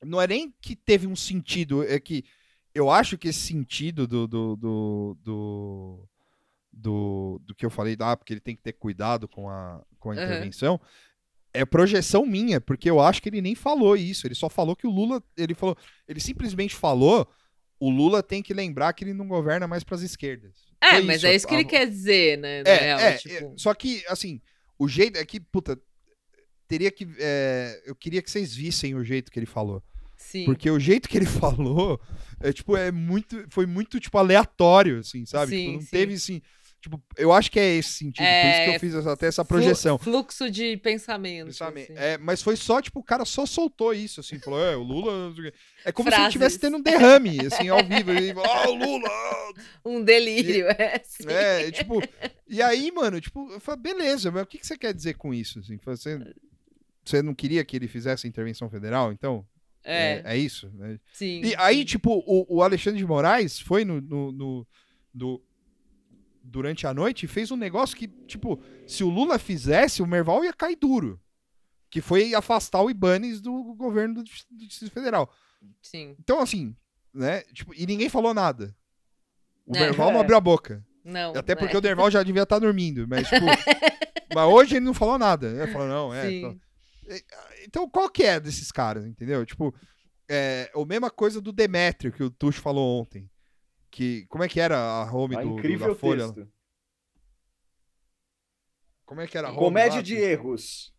não 0.04 0.20
é 0.20 0.26
nem 0.26 0.52
que 0.60 0.74
teve 0.74 1.06
um 1.06 1.14
sentido, 1.14 1.84
é 1.84 2.00
que 2.00 2.24
eu 2.76 2.90
acho 2.90 3.16
que 3.18 3.28
esse 3.28 3.40
sentido 3.40 4.06
do 4.06 4.26
do, 4.26 4.56
do, 4.56 5.16
do, 5.22 6.08
do, 6.72 7.40
do 7.44 7.54
que 7.54 7.64
eu 7.64 7.70
falei, 7.70 7.96
ah, 8.00 8.16
porque 8.16 8.32
ele 8.34 8.40
tem 8.40 8.56
que 8.56 8.62
ter 8.62 8.72
cuidado 8.74 9.26
com 9.28 9.48
a, 9.48 9.82
com 9.98 10.10
a 10.10 10.14
Aham. 10.14 10.24
intervenção, 10.24 10.80
é 11.54 11.64
projeção 11.64 12.26
minha, 12.26 12.60
porque 12.60 12.88
eu 12.90 13.00
acho 13.00 13.22
que 13.22 13.28
ele 13.30 13.40
nem 13.40 13.54
falou 13.54 13.96
isso, 13.96 14.26
ele 14.26 14.34
só 14.34 14.48
falou 14.48 14.76
que 14.76 14.86
o 14.86 14.90
Lula, 14.90 15.22
ele 15.36 15.54
falou, 15.54 15.76
ele 16.06 16.20
simplesmente 16.20 16.74
falou, 16.74 17.26
o 17.80 17.90
Lula 17.90 18.22
tem 18.22 18.42
que 18.42 18.52
lembrar 18.54 18.92
que 18.92 19.04
ele 19.04 19.14
não 19.14 19.26
governa 19.26 19.66
mais 19.66 19.82
para 19.82 19.96
as 19.96 20.02
esquerdas. 20.02 20.66
É, 20.82 20.90
Foi 20.90 21.02
mas 21.02 21.16
isso, 21.16 21.26
é 21.26 21.34
isso 21.34 21.46
que 21.46 21.54
a- 21.54 21.58
ele 21.60 21.68
quer 21.68 21.88
dizer, 21.88 22.38
né? 22.38 22.60
é, 22.60 22.76
real, 22.76 23.00
é, 23.00 23.12
tipo, 23.16 23.34
é, 23.34 23.52
só 23.56 23.72
que, 23.74 24.04
assim, 24.08 24.40
o 24.78 24.86
jeito 24.86 25.16
é 25.18 25.24
que, 25.24 25.40
puta, 25.40 25.80
teria 26.68 26.90
que. 26.90 27.06
é, 27.18 27.82
eu 27.86 27.94
queria 27.94 28.20
que 28.20 28.30
vocês 28.30 28.54
vissem 28.54 28.94
o 28.94 29.02
jeito 29.04 29.30
que 29.30 29.38
ele 29.38 29.46
falou. 29.46 29.82
Sim. 30.26 30.44
Porque 30.44 30.70
o 30.70 30.78
jeito 30.78 31.08
que 31.08 31.16
ele 31.18 31.26
falou 31.26 32.00
é, 32.40 32.52
tipo, 32.52 32.76
é 32.76 32.90
muito. 32.92 33.44
Foi 33.48 33.66
muito, 33.66 33.98
tipo, 33.98 34.18
aleatório, 34.18 34.98
assim, 35.00 35.24
sabe? 35.24 35.50
Sim, 35.52 35.58
Tipo, 35.64 35.72
não 35.74 35.80
sim. 35.80 35.86
teve 35.90 36.14
assim. 36.14 36.42
Tipo, 36.78 37.02
eu 37.16 37.32
acho 37.32 37.50
que 37.50 37.58
é 37.58 37.74
esse 37.76 37.88
sentido. 37.94 38.24
por 38.24 38.48
isso 38.48 38.64
que 38.64 38.70
É, 38.70 38.76
eu 38.76 38.80
fiz 38.80 38.94
até 38.94 39.26
essa 39.26 39.44
projeção. 39.44 39.98
Fluxo 39.98 40.48
de 40.48 40.76
pensamento. 40.76 41.46
Pensamento. 41.46 41.90
assim. 41.90 42.00
É, 42.00 42.16
mas 42.18 42.42
foi 42.42 42.54
só, 42.54 42.80
tipo, 42.80 43.00
o 43.00 43.02
cara 43.02 43.24
só 43.24 43.44
soltou 43.44 43.92
isso, 43.92 44.20
assim, 44.20 44.38
falou, 44.38 44.62
é, 44.62 44.76
o 44.76 44.82
Lula. 44.84 45.34
É 45.84 45.90
como 45.90 46.08
se 46.08 46.10
ele 46.10 46.16
Frases. 46.16 46.28
estivesse 46.28 46.58
tendo 46.60 46.76
um 46.76 46.80
derrame, 46.82 47.38
assim, 47.44 47.68
ao 47.68 47.82
vivo. 47.82 48.12
Ele 48.12 48.32
falou, 48.34 48.50
ah, 48.52 48.68
o 48.68 48.74
Lula! 48.74 49.08
Um 49.84 50.04
delírio, 50.04 50.66
é. 50.68 51.00
sim. 51.04 51.26
É, 51.28 51.70
tipo, 51.72 52.00
e 52.46 52.60
aí, 52.62 52.92
mano, 52.92 53.20
tipo, 53.20 53.50
eu 53.52 53.58
falei, 53.58 53.80
beleza, 53.80 54.30
mas 54.30 54.42
o 54.42 54.46
que, 54.46 54.58
que 54.58 54.66
você 54.66 54.76
quer 54.76 54.92
dizer 54.92 55.14
com 55.14 55.32
isso? 55.32 55.58
Assim? 55.60 55.78
Você, 55.84 56.18
você 57.04 57.22
não 57.22 57.34
queria 57.34 57.64
que 57.64 57.74
ele 57.74 57.88
fizesse 57.88 58.28
intervenção 58.28 58.68
federal, 58.68 59.10
então? 59.12 59.44
É, 59.88 60.18
É, 60.18 60.22
é 60.34 60.36
isso, 60.36 60.68
né? 60.74 60.98
sim. 61.12 61.42
E 61.44 61.54
aí, 61.56 61.84
tipo, 61.84 62.10
o, 62.26 62.56
o 62.56 62.62
Alexandre 62.62 62.98
de 62.98 63.06
Moraes 63.06 63.60
foi 63.60 63.84
no, 63.84 64.00
no, 64.00 64.32
no- 64.32 64.66
no- 65.14 65.42
durante 66.42 66.86
a 66.86 66.94
noite 66.94 67.24
e 67.24 67.28
fez 67.28 67.50
um 67.50 67.56
negócio 67.56 67.96
que, 67.96 68.08
tipo, 68.08 68.60
se 68.86 69.02
o 69.04 69.08
Lula 69.08 69.38
fizesse, 69.38 70.02
o 70.02 70.06
Merval 70.06 70.44
ia 70.44 70.52
cair 70.52 70.76
duro. 70.76 71.20
Que 71.88 72.00
foi 72.00 72.34
afastar 72.34 72.82
o 72.82 72.90
Ibanes 72.90 73.40
do 73.40 73.74
governo 73.74 74.14
do, 74.16 74.24
Dis- 74.24 74.44
do 74.50 74.66
Distrito 74.66 74.92
Federal. 74.92 75.32
Sim. 75.80 76.16
Então, 76.18 76.40
assim, 76.40 76.74
né? 77.14 77.42
Tipo, 77.52 77.72
e 77.74 77.86
ninguém 77.86 78.08
falou 78.08 78.34
nada. 78.34 78.74
O 79.64 79.74
É. 79.76 79.80
Derval 79.80 80.12
não 80.12 80.20
abriu 80.20 80.36
a 80.36 80.40
boca. 80.40 80.84
Não. 81.04 81.30
Até 81.36 81.54
né? 81.54 81.60
porque 81.60 81.76
o 81.76 81.80
Derval 81.80 82.10
já 82.10 82.22
devia 82.24 82.42
estar 82.42 82.58
dormindo, 82.58 83.06
mas 83.08 83.28
tipo, 83.28 83.46
mas 84.34 84.48
hoje 84.48 84.74
ele 84.76 84.84
não 84.84 84.92
falou 84.94 85.16
nada. 85.18 85.46
Ele 85.48 85.72
falou 85.72 85.86
não, 85.88 86.12
é. 86.12 86.28
Sim. 86.28 86.60
Então- 87.08 87.38
Então, 87.64 87.90
qual 87.90 88.08
que 88.10 88.22
é 88.24 88.38
desses 88.40 88.70
caras, 88.72 89.04
entendeu? 89.06 89.44
Tipo, 89.46 89.74
é 90.28 90.70
a 90.74 90.84
mesma 90.86 91.10
coisa 91.10 91.40
do 91.40 91.52
Demétrio 91.52 92.12
que 92.12 92.22
o 92.22 92.30
Tuxo 92.30 92.60
falou 92.60 93.00
ontem. 93.00 93.30
Que, 93.90 94.26
como 94.26 94.44
é 94.44 94.48
que 94.48 94.60
era 94.60 94.76
a 94.78 95.10
home 95.12 95.36
Ah, 95.36 95.42
do, 95.42 95.48
do- 95.50 95.58
incrível 95.58 95.88
da 95.88 95.94
Folha? 95.94 96.24
texto. 96.32 96.48
Como 99.04 99.20
é 99.20 99.26
que 99.26 99.38
era 99.38 99.48
a 99.48 99.50
home 99.50 99.58
Comédia 99.60 99.96
lá? 99.96 100.02
de 100.02 100.16
erros. 100.16 100.92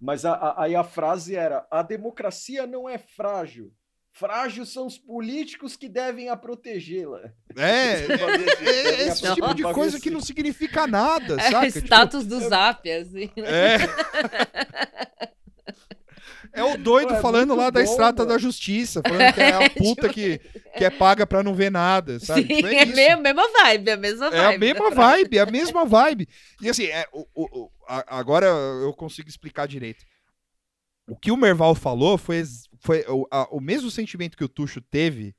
Mas 0.00 0.24
a- 0.24 0.32
a- 0.34 0.64
aí 0.64 0.74
a 0.74 0.82
frase 0.82 1.36
era: 1.36 1.66
a 1.70 1.82
democracia 1.82 2.66
não 2.66 2.88
é 2.88 2.96
frágil. 2.98 3.72
Frágil 4.12 4.66
são 4.66 4.86
os 4.86 4.98
políticos 4.98 5.76
que 5.76 5.88
devem 5.88 6.28
a 6.30 6.36
protegê-la. 6.36 7.32
É, 7.56 8.06
é, 8.66 9.06
esse 9.06 9.22
Devem 9.22 9.34
tipo 9.36 9.54
de 9.54 9.62
coisa 9.62 10.00
que 10.00 10.10
não 10.10 10.20
significa 10.20 10.86
nada, 10.86 11.34
É 11.40 11.50
saca? 11.50 11.68
o 11.68 11.72
Tipo, 11.72 11.78
status 11.86 12.26
do 12.26 12.40
zap, 12.48 12.90
assim. 12.90 13.30
É. 13.36 13.76
É 16.52 16.64
o 16.64 16.76
doido 16.76 17.08
Pô, 17.08 17.14
é 17.14 17.20
falando 17.20 17.54
lá 17.54 17.70
da 17.70 17.80
bom, 17.80 17.84
estrata 17.90 18.22
mano. 18.22 18.32
da 18.34 18.38
justiça, 18.38 19.00
falando 19.06 19.32
que 19.34 19.40
é 19.40 19.52
a 19.66 19.70
puta 19.76 20.08
que, 20.08 20.38
que 20.76 20.84
é 20.84 20.90
paga 20.90 21.26
pra 21.26 21.42
não 21.42 21.54
ver 21.54 21.70
nada, 21.70 22.18
sabe? 22.20 22.42
Sim, 22.42 22.48
Tipo, 22.56 22.66
é, 22.68 22.82
isso. 22.84 22.92
a 22.92 23.16
mesma 23.16 23.48
vibe, 23.52 23.90
a 23.90 23.96
mesma 23.96 24.26
É 24.26 24.30
vibe. 24.30 24.54
a 24.54 24.58
mesma 24.58 24.90
vibe, 24.90 25.38
é 25.38 25.40
a 25.40 25.46
mesma 25.46 25.84
vibe. 25.84 26.28
E 26.62 26.68
assim, 26.68 26.84
é, 26.86 27.06
o, 27.12 27.26
o- 27.34 27.70
a- 27.88 28.18
agora 28.18 28.46
eu 28.46 28.92
consigo 28.94 29.28
explicar 29.28 29.66
direito. 29.68 30.04
O 31.08 31.16
que 31.16 31.30
o 31.30 31.36
Merval 31.36 31.74
falou 31.74 32.16
foi, 32.18 32.42
foi 32.80 33.04
o, 33.08 33.26
a- 33.30 33.48
o 33.50 33.60
mesmo 33.60 33.90
sentimento 33.90 34.36
que 34.36 34.44
o 34.44 34.48
Tuxo 34.48 34.80
teve 34.80 35.34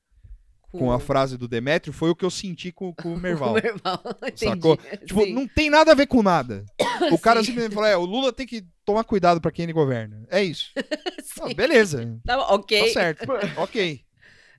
com 0.72 0.92
a 0.92 1.00
frase 1.00 1.38
do 1.38 1.48
Demétrio, 1.48 1.94
foi 1.94 2.10
o 2.10 2.16
que 2.16 2.24
eu 2.26 2.30
senti 2.32 2.72
com, 2.72 2.94
com 2.94 3.14
o 3.14 3.18
Merval. 3.20 3.54
Merval. 3.54 4.02
Entendi. 4.26 4.46
Sacou? 4.46 4.78
Tipo, 5.06 5.24
Sim. 5.26 5.34
não 5.34 5.48
tem 5.48 5.70
nada 5.70 5.92
a 5.92 5.96
ver 5.96 6.08
com 6.08 6.24
nada. 6.24 6.66
O 7.12 7.18
cara 7.18 7.40
Sim. 7.42 7.48
simplesmente 7.48 7.74
falou: 7.74 7.90
é, 7.90 7.98
o 7.98 8.06
Lula 8.06 8.32
tem 8.32 8.46
que 8.46 8.64
tomar 8.86 9.04
cuidado 9.04 9.42
pra 9.42 9.52
quem 9.52 9.64
ele 9.64 9.74
governa. 9.74 10.26
É 10.30 10.44
isso. 10.44 10.72
Ah, 11.42 11.54
beleza. 11.54 12.20
Tá 12.26 12.38
ok. 12.54 12.80
Tá 12.88 12.94
certo. 12.94 13.26
ok. 13.58 14.02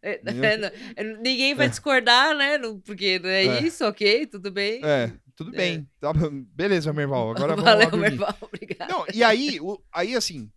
É, 0.03 0.21
é, 0.25 0.57
não- 0.57 1.21
Ninguém 1.23 1.55
vai 1.55 1.69
discordar, 1.69 2.35
né? 2.37 2.59
Porque 2.85 3.19
não 3.21 3.29
é, 3.29 3.45
É. 3.45 3.63
isso, 3.63 3.85
ok, 3.85 4.27
tudo 4.27 4.51
bem. 4.51 4.81
É, 4.83 5.13
tudo 5.37 5.55
É. 5.55 5.57
bem. 5.57 5.89
Tá 6.01 6.13
beleza, 6.55 6.93
Merval. 6.93 7.31
Agora 7.31 7.55
vamos 7.55 7.63
Valeu, 7.65 7.85
lá 7.85 7.91
dormir. 7.91 8.11
Merval, 8.11 8.37
obrigado. 8.41 8.89
Não, 8.91 9.05
e 9.15 9.23
aí, 9.23 9.61
o- 9.61 9.81
aí 9.93 10.17
assim, 10.17 10.51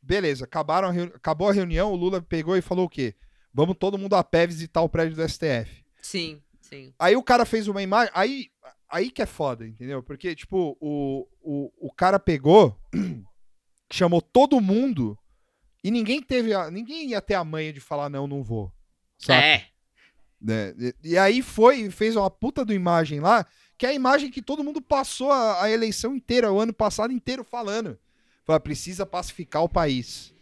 beleza, 0.00 0.44
acabaram 0.44 0.88
a 0.88 0.92
acabou 1.16 1.48
a 1.48 1.52
reunião, 1.52 1.90
o 1.92 1.96
Lula 1.96 2.20
pegou 2.22 2.56
e 2.56 2.62
falou 2.62 2.84
o 2.84 2.88
quê? 2.90 3.14
Vamos 3.52 3.76
todo 3.78 3.98
mundo 3.98 4.14
a 4.14 4.24
pé 4.24 4.46
visitar 4.46 4.80
o 4.82 4.88
prédio 4.88 5.16
do 5.16 5.28
STF. 5.28 5.84
Sim, 6.00 6.40
sim. 6.60 6.92
Aí 6.98 7.16
o 7.16 7.22
cara 7.22 7.44
fez 7.44 7.68
uma 7.68 7.82
imagem, 7.82 8.12
aí, 8.14 8.50
aí 8.88 9.10
que 9.10 9.22
é 9.22 9.26
foda, 9.26 9.66
entendeu? 9.66 10.02
Porque, 10.02 10.34
tipo, 10.34 10.76
o, 10.80 11.26
o, 11.42 11.88
o 11.88 11.92
cara 11.92 12.18
pegou, 12.18 12.78
chamou 13.90 14.22
todo 14.22 14.60
mundo 14.60 15.18
e 15.82 15.90
ninguém 15.90 16.22
teve, 16.22 16.54
a, 16.54 16.70
ninguém 16.70 17.10
ia 17.10 17.20
ter 17.20 17.34
a 17.34 17.44
manha 17.44 17.72
de 17.72 17.80
falar 17.80 18.08
não, 18.08 18.26
não 18.26 18.42
vou. 18.42 18.72
Saca? 19.18 19.44
É. 19.44 19.66
né? 20.40 20.74
E, 20.78 21.10
e 21.10 21.18
aí 21.18 21.42
foi 21.42 21.80
e 21.80 21.90
fez 21.90 22.16
uma 22.16 22.30
puta 22.30 22.64
do 22.64 22.72
imagem 22.72 23.20
lá, 23.20 23.46
que 23.76 23.86
é 23.86 23.90
a 23.90 23.94
imagem 23.94 24.30
que 24.30 24.42
todo 24.42 24.64
mundo 24.64 24.80
passou 24.80 25.32
a, 25.32 25.64
a 25.64 25.70
eleição 25.70 26.14
inteira, 26.14 26.52
o 26.52 26.60
ano 26.60 26.72
passado 26.72 27.12
inteiro 27.12 27.42
falando. 27.42 27.98
Fala, 28.44 28.60
precisa 28.60 29.04
pacificar 29.04 29.62
o 29.62 29.68
país. 29.68 30.34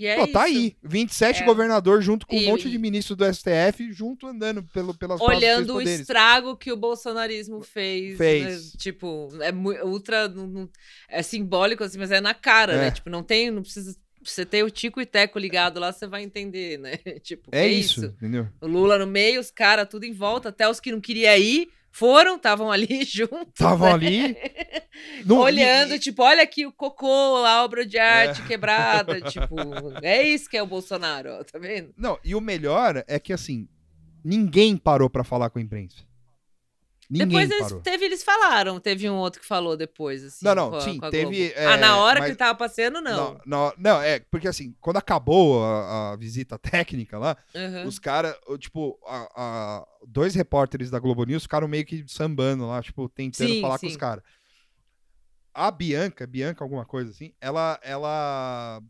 E 0.00 0.06
é 0.06 0.16
Pô, 0.16 0.26
tá 0.28 0.48
isso. 0.48 0.58
aí. 0.58 0.76
27 0.82 1.42
É. 1.42 1.44
governador 1.44 2.00
junto 2.00 2.26
com 2.26 2.34
E- 2.34 2.46
um 2.46 2.50
monte 2.50 2.70
de 2.70 2.78
ministro 2.78 3.14
do 3.14 3.24
STF, 3.24 3.92
junto 3.92 4.26
andando 4.26 4.62
pelo, 4.72 4.94
pelas 4.94 5.20
Olhando 5.20 5.74
o 5.74 5.82
estrago 5.82 6.56
que 6.56 6.72
o 6.72 6.76
bolsonarismo 6.76 7.60
fez. 7.60 8.16
Fez. 8.16 8.72
né? 8.72 8.78
Tipo, 8.78 9.28
é 9.42 9.52
ultra. 9.84 10.32
é 11.08 11.22
simbólico, 11.22 11.84
assim, 11.84 11.98
mas 11.98 12.10
é 12.10 12.20
na 12.20 12.32
cara, 12.32 12.72
É. 12.72 12.76
né? 12.78 12.90
Tipo, 12.90 13.10
não 13.10 13.22
tem. 13.22 13.50
Não 13.50 13.60
precisa. 13.60 13.94
Você 14.22 14.44
ter 14.44 14.62
o 14.62 14.70
Tico 14.70 15.00
e 15.00 15.06
Teco 15.06 15.38
ligado 15.38 15.80
lá, 15.80 15.92
você 15.92 16.06
vai 16.06 16.22
entender, 16.22 16.78
né? 16.78 16.92
Tipo, 17.22 17.48
É 17.52 17.66
que 17.68 17.74
isso, 17.74 18.04
entendeu? 18.06 18.48
O 18.60 18.66
Lula 18.66 18.98
no 18.98 19.06
meio, 19.06 19.40
os 19.40 19.50
caras 19.50 19.86
tudo 19.88 20.04
em 20.04 20.12
volta, 20.12 20.50
até 20.50 20.68
os 20.68 20.78
que 20.80 20.92
não 20.92 21.00
queriam 21.00 21.36
ir 21.36 21.68
foram, 21.90 22.36
estavam 22.36 22.70
ali 22.70 23.04
juntos. 23.06 23.48
Estavam 23.48 23.88
né? 23.88 23.94
ali. 23.94 24.36
não- 25.26 25.38
Olhando, 25.38 25.94
e- 25.94 25.98
tipo, 25.98 26.22
olha 26.22 26.42
aqui 26.42 26.66
o 26.66 26.72
cocô, 26.72 27.36
a 27.44 27.64
obra 27.64 27.84
de 27.86 27.98
arte 27.98 28.42
quebrada. 28.46 29.20
tipo, 29.30 29.54
é 30.02 30.22
isso 30.22 30.48
que 30.48 30.56
é 30.56 30.62
o 30.62 30.66
Bolsonaro, 30.66 31.30
ó, 31.40 31.44
tá 31.44 31.58
vendo? 31.58 31.92
Não, 31.96 32.18
e 32.24 32.34
o 32.34 32.40
melhor 32.40 33.04
é 33.06 33.18
que, 33.18 33.32
assim, 33.32 33.68
ninguém 34.24 34.76
parou 34.76 35.08
pra 35.10 35.24
falar 35.24 35.50
com 35.50 35.58
a 35.58 35.62
imprensa. 35.62 35.96
Ninguém 37.10 37.26
depois 37.28 37.50
eles, 37.50 37.62
parou. 37.64 37.80
teve, 37.80 38.04
eles 38.04 38.22
falaram, 38.22 38.78
teve 38.78 39.10
um 39.10 39.16
outro 39.16 39.40
que 39.40 39.46
falou 39.46 39.76
depois, 39.76 40.22
assim. 40.24 40.44
Não, 40.44 40.54
não, 40.54 40.70
com 40.70 40.76
a- 40.76 40.80
sim, 40.80 40.98
com 41.00 41.10
teve, 41.10 41.52
é, 41.56 41.66
ah, 41.66 41.76
na 41.76 41.96
hora 41.96 42.20
mas- 42.20 42.26
que 42.26 42.30
ele 42.30 42.38
tava 42.38 42.56
passeando, 42.56 43.00
não. 43.00 43.34
Não, 43.34 43.40
não, 43.44 43.72
não, 43.76 44.00
é, 44.02 44.20
porque 44.30 44.46
assim, 44.46 44.74
quando 44.80 44.98
acabou 44.98 45.60
a, 45.64 46.12
a 46.12 46.16
visita 46.16 46.56
técnica 46.58 47.18
lá, 47.18 47.36
Uhum. 47.54 47.86
os 47.88 47.98
caras, 47.98 48.36
tipo, 48.60 48.96
a- 49.06 49.28
a- 49.34 49.86
dois 50.06 50.34
repórteres 50.36 50.88
da 50.88 51.00
Globo 51.00 51.24
News 51.24 51.42
ficaram 51.42 51.66
meio 51.66 51.84
que 51.84 52.04
sambando 52.06 52.66
lá, 52.68 52.80
tipo, 52.80 53.08
tentando 53.08 53.48
Sim, 53.48 53.60
falar 53.60 53.74
com 53.78 53.86
sim. 53.86 53.92
os 53.92 53.96
caras. 53.96 54.22
A 55.52 55.68
Bianca, 55.72 56.26
Bianca 56.28 56.62
alguma 56.62 56.84
coisa 56.86 57.10
assim, 57.10 57.32
ela, 57.40 57.78
ela, 57.82 58.80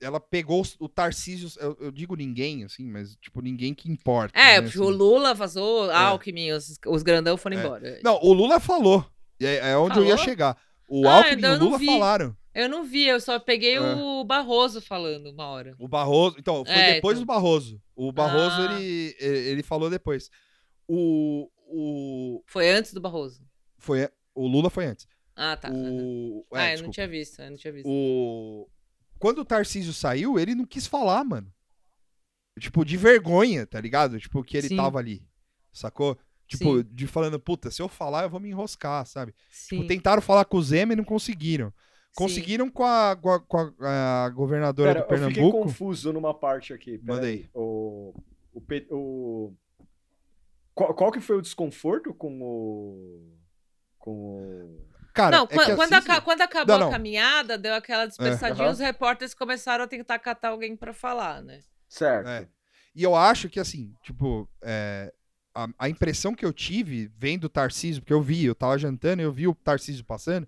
ela 0.00 0.20
pegou 0.20 0.62
o 0.78 0.88
Tarcísio, 0.88 1.48
eu, 1.60 1.76
eu 1.80 1.90
digo 1.90 2.14
ninguém, 2.16 2.64
assim, 2.64 2.84
mas, 2.86 3.16
tipo, 3.16 3.40
ninguém 3.40 3.74
que 3.74 3.90
importa. 3.90 4.38
É, 4.38 4.60
né, 4.60 4.66
assim. 4.68 4.78
o 4.78 4.88
Lula 4.90 5.32
vazou, 5.34 5.90
Alckmin, 5.90 6.52
os, 6.52 6.78
os 6.86 7.02
grandão 7.02 7.36
foram 7.36 7.56
É. 7.56 7.60
embora. 7.60 8.00
Não, 8.04 8.18
o 8.22 8.32
Lula 8.32 8.60
falou, 8.60 9.04
é, 9.40 9.70
é 9.70 9.76
onde 9.76 9.98
eu 9.98 10.04
ia 10.04 10.10
Falou? 10.16 10.24
chegar. 10.24 10.56
O 10.88 11.06
Ah, 11.08 11.16
Alckmin 11.16 11.38
então 11.38 11.50
e 11.50 11.54
eu 11.54 11.60
o 11.60 11.64
Lula 11.64 11.78
falaram. 11.80 12.36
Eu 12.54 12.68
não 12.70 12.84
vi, 12.84 13.04
eu 13.06 13.20
só 13.20 13.38
peguei 13.38 13.74
É. 13.74 13.80
o 13.80 14.24
Barroso 14.24 14.80
falando 14.80 15.30
uma 15.30 15.46
hora. 15.48 15.74
O 15.78 15.86
Barroso. 15.86 16.36
Então, 16.38 16.64
foi 16.64 16.74
É, 16.74 16.94
depois 16.94 17.18
então. 17.18 17.24
do 17.24 17.26
Barroso. 17.26 17.82
O 17.94 18.10
Barroso, 18.12 18.56
Ah. 18.62 18.80
ele, 18.80 19.14
ele 19.20 19.62
falou 19.62 19.90
depois. 19.90 20.30
O. 20.88 21.50
O. 21.68 22.42
Foi 22.46 22.70
antes 22.70 22.94
do 22.94 23.00
Barroso. 23.00 23.42
Foi, 23.78 24.08
o 24.34 24.46
Lula 24.46 24.70
foi 24.70 24.86
antes. 24.86 25.06
Ah, 25.34 25.56
tá. 25.56 25.70
O. 25.70 26.46
é, 26.54 26.58
ah, 26.60 26.76
eu 26.76 26.82
não 26.84 26.90
tinha 26.90 27.06
visto, 27.08 27.42
eu 27.42 27.50
não 27.50 27.56
tinha 27.58 27.72
visto. 27.72 27.86
O. 27.88 28.66
Quando 29.18 29.38
o 29.38 29.44
Tarcísio 29.44 29.92
saiu, 29.92 30.38
ele 30.38 30.54
não 30.54 30.64
quis 30.66 30.86
falar, 30.86 31.24
mano. 31.24 31.52
Tipo, 32.58 32.84
de 32.84 32.96
vergonha, 32.96 33.66
tá 33.66 33.80
ligado? 33.80 34.18
Tipo, 34.18 34.42
que 34.42 34.56
ele 34.56 34.68
Sim. 34.68 34.76
tava 34.76 34.98
ali. 34.98 35.22
Sacou? 35.72 36.16
Tipo, 36.46 36.78
Sim. 36.78 36.86
de 36.92 37.06
falando, 37.06 37.38
puta, 37.40 37.70
se 37.70 37.82
eu 37.82 37.88
falar, 37.88 38.22
eu 38.24 38.30
vou 38.30 38.40
me 38.40 38.48
enroscar, 38.50 39.04
sabe? 39.04 39.34
Sim. 39.50 39.76
Tipo, 39.76 39.88
tentaram 39.88 40.22
falar 40.22 40.44
com 40.44 40.56
o 40.56 40.62
Zema 40.62 40.92
e 40.92 40.96
não 40.96 41.04
conseguiram. 41.04 41.72
Conseguiram 42.14 42.70
com 42.70 42.82
a, 42.84 43.14
com 43.14 43.30
a, 43.30 43.40
com 43.40 43.58
a- 43.84 44.30
governadora 44.30 44.94
Pera, 44.94 45.06
do 45.06 45.12
eu 45.12 45.18
fiquei 45.28 45.34
Pernambuco. 45.34 45.64
confuso 45.64 46.12
numa 46.14 46.32
parte 46.32 46.72
aqui. 46.72 46.96
Pera 46.98 47.14
Manda 47.14 47.26
aí. 47.26 47.50
O, 47.52 48.14
o, 48.54 48.60
Pe- 48.60 48.86
o- 48.90 49.52
Qual, 50.74 50.94
qual 50.94 51.12
que 51.12 51.20
foi 51.20 51.36
o 51.36 51.42
desconforto 51.42 52.14
com 52.14 52.40
o... 52.40 53.36
Com 53.98 54.12
o... 54.12 54.86
Cara, 55.16 55.36
não, 55.36 55.44
é 55.44 55.46
quan- 55.48 55.64
que 55.66 55.74
quando, 55.74 55.92
assim, 55.94 56.10
aca- 56.10 56.20
quando 56.20 56.40
acabou 56.42 56.74
Não, 56.74 56.80
não. 56.82 56.88
a 56.88 56.92
caminhada, 56.92 57.56
deu 57.58 57.74
aquela 57.74 58.06
dispersadinha, 58.06 58.64
Aham. 58.64 58.72
os 58.72 58.78
repórteres 58.78 59.34
começaram 59.34 59.84
a 59.84 59.88
tentar 59.88 60.18
catar 60.18 60.50
alguém 60.50 60.76
pra 60.76 60.92
falar, 60.92 61.42
né? 61.42 61.60
Certo. 61.88 62.28
É. 62.28 62.46
E 62.94 63.02
eu 63.02 63.14
acho 63.14 63.48
que, 63.48 63.58
assim, 63.58 63.92
tipo, 64.02 64.48
é, 64.62 65.12
a, 65.54 65.66
a 65.78 65.88
impressão 65.88 66.34
que 66.34 66.44
eu 66.44 66.52
tive 66.52 67.10
vendo 67.16 67.44
o 67.44 67.48
Tarcísio, 67.48 68.02
porque 68.02 68.12
eu 68.12 68.22
vi, 68.22 68.44
eu 68.44 68.54
tava 68.54 68.76
jantando, 68.78 69.22
eu 69.22 69.32
vi 69.32 69.48
o 69.48 69.54
Tarcísio 69.54 70.04
passando, 70.04 70.46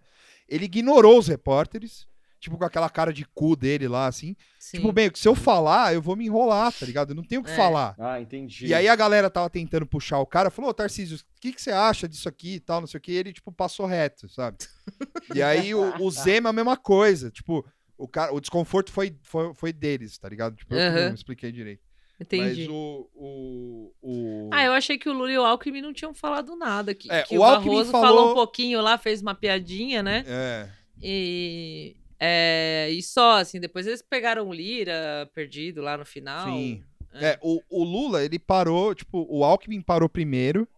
ele 0.48 0.64
ignorou 0.66 1.18
os 1.18 1.28
repórteres, 1.28 2.06
tipo, 2.38 2.56
com 2.58 2.64
aquela 2.64 2.88
cara 2.88 3.12
de 3.12 3.24
cu 3.24 3.54
dele 3.56 3.88
lá, 3.88 4.06
assim. 4.06 4.36
Sim. 4.58 4.78
Tipo, 4.78 4.92
que 5.10 5.18
se 5.18 5.26
eu 5.28 5.34
falar, 5.34 5.94
eu 5.94 6.02
vou 6.02 6.16
me 6.16 6.26
enrolar, 6.26 6.72
tá 6.72 6.84
ligado? 6.86 7.10
Eu 7.10 7.16
não 7.16 7.22
tenho 7.24 7.40
o 7.40 7.44
que 7.44 7.50
É. 7.50 7.56
falar. 7.56 7.94
Ah, 7.98 8.20
entendi. 8.20 8.66
E 8.66 8.74
aí 8.74 8.88
a 8.88 8.96
galera 8.96 9.28
tava 9.30 9.48
tentando 9.50 9.86
puxar 9.86 10.18
o 10.18 10.26
cara, 10.26 10.50
falou, 10.50 10.70
ô 10.70 10.74
Tarcísio, 10.74 11.16
o 11.18 11.40
que, 11.40 11.52
que 11.52 11.60
você 11.62 11.70
acha 11.70 12.08
disso 12.08 12.28
aqui 12.28 12.54
e 12.54 12.60
tal, 12.60 12.80
não 12.80 12.86
sei 12.86 12.98
o 12.98 13.00
que, 13.00 13.12
e 13.12 13.16
ele, 13.16 13.32
tipo, 13.32 13.50
passou 13.52 13.86
reto, 13.86 14.28
sabe? 14.28 14.58
e 15.34 15.42
aí 15.42 15.74
o, 15.74 16.02
o 16.02 16.10
Zema, 16.10 16.50
a 16.50 16.52
mesma 16.52 16.76
coisa, 16.76 17.30
tipo, 17.30 17.64
o, 17.96 18.06
cara, 18.06 18.32
o 18.34 18.40
desconforto 18.40 18.92
foi, 18.92 19.16
foi, 19.22 19.52
foi 19.54 19.72
deles, 19.72 20.16
tá 20.18 20.28
ligado? 20.28 20.56
Tipo, 20.56 20.74
eu 20.74 21.08
não 21.08 21.14
expliquei 21.14 21.50
direito. 21.52 21.86
Entendi. 22.20 22.62
Mas 22.62 22.68
o. 22.68 23.08
o, 23.14 23.92
o... 24.02 24.50
Ah, 24.52 24.64
eu 24.64 24.72
achei 24.72 24.98
que 24.98 25.08
o 25.08 25.12
Lula 25.12 25.30
e 25.30 25.38
o 25.38 25.44
Alckmin 25.44 25.80
não 25.80 25.92
tinham 25.92 26.12
falado 26.12 26.56
nada. 26.56 26.92
Que, 26.92 27.08
É, 27.08 27.22
que 27.22 27.38
o 27.38 27.40
o, 27.40 27.44
Alckmin 27.44 27.70
Barroso 27.70 27.92
falou- 27.92 28.08
falou 28.16 28.30
um 28.32 28.34
pouquinho 28.34 28.80
lá, 28.80 28.98
fez 28.98 29.22
uma 29.22 29.36
piadinha, 29.36 30.02
né? 30.02 30.24
É. 30.26 30.68
E, 31.00 31.96
é, 32.20 32.88
e 32.90 33.02
só, 33.02 33.38
assim, 33.38 33.60
depois 33.60 33.86
eles 33.86 34.02
pegaram 34.02 34.48
o 34.48 34.52
Lira 34.52 35.30
perdido 35.34 35.80
lá 35.82 35.96
no 35.96 36.04
final. 36.04 36.46
Sim. 36.46 36.82
É. 37.14 37.30
É, 37.30 37.38
o, 37.42 37.60
o 37.70 37.84
Lula, 37.84 38.24
ele 38.24 38.38
parou, 38.38 38.94
tipo, 38.94 39.26
o 39.30 39.42
Alckmin 39.44 39.80
parou 39.80 40.08
primeiro, 40.08 40.68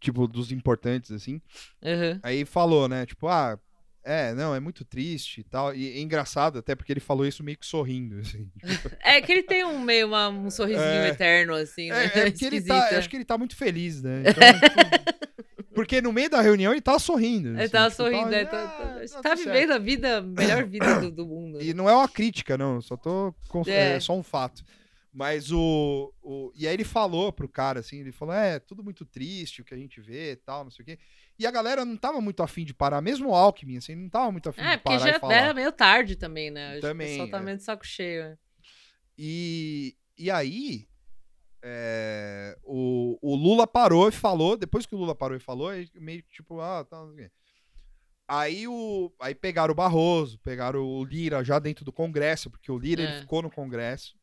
tipo, 0.00 0.26
dos 0.26 0.50
importantes, 0.50 1.10
assim. 1.12 1.40
Uhum. 1.82 2.18
Aí 2.22 2.44
falou, 2.44 2.88
né, 2.88 3.04
tipo, 3.06 3.28
ah, 3.28 3.58
É, 4.04 4.34
não, 4.34 4.52
é 4.52 4.58
muito 4.58 4.84
triste 4.84 5.42
e 5.42 5.44
tal. 5.44 5.72
E 5.72 5.96
é 5.96 6.00
engraçado, 6.00 6.58
até 6.58 6.74
porque 6.74 6.92
ele 6.92 6.98
falou 6.98 7.24
isso 7.24 7.44
meio 7.44 7.56
que 7.56 7.64
sorrindo, 7.64 8.18
assim. 8.26 8.50
É 9.04 9.20
que 9.20 9.30
ele 9.30 9.44
tem 9.44 9.64
um 9.64 9.78
meio 9.78 10.08
uma- 10.08 10.28
um 10.28 10.50
sorrisinho 10.50 10.82
É. 10.84 11.08
eterno, 11.10 11.54
assim, 11.54 11.88
É, 11.90 11.94
né? 11.94 12.04
é 12.06 12.08
porque 12.32 12.44
ele 12.46 12.62
tá, 12.62 12.98
acho 12.98 13.08
que 13.08 13.14
ele 13.16 13.24
tá 13.24 13.38
muito 13.38 13.54
feliz, 13.54 14.02
né? 14.02 14.22
Então, 14.26 14.42
tipo, 14.58 15.51
porque 15.74 16.00
no 16.02 16.12
meio 16.12 16.28
da 16.30 16.40
reunião 16.40 16.72
ele 16.72 16.80
tava 16.80 16.98
sorrindo. 16.98 17.48
Ele 17.50 17.62
assim, 17.62 17.72
tava 17.72 17.90
tipo, 17.90 18.02
sorrindo, 18.02 18.22
tava, 18.24 18.36
é, 18.36 18.44
tá, 18.44 18.62
"Ah, 18.62 18.68
tá- 18.68 18.84
tá 19.06 19.22
tá 19.22 19.30
tudo 19.30 19.38
vivendo 19.44 19.68
certo." 19.68 19.72
a 19.72 19.78
vida, 19.78 20.20
melhor 20.22 20.64
vida 20.64 21.00
do, 21.00 21.10
do 21.10 21.26
mundo. 21.26 21.62
E 21.62 21.72
não 21.74 21.88
é 21.88 21.94
uma 21.94 22.08
crítica, 22.08 22.56
não, 22.58 22.80
só 22.80 22.96
tô. 22.96 23.34
É, 23.66 23.94
É. 23.96 24.00
só 24.00 24.16
um 24.16 24.22
fato. 24.22 24.64
Mas 25.14 25.52
o, 25.52 26.10
o. 26.22 26.50
E 26.56 26.66
aí 26.66 26.72
ele 26.72 26.84
falou 26.84 27.30
pro 27.32 27.46
cara, 27.48 27.80
assim, 27.80 28.00
ele 28.00 28.12
falou: 28.12 28.34
é, 28.34 28.58
tudo 28.58 28.82
muito 28.82 29.04
triste 29.04 29.60
o 29.60 29.64
que 29.64 29.74
a 29.74 29.76
gente 29.76 30.00
vê 30.00 30.32
e 30.32 30.36
tal, 30.36 30.64
não 30.64 30.70
sei 30.70 30.82
o 30.82 30.86
quê. 30.86 30.98
E 31.38 31.46
a 31.46 31.50
galera 31.50 31.84
não 31.84 31.96
tava 31.98 32.18
muito 32.20 32.42
afim 32.42 32.64
de 32.64 32.72
parar, 32.72 33.00
mesmo 33.02 33.28
o 33.28 33.34
Alckmin, 33.34 33.76
assim, 33.76 33.94
não 33.94 34.08
tava 34.08 34.30
muito 34.32 34.48
afim 34.48 34.60
É, 34.62 34.70
de 34.76 34.82
porque 34.82 34.98
parar 34.98 35.10
já 35.10 35.16
e 35.16 35.20
falar. 35.20 35.34
era 35.34 35.52
meio 35.54 35.70
tarde 35.72 36.16
também, 36.16 36.50
né? 36.50 36.78
Também, 36.80 37.06
O 37.08 37.10
pessoal 37.10 37.28
tá 37.28 37.38
é. 37.38 37.42
meio 37.42 37.56
de 37.58 37.62
saco 37.62 37.86
cheio. 37.86 38.24
né? 38.24 38.38
E, 39.18 39.94
e 40.16 40.30
aí, 40.30 40.86
é, 41.62 42.58
o, 42.64 43.18
o 43.22 43.34
Lula 43.36 43.66
parou 43.66 44.08
e 44.08 44.12
falou, 44.12 44.56
depois 44.56 44.84
que 44.86 44.94
o 44.94 44.98
Lula 44.98 45.14
parou 45.14 45.36
e 45.36 45.40
falou, 45.40 45.68
aí 45.68 45.88
meio 45.94 46.22
que 46.22 46.32
tipo, 46.32 46.60
ah, 46.60 46.84
tá. 46.84 46.98
Aí, 48.26 48.66
o, 48.66 49.12
aí 49.20 49.34
pegaram 49.34 49.72
o 49.72 49.76
Barroso, 49.76 50.38
pegaram 50.40 50.80
o 50.82 51.04
Lira 51.04 51.44
já 51.44 51.58
dentro 51.58 51.84
do 51.84 51.92
Congresso, 51.92 52.50
porque 52.50 52.70
o 52.72 52.78
Lira 52.78 53.02
ele 53.02 53.12
É. 53.12 53.20
ficou 53.20 53.42
no 53.42 53.50
Congresso 53.50 54.16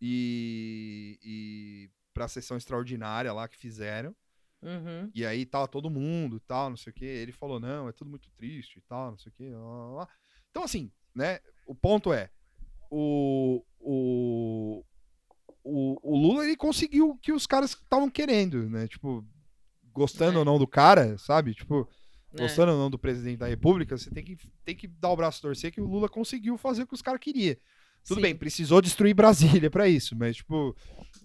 e, 0.00 1.18
e 1.22 1.90
para 2.12 2.24
a 2.24 2.28
sessão 2.28 2.56
extraordinária 2.56 3.32
lá 3.32 3.46
que 3.48 3.56
fizeram. 3.56 4.14
Uhum. 4.60 5.08
E 5.14 5.24
aí 5.24 5.46
tava 5.46 5.68
todo 5.68 5.88
mundo 5.90 6.36
e 6.36 6.40
tal, 6.40 6.70
não 6.70 6.76
sei 6.76 6.90
o 6.90 6.94
quê. 6.94 7.04
Ele 7.04 7.30
falou, 7.32 7.60
não, 7.60 7.88
é 7.88 7.92
tudo 7.92 8.10
muito 8.10 8.28
triste 8.32 8.78
e 8.78 8.82
tal, 8.82 9.12
não 9.12 9.18
sei 9.18 9.30
o 9.30 9.34
quê. 9.34 9.50
lá, 9.50 9.60
lá, 9.60 9.92
lá. 9.98 10.08
Então, 10.50 10.64
assim, 10.64 10.90
né? 11.14 11.38
O 11.64 11.74
ponto 11.74 12.12
é, 12.12 12.30
o, 12.90 13.62
o, 13.78 14.84
o, 15.64 15.98
o 16.02 16.16
Lula, 16.16 16.44
ele 16.44 16.56
conseguiu 16.56 17.10
o 17.10 17.16
que 17.18 17.32
os 17.32 17.46
caras 17.46 17.70
estavam 17.70 18.08
querendo, 18.10 18.68
né? 18.70 18.86
Tipo, 18.88 19.24
gostando 19.92 20.36
É. 20.36 20.38
ou 20.38 20.44
não 20.44 20.58
do 20.58 20.66
cara, 20.66 21.16
sabe? 21.18 21.54
Tipo, 21.54 21.88
É. 22.34 22.42
gostando 22.42 22.72
ou 22.72 22.78
não 22.78 22.90
do 22.90 22.98
presidente 22.98 23.38
da 23.38 23.46
república, 23.48 23.96
você 23.96 24.10
tem 24.10 24.24
que, 24.24 24.36
tem 24.64 24.76
que 24.76 24.86
dar 24.86 25.10
o 25.10 25.16
braço 25.16 25.38
a 25.38 25.42
torcer 25.42 25.72
que 25.72 25.80
o 25.80 25.86
Lula 25.86 26.08
conseguiu 26.08 26.56
fazer 26.58 26.82
o 26.82 26.86
que 26.86 26.94
os 26.94 27.02
caras 27.02 27.20
queriam. 27.20 27.56
Tudo 28.06 28.16
Sim. 28.18 28.22
bem, 28.22 28.36
precisou 28.36 28.80
destruir 28.80 29.12
Brasília 29.14 29.70
pra 29.70 29.88
isso, 29.88 30.16
mas, 30.16 30.36
tipo. 30.36 30.74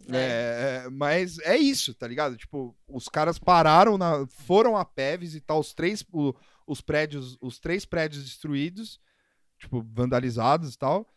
É. 0.09 0.17
é, 0.17 0.83
é, 0.85 0.89
mas 0.89 1.37
é 1.39 1.55
isso, 1.55 1.93
tá 1.93 2.07
ligado? 2.07 2.35
Tipo, 2.35 2.75
os 2.87 3.07
caras 3.07 3.37
pararam, 3.39 3.97
na, 3.97 4.25
foram 4.27 4.75
a 4.75 4.83
pé 4.83 5.15
visitar 5.15 5.55
os 5.55 5.73
três, 5.73 6.03
o- 6.11 6.33
os 6.67 6.81
prédios, 6.81 7.37
os 7.39 7.59
três 7.59 7.85
prédios 7.85 8.23
destruídos, 8.23 8.99
tipo, 9.59 9.81
vandalizados 9.93 10.73
e 10.73 10.77
tal, 10.77 11.07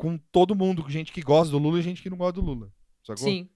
com 0.00 0.16
todo 0.16 0.54
mundo, 0.54 0.84
gente 0.88 1.12
que 1.12 1.20
gosta 1.20 1.50
do 1.52 1.58
Lula 1.58 1.78
e 1.78 1.82
gente 1.82 2.02
que 2.02 2.08
não 2.08 2.16
gosta 2.16 2.40
do 2.40 2.40
Lula. 2.40 2.72
Sacou? 3.04 3.24
Sim. 3.28 3.50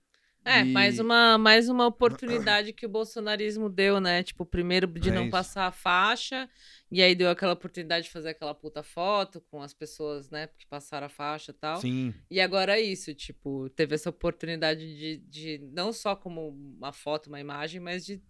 É, 0.45 0.61
E- 0.61 0.65
mais, 0.65 0.99
uma, 0.99 1.39
mais 1.39 1.71
uma 1.71 1.87
oportunidade 1.87 2.73
que 2.75 2.85
o 2.85 2.89
bolsonarismo 2.89 3.71
deu, 3.71 3.99
né? 3.99 4.23
Tipo, 4.23 4.45
primeiro 4.45 4.87
de 4.87 5.09
É 5.09 5.13
não 5.13 5.31
passar 5.31 5.67
a 5.67 5.73
faixa, 5.73 6.47
e 6.93 7.03
aí 7.03 7.15
deu 7.15 7.31
aquela 7.31 7.55
oportunidade 7.55 8.05
de 8.05 8.13
fazer 8.13 8.29
aquela 8.29 8.55
puta 8.55 8.83
foto 8.83 9.41
com 9.51 9.63
as 9.63 9.73
pessoas, 9.73 10.29
né, 10.29 10.47
que 10.59 10.67
passaram 10.67 11.07
a 11.07 11.09
faixa 11.09 11.51
e 11.51 11.55
tal. 11.55 11.81
Sim. 11.81 12.13
E 12.31 12.43
agora 12.43 12.79
é 12.79 12.81
isso, 12.83 13.15
tipo, 13.15 13.71
teve 13.71 13.95
essa 13.95 14.11
oportunidade 14.11 14.81
de, 14.95 15.17
de 15.17 15.59
não 15.73 15.95
só 15.95 16.15
como 16.15 16.51
uma 16.77 16.93
foto, 16.93 17.29
uma 17.29 17.41
imagem, 17.41 17.81
mas 17.81 18.05
de, 18.05 18.23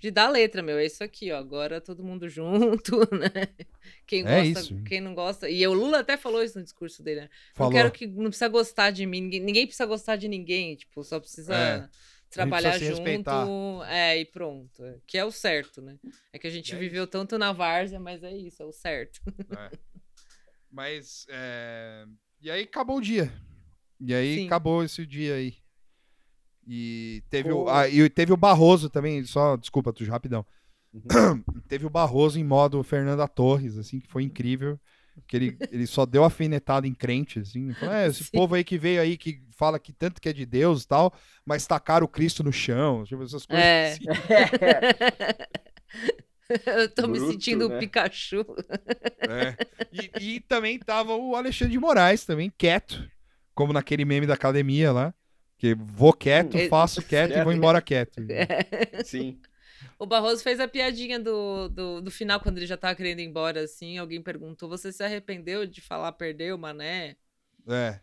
de 0.00 0.10
dar 0.10 0.28
letra, 0.28 0.62
meu. 0.62 0.78
É 0.78 0.86
isso 0.86 1.04
aqui, 1.04 1.30
ó. 1.30 1.36
Agora 1.38 1.80
todo 1.80 2.02
mundo 2.02 2.28
junto, 2.28 2.98
né? 3.14 3.30
Quem 4.06 4.26
É 4.26 4.42
gosta, 4.44 4.60
isso. 4.74 4.82
quem 4.84 5.00
não 5.00 5.14
gosta. 5.14 5.48
E 5.48 5.64
o 5.66 5.72
Lula 5.72 6.00
até 6.00 6.16
falou 6.16 6.42
isso 6.42 6.58
no 6.58 6.64
discurso 6.64 7.02
dele, 7.02 7.20
né? 7.22 7.30
Falou. 7.54 7.70
Não 7.72 7.78
quero 7.78 7.92
que 7.92 8.06
não 8.06 8.24
precisa 8.30 8.48
gostar 8.48 8.90
de 8.90 9.06
mim, 9.06 9.20
ninguém, 9.20 9.40
ninguém 9.40 9.66
precisa 9.66 9.86
gostar 9.86 10.16
de 10.16 10.26
ninguém, 10.26 10.74
tipo, 10.76 11.04
só 11.04 11.20
precisa 11.20 11.54
É. 11.54 11.88
trabalhar 12.30 12.70
precisa 12.70 12.90
junto, 12.96 13.04
respeitar. 13.06 13.46
é, 13.88 14.18
e 14.18 14.24
pronto, 14.24 14.82
que 15.06 15.18
é 15.18 15.24
o 15.24 15.30
certo, 15.30 15.80
né? 15.82 15.98
É 16.32 16.38
que 16.38 16.46
a 16.46 16.50
gente 16.50 16.74
É 16.74 16.78
viveu 16.78 17.06
tanto 17.06 17.36
na 17.38 17.52
várzea, 17.52 18.00
mas 18.00 18.22
é 18.24 18.32
isso, 18.36 18.62
é 18.62 18.66
o 18.66 18.72
certo. 18.72 19.20
É. 19.50 19.70
Mas. 20.70 21.26
é, 21.28 22.04
E 22.40 22.50
aí 22.50 22.62
acabou 22.62 22.96
o 22.98 23.00
dia. 23.02 23.32
E 24.00 24.14
aí 24.14 24.36
Sim. 24.36 24.46
acabou 24.46 24.82
esse 24.82 25.04
dia 25.04 25.34
aí. 25.34 25.54
E 26.72 27.24
teve, 27.28 27.50
o, 27.50 27.64
Pô. 27.64 27.68
ah, 27.68 27.88
e 27.88 28.08
teve 28.08 28.32
o 28.32 28.36
Barroso 28.36 28.88
também, 28.88 29.24
só, 29.24 29.56
desculpa, 29.56 29.92
tu 29.92 30.04
rapidão. 30.04 30.46
Uhum. 30.94 31.02
teve 31.66 31.84
o 31.84 31.90
Barroso 31.90 32.38
em 32.38 32.44
modo 32.44 32.80
Fernanda 32.84 33.26
Torres, 33.26 33.76
assim, 33.76 33.98
que 33.98 34.06
foi 34.06 34.22
incrível. 34.22 34.78
Que 35.26 35.36
ele, 35.36 35.58
ele 35.72 35.86
só 35.86 36.06
deu 36.06 36.22
afinetada 36.24 36.86
em 36.86 36.94
crente, 36.94 37.40
assim. 37.40 37.72
Falou, 37.74 37.92
é, 37.92 38.06
esse 38.06 38.22
Sim. 38.24 38.30
povo 38.32 38.54
aí 38.54 38.62
que 38.62 38.78
veio 38.78 39.02
aí, 39.02 39.18
que 39.18 39.42
fala 39.50 39.80
que 39.80 39.92
tanto 39.92 40.20
que 40.20 40.28
é 40.28 40.32
de 40.32 40.46
Deus 40.46 40.84
e 40.84 40.86
tal, 40.88 41.12
mas 41.44 41.66
tacaram 41.66 42.04
o 42.04 42.08
Cristo 42.08 42.44
no 42.44 42.52
chão, 42.52 43.02
tipo, 43.04 43.22
essas 43.24 43.44
coisas 43.44 43.64
É. 43.66 43.92
assim. 43.92 44.04
Eu 46.66 46.88
tô 46.92 47.06
me 47.06 47.18
Bruto, 47.18 47.32
sentindo 47.32 47.68
né? 47.68 47.76
o 47.76 47.78
Pikachu. 47.78 48.44
É. 49.28 49.56
E, 49.92 50.34
e 50.36 50.40
também 50.40 50.78
tava 50.78 51.14
o 51.16 51.34
Alexandre 51.36 51.72
de 51.72 51.78
Moraes, 51.78 52.24
também 52.24 52.50
quieto, 52.56 53.08
como 53.54 53.72
naquele 53.72 54.04
meme 54.04 54.26
da 54.26 54.34
academia 54.34 54.90
lá. 54.92 55.14
Que 55.60 55.74
vou 55.76 56.12
quieto, 56.14 56.58
faço 56.58 57.02
quieto 57.04 57.36
e 57.38 57.42
vou 57.42 57.52
Quieto. 57.52 57.54
embora 57.54 57.82
quieto. 57.82 58.20
Sim. 59.04 59.40
O 59.98 60.06
Barroso 60.06 60.42
fez 60.42 60.60
a 60.60 60.68
piadinha 60.68 61.20
do, 61.20 61.68
do, 61.68 62.00
do 62.02 62.10
final, 62.10 62.40
quando 62.40 62.58
ele 62.58 62.66
já 62.66 62.76
tava 62.76 62.94
querendo 62.96 63.20
ir 63.20 63.26
embora, 63.26 63.62
assim. 63.62 63.98
Alguém 63.98 64.22
perguntou: 64.22 64.68
Você 64.68 64.92
se 64.92 65.02
arrependeu 65.04 65.66
de 65.66 65.80
falar 65.80 66.12
perdeu, 66.12 66.58
mané? 66.58 67.16
É. 67.68 68.00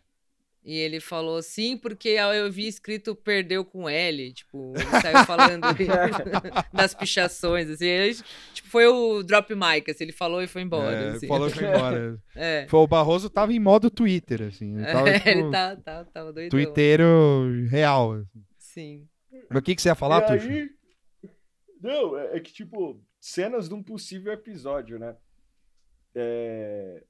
E 0.64 0.76
ele 0.76 1.00
falou 1.00 1.40
sim, 1.40 1.78
porque 1.78 2.08
eu 2.10 2.50
vi 2.52 2.66
escrito 2.66 3.14
perdeu 3.14 3.64
com 3.64 3.88
L. 3.88 4.32
Tipo, 4.32 4.74
ele 4.76 5.00
saiu 5.00 5.24
falando 5.24 5.62
das 6.72 6.94
pichações, 6.94 7.70
assim. 7.70 7.86
Ele, 7.86 8.14
tipo, 8.52 8.68
foi 8.68 8.86
o 8.86 9.22
drop 9.22 9.54
mic, 9.54 9.90
assim. 9.90 10.04
Ele 10.04 10.12
falou 10.12 10.42
e 10.42 10.46
foi 10.46 10.62
embora. 10.62 10.94
é, 10.96 11.08
assim. 11.10 11.26
falou 11.26 11.48
que 11.50 11.56
foi 11.58 11.68
embora. 11.68 12.18
É. 12.36 12.66
Foi, 12.68 12.80
o 12.80 12.86
Barroso 12.86 13.28
tava 13.30 13.52
em 13.52 13.58
modo 13.58 13.90
Twitter, 13.90 14.42
assim. 14.42 14.76
Ele 14.76 14.86
tava, 14.86 15.08
É, 15.08 15.18
tipo, 15.18 15.28
ele 15.28 15.50
tá, 15.50 15.76
tá, 15.76 16.04
tava 16.04 16.32
doidão. 16.32 16.50
Twitteiro 16.50 17.66
real. 17.70 18.12
assim. 18.12 18.44
Sim. 18.58 19.08
Mas 19.48 19.58
o 19.58 19.62
que, 19.62 19.74
que 19.74 19.80
você 19.82 19.88
ia 19.88 19.94
falar, 19.94 20.22
E 20.22 20.38
Tuxo? 20.38 20.48
aí- 20.50 20.70
Não, 21.80 22.18
é, 22.18 22.36
é 22.36 22.40
que, 22.40 22.52
tipo, 22.52 23.00
cenas 23.20 23.68
de 23.68 23.74
um 23.74 23.82
possível 23.82 24.32
episódio, 24.32 24.98
né? 24.98 25.16
É... 26.14 27.02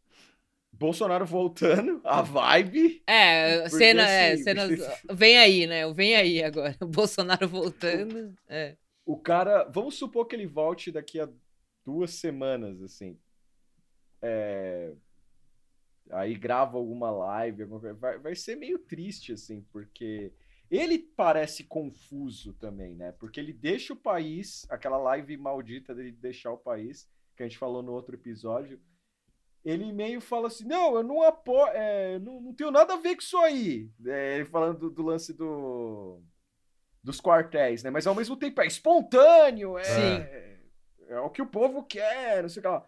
Bolsonaro 0.78 1.26
voltando, 1.26 2.00
a 2.05 2.22
vibe. 2.22 3.02
É, 3.06 3.68
cena, 3.68 4.09
é, 4.09 4.32
assim, 4.32 4.42
cenas. 4.44 4.70
Vem 5.10 5.36
aí, 5.38 5.66
né? 5.66 5.86
O 5.86 5.92
Vem 5.92 6.14
aí 6.14 6.42
agora. 6.42 6.76
O 6.80 6.86
Bolsonaro 6.86 7.48
voltando. 7.48 8.34
É. 8.48 8.76
O 9.05 9.18
cara. 9.18 9.64
Vamos 9.64 9.96
supor 9.96 10.26
que 10.26 10.36
ele 10.36 10.46
volte 10.46 10.92
daqui 10.92 11.20
a 11.20 11.28
duas 11.84 12.12
semanas, 12.12 12.80
assim. 12.82 13.18
É, 14.22 14.92
Aí 16.10 16.34
grava 16.34 16.78
alguma 16.78 17.10
live, 17.10 17.62
alguma. 17.62 17.92
Vai, 17.94 18.18
vai 18.18 18.34
ser 18.34 18.56
meio 18.56 18.78
triste, 18.78 19.32
assim, 19.32 19.62
porque 19.72 20.32
ele 20.70 20.98
parece 20.98 21.64
confuso 21.64 22.55
também, 22.55 22.94
né? 22.94 23.12
Porque 23.12 23.38
ele 23.38 23.52
deixa 23.52 23.92
o 23.92 23.96
país, 23.96 24.66
aquela 24.70 24.96
live 24.96 25.36
maldita 25.36 25.94
dele 25.94 26.12
deixar 26.12 26.52
o 26.52 26.59
país, 26.59 27.09
que 27.36 27.42
a 27.42 27.48
gente 27.48 27.59
falou 27.59 27.82
no 27.82 27.92
outro 27.92 28.14
episódio. 28.14 28.80
Ele 29.64 29.93
meio 29.93 30.20
fala 30.20 30.48
assim: 30.48 30.64
não, 30.64 30.97
eu 30.97 31.02
não 31.02 31.22
apoio, 31.22 31.68
é, 31.72 32.18
não, 32.18 32.40
não 32.40 32.55
tenho 32.55 32.70
nada 32.70 32.94
a 32.94 32.97
ver 32.97 33.14
com 33.14 33.22
isso 33.22 33.39
aí. 33.39 33.90
É, 34.06 34.36
ele 34.36 34.44
falando 34.44 34.78
do, 34.78 34.90
do 34.90 35.02
lance 35.02 35.32
do 35.32 36.22
dos 37.02 37.20
quartéis, 37.20 37.82
né? 37.82 37.90
Mas 37.90 38.06
ao 38.06 38.14
mesmo 38.14 38.36
tempo 38.36 38.60
é 38.60 38.66
espontâneo, 38.66 39.78
é, 39.78 39.85
Sim. 39.85 41.06
é 41.09 41.20
o 41.20 41.30
que 41.30 41.40
o 41.40 41.47
povo 41.47 41.82
quer, 41.85 42.43
não 42.43 42.48
sei 42.48 42.60
o 42.60 42.62
que 42.62 42.68
lá. 42.68 42.86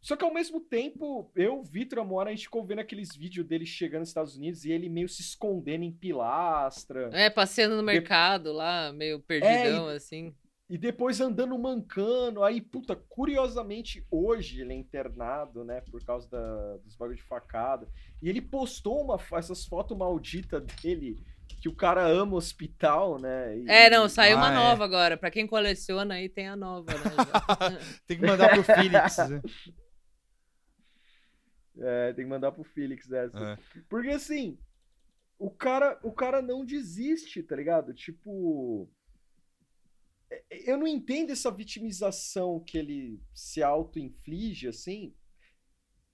Só 0.00 0.14
que 0.14 0.24
ao 0.24 0.32
mesmo 0.32 0.60
tempo, 0.60 1.30
eu, 1.34 1.64
Vitor 1.64 1.98
Amora, 1.98 2.30
a 2.30 2.32
gente 2.32 2.44
ficou 2.44 2.64
vendo 2.64 2.78
aqueles 2.78 3.14
vídeos 3.16 3.44
dele 3.44 3.66
chegando 3.66 4.00
nos 4.00 4.10
Estados 4.10 4.36
Unidos 4.36 4.64
e 4.64 4.70
ele 4.70 4.88
meio 4.88 5.08
se 5.08 5.20
escondendo 5.20 5.82
em 5.82 5.90
pilastra. 5.90 7.10
É, 7.12 7.28
passeando 7.28 7.76
no 7.76 7.82
mercado 7.82 8.52
lá, 8.52 8.92
meio 8.92 9.18
perdidão, 9.18 9.88
assim. 9.88 10.32
E 10.68 10.76
depois 10.76 11.20
andando 11.20 11.56
mancando. 11.56 12.42
Aí, 12.42 12.60
puta, 12.60 12.96
curiosamente, 12.96 14.04
hoje 14.10 14.60
ele 14.62 14.72
é 14.72 14.76
internado, 14.76 15.64
né? 15.64 15.80
Por 15.82 16.04
causa 16.04 16.28
da, 16.28 16.76
dos 16.78 16.96
bagulho 16.96 17.16
de 17.16 17.22
facada. 17.22 17.88
E 18.20 18.28
ele 18.28 18.42
postou 18.42 19.00
uma, 19.04 19.16
essas 19.38 19.64
fotos 19.64 19.96
malditas 19.96 20.64
dele, 20.82 21.22
que 21.62 21.68
o 21.68 21.74
cara 21.74 22.04
ama 22.08 22.34
hospital, 22.36 23.16
né? 23.18 23.56
E- 23.58 23.68
É, 23.70 23.88
não, 23.88 24.08
saiu 24.08 24.36
Ah, 24.36 24.40
uma 24.40 24.50
é. 24.50 24.54
nova 24.54 24.84
agora. 24.84 25.16
Pra 25.16 25.30
quem 25.30 25.46
coleciona 25.46 26.14
aí, 26.14 26.28
tem 26.28 26.48
a 26.48 26.56
nova, 26.56 26.90
né? 26.92 26.98
Tem 28.08 28.18
que 28.18 28.26
mandar 28.26 28.48
pro 28.48 28.64
Felix. 28.64 29.16
né? 29.30 29.40
É, 31.78 32.12
tem 32.14 32.24
que 32.24 32.30
mandar 32.30 32.52
pro 32.52 32.64
Felix 32.64 33.10
essa. 33.12 33.38
É. 33.52 33.58
Porque 33.88 34.08
assim, 34.08 34.58
o 35.38 35.50
cara, 35.50 35.98
o 36.02 36.10
cara 36.10 36.40
não 36.42 36.64
desiste, 36.64 37.42
tá 37.42 37.54
ligado? 37.54 37.92
Tipo. 37.94 38.88
É, 40.30 40.42
eu 40.70 40.76
não 40.76 40.86
entendo 40.86 41.30
essa 41.30 41.50
vitimização 41.50 42.60
que 42.60 42.78
ele 42.78 43.20
se 43.34 43.62
auto-inflige, 43.62 44.68
assim. 44.68 45.14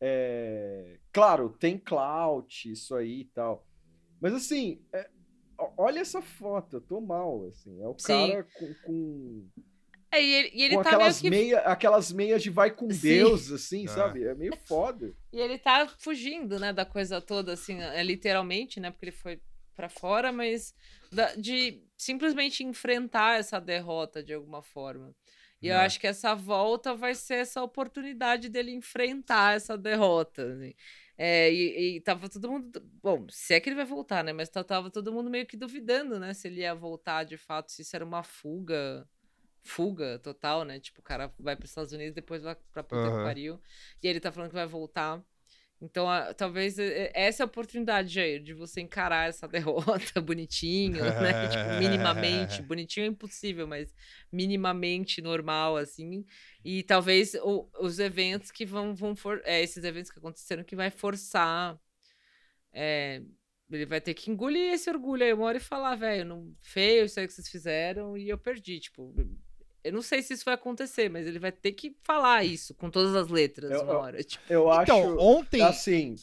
É, 0.01 0.98
claro, 1.12 1.51
tem 1.59 1.78
clout, 1.78 2.70
isso 2.70 2.94
aí 2.94 3.20
e 3.20 3.24
tal. 3.26 3.66
Mas 4.20 4.34
assim, 4.34 4.84
é, 4.93 5.09
olha 5.76 6.01
essa 6.01 6.20
foto, 6.20 6.76
eu 6.76 6.80
tô 6.80 7.01
mal, 7.01 7.47
assim. 7.47 7.80
É 7.80 7.86
o 7.86 7.97
Sim. 7.98 8.30
cara 8.30 8.48
com, 8.55 8.74
com, 8.84 9.48
É, 10.12 10.22
e 10.22 10.34
ele, 10.34 10.51
e 10.55 10.62
ele 10.62 10.76
com 10.76 10.82
tá 10.82 10.90
meio 10.90 10.97
aquelas, 10.98 11.20
que. 11.20 11.30
meia, 11.30 11.59
aquelas 11.60 12.12
meias 12.12 12.43
de 12.43 12.51
vai 12.51 12.70
com 12.70 12.90
Sim. 12.90 13.01
Deus, 13.01 13.51
assim, 13.52 13.84
É. 13.84 13.89
sabe? 13.89 14.24
É 14.24 14.34
meio 14.34 14.56
foda. 14.66 15.14
E 15.32 15.39
ele 15.40 15.59
tá 15.59 15.86
fugindo, 15.98 16.59
né, 16.59 16.72
da 16.72 16.84
coisa 16.84 17.20
toda, 17.20 17.52
assim, 17.52 17.80
é, 17.80 18.02
literalmente, 18.02 18.80
né, 18.80 18.90
porque 18.90 19.06
ele 19.06 19.12
foi 19.12 19.40
pra 19.74 19.89
fora, 19.89 20.32
mas 20.32 20.74
da- 21.11 21.35
de 21.35 21.82
simplesmente 21.97 22.62
enfrentar 22.65 23.39
essa 23.39 23.61
derrota 23.61 24.23
de 24.23 24.32
alguma 24.35 24.62
forma. 24.62 25.15
E 25.61 25.69
eu 25.69 25.77
É. 25.77 25.85
acho 25.85 26.01
que 26.01 26.07
essa 26.09 26.35
volta 26.35 26.94
vai 26.94 27.15
ser 27.15 27.35
essa 27.35 27.62
oportunidade 27.62 28.49
dele 28.49 28.73
enfrentar 28.73 29.55
essa 29.57 29.78
derrota. 29.78 30.53
assim. 30.55 30.74
É, 31.16 31.53
e, 31.53 31.97
e 31.97 32.01
tava 32.01 32.28
todo 32.28 32.51
mundo. 32.51 32.81
Bom, 33.03 33.27
se 33.31 33.55
é 33.55 33.61
que 33.61 33.69
ele 33.69 33.77
vai 33.77 33.85
voltar, 33.85 34.24
né? 34.24 34.32
Mas 34.32 34.49
tava 34.49 34.90
todo 34.90 35.12
mundo 35.12 35.31
meio 35.31 35.47
que 35.47 35.57
duvidando, 35.57 36.19
né? 36.19 36.35
Se 36.35 36.49
ele 36.49 36.62
ia 36.62 36.74
voltar 36.74 37.23
de 37.24 37.36
fato, 37.36 37.70
se 37.70 37.82
isso 37.82 37.94
era 37.94 38.05
uma 38.05 38.23
fuga. 38.24 39.09
Fuga 39.65 40.19
total, 40.19 40.65
né? 40.65 40.81
Tipo, 40.81 40.99
o 40.99 41.05
cara 41.05 41.32
vai 41.39 41.55
para 41.55 41.62
os 41.65 41.70
Estados 41.70 41.93
Unidos, 41.93 42.12
depois 42.15 42.43
vai 42.43 42.57
pra 42.73 42.82
puta 42.82 43.01
que 43.03 43.09
Aham. 43.11 43.23
pariu. 43.23 43.61
E 44.03 44.09
ele 44.09 44.19
tá 44.19 44.32
falando 44.32 44.49
que 44.51 44.57
vai 44.57 44.66
voltar. 44.66 45.23
Então, 45.84 46.09
a- 46.09 46.32
talvez 46.32 46.78
essa 46.78 47.42
é 47.42 47.44
a 47.44 47.46
oportunidade, 47.46 48.09
Jair, 48.14 48.40
de 48.42 48.54
você 48.54 48.80
encarar 48.80 49.28
essa 49.28 49.48
derrota 50.14 50.20
bonitinho, 50.20 51.04
né? 51.20 51.34
Tipo, 51.48 51.70
minimamente. 51.70 52.62
Bonitinho 52.62 53.04
é 53.04 53.09
impossível, 53.09 53.66
mas 53.66 53.92
minimamente 54.30 55.20
normal, 55.20 55.76
assim. 55.76 56.24
E 56.64 56.82
talvez 56.84 57.34
o- 57.34 57.68
os 57.80 57.98
eventos 57.98 58.50
que 58.52 58.64
vão, 58.64 58.94
vão 58.94 59.16
for, 59.16 59.42
é, 59.44 59.60
esses 59.62 59.82
eventos 59.84 60.10
que 60.12 60.18
aconteceram 60.20 60.62
que 60.64 60.76
vai 60.76 60.90
forçar. 60.90 61.78
é, 62.72 63.22
ele 63.70 63.86
vai 63.86 64.00
ter 64.00 64.14
que 64.14 64.30
engolir 64.30 64.72
esse 64.74 64.90
orgulho 64.90 65.24
aí 65.24 65.32
uma 65.32 65.44
hora 65.46 65.56
e 65.59 65.60
falar, 65.60 65.94
velho, 65.96 66.24
não 66.26 66.54
feio 66.60 67.04
isso 67.06 67.18
aí 67.18 67.26
que 67.26 67.32
vocês 67.32 67.48
fizeram 67.48 68.16
e 68.16 68.28
eu 68.28 68.38
perdi. 68.38 68.80
Tipo, 68.80 69.14
eu 69.84 69.92
não 69.92 70.02
sei 70.02 70.22
se 70.22 70.32
isso 70.34 70.44
vai 70.44 70.54
acontecer, 70.54 71.09
mas 71.09 71.26
ele 71.26 71.38
vai 71.38 71.52
ter 71.52 71.72
que 71.72 71.96
falar 72.02 72.44
isso 72.44 72.74
com 72.74 72.90
todas 72.90 73.14
as 73.14 73.28
letras 73.28 73.70
Eu- 73.70 73.82
uma 73.82 73.98
hora. 73.98 74.22
Tipo, 74.22 74.44
Eu 74.52 74.62
Então, 74.82 75.12
acho. 75.12 75.18
ontem. 75.18 75.62
Assim. 75.62 76.14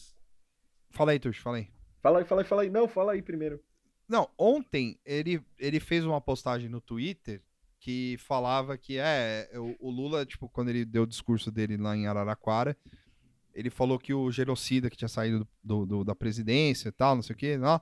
Fala 0.92 1.12
aí, 1.12 1.20
Tuxo, 1.20 1.42
fala 1.42 1.58
aí. 1.58 1.68
Fala 2.02 2.20
aí, 2.20 2.26
fala 2.26 2.42
aí, 2.42 2.48
fala 2.48 2.62
aí. 2.64 2.70
Não, 2.70 2.88
fala 2.88 3.12
aí 3.14 3.22
primeiro. 3.22 3.62
Não, 4.08 4.28
ontem 4.38 5.00
ele, 5.06 5.42
ele 5.58 5.80
fez 5.80 6.04
uma 6.06 6.20
postagem 6.20 6.68
no 6.70 6.82
Twitter 6.82 7.42
que 7.80 8.18
falava 8.20 8.78
que 8.78 8.98
é 8.98 9.50
o, 9.54 9.76
o 9.88 9.90
Lula, 9.92 10.26
tipo, 10.26 10.50
quando 10.50 10.70
ele 10.70 10.84
deu 10.84 11.04
o 11.04 11.08
discurso 11.08 11.52
dele 11.52 11.78
lá 11.78 11.96
em 11.96 12.08
Araraquara, 12.08 12.76
ele 13.54 13.70
falou 13.70 14.00
que 14.00 14.14
o 14.14 14.32
genocida 14.32 14.90
que 14.90 14.98
tinha 14.98 15.08
saído 15.08 15.48
do, 15.64 15.86
do- 15.86 16.04
da 16.04 16.16
presidência 16.16 16.90
e 16.90 16.92
tal, 16.92 17.16
não 17.16 17.22
sei 17.22 17.36
o 17.36 17.38
que, 17.38 17.58
não, 17.58 17.80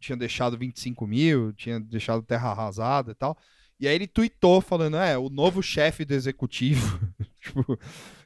tinha 0.00 0.16
deixado 0.16 0.56
25 0.56 1.06
mil, 1.06 1.52
tinha 1.52 1.78
deixado 1.78 2.22
terra 2.22 2.50
arrasada 2.50 3.12
e 3.12 3.14
tal. 3.14 3.36
E 3.80 3.86
aí 3.86 3.94
ele 3.94 4.06
tweetou 4.08 4.60
falando, 4.60 4.96
é, 4.96 5.16
o 5.16 5.28
novo 5.28 5.62
chefe 5.62 6.04
do 6.04 6.12
executivo. 6.14 6.98
tipo, 7.40 7.76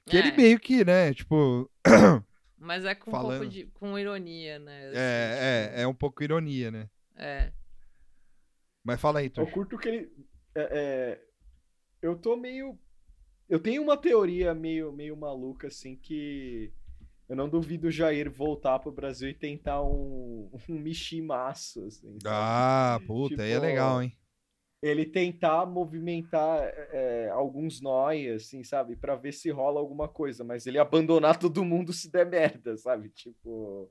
que 0.06 0.16
ele 0.16 0.28
É. 0.28 0.36
meio 0.36 0.58
que, 0.58 0.84
né, 0.84 1.12
tipo, 1.12 1.70
mas 2.58 2.84
é 2.84 2.94
com 2.94 3.10
um 3.10 3.12
pouco 3.12 3.26
Falando. 3.28 3.48
de. 3.50 3.66
com 3.66 3.98
ironia, 3.98 4.58
né? 4.58 4.86
assim, 4.88 4.96
é, 4.96 5.30
tipo, 5.68 5.76
é, 5.78 5.82
é 5.82 5.86
um 5.86 5.94
pouco 5.94 6.22
ironia, 6.22 6.70
né? 6.70 6.88
é. 7.16 7.52
Mas 8.84 9.00
fala 9.00 9.20
aí, 9.20 9.26
Eu 9.26 9.30
Tuxo. 9.30 9.52
curto 9.52 9.78
que 9.78 9.88
ele. 9.88 10.12
é, 10.56 10.60
é, 10.72 11.20
eu 12.02 12.16
tô 12.16 12.36
meio. 12.36 12.76
Eu 13.48 13.60
tenho 13.60 13.80
uma 13.82 13.96
teoria 13.96 14.52
meio, 14.54 14.90
meio 14.92 15.16
maluca, 15.16 15.68
assim, 15.68 15.94
que 15.96 16.72
eu 17.28 17.36
não 17.36 17.48
duvido 17.48 17.86
o 17.88 17.90
Jair 17.92 18.28
voltar 18.30 18.78
pro 18.80 18.90
Brasil 18.90 19.28
e 19.28 19.34
tentar 19.34 19.82
um, 19.84 20.50
um 20.68 20.78
michimaço, 20.80 21.84
assim. 21.84 22.10
sabe? 22.20 22.22
Ah, 22.26 22.98
puta, 23.06 23.42
aí 23.42 23.50
é 23.50 23.54
Tipo, 23.54 23.66
legal, 23.66 24.02
hein? 24.02 24.16
Ele 24.82 25.04
tentar 25.04 25.64
movimentar 25.64 26.60
é, 26.90 27.28
alguns 27.30 27.80
nós, 27.80 28.28
assim, 28.32 28.64
sabe? 28.64 28.96
Pra 28.96 29.14
ver 29.14 29.32
se 29.32 29.48
rola 29.48 29.78
alguma 29.78 30.08
coisa, 30.08 30.42
mas 30.42 30.66
ele 30.66 30.78
abandonar 30.78 31.38
todo 31.38 31.64
mundo 31.64 31.92
se 31.92 32.10
der 32.10 32.26
merda, 32.26 32.76
sabe? 32.76 33.08
Tipo. 33.10 33.88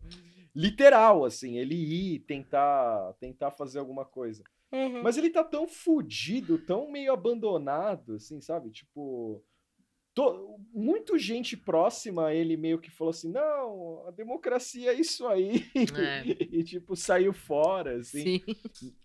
Literal, 0.54 1.24
assim, 1.24 1.58
ele 1.58 1.76
ir 1.76 2.20
tentar, 2.20 3.14
tentar 3.22 3.52
fazer 3.52 3.80
alguma 3.80 4.04
coisa. 4.04 4.44
Mas 5.02 5.18
ele 5.18 5.30
tá 5.30 5.44
tão 5.44 5.68
fudido, 5.68 6.58
tão 6.58 6.92
meio 6.92 7.14
abandonado, 7.14 8.16
assim, 8.16 8.42
sabe? 8.42 8.70
Tipo. 8.70 9.44
To... 10.14 10.60
Muito 10.74 11.18
gente 11.18 11.56
próxima 11.56 12.28
a 12.28 12.36
ele 12.36 12.58
meio 12.58 12.80
que 12.80 12.92
falou 12.92 13.12
assim: 13.12 13.32
não, 13.32 14.06
a 14.08 14.12
democracia 14.12 14.92
é 14.92 15.00
isso 15.00 15.26
aí. 15.28 15.66
É. 15.76 16.24
e, 16.52 16.64
tipo, 16.64 16.98
saiu 16.98 17.32
fora, 17.32 17.98
assim. 17.98 18.40
Sim. 18.40 18.96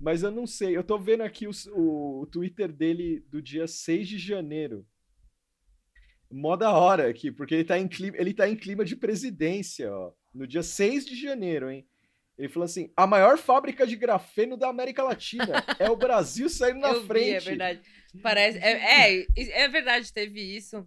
Mas 0.00 0.22
eu 0.22 0.30
não 0.30 0.46
sei. 0.46 0.76
Eu 0.76 0.82
tô 0.84 0.98
vendo 0.98 1.22
aqui 1.22 1.46
os- 1.46 1.66
o, 1.66 2.20
o 2.22 2.26
Twitter 2.26 2.72
dele 2.72 3.20
do 3.28 3.40
dia 3.42 3.66
6 3.66 4.08
de 4.08 4.18
janeiro. 4.18 4.86
Mó 6.30 6.56
da 6.56 6.72
hora 6.72 7.08
aqui, 7.08 7.30
porque 7.32 7.54
ele 7.54 7.64
tá, 7.64 7.78
em 7.78 7.88
clima, 7.88 8.16
ele 8.18 8.34
tá 8.34 8.48
em 8.48 8.56
clima 8.56 8.84
de 8.84 8.94
presidência, 8.96 9.90
ó. 9.92 10.12
No 10.34 10.46
dia 10.46 10.62
6 10.62 11.06
de 11.06 11.16
janeiro, 11.20 11.70
hein? 11.70 11.86
Ele 12.36 12.48
falou 12.48 12.64
assim: 12.66 12.92
a 12.96 13.06
maior 13.06 13.38
fábrica 13.38 13.86
de 13.86 13.96
grafeno 13.96 14.56
da 14.56 14.68
América 14.68 15.02
Latina 15.02 15.64
é 15.78 15.90
o 15.90 15.96
Brasil 15.96 16.48
saindo 16.50 16.80
na 16.80 16.90
eu 16.92 17.04
frente. 17.04 17.24
vi, 17.24 17.30
é 17.34 17.40
verdade. 17.40 17.80
Parece. 18.22 18.58
É, 18.58 19.20
é, 19.20 19.26
é 19.62 19.68
verdade, 19.68 20.12
teve 20.12 20.40
isso. 20.40 20.86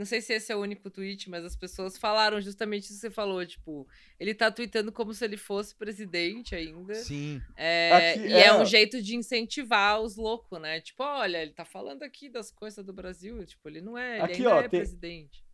Não 0.00 0.06
sei 0.06 0.22
se 0.22 0.32
esse 0.32 0.50
é 0.50 0.56
o 0.56 0.60
único 0.60 0.88
tweet, 0.88 1.28
mas 1.28 1.44
as 1.44 1.54
pessoas 1.54 1.98
falaram 1.98 2.40
justamente 2.40 2.84
isso 2.84 2.94
que 2.94 3.00
você 3.00 3.10
falou. 3.10 3.44
Tipo, 3.44 3.86
ele 4.18 4.32
tá 4.32 4.50
tweetando 4.50 4.90
como 4.90 5.12
se 5.12 5.22
ele 5.22 5.36
fosse 5.36 5.74
presidente 5.76 6.54
ainda. 6.54 6.94
Sim. 6.94 7.38
É, 7.54 8.12
Aqui, 8.14 8.20
e 8.28 8.32
é. 8.32 8.46
é. 8.46 8.54
um 8.54 8.64
jeito 8.64 9.02
de 9.02 9.14
incentivar 9.14 10.00
os 10.00 10.16
loucos, 10.16 10.58
né? 10.58 10.80
Tipo, 10.80 11.02
olha, 11.02 11.42
ele 11.42 11.52
tá 11.52 11.66
falando 11.66 12.02
aqui 12.02 12.30
das 12.30 12.50
coisas 12.50 12.82
do 12.82 12.94
Brasil. 12.94 13.44
Tipo, 13.44 13.68
ele 13.68 13.82
não 13.82 13.98
é. 13.98 14.14
Ele 14.14 14.22
Aqui, 14.22 14.34
ainda 14.36 14.54
ó, 14.54 14.58
é 14.60 14.68
tem- 14.68 14.80
presidente. 14.80 15.44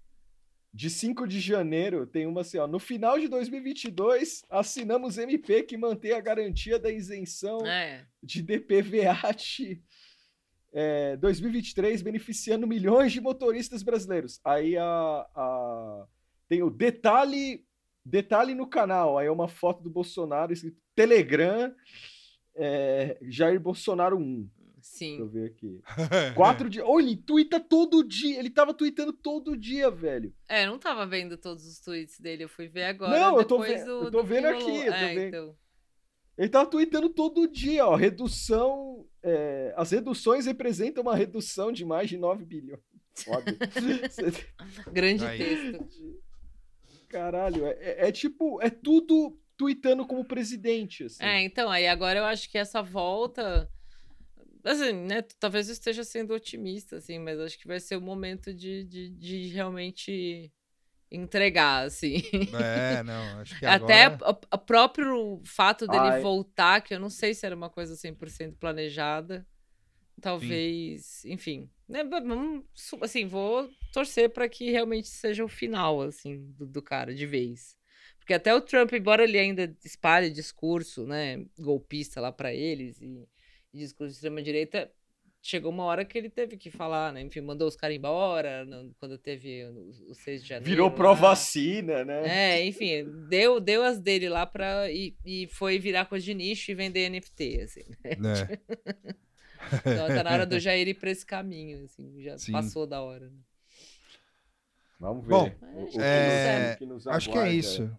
De 0.72 0.90
5 0.90 1.26
de 1.26 1.40
janeiro, 1.40 2.06
tem 2.06 2.24
uma 2.24 2.42
assim, 2.42 2.58
ó. 2.58 2.68
No 2.68 2.78
final 2.78 3.18
de 3.18 3.26
2022, 3.26 4.42
assinamos 4.48 5.18
MP 5.18 5.64
que 5.64 5.76
mantém 5.76 6.12
a 6.12 6.20
garantia 6.20 6.78
da 6.78 6.92
isenção 6.92 7.66
É. 7.66 8.06
de 8.22 8.42
DPVAT 8.42 9.82
é, 10.78 11.16
2023, 11.16 12.02
beneficiando 12.02 12.66
milhões 12.66 13.10
de 13.10 13.20
motoristas 13.20 13.82
brasileiros. 13.82 14.38
Aí 14.44 14.76
a, 14.76 14.84
a- 15.34 16.06
tem 16.48 16.62
o 16.62 16.68
detalhe, 16.68 17.64
detalhe 18.04 18.54
no 18.54 18.66
canal. 18.68 19.16
Aí 19.16 19.26
é 19.26 19.30
uma 19.32 19.48
foto 19.48 19.82
do 19.82 19.88
Bolsonaro 19.88 20.52
escrito 20.52 20.76
Telegram, 20.94 21.74
é, 22.54 23.18
Jair 23.22 23.58
Bolsonaro 23.60 24.18
1. 24.18 24.48
Deixa 24.88 25.04
eu 25.20 25.26
Sim. 25.26 25.28
ver 25.28 25.46
aqui. 25.46 25.80
Quatro 26.36 26.68
dias. 26.70 26.84
Olha, 26.86 27.04
ele 27.06 27.16
tuita 27.16 27.58
todo 27.58 28.04
dia. 28.04 28.38
Ele 28.38 28.50
tava 28.50 28.72
tweetando 28.72 29.12
todo 29.12 29.56
dia, 29.56 29.90
velho. 29.90 30.32
É, 30.48 30.64
eu 30.64 30.70
não 30.70 30.78
tava 30.78 31.04
vendo 31.06 31.36
todos 31.36 31.66
os 31.66 31.80
tweets 31.80 32.20
dele, 32.20 32.44
eu 32.44 32.48
fui 32.48 32.68
ver 32.68 32.84
agora. 32.84 33.18
Não, 33.18 33.38
eu 33.38 33.44
tô 33.44 33.58
ve- 33.60 33.82
do- 33.82 33.90
eu 34.04 34.10
tô 34.10 34.22
do 34.22 34.24
vendo 34.24 34.46
aqui, 34.46 34.76
eu 34.86 34.92
tô 34.92 34.98
É, 34.98 35.14
vendo. 35.14 35.26
então. 35.28 35.56
Ele 36.38 36.48
tava 36.50 36.70
tweetando 36.70 37.08
todo 37.08 37.48
dia, 37.48 37.86
ó. 37.86 37.94
Redução. 37.96 39.06
É, 39.26 39.74
as 39.76 39.90
reduções 39.90 40.46
representam 40.46 41.02
uma 41.02 41.16
redução 41.16 41.72
de 41.72 41.84
mais 41.84 42.08
de 42.08 42.16
9 42.16 42.44
bilhões. 42.44 42.80
Foda. 43.24 43.44
Grande 44.92 45.24
Aí. 45.26 45.38
texto. 45.38 46.22
Caralho, 47.08 47.66
é, 47.66 47.70
é- 47.72 48.08
é 48.08 48.12
tipo. 48.12 48.62
É 48.62 48.70
tudo 48.70 49.36
tweetando 49.56 50.06
como 50.06 50.24
presidente, 50.24 51.04
assim. 51.04 51.24
É, 51.24 51.42
então, 51.42 51.70
aí 51.70 51.86
agora 51.88 52.18
eu 52.20 52.24
acho 52.24 52.50
que 52.50 52.58
essa 52.58 52.82
volta. 52.82 53.68
Assim, 54.62 54.92
né? 54.92 55.22
Talvez 55.40 55.68
eu 55.68 55.72
esteja 55.72 56.04
sendo 56.04 56.34
otimista, 56.34 56.96
assim, 56.96 57.18
mas 57.18 57.38
acho 57.40 57.58
que 57.58 57.66
vai 57.66 57.80
ser 57.80 57.96
o 57.96 58.00
momento 58.00 58.52
de, 58.52 58.84
de, 58.84 59.10
de 59.10 59.46
realmente 59.48 60.52
entregar, 61.10 61.86
assim. 61.86 62.22
É, 62.60 63.02
não, 63.02 63.22
acho 63.40 63.58
que 63.58 63.66
Até 63.66 64.04
agora... 64.04 64.32
o, 64.32 64.56
o 64.56 64.58
próprio 64.58 65.40
fato 65.44 65.86
dele 65.86 66.08
Ai. 66.08 66.20
voltar, 66.20 66.80
que 66.80 66.94
eu 66.94 67.00
não 67.00 67.10
sei 67.10 67.34
se 67.34 67.46
era 67.46 67.54
uma 67.54 67.70
coisa 67.70 67.94
100% 67.94 68.56
planejada. 68.58 69.46
Talvez, 70.20 71.24
enfim. 71.26 71.70
Né, 71.88 72.00
assim, 73.02 73.26
vou 73.26 73.70
torcer 73.92 74.30
para 74.30 74.48
que 74.48 74.70
realmente 74.70 75.08
seja 75.08 75.44
o 75.44 75.48
final, 75.48 76.00
assim, 76.02 76.50
do, 76.52 76.66
do 76.66 76.82
cara, 76.82 77.14
de 77.14 77.26
vez. 77.26 77.76
Porque 78.18 78.34
até 78.34 78.52
o 78.52 78.60
Trump, 78.60 78.92
embora 78.92 79.22
ele 79.22 79.38
ainda 79.38 79.76
espalhe 79.84 80.30
discurso, 80.30 81.06
né, 81.06 81.46
golpista 81.58 82.20
lá 82.20 82.32
para 82.32 82.52
eles 82.52 83.00
e, 83.00 83.28
e 83.72 83.78
discurso 83.78 84.10
de 84.10 84.16
extrema-direita, 84.16 84.90
chegou 85.48 85.70
uma 85.70 85.84
hora 85.84 86.04
que 86.04 86.16
ele 86.18 86.28
teve 86.30 86.56
que 86.56 86.70
falar, 86.70 87.12
né? 87.12 87.20
Enfim, 87.22 87.40
mandou 87.40 87.66
os 87.68 87.76
caras 87.76 87.96
embora 87.96 88.64
no- 88.64 88.92
quando 88.98 89.16
teve 89.18 89.64
o, 89.66 90.10
o 90.10 90.14
6 90.14 90.42
de 90.42 90.48
janeiro. 90.48 90.70
Virou 90.70 90.90
pró-vacina, 90.90 92.04
né? 92.04 92.56
É, 92.58 92.64
enfim, 92.66 93.04
deu, 93.28 93.60
deu 93.60 93.82
as 93.84 93.98
dele 94.00 94.28
lá 94.28 94.44
pra. 94.46 94.90
E, 94.90 95.14
e 95.24 95.46
foi 95.48 95.78
virar 95.78 96.06
coisa 96.06 96.24
de 96.24 96.34
nicho 96.34 96.70
e 96.70 96.74
vender 96.74 97.08
NFT, 97.10 97.60
assim. 97.62 97.84
né? 98.18 98.58
Então, 99.80 100.06
tá 100.08 100.22
na 100.24 100.30
hora 100.32 100.46
do 100.46 100.58
Jair 100.60 100.86
ir 100.88 100.94
pra 100.94 101.10
esse 101.10 101.24
caminho, 101.26 101.84
assim, 101.84 102.22
já 102.22 102.38
Sim. 102.38 102.52
passou 102.52 102.86
da 102.86 103.02
hora. 103.02 103.26
né? 103.28 103.36
Vamos 104.98 105.24
ver. 105.24 105.30
Bom, 105.30 105.50
o, 105.74 105.82
o 105.84 105.88
que 105.90 105.98
é, 106.00 106.58
nos- 106.68 106.74
o 106.74 106.78
que 106.78 106.86
nos 106.86 107.06
Acho 107.06 107.30
que 107.30 107.38
é 107.38 107.52
isso. 107.52 107.90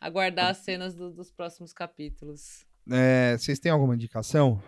Aguardar 0.00 0.50
as 0.50 0.58
cenas 0.58 0.94
do- 0.94 1.10
dos 1.12 1.30
próximos 1.30 1.72
capítulos. 1.72 2.66
É, 2.90 3.36
vocês 3.38 3.58
têm 3.58 3.70
alguma 3.72 3.94
indicação? 3.94 4.62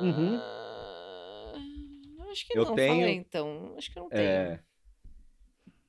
Uhum. 0.00 0.38
Ah, 0.40 1.54
Acho 2.30 2.46
que 2.48 2.58
Eu 2.58 2.64
não, 2.64 2.74
tenho- 2.74 2.94
falei 2.94 3.14
então. 3.14 3.74
Acho 3.76 3.90
que 3.92 3.98
não 3.98 4.08
tenho. 4.08 4.22
É. 4.22 4.60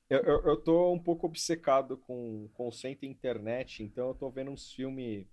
Eu, 0.08 0.20
eu, 0.20 0.42
eu 0.44 0.56
tô 0.56 0.92
um 0.92 0.98
pouco 1.00 1.26
obcecado 1.26 1.96
com 1.96 2.48
conceito 2.54 3.04
internet, 3.04 3.82
então 3.82 4.08
eu 4.08 4.14
tô 4.14 4.30
vendo 4.30 4.52
uns 4.52 4.70
filmes 4.72 5.26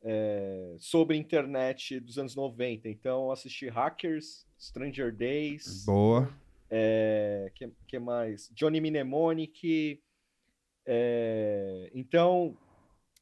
é, 0.00 0.76
sobre 0.78 1.16
internet 1.16 1.98
dos 1.98 2.16
anos 2.16 2.36
90. 2.36 2.88
Então 2.88 3.24
eu 3.24 3.32
assisti 3.32 3.66
Hackers, 3.68 4.46
Stranger 4.56 5.12
Days, 5.12 5.84
Boa. 5.84 6.32
é, 6.70 7.50
que, 7.56 7.68
que 7.88 7.98
mais? 7.98 8.48
Johnny 8.54 8.80
Mnemonic. 8.80 10.00
é, 10.86 11.90
então, 11.92 12.56
eu 12.62 12.67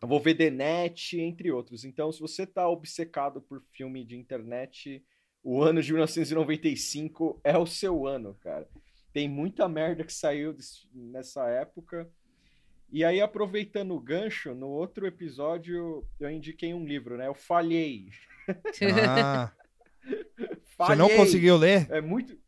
vou 0.02 0.20
ver 0.20 0.34
The 0.34 0.50
Net, 0.50 1.18
entre 1.20 1.50
outros. 1.50 1.84
Então, 1.84 2.10
se 2.12 2.20
você 2.20 2.46
tá 2.46 2.68
obcecado 2.68 3.40
por 3.40 3.62
filme 3.72 4.04
de 4.04 4.16
internet, 4.16 5.04
o 5.42 5.62
ano 5.62 5.80
de 5.82 5.92
1995 5.92 7.40
é 7.42 7.56
o 7.56 7.66
seu 7.66 8.06
ano, 8.06 8.34
cara. 8.40 8.68
Tem 9.12 9.28
muita 9.28 9.68
merda 9.68 10.04
que 10.04 10.12
saiu 10.12 10.54
nessa 10.92 11.48
época. 11.48 12.08
E 12.92 13.04
aí, 13.04 13.20
aproveitando 13.20 13.92
o 13.94 14.00
gancho, 14.00 14.54
no 14.54 14.68
outro 14.68 15.06
episódio 15.06 16.06
eu 16.20 16.30
indiquei 16.30 16.72
um 16.74 16.84
livro, 16.84 17.16
né? 17.16 17.26
Eu 17.26 17.34
falhei. 17.34 18.08
Ah, 19.08 19.50
você 20.04 20.48
falhei. 20.76 20.96
não 20.96 21.08
conseguiu 21.16 21.56
ler? 21.56 21.86
É 21.90 22.00
muito. 22.00 22.38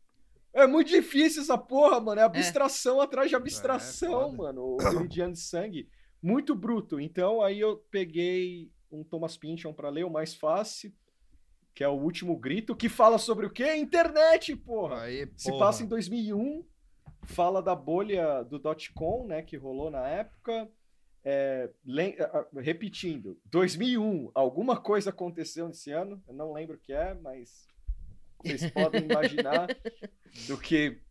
É 0.53 0.65
muito 0.65 0.87
difícil 0.89 1.41
essa 1.41 1.57
porra, 1.57 1.99
mano. 1.99 2.21
É 2.21 2.23
abstração 2.23 2.99
atrás 3.01 3.29
de 3.29 3.35
abstração, 3.35 4.07
É, 4.21 4.25
foda. 4.25 4.37
mano. 4.37 4.75
O 4.75 4.77
Meridiano 4.93 5.33
de 5.33 5.39
Sangue. 5.39 5.87
Muito 6.21 6.53
bruto. 6.55 6.99
Então, 6.99 7.41
aí 7.41 7.59
eu 7.59 7.77
peguei 7.89 8.71
um 8.91 9.03
Thomas 9.03 9.37
Pynchon 9.37 9.73
pra 9.73 9.89
ler, 9.89 10.03
o 10.05 10.09
mais 10.09 10.33
fácil, 10.33 10.91
que 11.73 11.83
é 11.83 11.87
o 11.87 11.93
Último 11.93 12.35
Grito, 12.37 12.75
que 12.75 12.89
fala 12.89 13.17
sobre 13.17 13.45
o 13.45 13.49
quê? 13.49 13.75
Internet, 13.75 14.55
porra! 14.55 15.03
Aí, 15.03 15.29
Se 15.37 15.49
porra. 15.49 15.65
passa 15.65 15.83
em 15.83 15.87
2001, 15.87 16.65
fala 17.23 17.61
da 17.61 17.75
bolha 17.75 18.43
do 18.43 18.59
dot-com, 18.59 19.25
né, 19.25 19.41
que 19.41 19.55
rolou 19.55 19.89
na 19.89 20.07
época. 20.07 20.69
É, 21.23 21.69
repetindo, 22.57 23.37
2001, 23.45 24.31
alguma 24.33 24.79
coisa 24.79 25.09
aconteceu 25.09 25.67
nesse 25.67 25.91
ano, 25.91 26.21
eu 26.27 26.33
não 26.33 26.53
lembro 26.53 26.77
o 26.77 26.79
que 26.79 26.93
é, 26.93 27.13
mas 27.13 27.67
vocês 28.41 28.69
podem 28.71 29.03
imaginar 29.03 29.67
do 30.47 30.57
que 30.57 31.01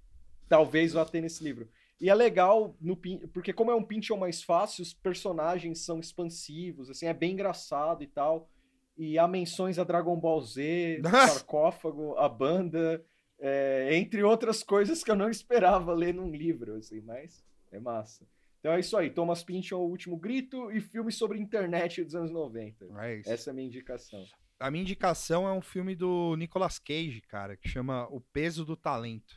talvez 0.48 0.94
vá 0.94 1.04
ter 1.04 1.20
nesse 1.20 1.44
livro. 1.44 1.68
E 2.00 2.08
é 2.08 2.14
legal, 2.14 2.76
no, 2.80 2.96
porque 3.32 3.52
como 3.52 3.70
é 3.70 3.74
um 3.74 3.82
Pynchon 3.82 4.16
mais 4.16 4.42
fácil, 4.42 4.82
os 4.82 4.94
personagens 4.94 5.84
são 5.84 5.98
expansivos, 5.98 6.88
assim, 6.90 7.06
é 7.06 7.14
bem 7.14 7.32
engraçado 7.32 8.02
e 8.02 8.06
tal. 8.06 8.48
E 8.96 9.18
há 9.18 9.26
menções 9.26 9.78
a 9.78 9.84
Dragon 9.84 10.16
Ball 10.16 10.40
Z, 10.40 11.00
sarcófago, 11.26 12.16
a 12.16 12.28
banda, 12.28 13.04
é, 13.40 13.96
entre 13.96 14.22
outras 14.22 14.62
coisas 14.62 15.02
que 15.02 15.10
eu 15.10 15.16
não 15.16 15.28
esperava 15.28 15.92
ler 15.92 16.14
num 16.14 16.30
livro, 16.30 16.76
assim, 16.76 17.00
mas 17.00 17.44
é 17.72 17.80
massa. 17.80 18.26
Então 18.60 18.72
é 18.72 18.80
isso 18.80 18.96
aí, 18.96 19.10
Thomas 19.10 19.42
Pynchon, 19.42 19.76
O 19.76 19.88
Último 19.88 20.16
Grito 20.16 20.70
e 20.70 20.80
filmes 20.80 21.16
sobre 21.16 21.38
internet 21.38 22.02
dos 22.04 22.14
anos 22.14 22.30
90. 22.30 22.86
É. 23.00 23.20
Essa 23.26 23.50
é 23.50 23.52
a 23.52 23.54
minha 23.54 23.66
indicação. 23.66 24.24
A 24.58 24.70
minha 24.70 24.82
indicação 24.82 25.48
é 25.48 25.52
um 25.52 25.62
filme 25.62 25.94
do 25.94 26.34
Nicolas 26.36 26.78
Cage, 26.78 27.22
cara, 27.28 27.56
que 27.56 27.68
chama 27.68 28.08
O 28.10 28.20
Peso 28.20 28.64
do 28.64 28.76
Talento. 28.76 29.34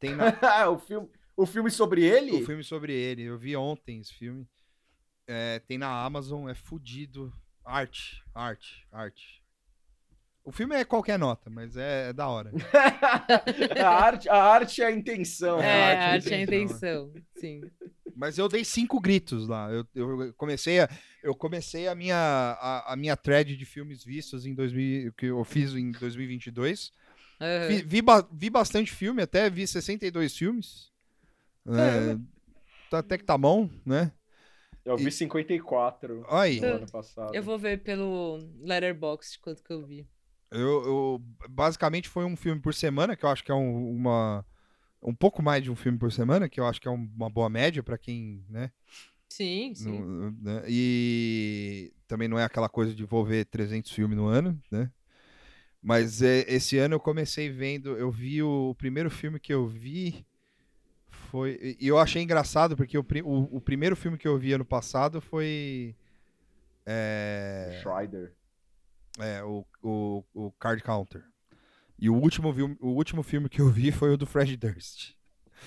Tem 0.00 0.16
na, 0.16 0.32
o, 0.70 0.78
filme, 0.78 1.08
o 1.36 1.46
filme 1.46 1.70
sobre 1.70 2.04
ele? 2.04 2.42
o 2.42 2.46
filme 2.46 2.64
sobre 2.64 2.92
ele. 2.92 3.22
Eu 3.22 3.38
vi 3.38 3.56
ontem 3.56 4.00
esse 4.00 4.14
filme. 4.14 4.46
É, 5.26 5.60
tem 5.60 5.78
na 5.78 6.04
Amazon, 6.04 6.48
é 6.48 6.54
fudido. 6.54 7.32
Arte, 7.64 8.22
arte, 8.34 8.86
arte. 8.90 9.42
O 10.44 10.50
filme 10.50 10.74
é 10.74 10.84
qualquer 10.84 11.18
nota, 11.18 11.48
mas 11.48 11.76
é, 11.76 12.08
é 12.08 12.12
da 12.12 12.26
hora. 12.26 12.50
a, 13.80 13.88
arte, 13.88 14.28
a 14.28 14.42
arte 14.42 14.82
é 14.82 14.86
a 14.86 14.90
intenção. 14.90 15.58
É, 15.60 15.62
né? 15.62 15.94
a 15.94 16.12
arte 16.14 16.32
é 16.32 16.36
a 16.36 16.42
intenção, 16.42 17.06
intenção. 17.06 17.22
Sim. 17.36 17.60
Mas 18.16 18.38
eu 18.38 18.48
dei 18.48 18.64
cinco 18.64 19.00
gritos 19.00 19.46
lá. 19.46 19.70
Eu, 19.70 19.86
eu 19.94 20.34
comecei 20.34 20.80
a, 20.80 20.88
eu 21.22 21.34
comecei 21.34 21.86
a 21.86 21.94
minha, 21.94 22.16
a, 22.16 22.92
a 22.92 22.96
minha 22.96 23.16
thread 23.16 23.56
de 23.56 23.64
filmes 23.64 24.04
vistos 24.04 24.44
em 24.44 24.54
2000, 24.54 25.12
que 25.12 25.26
eu 25.26 25.44
fiz 25.44 25.74
em 25.74 25.92
2022. 25.92 26.92
Aham. 27.40 27.68
Vi, 27.68 27.82
vi, 27.82 28.02
vi 28.32 28.50
bastante 28.50 28.92
filme, 28.92 29.22
até 29.22 29.48
vi 29.48 29.66
62 29.66 30.36
filmes. 30.36 30.91
É, 31.66 32.16
tá- 32.90 32.98
até 32.98 33.18
que 33.18 33.24
tá 33.24 33.38
bom, 33.38 33.68
né? 33.84 34.12
Eu 34.84 34.96
vi 34.96 35.10
54 35.12 36.26
Aí, 36.28 36.60
no 36.60 36.74
ano 36.74 36.90
passado. 36.90 37.34
Eu 37.34 37.42
vou 37.42 37.58
ver 37.58 37.82
pelo 37.82 38.38
Letterboxd 38.60 39.38
quanto 39.40 39.62
que 39.62 39.72
eu 39.72 39.86
vi. 39.86 40.06
eu, 40.50 40.84
eu- 40.84 41.22
basicamente 41.48 42.08
foi 42.08 42.24
um 42.24 42.36
filme 42.36 42.60
por 42.60 42.74
semana, 42.74 43.16
que 43.16 43.24
eu 43.24 43.28
acho 43.28 43.44
que 43.44 43.50
é 43.52 43.54
um, 43.54 43.90
uma 43.90 44.44
um 45.04 45.14
pouco 45.14 45.42
mais 45.42 45.62
de 45.64 45.70
um 45.70 45.74
filme 45.76 45.98
por 45.98 46.12
semana, 46.12 46.48
que 46.48 46.60
eu 46.60 46.66
acho 46.66 46.80
que 46.80 46.86
é 46.86 46.90
um- 46.90 47.10
uma 47.16 47.28
boa 47.28 47.48
média 47.50 47.82
pra 47.82 47.98
quem, 47.98 48.44
né? 48.48 48.70
Sim, 49.28 49.74
sim. 49.74 50.00
Não- 50.00 50.30
né? 50.40 50.62
E 50.68 51.92
também 52.06 52.28
não 52.28 52.38
é 52.38 52.44
aquela 52.44 52.68
coisa 52.68 52.94
de 52.94 53.04
vou 53.04 53.24
ver 53.24 53.46
300 53.46 53.90
filmes 53.90 54.16
no 54.16 54.26
ano, 54.26 54.60
né? 54.70 54.90
Mas 55.82 56.22
é, 56.22 56.44
esse 56.48 56.78
ano 56.78 56.94
eu 56.94 57.00
comecei 57.00 57.50
vendo, 57.50 57.96
eu 57.96 58.10
vi 58.10 58.42
o, 58.42 58.70
o 58.70 58.74
primeiro 58.74 59.10
filme 59.10 59.40
que 59.40 59.52
eu 59.52 59.66
vi 59.66 60.24
foi 61.32 61.76
e 61.80 61.88
eu 61.88 61.98
achei 61.98 62.22
engraçado 62.22 62.76
porque 62.76 62.98
o, 62.98 63.04
o, 63.24 63.56
o 63.56 63.60
primeiro 63.60 63.96
filme 63.96 64.18
que 64.18 64.28
eu 64.28 64.38
vi 64.38 64.52
ano 64.52 64.66
passado 64.66 65.18
foi 65.18 65.96
é, 66.84 67.80
Schreider. 67.82 68.34
é, 69.18 69.42
o, 69.42 69.64
o, 69.82 70.22
o 70.34 70.50
Card 70.52 70.82
Counter. 70.82 71.24
E 71.98 72.10
o 72.10 72.14
último, 72.14 72.52
vi- 72.52 72.76
o 72.80 72.88
último 72.88 73.22
filme 73.22 73.48
que 73.48 73.60
eu 73.62 73.70
vi 73.70 73.90
foi 73.92 74.10
o 74.12 74.16
do 74.16 74.26
Fred 74.26 74.56
Durst. 74.58 75.12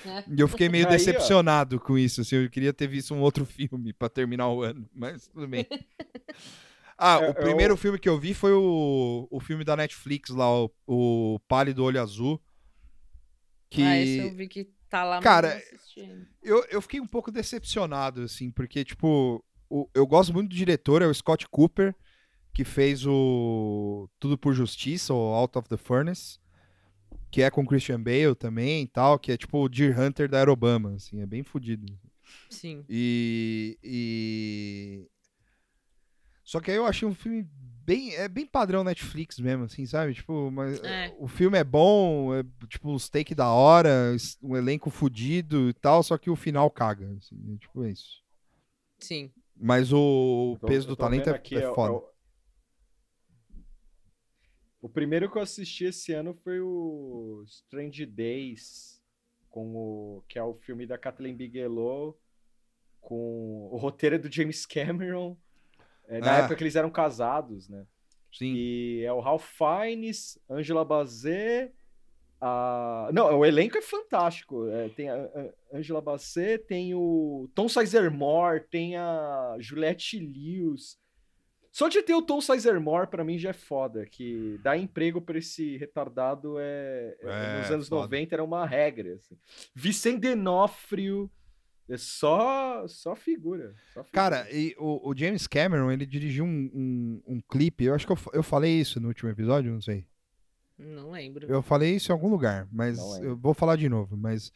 É. 0.05 0.23
E 0.27 0.39
eu 0.39 0.47
fiquei 0.47 0.67
meio 0.69 0.85
Aí, 0.87 0.93
ó. 0.93 0.95
decepcionado 0.97 1.79
com 1.79 1.97
isso. 1.97 2.21
Assim, 2.21 2.35
eu 2.35 2.49
queria 2.49 2.73
ter 2.73 2.87
visto 2.87 3.13
um 3.15 3.21
outro 3.21 3.45
filme 3.45 3.91
pra 3.93 4.09
terminar 4.09 4.49
o 4.49 4.61
ano, 4.61 4.87
mas 4.93 5.27
tudo 5.27 5.47
bem. 5.47 5.65
Ah, 6.97 7.15
É, 7.21 7.25
o 7.25 7.29
eu- 7.31 7.33
primeiro 7.33 7.75
filme 7.75 7.99
que 7.99 8.07
eu 8.07 8.17
vi 8.17 8.33
foi 8.33 8.53
o, 8.53 9.27
o 9.29 9.39
filme 9.41 9.65
da 9.65 9.75
Netflix 9.75 10.29
lá, 10.29 10.47
o, 10.63 10.71
o 10.87 11.39
Pálido 11.45 11.83
Olho 11.83 12.01
Azul. 12.01 12.41
Que 13.69 13.81
Ah, 13.81 13.97
esse 13.97 14.17
eu 14.19 14.33
vi 14.33 14.47
que 14.47 14.69
tá 14.89 15.03
lá, 15.03 15.19
Cara, 15.21 15.61
eu, 16.41 16.63
eu 16.69 16.81
fiquei 16.81 16.99
um 16.99 17.07
pouco 17.07 17.31
decepcionado, 17.31 18.21
assim, 18.23 18.51
porque, 18.51 18.83
tipo, 18.83 19.43
o- 19.69 19.89
eu 19.93 20.05
gosto 20.05 20.33
muito 20.33 20.49
do 20.49 20.55
diretor, 20.55 21.01
é 21.01 21.07
o 21.07 21.13
Scott 21.13 21.47
Cooper, 21.49 21.95
que 22.53 22.63
fez 22.63 23.05
o 23.05 24.09
Tudo 24.19 24.37
por 24.37 24.53
Justiça, 24.53 25.13
o 25.13 25.17
Out 25.33 25.57
of 25.57 25.67
the 25.67 25.77
Furnace, 25.77 26.39
que 27.31 27.41
é 27.41 27.49
com 27.51 27.65
Christian 27.65 28.01
Bale 28.01 28.35
também 28.35 28.83
e 28.83 28.87
tal, 28.87 29.19
que 29.19 29.31
é 29.31 29.37
tipo 29.37 29.57
o 29.63 29.67
Deer 29.69 29.99
Hunter 29.99 30.29
da 30.29 30.37
Aerobama, 30.37 30.95
assim, 30.95 31.21
é 31.21 31.25
bem 31.25 31.43
fodido. 31.43 31.85
Sim. 32.49 32.85
E, 32.89 33.77
e... 33.83 35.07
Só 36.43 36.59
que 36.59 36.71
aí 36.71 36.77
eu 36.77 36.85
achei 36.85 37.07
um 37.07 37.13
filme 37.13 37.49
bem, 37.85 38.15
é 38.15 38.27
bem 38.27 38.45
padrão 38.45 38.83
Netflix 38.83 39.37
mesmo, 39.39 39.65
assim, 39.65 39.85
sabe? 39.85 40.13
Tipo, 40.13 40.49
mas 40.51 40.83
É. 40.83 41.13
o 41.19 41.27
filme 41.27 41.57
é 41.57 41.63
bom, 41.63 42.33
é, 42.33 42.43
tipo, 42.67 42.93
os 42.93 43.07
take 43.09 43.35
da 43.35 43.49
hora, 43.49 44.15
um 44.41 44.55
elenco 44.57 44.89
fudido 44.89 45.69
e 45.69 45.73
tal, 45.73 46.01
só 46.03 46.17
que 46.17 46.29
o 46.29 46.35
final 46.35 46.69
caga, 46.71 47.07
assim, 47.17 47.37
é, 47.53 47.57
tipo, 47.57 47.83
é 47.83 47.91
isso. 47.91 48.23
Sim. 48.99 49.31
Mas 49.55 49.93
o, 49.93 50.53
Eu 50.55 50.59
tô- 50.59 50.67
peso 50.67 50.85
eu 50.87 50.89
do 50.89 50.95
talento 50.95 51.29
é, 51.29 51.33
aqui, 51.33 51.55
é 51.55 51.69
o- 51.69 51.75
foda. 51.75 51.93
o- 51.93 52.15
O 54.81 54.89
primeiro 54.89 55.31
que 55.31 55.37
eu 55.37 55.41
assisti 55.41 55.85
esse 55.85 56.13
ano 56.13 56.33
foi 56.43 56.59
o 56.61 57.43
Strange 57.47 58.05
Days, 58.05 59.01
com 59.49 59.75
o 59.75 60.23
que 60.27 60.37
é 60.37 60.43
o 60.43 60.53
filme 60.55 60.85
da 60.85 60.97
Kathleen 60.97 61.35
Bigelow, 61.35 62.19
com 63.01 63.67
o 63.71 63.77
roteiro 63.77 64.15
é 64.15 64.19
do 64.19 64.31
James 64.31 64.65
Cameron, 64.65 65.37
é, 66.07 66.19
na 66.19 66.33
Ah. 66.35 66.37
época 66.39 66.55
que 66.55 66.63
eles 66.63 66.75
eram 66.75 66.89
casados, 66.89 67.67
né? 67.69 67.85
Sim. 68.33 68.53
E 68.55 69.03
é 69.05 69.13
o 69.13 69.19
Ralph 69.21 69.45
Fiennes, 69.57 70.37
Angela 70.49 70.83
Bassett, 70.83 71.73
a... 72.41 73.09
Não, 73.13 73.39
o 73.39 73.45
elenco 73.45 73.77
é 73.77 73.81
fantástico. 73.81 74.67
É, 74.69 74.89
tem 74.89 75.09
a, 75.09 75.29
Angela 75.73 76.01
Bassett, 76.01 76.65
tem 76.65 76.93
o 76.93 77.49
Tom 77.55 77.67
Sizemore, 77.69 78.65
tem 78.69 78.97
a 78.97 79.55
Juliette 79.59 80.19
Lewis. 80.19 80.99
Só 81.71 81.89
de 81.89 82.01
ter 82.01 82.13
o 82.13 82.21
Tom 82.21 82.39
Sizemore, 82.39 83.07
pra 83.07 83.23
mim, 83.23 83.37
já 83.37 83.49
é 83.49 83.53
foda. 83.53 84.05
Que 84.05 84.57
dar 84.63 84.77
emprego 84.77 85.21
pra 85.21 85.37
esse 85.37 85.75
retardado 85.77 86.55
é... 86.59 87.15
é- 87.21 87.27
É, 87.29 87.59
nos 87.61 87.71
anos 87.71 87.87
foda. 87.89 88.01
90 88.03 88.35
era 88.35 88.43
uma 88.43 88.65
regra. 88.65 89.15
Assim. 89.15 89.37
Vicente 89.73 90.21
D'Onofrio, 90.21 91.29
É 91.87 91.97
só, 91.97 92.87
só 92.87 93.15
figura. 93.15 93.75
Só 93.93 94.03
figura. 94.03 94.11
Cara, 94.11 94.51
e 94.51 94.75
o, 94.77 95.09
o 95.09 95.15
James 95.15 95.45
Cameron, 95.45 95.91
ele 95.91 96.05
dirigiu 96.05 96.43
um, 96.43 96.71
um, 96.73 97.21
um 97.27 97.41
clipe, 97.41 97.83
eu 97.83 97.93
acho 97.93 98.07
que 98.07 98.11
eu, 98.11 98.17
eu 98.33 98.43
falei 98.43 98.79
isso 98.79 98.99
no 98.99 99.07
último 99.07 99.29
episódio, 99.29 99.71
não 99.71 99.81
sei. 99.81 100.05
Não 100.77 101.11
lembro. 101.11 101.47
Eu 101.47 101.61
falei 101.61 101.95
isso 101.95 102.11
em 102.11 102.13
algum 102.13 102.29
lugar, 102.29 102.67
mas 102.71 102.99
eu 103.19 103.37
vou 103.37 103.53
falar 103.53 103.75
de 103.75 103.87
novo, 103.87 104.17
mas 104.17 104.51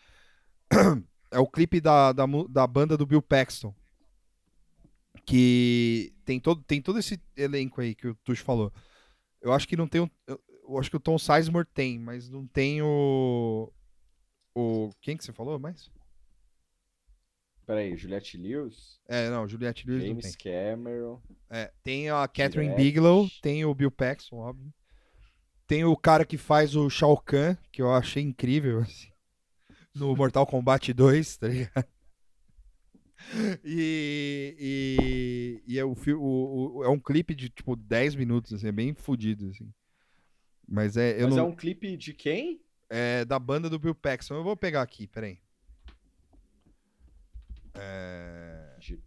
é 1.31 1.39
o 1.39 1.47
clipe 1.47 1.79
da, 1.79 2.11
da, 2.11 2.25
da 2.49 2.67
banda 2.67 2.97
do 2.97 3.05
Bill 3.05 3.21
Paxton. 3.21 3.73
Que 5.25 6.11
tem 6.25 6.39
todo, 6.39 6.63
tem 6.63 6.81
todo 6.81 6.97
esse 6.97 7.21
elenco 7.37 7.81
aí 7.81 7.93
que 7.93 8.07
o 8.07 8.15
Tuxo 8.15 8.43
falou. 8.43 8.73
Eu 9.39 9.53
acho 9.53 9.67
que 9.67 9.77
não 9.77 9.87
tem 9.87 10.01
o. 10.01 10.09
Eu, 10.25 10.41
eu 10.67 10.79
acho 10.79 10.89
que 10.89 10.97
o 10.97 10.99
Tom 10.99 11.17
Sizemore 11.19 11.67
tem, 11.73 11.99
mas 11.99 12.29
não 12.29 12.47
tem 12.47 12.81
o. 12.81 13.71
O. 14.55 14.89
Quem 15.01 15.15
que 15.15 15.23
você 15.23 15.31
falou 15.31 15.59
mais? 15.59 15.91
Peraí, 17.69 17.95
Juliette 17.95 18.35
Lewis, 18.35 18.99
É, 19.07 19.29
não, 19.29 19.47
Juliette 19.47 19.85
Lewis 19.87 19.99
não 20.07 20.15
tem. 20.15 20.31
James 20.31 20.35
Cameron. 20.35 21.21
É, 21.51 21.71
tem 21.83 22.09
a 22.09 22.27
Catherine 22.27 22.69
Direct. 22.73 22.81
Bigelow, 22.83 23.29
tem 23.43 23.63
o 23.63 23.75
Bill 23.75 23.91
Paxton, 23.91 24.37
óbvio. 24.37 24.73
Tem 25.67 25.85
o 25.85 25.95
cara 25.95 26.25
que 26.25 26.35
faz 26.35 26.75
o 26.75 26.89
Shao 26.89 27.15
Kahn, 27.21 27.55
que 27.71 27.79
eu 27.79 27.93
achei 27.93 28.23
incrível, 28.23 28.79
assim, 28.81 29.11
no 29.93 30.15
Mortal 30.15 30.47
Kombat 30.47 30.91
2, 30.93 31.37
tá 31.37 31.47
ligado? 31.47 31.85
E, 33.63 35.61
e, 35.67 35.73
e 35.73 35.77
é, 35.77 35.85
o- 35.85 35.93
o- 36.17 36.83
é 36.83 36.89
um 36.89 36.99
clipe 36.99 37.35
de, 37.35 37.49
tipo, 37.49 37.75
10 37.75 38.15
minutos, 38.15 38.51
assim, 38.51 38.67
é 38.67 38.71
bem 38.71 38.95
fodido, 38.95 39.49
assim. 39.49 39.71
Mas 40.67 40.97
é, 40.97 41.21
eu 41.21 41.27
Mas 41.27 41.35
não, 41.35 41.45
é 41.45 41.47
um 41.49 41.55
clipe 41.55 41.95
de 41.95 42.13
quem? 42.15 42.59
é 42.89 43.23
da 43.25 43.37
banda 43.37 43.69
do 43.69 43.77
Bill 43.77 43.93
Paxton. 43.93 44.33
Eu 44.35 44.43
vou 44.43 44.57
pegar 44.57 44.81
aqui, 44.81 45.05
peraí. 45.05 45.37
É... 47.79 48.75
De- 48.79 49.01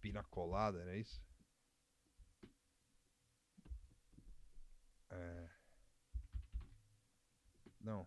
Pina 0.00 0.22
colada, 0.22 0.80
era 0.82 0.96
isso? 0.96 1.20
É... 5.10 5.48
Não. 7.80 8.06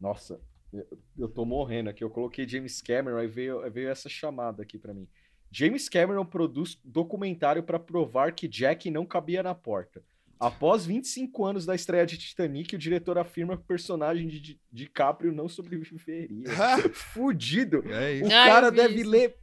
Nossa, 0.00 0.40
eu, 0.72 1.28
tô 1.28 1.44
morrendo 1.44 1.90
aqui. 1.90 2.04
Eu 2.04 2.10
coloquei 2.10 2.48
James 2.48 2.82
Cameron, 2.82 3.18
aí 3.18 3.26
veio, 3.26 3.60
aí 3.62 3.70
veio 3.70 3.90
essa 3.90 4.08
chamada 4.08 4.62
aqui 4.62 4.78
pra 4.78 4.94
mim. 4.94 5.08
James 5.50 5.88
Cameron 5.88 6.24
produz 6.26 6.78
documentário 6.84 7.62
pra 7.62 7.78
provar 7.78 8.34
que 8.34 8.48
Jack 8.48 8.90
não 8.90 9.06
cabia 9.06 9.42
na 9.42 9.54
porta. 9.54 10.04
Após 10.38 10.84
25 10.84 11.44
anos 11.46 11.64
da 11.64 11.74
estreia 11.74 12.04
de 12.04 12.18
Titanic, 12.18 12.74
o 12.74 12.78
diretor 12.78 13.16
afirma 13.16 13.56
que 13.56 13.62
o 13.62 13.66
personagem 13.66 14.28
de 14.28 14.38
Di- 14.40 14.60
DiCaprio 14.70 15.32
não 15.32 15.48
sobreviveria. 15.48 16.44
Fudido! 16.92 17.82
É 17.90 18.12
O 18.22 18.26
isso. 18.26 18.32
Ah, 18.34 18.46
eu 18.46 18.52
cara 18.52 18.70
vi 18.70 18.76
deve 18.76 18.94
isso. 19.00 19.10
ler. 19.10 19.36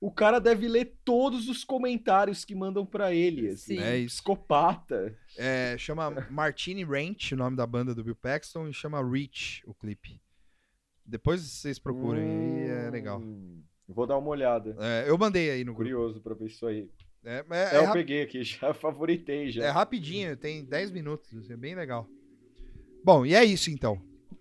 O 0.00 0.12
cara 0.12 0.38
deve 0.38 0.68
ler 0.68 0.96
todos 1.04 1.48
os 1.48 1.64
comentários 1.64 2.44
que 2.44 2.54
mandam 2.54 2.86
pra 2.86 3.12
ele. 3.12 3.48
Assim. 3.48 3.76
Sim. 3.76 3.82
É 3.82 3.96
isso. 3.98 4.14
Psicopata. 4.16 5.14
É, 5.36 5.76
chama 5.76 6.26
Martini 6.30 6.84
Ranch, 6.84 7.32
o 7.32 7.36
nome 7.36 7.56
da 7.56 7.66
banda 7.66 7.94
do 7.94 8.04
Bill 8.04 8.14
Paxton, 8.14 8.68
e 8.68 8.72
chama 8.72 9.02
Reach, 9.06 9.62
o 9.66 9.74
clipe. 9.74 10.20
Depois 11.04 11.40
vocês 11.42 11.78
procurem 11.78 12.22
aí, 12.22 12.68
é 12.86 12.90
legal. 12.90 13.18
Hum, 13.20 13.62
Vou 13.88 14.06
dar 14.06 14.18
uma 14.18 14.28
olhada. 14.28 14.76
É, 14.78 15.08
eu 15.08 15.16
mandei 15.18 15.50
aí 15.50 15.64
no 15.64 15.72
grupo. 15.74 15.90
Curioso 15.90 16.20
pra 16.20 16.34
ver 16.34 16.46
isso 16.46 16.66
aí. 16.66 16.88
É, 17.24 17.38
é- 17.38 17.44
É, 17.50 17.74
é 17.74 17.76
eu 17.78 17.84
rap- 17.84 17.92
peguei 17.94 18.22
aqui, 18.22 18.42
já 18.44 18.72
favoritei 18.74 19.50
já. 19.50 19.64
É 19.64 19.70
rapidinho, 19.70 20.36
tem 20.36 20.64
10 20.64 20.90
minutos, 20.90 21.36
assim, 21.36 21.52
é 21.52 21.56
bem 21.56 21.74
legal. 21.74 22.06
Bom, 23.04 23.24
e 23.24 23.34
é 23.34 23.44
isso 23.44 23.70
então. 23.70 24.00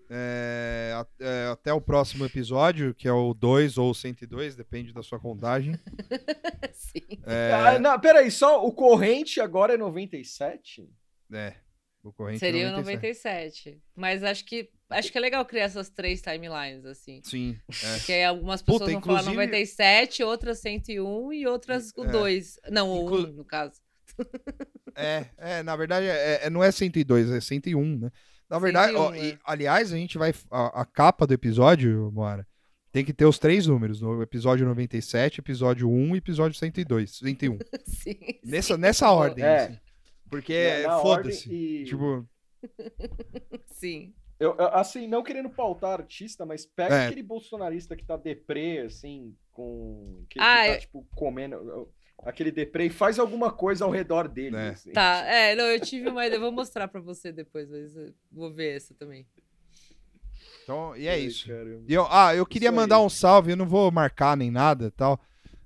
É, 0.10 0.94
é, 1.20 1.48
até 1.52 1.74
o 1.74 1.82
próximo 1.82 2.26
episódio, 2.26 2.94
que 2.96 3.08
é 3.08 3.12
o 3.12 3.34
2 3.34 3.78
ou 3.78 3.92
o 3.92 3.96
102, 3.96 4.56
depende 4.56 4.94
da 4.94 5.04
sua 5.04 5.20
contagem. 5.20 5.74
Sim. 6.72 7.02
É, 7.26 7.52
Ah, 7.54 7.80
não, 7.80 8.00
peraí, 8.00 8.32
só 8.32 8.66
o 8.66 8.72
corrente 8.72 9.42
agora 9.42 9.74
é 9.74 9.78
97? 9.78 10.90
é, 11.34 11.56
o 12.04 12.14
corrente 12.14 12.40
Seria 12.40 12.70
o 12.70 12.72
97. 12.72 13.66
97. 13.76 13.82
Mas 13.96 14.24
acho 14.24 14.46
que 14.46 14.70
acho 14.90 15.12
que 15.12 15.18
é 15.18 15.22
legal 15.22 15.46
criar 15.46 15.64
essas 15.66 15.90
três 15.90 16.22
timelines, 16.22 16.86
assim. 16.86 17.22
Sim, 17.24 17.58
é. 17.84 17.98
Porque 17.98 18.14
algumas 18.14 18.62
pessoas 18.62 18.80
Puta, 18.82 18.92
vão 18.94 19.02
falar 19.02 19.20
inclusive- 19.22 19.36
97, 19.46 20.24
outras 20.24 20.60
101 20.60 21.34
e 21.34 21.46
outras 21.48 21.92
o 21.98 22.04
É. 22.06 22.08
2. 22.10 22.60
Não, 22.70 22.90
o 22.92 23.04
Inclu- 23.06 23.30
1, 23.30 23.34
no 23.34 23.46
caso. 23.46 23.80
É, 25.00 25.26
é, 25.38 25.62
na 25.64 25.76
verdade, 25.76 26.08
é, 26.08 26.46
é- 26.46 26.50
não 26.50 26.64
é 26.64 26.72
102, 26.72 27.30
é 27.30 27.40
101, 27.40 28.00
né? 28.00 28.12
Na 28.50 28.58
verdade, 28.58 28.96
ó, 28.96 29.12
101, 29.12 29.24
e, 29.26 29.30
é. 29.34 29.38
aliás, 29.46 29.94
a 29.94 29.96
gente 29.96 30.18
vai. 30.18 30.34
A, 30.50 30.82
a 30.82 30.86
capa 30.86 31.28
do 31.28 31.36
episódio, 31.36 32.10
Moara, 32.12 32.48
tem 32.92 33.06
que 33.06 33.14
ter 33.14 33.26
os 33.26 33.38
três 33.38 33.68
números: 33.68 34.02
no 34.02 34.24
episódio 34.24 34.66
97, 34.66 35.40
episódio 35.40 35.88
1 35.88 36.16
e 36.16 36.18
episódio 36.18 36.58
102, 36.58 37.12
101. 37.18 37.60
Sim. 37.86 38.18
Nessa, 38.44 38.76
nessa 38.76 39.12
ordem, 39.12 39.44
É. 39.46 39.58
assim. 39.66 39.78
Porque 40.32 40.84
foda-se. 41.04 41.54
e- 41.54 41.84
Tipo, 41.86 42.28
Sim. 43.74 44.16
Eu, 44.40 44.56
eu, 44.56 44.68
assim, 44.68 45.08
não 45.08 45.24
querendo 45.24 45.50
pautar 45.50 46.00
artista, 46.00 46.46
mas 46.46 46.66
pega 46.66 46.96
É. 46.96 47.06
aquele 47.08 47.24
bolsonarista 47.24 47.96
que 47.96 48.06
tá 48.06 48.16
deprê, 48.18 48.80
assim, 48.80 49.36
com. 49.52 50.24
Que, 50.30 50.38
que 50.38 50.40
Ah, 50.40 50.58
tá, 50.58 50.68
eu- 50.70 50.80
tipo, 50.80 51.08
comendo. 51.16 51.90
Aquele 52.24 52.52
deprê 52.52 52.86
e 52.86 52.90
faz 52.90 53.20
alguma 53.20 53.52
coisa 53.52 53.86
ao 53.86 53.92
redor 53.92 54.28
dele. 54.28 54.56
É. 54.56 54.70
assim. 54.70 54.92
Tá, 54.92 55.24
é, 55.26 55.56
não, 55.56 55.66
eu 55.66 55.80
tive 55.80 56.10
uma 56.10 56.26
ideia. 56.26 56.40
Vou 56.40 56.52
mostrar 56.52 56.88
pra 56.88 57.00
você 57.02 57.32
depois, 57.32 57.70
mas 57.70 57.94
vou 58.32 58.52
ver 58.54 58.76
essa 58.76 58.94
também. 58.96 59.26
então, 60.64 60.96
e 60.98 61.08
é 61.08 61.12
Ai, 61.12 61.20
isso. 61.22 61.48
caramba. 61.48 61.84
E 61.88 61.94
eu, 61.94 62.06
ah, 62.10 62.36
eu 62.36 62.46
queria 62.46 62.70
Isso 62.70 62.76
mandar 62.76 62.98
aí. 62.98 63.04
um 63.04 63.10
salve, 63.10 63.52
eu 63.52 63.58
não 63.58 63.68
vou 63.68 63.92
marcar 63.92 64.36
nem 64.36 64.52
nada 64.52 64.88
e 64.88 64.92
tal, 64.92 65.20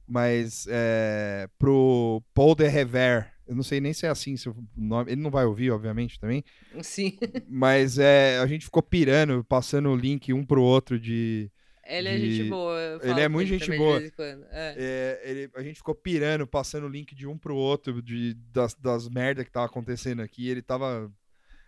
mas 0.08 0.66
é, 0.70 1.48
pro 1.58 2.22
Paul 2.34 2.54
de 2.56 2.68
Rever. 2.68 3.31
Eu 3.52 3.56
não 3.58 3.64
sei 3.64 3.82
nem 3.82 3.92
se 3.92 4.06
é 4.06 4.10
assim 4.10 4.38
se 4.38 4.48
o 4.48 4.56
nome. 4.78 5.12
Ele 5.12 5.20
não 5.22 5.30
vai 5.30 5.44
ouvir, 5.44 5.72
obviamente, 5.72 6.18
também. 6.18 6.42
Sim. 6.82 7.18
Mas 7.50 7.98
é, 8.00 8.40
a 8.40 8.48
gente 8.48 8.64
ficou 8.64 8.82
pirando, 8.82 9.44
passando 9.44 9.90
o 9.90 9.96
link 9.96 10.32
um 10.32 10.46
pro 10.46 10.62
outro 10.64 10.98
de. 10.98 11.52
Ele 11.86 12.08
é 12.08 12.18
De- 12.18 12.34
gente 12.38 12.50
boa. 12.50 13.00
Ele 13.04 13.20
é 13.20 13.28
muito 13.28 13.50
gente 13.50 13.76
boa. 13.76 13.96
De 13.96 14.00
vez 14.04 14.14
em 14.14 14.16
quando. 14.16 14.46
É. 14.52 14.76
é, 14.78 15.22
ele- 15.30 15.52
a 15.54 15.62
gente 15.62 15.76
ficou 15.76 15.94
pirando, 15.94 16.48
passando 16.48 16.86
o 16.86 16.90
link 16.90 17.14
de 17.14 17.28
um 17.28 17.38
pro 17.38 17.54
outro 17.54 18.02
de, 18.02 18.36
das, 18.54 18.74
das 18.74 19.10
merda 19.10 19.44
que 19.44 19.52
tava 19.52 19.66
acontecendo 19.66 20.22
aqui. 20.22 20.48
Ele 20.48 20.62
tava. 20.62 21.12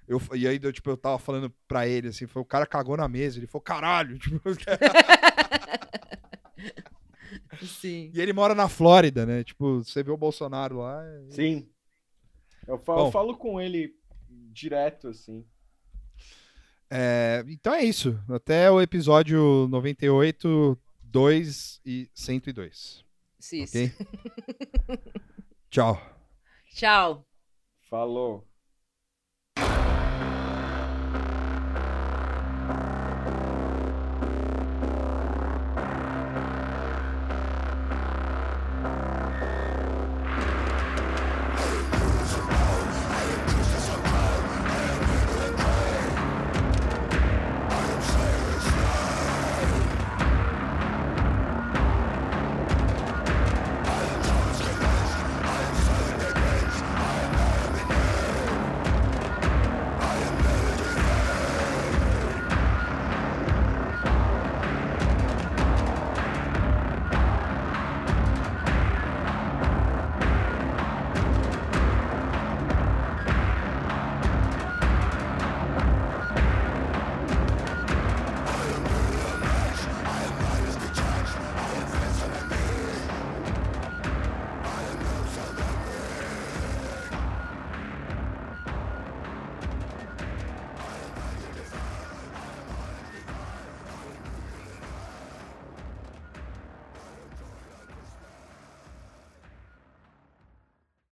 Eu, 0.07 0.21
e 0.35 0.47
aí, 0.47 0.57
eu, 0.63 0.71
tipo, 0.71 0.89
eu 0.89 0.95
tava 0.95 1.19
falando 1.19 1.53
pra 1.67 1.85
ele, 1.85 2.07
assim, 2.07 2.27
foi, 2.27 2.41
o 2.41 2.45
cara 2.45 2.65
cagou 2.65 2.95
na 2.95 3.09
mesa. 3.09 3.39
Ele 3.39 3.47
falou, 3.47 3.61
caralho. 3.63 4.17
Tipo, 4.23 4.39
Sim. 7.65 8.11
e 8.13 8.21
ele 8.21 8.33
mora 8.33 8.53
na 8.55 8.67
Flórida, 8.69 9.25
né? 9.25 9.43
Tipo, 9.43 9.83
você 9.83 10.03
vê 10.03 10.11
o 10.11 10.17
Bolsonaro 10.17 10.77
lá. 10.79 11.03
é- 11.03 11.21
Sim. 11.31 11.67
Eu 12.67 12.77
falo, 12.77 12.99
Bom. 12.99 13.07
eu 13.07 13.11
falo 13.11 13.37
com 13.37 13.59
ele 13.59 13.95
direto, 14.51 15.09
assim. 15.09 15.45
É, 16.89 17.43
então 17.47 17.73
é 17.73 17.83
isso. 17.83 18.19
Até 18.29 18.69
o 18.69 18.81
episódio 18.81 19.67
98, 19.69 20.77
2 21.01 21.81
e 21.85 22.09
102. 22.13 23.03
Sim. 23.39 23.63
Ok? 23.63 23.91
Tchau. 25.69 25.99
Tchau. 26.69 27.25
Falou. 27.89 28.47